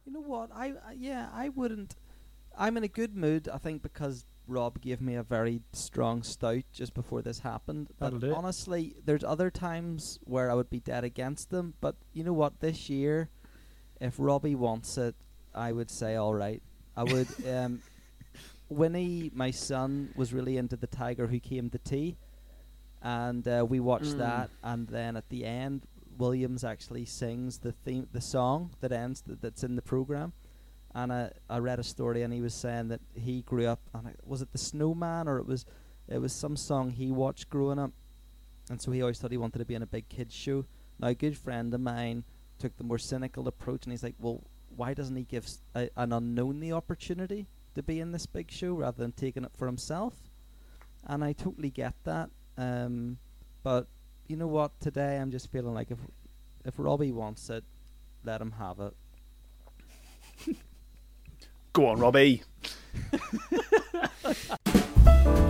You 0.05 0.13
know 0.13 0.21
what? 0.21 0.51
I, 0.53 0.73
I 0.87 0.93
yeah, 0.97 1.29
I 1.33 1.49
wouldn't. 1.49 1.95
I'm 2.57 2.77
in 2.77 2.83
a 2.83 2.87
good 2.87 3.15
mood. 3.15 3.47
I 3.47 3.57
think 3.57 3.81
because 3.81 4.25
Rob 4.47 4.79
gave 4.81 5.01
me 5.01 5.15
a 5.15 5.23
very 5.23 5.61
strong 5.73 6.23
stout 6.23 6.63
just 6.71 6.93
before 6.93 7.21
this 7.21 7.39
happened. 7.39 7.89
That'll 7.99 8.19
do 8.19 8.33
honestly, 8.33 8.95
there's 9.05 9.23
other 9.23 9.49
times 9.51 10.19
where 10.23 10.49
I 10.51 10.55
would 10.55 10.69
be 10.69 10.79
dead 10.79 11.03
against 11.03 11.49
them. 11.51 11.73
But 11.81 11.95
you 12.13 12.23
know 12.23 12.33
what? 12.33 12.59
This 12.59 12.89
year, 12.89 13.29
if 13.99 14.15
Robbie 14.17 14.55
wants 14.55 14.97
it, 14.97 15.15
I 15.53 15.71
would 15.71 15.89
say 15.89 16.15
all 16.15 16.33
right. 16.33 16.61
I 16.95 17.03
would. 17.03 17.27
um, 17.49 17.81
Winnie, 18.69 19.31
my 19.33 19.51
son, 19.51 20.09
was 20.15 20.31
really 20.33 20.57
into 20.57 20.75
the 20.77 20.87
Tiger 20.87 21.27
Who 21.27 21.39
Came 21.39 21.69
to 21.71 21.77
Tea, 21.79 22.17
and 23.01 23.47
uh, 23.47 23.65
we 23.67 23.79
watched 23.79 24.15
Mm. 24.15 24.19
that. 24.19 24.49
And 24.63 24.87
then 24.87 25.15
at 25.17 25.27
the 25.29 25.43
end, 25.45 25.87
Williams 26.17 26.63
actually 26.63 27.05
sings 27.05 27.57
the 27.59 27.71
theme, 27.71 28.07
the 28.11 28.21
song 28.21 28.71
that 28.81 28.91
ends 28.91 29.21
th- 29.21 29.39
that's 29.41 29.63
in 29.63 29.75
the 29.75 29.81
program. 29.81 30.33
And 30.93 31.11
I, 31.13 31.31
I 31.49 31.59
read 31.59 31.79
a 31.79 31.83
story, 31.83 32.21
and 32.23 32.33
he 32.33 32.41
was 32.41 32.53
saying 32.53 32.89
that 32.89 33.01
he 33.13 33.41
grew 33.41 33.65
up. 33.67 33.79
And 33.93 34.07
it, 34.07 34.19
was 34.25 34.41
it 34.41 34.51
the 34.51 34.57
Snowman, 34.57 35.27
or 35.27 35.37
it 35.37 35.45
was 35.47 35.65
it 36.07 36.19
was 36.19 36.33
some 36.33 36.55
song 36.55 36.91
he 36.91 37.11
watched 37.11 37.49
growing 37.49 37.79
up, 37.79 37.91
and 38.69 38.81
so 38.81 38.91
he 38.91 39.01
always 39.01 39.19
thought 39.19 39.31
he 39.31 39.37
wanted 39.37 39.59
to 39.59 39.65
be 39.65 39.75
in 39.75 39.81
a 39.81 39.87
big 39.87 40.09
kids 40.09 40.33
show. 40.35 40.65
Now, 40.99 41.07
a 41.09 41.15
good 41.15 41.37
friend 41.37 41.73
of 41.73 41.81
mine 41.81 42.23
took 42.59 42.77
the 42.77 42.83
more 42.83 42.97
cynical 42.99 43.47
approach, 43.47 43.85
and 43.85 43.93
he's 43.93 44.03
like, 44.03 44.15
"Well, 44.19 44.43
why 44.75 44.93
doesn't 44.93 45.15
he 45.15 45.23
give 45.23 45.45
s- 45.45 45.61
a, 45.75 45.89
an 45.97 46.13
unknown 46.13 46.59
the 46.59 46.73
opportunity 46.73 47.47
to 47.75 47.81
be 47.81 47.99
in 47.99 48.11
this 48.11 48.25
big 48.25 48.51
show 48.51 48.73
rather 48.73 49.01
than 49.01 49.11
taking 49.13 49.43
it 49.43 49.51
for 49.57 49.65
himself?" 49.65 50.13
And 51.05 51.23
I 51.23 51.33
totally 51.33 51.69
get 51.71 51.95
that. 52.03 52.29
Um, 52.57 53.17
but 53.63 53.87
you 54.27 54.35
know 54.35 54.47
what? 54.47 54.79
Today 54.79 55.17
I'm 55.17 55.31
just 55.31 55.51
feeling 55.51 55.73
like 55.73 55.89
if 55.91 55.97
if 56.65 56.75
Robbie 56.77 57.11
wants 57.11 57.49
it, 57.49 57.63
let 58.23 58.41
him 58.41 58.51
have 58.51 58.79
it. 58.79 60.55
Go 61.73 61.87
on, 61.87 61.99
Robbie. 61.99 62.43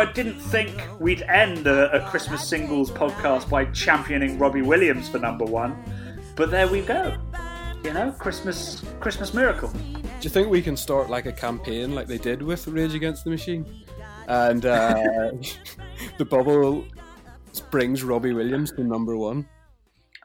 I 0.00 0.10
didn't 0.10 0.40
think 0.40 0.72
we'd 0.98 1.20
end 1.24 1.66
a, 1.66 1.92
a 1.92 2.08
Christmas 2.08 2.48
singles 2.48 2.90
podcast 2.90 3.50
by 3.50 3.66
championing 3.66 4.38
Robbie 4.38 4.62
Williams 4.62 5.10
for 5.10 5.18
number 5.18 5.44
one, 5.44 5.76
but 6.36 6.50
there 6.50 6.66
we 6.66 6.80
go. 6.80 7.18
You 7.84 7.92
know, 7.92 8.10
Christmas 8.12 8.82
Christmas 9.00 9.34
miracle. 9.34 9.68
Do 9.68 10.00
you 10.22 10.30
think 10.30 10.48
we 10.48 10.62
can 10.62 10.74
start 10.74 11.10
like 11.10 11.26
a 11.26 11.32
campaign 11.32 11.94
like 11.94 12.06
they 12.06 12.16
did 12.16 12.40
with 12.40 12.66
Rage 12.66 12.94
Against 12.94 13.24
the 13.24 13.30
Machine? 13.30 13.66
And 14.26 14.64
uh, 14.64 15.32
the 16.16 16.24
bubble 16.24 16.86
brings 17.70 18.02
Robbie 18.02 18.32
Williams 18.32 18.72
to 18.72 18.82
number 18.82 19.18
one. 19.18 19.46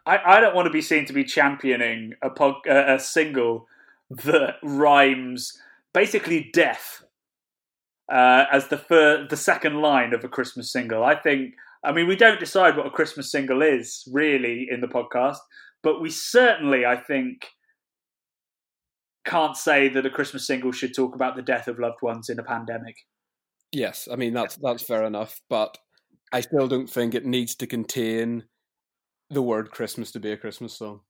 I, 0.06 0.38
I 0.38 0.40
don't 0.40 0.56
want 0.56 0.68
to 0.68 0.72
be 0.72 0.82
seen 0.82 1.06
to 1.08 1.12
be 1.12 1.26
championing 1.26 2.14
a 2.22 2.28
uh, 2.30 2.62
a 2.66 2.98
single 2.98 3.68
that 4.10 4.56
rhymes 4.64 5.62
basically 5.92 6.50
death 6.54 7.05
uh, 8.12 8.46
as 8.52 8.68
the 8.68 8.78
fir- 8.78 9.28
the 9.30 9.38
second 9.38 9.82
line 9.82 10.14
of 10.14 10.24
a 10.24 10.30
Christmas 10.30 10.72
single. 10.72 11.04
I 11.04 11.16
think. 11.16 11.56
I 11.84 11.92
mean, 11.92 12.08
we 12.08 12.16
don't 12.16 12.40
decide 12.40 12.76
what 12.76 12.88
a 12.88 12.92
Christmas 12.92 13.32
single 13.32 13.62
is 13.62 14.08
really 14.12 14.68
in 14.72 14.82
the 14.82 14.88
podcast, 14.88 15.38
but 15.84 16.02
we 16.02 16.10
certainly, 16.10 16.84
I 16.84 16.98
think, 16.98 17.46
can't 19.24 19.56
say 19.56 19.90
that 19.90 20.06
a 20.06 20.10
Christmas 20.10 20.48
single 20.48 20.72
should 20.72 20.96
talk 20.96 21.14
about 21.14 21.36
the 21.36 21.44
death 21.44 21.68
of 21.68 21.78
loved 21.78 22.02
ones 22.02 22.30
in 22.30 22.40
a 22.40 22.44
pandemic. 22.44 22.96
Yes, 23.72 24.08
I 24.12 24.16
mean 24.16 24.34
that's 24.34 24.56
that's 24.58 24.84
fair 24.84 25.04
enough, 25.04 25.42
but 25.50 25.78
I 26.32 26.42
still 26.42 26.68
don't 26.68 26.90
think 26.90 27.14
it 27.14 27.26
needs 27.26 27.56
to 27.56 27.68
contain 27.68 28.46
the 29.30 29.42
word 29.42 29.72
Christmas 29.72 30.12
to 30.12 30.20
be 30.20 30.32
a 30.32 30.38
Christmas 30.38 30.78
song. 30.78 31.02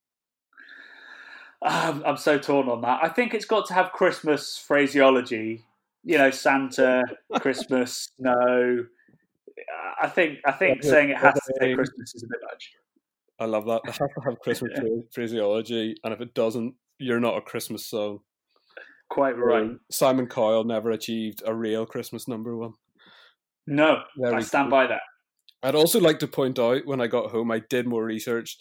Um, 1.61 2.03
I'm 2.05 2.17
so 2.17 2.37
torn 2.37 2.69
on 2.69 2.81
that. 2.81 2.99
I 3.03 3.09
think 3.09 3.33
it's 3.33 3.45
got 3.45 3.65
to 3.67 3.73
have 3.73 3.91
Christmas 3.91 4.57
phraseology. 4.57 5.65
You 6.05 6.17
know, 6.19 6.29
Santa, 6.31 7.03
Christmas, 7.41 8.09
no. 8.19 8.85
I 10.01 10.07
think 10.07 10.39
I 10.45 10.51
think 10.51 10.83
Yeah, 10.83 10.89
saying 10.91 11.09
it 11.09 11.17
has 11.17 11.33
to 11.33 11.53
yeah. 11.59 11.67
say 11.67 11.73
Christmas 11.73 12.15
is 12.15 12.23
a 12.23 12.27
bit 12.27 12.39
much. 12.49 12.71
I 13.39 13.45
love 13.45 13.65
that. 13.65 13.81
It 13.85 13.87
has 13.87 13.97
to 13.97 14.21
have 14.23 14.39
Christmas 14.39 14.71
phraseology, 15.13 15.95
and 16.03 16.13
if 16.13 16.21
it 16.21 16.33
doesn't, 16.33 16.75
you're 16.99 17.19
not 17.19 17.37
a 17.37 17.41
Christmas 17.41 17.85
song. 17.89 18.19
Quite 19.09 19.37
right. 19.37 19.71
Simon 19.91 20.27
Cowell 20.27 20.63
never 20.63 20.91
achieved 20.91 21.41
a 21.45 21.53
real 21.53 21.85
Christmas 21.85 22.27
number 22.27 22.55
one. 22.55 22.73
No, 23.67 24.01
Very 24.17 24.35
I 24.35 24.41
stand 24.41 24.67
good. 24.67 24.71
by 24.71 24.87
that. 24.87 25.01
I'd 25.63 25.75
also 25.75 25.99
like 25.99 26.19
to 26.19 26.27
point 26.27 26.59
out 26.59 26.85
when 26.85 27.01
I 27.01 27.07
got 27.07 27.31
home, 27.31 27.51
I 27.51 27.59
did 27.59 27.87
more 27.87 28.03
research. 28.03 28.57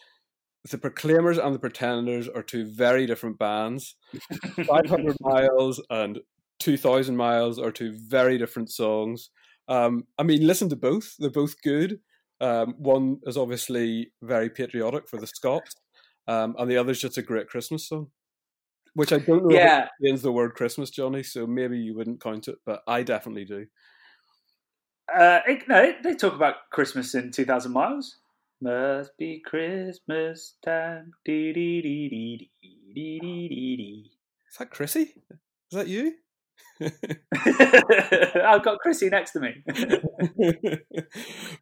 The 0.71 0.79
Proclaimers 0.79 1.37
and 1.39 1.55
the 1.55 1.59
Pretenders 1.59 2.29
are 2.29 2.43
two 2.43 2.65
very 2.65 3.07
different 3.07 3.39
bands. 3.39 3.97
500 4.67 5.17
Miles 5.21 5.83
and 5.91 6.19
2000 6.65 7.17
Miles 7.17 7.59
are 7.59 7.71
two 7.71 7.97
very 8.09 8.39
different 8.39 8.71
songs. 8.71 9.31
Um, 9.69 10.05
I 10.19 10.23
mean, 10.23 10.47
listen 10.47 10.69
to 10.71 10.77
both, 10.77 11.15
they're 11.19 11.31
both 11.31 11.61
good. 11.63 12.01
Um, 12.41 12.75
one 12.79 13.21
is 13.25 13.37
obviously 13.37 14.13
very 14.23 14.51
patriotic 14.51 15.09
for 15.09 15.19
the 15.21 15.27
Scots, 15.27 15.75
um, 16.27 16.57
and 16.59 16.71
the 16.71 16.77
other's 16.79 17.01
just 17.01 17.19
a 17.19 17.23
great 17.23 17.49
Christmas 17.49 17.89
song. 17.89 18.09
Which 18.95 19.13
I 19.13 19.19
don't 19.19 19.45
know 19.45 19.57
Yeah. 19.57 19.89
if 20.01 20.23
the 20.23 20.33
word 20.33 20.55
Christmas, 20.55 20.91
Johnny, 20.91 21.23
so 21.23 21.47
maybe 21.47 21.79
you 21.79 21.95
wouldn't 21.95 22.23
count 22.23 22.49
it, 22.49 22.57
but 22.65 22.83
I 22.87 23.03
definitely 23.03 23.45
do. 23.45 23.67
Uh, 25.15 25.41
it, 25.47 25.69
no, 25.69 25.93
they 26.03 26.15
talk 26.15 26.35
about 26.35 26.71
Christmas 26.71 27.15
in 27.15 27.31
2000 27.31 27.73
Miles. 27.73 28.17
Must 28.61 29.17
be 29.19 29.43
Christmas 29.45 30.55
time. 30.65 31.13
Dee 31.25 31.53
dee 31.53 31.83
dee 31.83 32.09
dee 32.09 32.51
dee 32.65 32.95
dee 32.95 33.21
dee 33.21 33.77
dee 33.77 34.11
Is 34.51 34.57
that 34.59 34.71
Chrissie? 34.71 35.13
Is 35.31 35.73
that 35.73 35.89
you? 35.89 36.15
I've 37.35 38.63
got 38.65 38.79
Chrissie 38.81 39.09
next 39.09 39.33
to 39.33 39.41
me. 39.41 39.55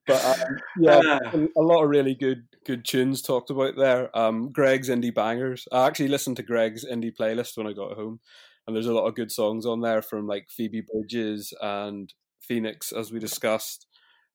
but 0.06 0.24
um, 0.24 0.56
yeah, 0.80 1.00
Ah. 1.04 1.18
a, 1.32 1.60
a 1.60 1.62
lot 1.62 1.82
of 1.82 1.90
really 1.90 2.14
good 2.14 2.44
good 2.64 2.84
tunes 2.84 3.22
talked 3.22 3.50
about 3.50 3.76
there. 3.76 4.16
Um, 4.16 4.50
Greg's 4.52 4.88
indie 4.88 5.14
bangers. 5.14 5.66
I 5.72 5.86
actually 5.86 6.08
listened 6.08 6.36
to 6.38 6.42
Greg's 6.42 6.84
indie 6.84 7.12
playlist 7.18 7.56
when 7.56 7.66
I 7.66 7.72
got 7.72 7.96
home, 7.96 8.20
and 8.66 8.74
there's 8.74 8.86
a 8.86 8.94
lot 8.94 9.06
of 9.06 9.14
good 9.14 9.30
songs 9.30 9.66
on 9.66 9.80
there 9.80 10.02
from 10.02 10.26
like 10.26 10.46
Phoebe 10.50 10.82
Bridgers 10.92 11.52
and 11.60 12.12
Phoenix, 12.40 12.92
as 12.92 13.12
we 13.12 13.18
discussed. 13.18 13.86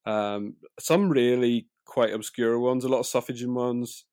Um, 0.05 0.55
some 0.79 1.09
really 1.09 1.67
quite 1.85 2.13
obscure 2.13 2.59
ones, 2.59 2.83
a 2.83 2.89
lot 2.89 2.99
of 2.99 3.05
Sufjan 3.05 3.53
ones. 3.53 4.05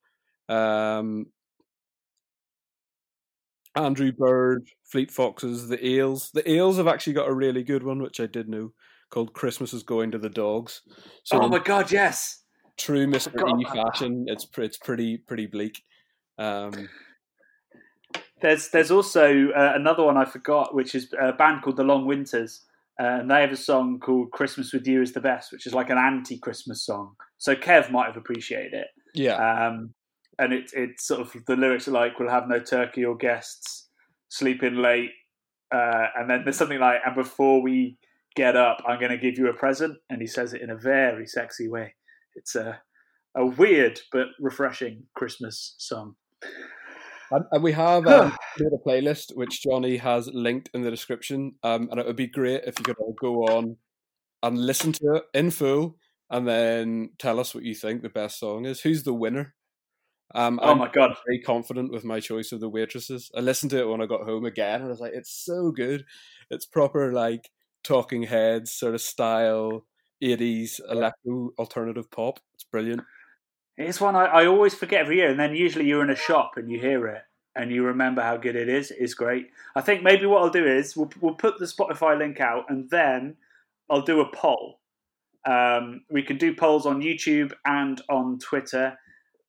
Um, 0.49 1.27
Andrew 3.77 4.13
Bird, 4.13 4.69
Fleet 4.91 5.11
Foxes, 5.11 5.69
the 5.69 5.85
Eels. 5.85 6.31
The 6.33 6.49
Eels 6.51 6.77
have 6.77 6.87
actually 6.89 7.15
got 7.15 7.29
a 7.29 7.35
really 7.35 7.63
good 7.63 7.83
one, 7.83 8.03
which 8.03 8.21
I 8.21 8.27
did 8.27 8.49
know, 8.49 8.73
called 9.11 9.35
"Christmas 9.35 9.73
is 9.73 9.83
Going 9.83 10.11
to 10.13 10.19
the 10.19 10.31
Dogs." 10.31 10.83
So 11.25 11.41
oh 11.41 11.49
my 11.49 11.59
god, 11.59 11.91
yes. 11.91 12.43
true 12.79 13.07
Mister 13.07 13.31
E 13.31 13.65
fashion, 13.65 14.27
it's 14.29 14.47
it's 14.59 14.79
pretty 14.79 15.19
pretty 15.19 15.47
bleak. 15.47 15.83
Um, 16.39 16.89
There's 18.41 18.69
there's 18.71 18.91
also 18.91 19.49
uh, 19.57 19.73
another 19.75 20.05
one 20.05 20.17
I 20.17 20.25
forgot, 20.25 20.75
which 20.75 20.95
is 20.95 21.13
a 21.21 21.33
band 21.33 21.63
called 21.63 21.77
The 21.77 21.85
Long 21.85 22.07
Winters, 22.07 22.63
uh, 23.01 23.21
and 23.21 23.31
they 23.31 23.41
have 23.41 23.53
a 23.53 23.57
song 23.57 23.99
called 24.01 24.33
"Christmas 24.33 24.73
with 24.73 24.87
You 24.87 25.01
is 25.01 25.13
the 25.13 25.21
Best," 25.21 25.51
which 25.51 25.67
is 25.67 25.73
like 25.73 25.89
an 25.89 25.99
anti-Christmas 25.99 26.85
song. 26.85 27.15
So 27.39 27.55
Kev 27.55 27.91
might 27.91 28.07
have 28.07 28.17
appreciated 28.17 28.75
it. 28.75 28.87
yeah, 29.15 29.37
Um, 29.37 29.95
and 30.39 30.53
it, 30.53 30.71
it's 30.73 31.07
sort 31.07 31.21
of 31.21 31.35
the 31.47 31.57
lyrics 31.57 31.89
are 31.89 31.93
like, 31.93 32.19
"We'll 32.19 32.31
have 32.31 32.49
no 32.49 32.61
turkey 32.61 33.05
or 33.05 33.17
guests, 33.17 33.89
sleep 34.29 34.63
in 34.63 34.81
late," 34.81 35.11
uh, 35.75 36.07
and 36.17 36.29
then 36.29 36.43
there's 36.45 36.57
something 36.57 36.81
like, 36.81 37.01
"And 37.05 37.15
before 37.15 37.63
we 37.63 37.99
get 38.35 38.57
up, 38.57 38.83
I'm 38.87 38.99
going 38.99 39.13
to 39.13 39.19
give 39.19 39.39
you 39.39 39.49
a 39.49 39.55
present," 39.55 39.99
and 40.11 40.21
he 40.21 40.27
says 40.27 40.55
it 40.55 40.63
in 40.63 40.71
a 40.71 40.77
very 40.77 41.27
sexy 41.27 41.69
way. 41.69 41.95
It's 42.35 42.55
a 42.55 42.81
a 43.35 43.45
weird 43.45 44.01
but 44.13 44.29
refreshing 44.39 45.05
Christmas 45.15 45.75
song. 45.79 46.15
and, 47.31 47.45
and 47.51 47.63
we 47.63 47.73
have 47.73 48.07
um, 48.07 48.33
a 48.61 48.89
playlist 48.89 49.35
which 49.35 49.63
Johnny 49.63 49.97
has 49.97 50.29
linked 50.33 50.71
in 50.73 50.83
the 50.83 50.91
description, 50.91 51.55
um, 51.63 51.89
and 51.91 51.99
it 51.99 52.07
would 52.07 52.17
be 52.17 52.27
great 52.27 52.63
if 52.65 52.79
you 52.79 52.85
could 52.85 52.99
all 52.99 53.15
go 53.21 53.45
on 53.45 53.77
and 54.43 54.59
listen 54.59 54.93
to 54.93 55.15
it 55.15 55.25
in 55.33 55.51
full, 55.51 55.97
and 56.31 56.47
then 56.47 57.11
tell 57.19 57.41
us 57.41 57.55
what 57.55 57.65
you 57.65 57.75
think 57.75 58.03
the 58.03 58.09
best 58.09 58.39
song 58.39 58.67
is. 58.67 58.83
Who's 58.83 59.03
the 59.03 59.15
winner? 59.15 59.55
Um, 60.35 60.59
Oh 60.63 60.73
I'm 60.73 60.79
my 60.79 60.89
god! 60.89 61.17
very 61.27 61.41
confident 61.41 61.93
with 61.93 62.05
my 62.05 62.21
choice 62.21 62.53
of 62.53 62.61
the 62.61 62.69
waitresses. 62.69 63.31
I 63.37 63.41
listened 63.41 63.71
to 63.71 63.79
it 63.81 63.89
when 63.89 64.01
I 64.03 64.07
got 64.07 64.23
home 64.25 64.45
again, 64.45 64.77
and 64.81 64.87
I 64.87 64.89
was 64.89 65.01
like, 65.01 65.13
"It's 65.15 65.31
so 65.33 65.71
good! 65.71 66.05
It's 66.51 66.67
proper 66.67 67.13
like 67.13 67.51
Talking 67.85 68.25
Heads 68.25 68.73
sort 68.73 68.95
of 68.95 69.01
style, 69.01 69.87
'80s 70.21 70.81
electro 70.91 71.53
alternative 71.59 72.11
pop. 72.11 72.41
It's 72.55 72.65
brilliant." 72.65 73.03
It's 73.77 74.01
one 74.01 74.15
I, 74.17 74.25
I 74.27 74.47
always 74.47 74.75
forget 74.75 75.03
every 75.03 75.17
year, 75.17 75.31
and 75.31 75.39
then 75.39 75.55
usually 75.55 75.87
you're 75.87 76.03
in 76.05 76.11
a 76.11 76.17
shop 76.17 76.53
and 76.57 76.71
you 76.71 76.79
hear 76.81 77.07
it 77.09 77.23
and 77.57 77.71
you 77.71 77.85
remember 77.85 78.23
how 78.23 78.37
good 78.37 78.57
it 78.57 78.69
is. 78.69 78.91
It's 78.91 79.15
great. 79.15 79.51
I 79.77 79.81
think 79.81 80.03
maybe 80.03 80.27
what 80.27 80.43
I'll 80.43 80.51
do 80.51 80.67
is 80.67 80.97
we'll, 80.97 81.11
we'll 81.21 81.35
put 81.35 81.59
the 81.59 81.67
Spotify 81.67 82.19
link 82.19 82.41
out 82.41 82.65
and 82.69 82.89
then 82.91 83.37
I'll 83.91 84.03
do 84.03 84.21
a 84.21 84.31
poll. 84.33 84.81
Um, 85.45 86.05
we 86.11 86.23
can 86.23 86.39
do 86.39 86.55
polls 86.55 86.87
on 86.87 87.03
YouTube 87.03 87.53
and 87.65 88.01
on 88.09 88.39
Twitter. 88.39 88.99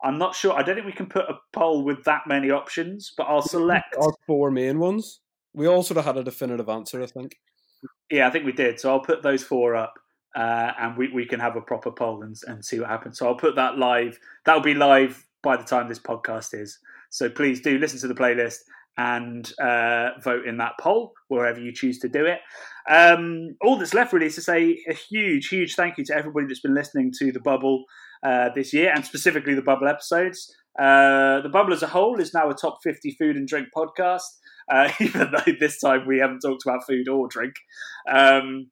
I'm 0.04 0.18
not 0.18 0.36
sure. 0.36 0.54
I 0.54 0.62
don't 0.62 0.76
think 0.76 0.86
we 0.86 0.94
can 0.94 1.08
put 1.08 1.26
a 1.26 1.36
poll 1.54 1.84
with 1.84 2.04
that 2.04 2.22
many 2.28 2.52
options, 2.52 3.14
but 3.18 3.24
I'll 3.24 3.42
select. 3.42 3.96
Our 3.98 4.14
four 4.28 4.52
main 4.52 4.80
ones. 4.80 5.22
We 5.54 5.68
all 5.68 5.84
sort 5.84 5.98
of 5.98 6.06
had 6.06 6.18
a 6.18 6.24
definitive 6.24 6.70
answer, 6.70 7.02
I 7.02 7.08
think. 7.08 7.38
Yeah, 8.12 8.28
I 8.28 8.32
think 8.32 8.46
we 8.46 8.52
did. 8.52 8.80
So 8.80 8.92
I'll 8.92 9.00
put 9.00 9.24
those 9.24 9.44
four 9.44 9.76
up, 9.76 9.94
uh, 10.36 10.72
and 10.80 10.98
we, 10.98 11.12
we 11.14 11.26
can 11.26 11.40
have 11.40 11.56
a 11.56 11.62
proper 11.62 11.92
poll 11.92 12.24
and, 12.24 12.36
and 12.48 12.64
see 12.64 12.80
what 12.80 12.90
happens. 12.90 13.18
So 13.18 13.28
I'll 13.28 13.38
put 13.38 13.56
that 13.56 13.78
live. 13.78 14.20
That'll 14.46 14.62
be 14.62 14.74
live 14.74 15.26
by 15.42 15.56
the 15.58 15.64
time 15.64 15.88
this 15.88 16.00
podcast 16.00 16.54
is. 16.54 16.78
So 17.10 17.30
please 17.30 17.62
do 17.62 17.78
listen 17.78 18.00
to 18.02 18.08
the 18.08 18.16
playlist 18.16 18.58
and 18.98 19.52
uh, 19.60 20.12
vote 20.24 20.46
in 20.46 20.58
that 20.58 20.74
poll 20.80 21.14
wherever 21.28 21.60
you 21.60 21.72
choose 21.74 22.00
to 22.00 22.10
do 22.10 22.26
it. 22.26 22.40
Um, 22.90 23.56
all 23.62 23.78
that's 23.78 23.94
left 23.94 24.14
really 24.14 24.28
is 24.28 24.36
to 24.36 24.42
say 24.42 24.84
a 24.90 24.94
huge, 24.94 25.48
huge 25.48 25.76
thank 25.76 25.98
you 25.98 26.06
to 26.06 26.16
everybody 26.16 26.48
that's 26.48 26.62
been 26.62 26.76
listening 26.76 27.12
to 27.20 27.32
the 27.32 27.40
Bubble 27.40 27.86
uh, 28.26 28.50
this 28.56 28.74
year, 28.74 28.92
and 28.94 29.06
specifically 29.06 29.54
the 29.54 29.62
Bubble 29.62 29.88
episodes. 29.88 30.54
Uh, 30.78 31.42
the 31.42 31.50
Bubble 31.50 31.74
as 31.74 31.84
a 31.84 31.88
whole 31.88 32.20
is 32.20 32.34
now 32.34 32.50
a 32.50 32.54
top 32.54 32.80
50 32.84 33.16
food 33.20 33.36
and 33.36 33.48
drink 33.48 33.68
podcast, 33.76 34.24
uh, 34.72 34.90
even 35.00 35.32
though 35.32 35.54
this 35.60 35.80
time 35.80 36.06
we 36.08 36.20
haven't 36.20 36.40
talked 36.40 36.64
about 36.66 36.86
food 36.88 37.08
or 37.08 37.28
drink. 37.28 37.54
Um, 38.12 38.72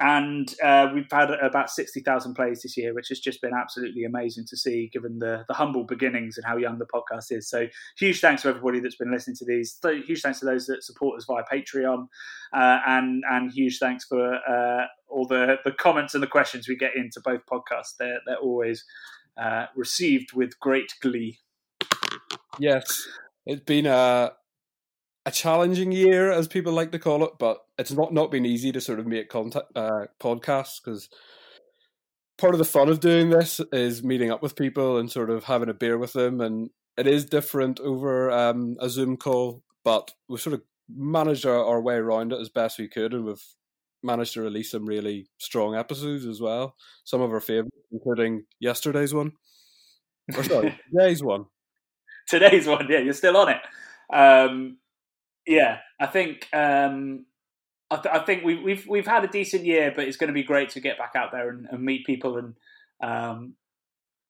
and 0.00 0.54
uh, 0.62 0.88
we've 0.92 1.10
had 1.10 1.30
about 1.30 1.70
60,000 1.70 2.34
plays 2.34 2.62
this 2.62 2.76
year, 2.76 2.92
which 2.92 3.08
has 3.08 3.18
just 3.18 3.40
been 3.40 3.54
absolutely 3.54 4.04
amazing 4.04 4.44
to 4.48 4.56
see 4.56 4.90
given 4.92 5.18
the, 5.18 5.44
the 5.48 5.54
humble 5.54 5.84
beginnings 5.84 6.36
and 6.36 6.44
how 6.44 6.56
young 6.56 6.78
the 6.78 6.86
podcast 6.86 7.30
is. 7.30 7.48
So, 7.48 7.66
huge 7.98 8.20
thanks 8.20 8.42
to 8.42 8.48
everybody 8.48 8.80
that's 8.80 8.96
been 8.96 9.10
listening 9.10 9.36
to 9.36 9.46
these. 9.46 9.78
Th- 9.82 10.04
huge 10.04 10.20
thanks 10.20 10.40
to 10.40 10.46
those 10.46 10.66
that 10.66 10.84
support 10.84 11.16
us 11.16 11.24
via 11.24 11.44
Patreon. 11.50 12.08
Uh, 12.52 12.78
and, 12.86 13.24
and 13.30 13.50
huge 13.50 13.78
thanks 13.78 14.04
for 14.04 14.34
uh, 14.34 14.86
all 15.08 15.26
the, 15.26 15.56
the 15.64 15.72
comments 15.72 16.14
and 16.14 16.22
the 16.22 16.28
questions 16.28 16.68
we 16.68 16.76
get 16.76 16.94
into 16.94 17.20
both 17.20 17.40
podcasts. 17.46 17.96
They're, 17.98 18.20
they're 18.26 18.36
always 18.36 18.84
uh, 19.40 19.66
received 19.74 20.34
with 20.34 20.60
great 20.60 20.92
glee. 21.00 21.38
Yes, 22.58 23.06
it's 23.46 23.62
been 23.62 23.86
a 23.86 24.32
a 25.26 25.30
challenging 25.32 25.90
year, 25.90 26.30
as 26.30 26.46
people 26.46 26.72
like 26.72 26.92
to 26.92 27.00
call 27.00 27.24
it, 27.24 27.32
but 27.38 27.58
it's 27.76 27.92
not 27.92 28.14
not 28.14 28.30
been 28.30 28.46
easy 28.46 28.70
to 28.70 28.80
sort 28.80 29.00
of 29.00 29.06
make 29.06 29.28
contact 29.28 29.66
uh, 29.74 30.06
podcasts 30.20 30.80
because 30.82 31.08
part 32.38 32.54
of 32.54 32.58
the 32.58 32.64
fun 32.64 32.88
of 32.88 33.00
doing 33.00 33.30
this 33.30 33.60
is 33.72 34.04
meeting 34.04 34.30
up 34.30 34.40
with 34.40 34.54
people 34.54 34.98
and 34.98 35.10
sort 35.10 35.28
of 35.28 35.44
having 35.44 35.68
a 35.68 35.74
beer 35.74 35.98
with 35.98 36.12
them, 36.12 36.40
and 36.40 36.70
it 36.96 37.08
is 37.08 37.24
different 37.24 37.80
over 37.80 38.30
um, 38.30 38.76
a 38.80 38.88
Zoom 38.88 39.16
call, 39.16 39.64
but 39.84 40.12
we've 40.28 40.40
sort 40.40 40.54
of 40.54 40.62
managed 40.88 41.44
our, 41.44 41.64
our 41.64 41.80
way 41.80 41.96
around 41.96 42.32
it 42.32 42.40
as 42.40 42.48
best 42.48 42.78
we 42.78 42.86
could, 42.86 43.12
and 43.12 43.24
we've 43.24 43.44
managed 44.04 44.34
to 44.34 44.42
release 44.42 44.70
some 44.70 44.86
really 44.86 45.28
strong 45.38 45.74
episodes 45.74 46.24
as 46.24 46.40
well. 46.40 46.76
Some 47.04 47.20
of 47.20 47.32
our 47.32 47.40
favorites, 47.40 47.76
including 47.90 48.44
yesterday's 48.60 49.12
one, 49.12 49.32
or 50.36 50.44
sorry, 50.44 50.78
today's 50.92 51.22
one. 51.22 51.46
Today's 52.28 52.68
one, 52.68 52.86
yeah, 52.88 52.98
you're 52.98 53.12
still 53.12 53.36
on 53.36 53.48
it. 53.48 53.60
Um, 54.12 54.78
yeah, 55.46 55.78
I 56.00 56.06
think 56.06 56.48
um, 56.52 57.26
I, 57.90 57.96
th- 57.96 58.14
I 58.14 58.18
think 58.24 58.44
we, 58.44 58.56
we've 58.56 58.86
we've 58.86 59.06
had 59.06 59.24
a 59.24 59.28
decent 59.28 59.64
year, 59.64 59.92
but 59.94 60.06
it's 60.06 60.16
going 60.16 60.28
to 60.28 60.34
be 60.34 60.42
great 60.42 60.70
to 60.70 60.80
get 60.80 60.98
back 60.98 61.12
out 61.14 61.30
there 61.32 61.48
and, 61.50 61.66
and 61.70 61.82
meet 61.82 62.04
people 62.04 62.36
and 62.36 62.54
um, 63.02 63.54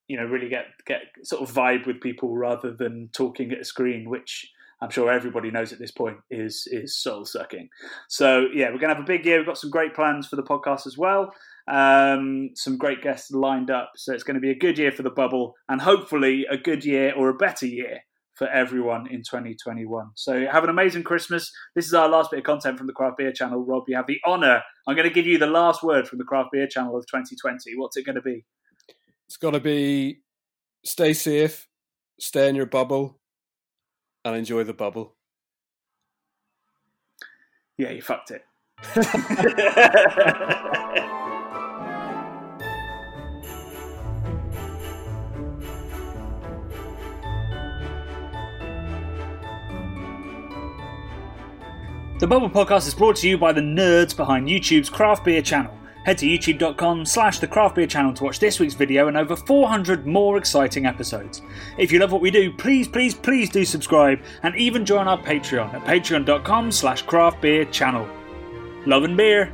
you 0.08 0.16
know 0.16 0.24
really 0.24 0.48
get 0.48 0.66
get 0.86 1.02
sort 1.22 1.42
of 1.42 1.54
vibe 1.54 1.86
with 1.86 2.00
people 2.00 2.36
rather 2.36 2.72
than 2.72 3.08
talking 3.12 3.52
at 3.52 3.60
a 3.60 3.64
screen, 3.64 4.10
which 4.10 4.50
I'm 4.82 4.90
sure 4.90 5.10
everybody 5.10 5.50
knows 5.50 5.72
at 5.72 5.78
this 5.78 5.90
point 5.90 6.18
is 6.30 6.68
is 6.70 6.98
soul 6.98 7.24
sucking. 7.24 7.70
So 8.08 8.46
yeah, 8.52 8.66
we're 8.66 8.78
going 8.78 8.90
to 8.90 8.96
have 8.96 9.04
a 9.04 9.06
big 9.06 9.24
year. 9.24 9.38
We've 9.38 9.46
got 9.46 9.58
some 9.58 9.70
great 9.70 9.94
plans 9.94 10.26
for 10.26 10.36
the 10.36 10.42
podcast 10.42 10.86
as 10.86 10.98
well. 10.98 11.32
Um, 11.66 12.50
some 12.54 12.76
great 12.76 13.02
guests 13.02 13.30
lined 13.32 13.70
up, 13.70 13.92
so 13.96 14.12
it's 14.12 14.22
going 14.22 14.36
to 14.36 14.40
be 14.40 14.50
a 14.50 14.58
good 14.58 14.78
year 14.78 14.92
for 14.92 15.02
the 15.02 15.10
bubble, 15.10 15.54
and 15.68 15.80
hopefully 15.80 16.46
a 16.48 16.58
good 16.58 16.84
year 16.84 17.14
or 17.16 17.30
a 17.30 17.34
better 17.34 17.66
year 17.66 18.00
for 18.36 18.48
everyone 18.48 19.06
in 19.08 19.22
2021. 19.22 20.10
So 20.14 20.46
have 20.46 20.62
an 20.62 20.70
amazing 20.70 21.02
Christmas. 21.02 21.50
This 21.74 21.86
is 21.86 21.94
our 21.94 22.08
last 22.08 22.30
bit 22.30 22.38
of 22.38 22.44
content 22.44 22.78
from 22.78 22.86
the 22.86 22.92
Craft 22.92 23.18
Beer 23.18 23.32
Channel. 23.32 23.64
Rob, 23.64 23.84
you 23.88 23.96
have 23.96 24.06
the 24.06 24.20
honour. 24.26 24.62
I'm 24.86 24.94
going 24.94 25.08
to 25.08 25.14
give 25.14 25.26
you 25.26 25.38
the 25.38 25.46
last 25.46 25.82
word 25.82 26.06
from 26.06 26.18
the 26.18 26.24
Craft 26.24 26.50
Beer 26.52 26.66
Channel 26.66 26.96
of 26.96 27.06
2020. 27.06 27.74
What's 27.76 27.96
it 27.96 28.04
going 28.04 28.16
to 28.16 28.22
be? 28.22 28.44
It's 29.26 29.38
got 29.38 29.52
to 29.52 29.60
be 29.60 30.20
stay 30.84 31.14
safe, 31.14 31.66
stay 32.20 32.48
in 32.48 32.54
your 32.54 32.66
bubble, 32.66 33.18
and 34.24 34.36
enjoy 34.36 34.64
the 34.64 34.74
bubble. 34.74 35.14
Yeah, 37.78 37.90
you 37.90 38.02
fucked 38.02 38.32
it. 38.32 38.44
The 52.18 52.26
Bubble 52.26 52.48
Podcast 52.48 52.88
is 52.88 52.94
brought 52.94 53.16
to 53.16 53.28
you 53.28 53.36
by 53.36 53.52
the 53.52 53.60
nerds 53.60 54.16
behind 54.16 54.48
YouTube's 54.48 54.88
Craft 54.88 55.26
Beer 55.26 55.42
channel. 55.42 55.76
Head 56.06 56.16
to 56.18 56.26
youtube.com 56.26 57.04
slash 57.04 57.40
the 57.40 57.46
craft 57.46 57.74
beer 57.74 57.86
channel 57.86 58.14
to 58.14 58.24
watch 58.24 58.38
this 58.38 58.58
week's 58.58 58.72
video 58.72 59.08
and 59.08 59.18
over 59.18 59.36
400 59.36 60.06
more 60.06 60.38
exciting 60.38 60.86
episodes. 60.86 61.42
If 61.76 61.92
you 61.92 61.98
love 61.98 62.12
what 62.12 62.22
we 62.22 62.30
do, 62.30 62.50
please, 62.54 62.88
please, 62.88 63.14
please 63.14 63.50
do 63.50 63.66
subscribe 63.66 64.22
and 64.44 64.56
even 64.56 64.86
join 64.86 65.08
our 65.08 65.18
Patreon 65.18 65.74
at 65.74 65.84
patreon.com 65.84 66.72
slash 66.72 67.02
craft 67.02 67.42
beer 67.42 67.66
channel. 67.66 68.08
Love 68.86 69.04
and 69.04 69.16
beer. 69.16 69.52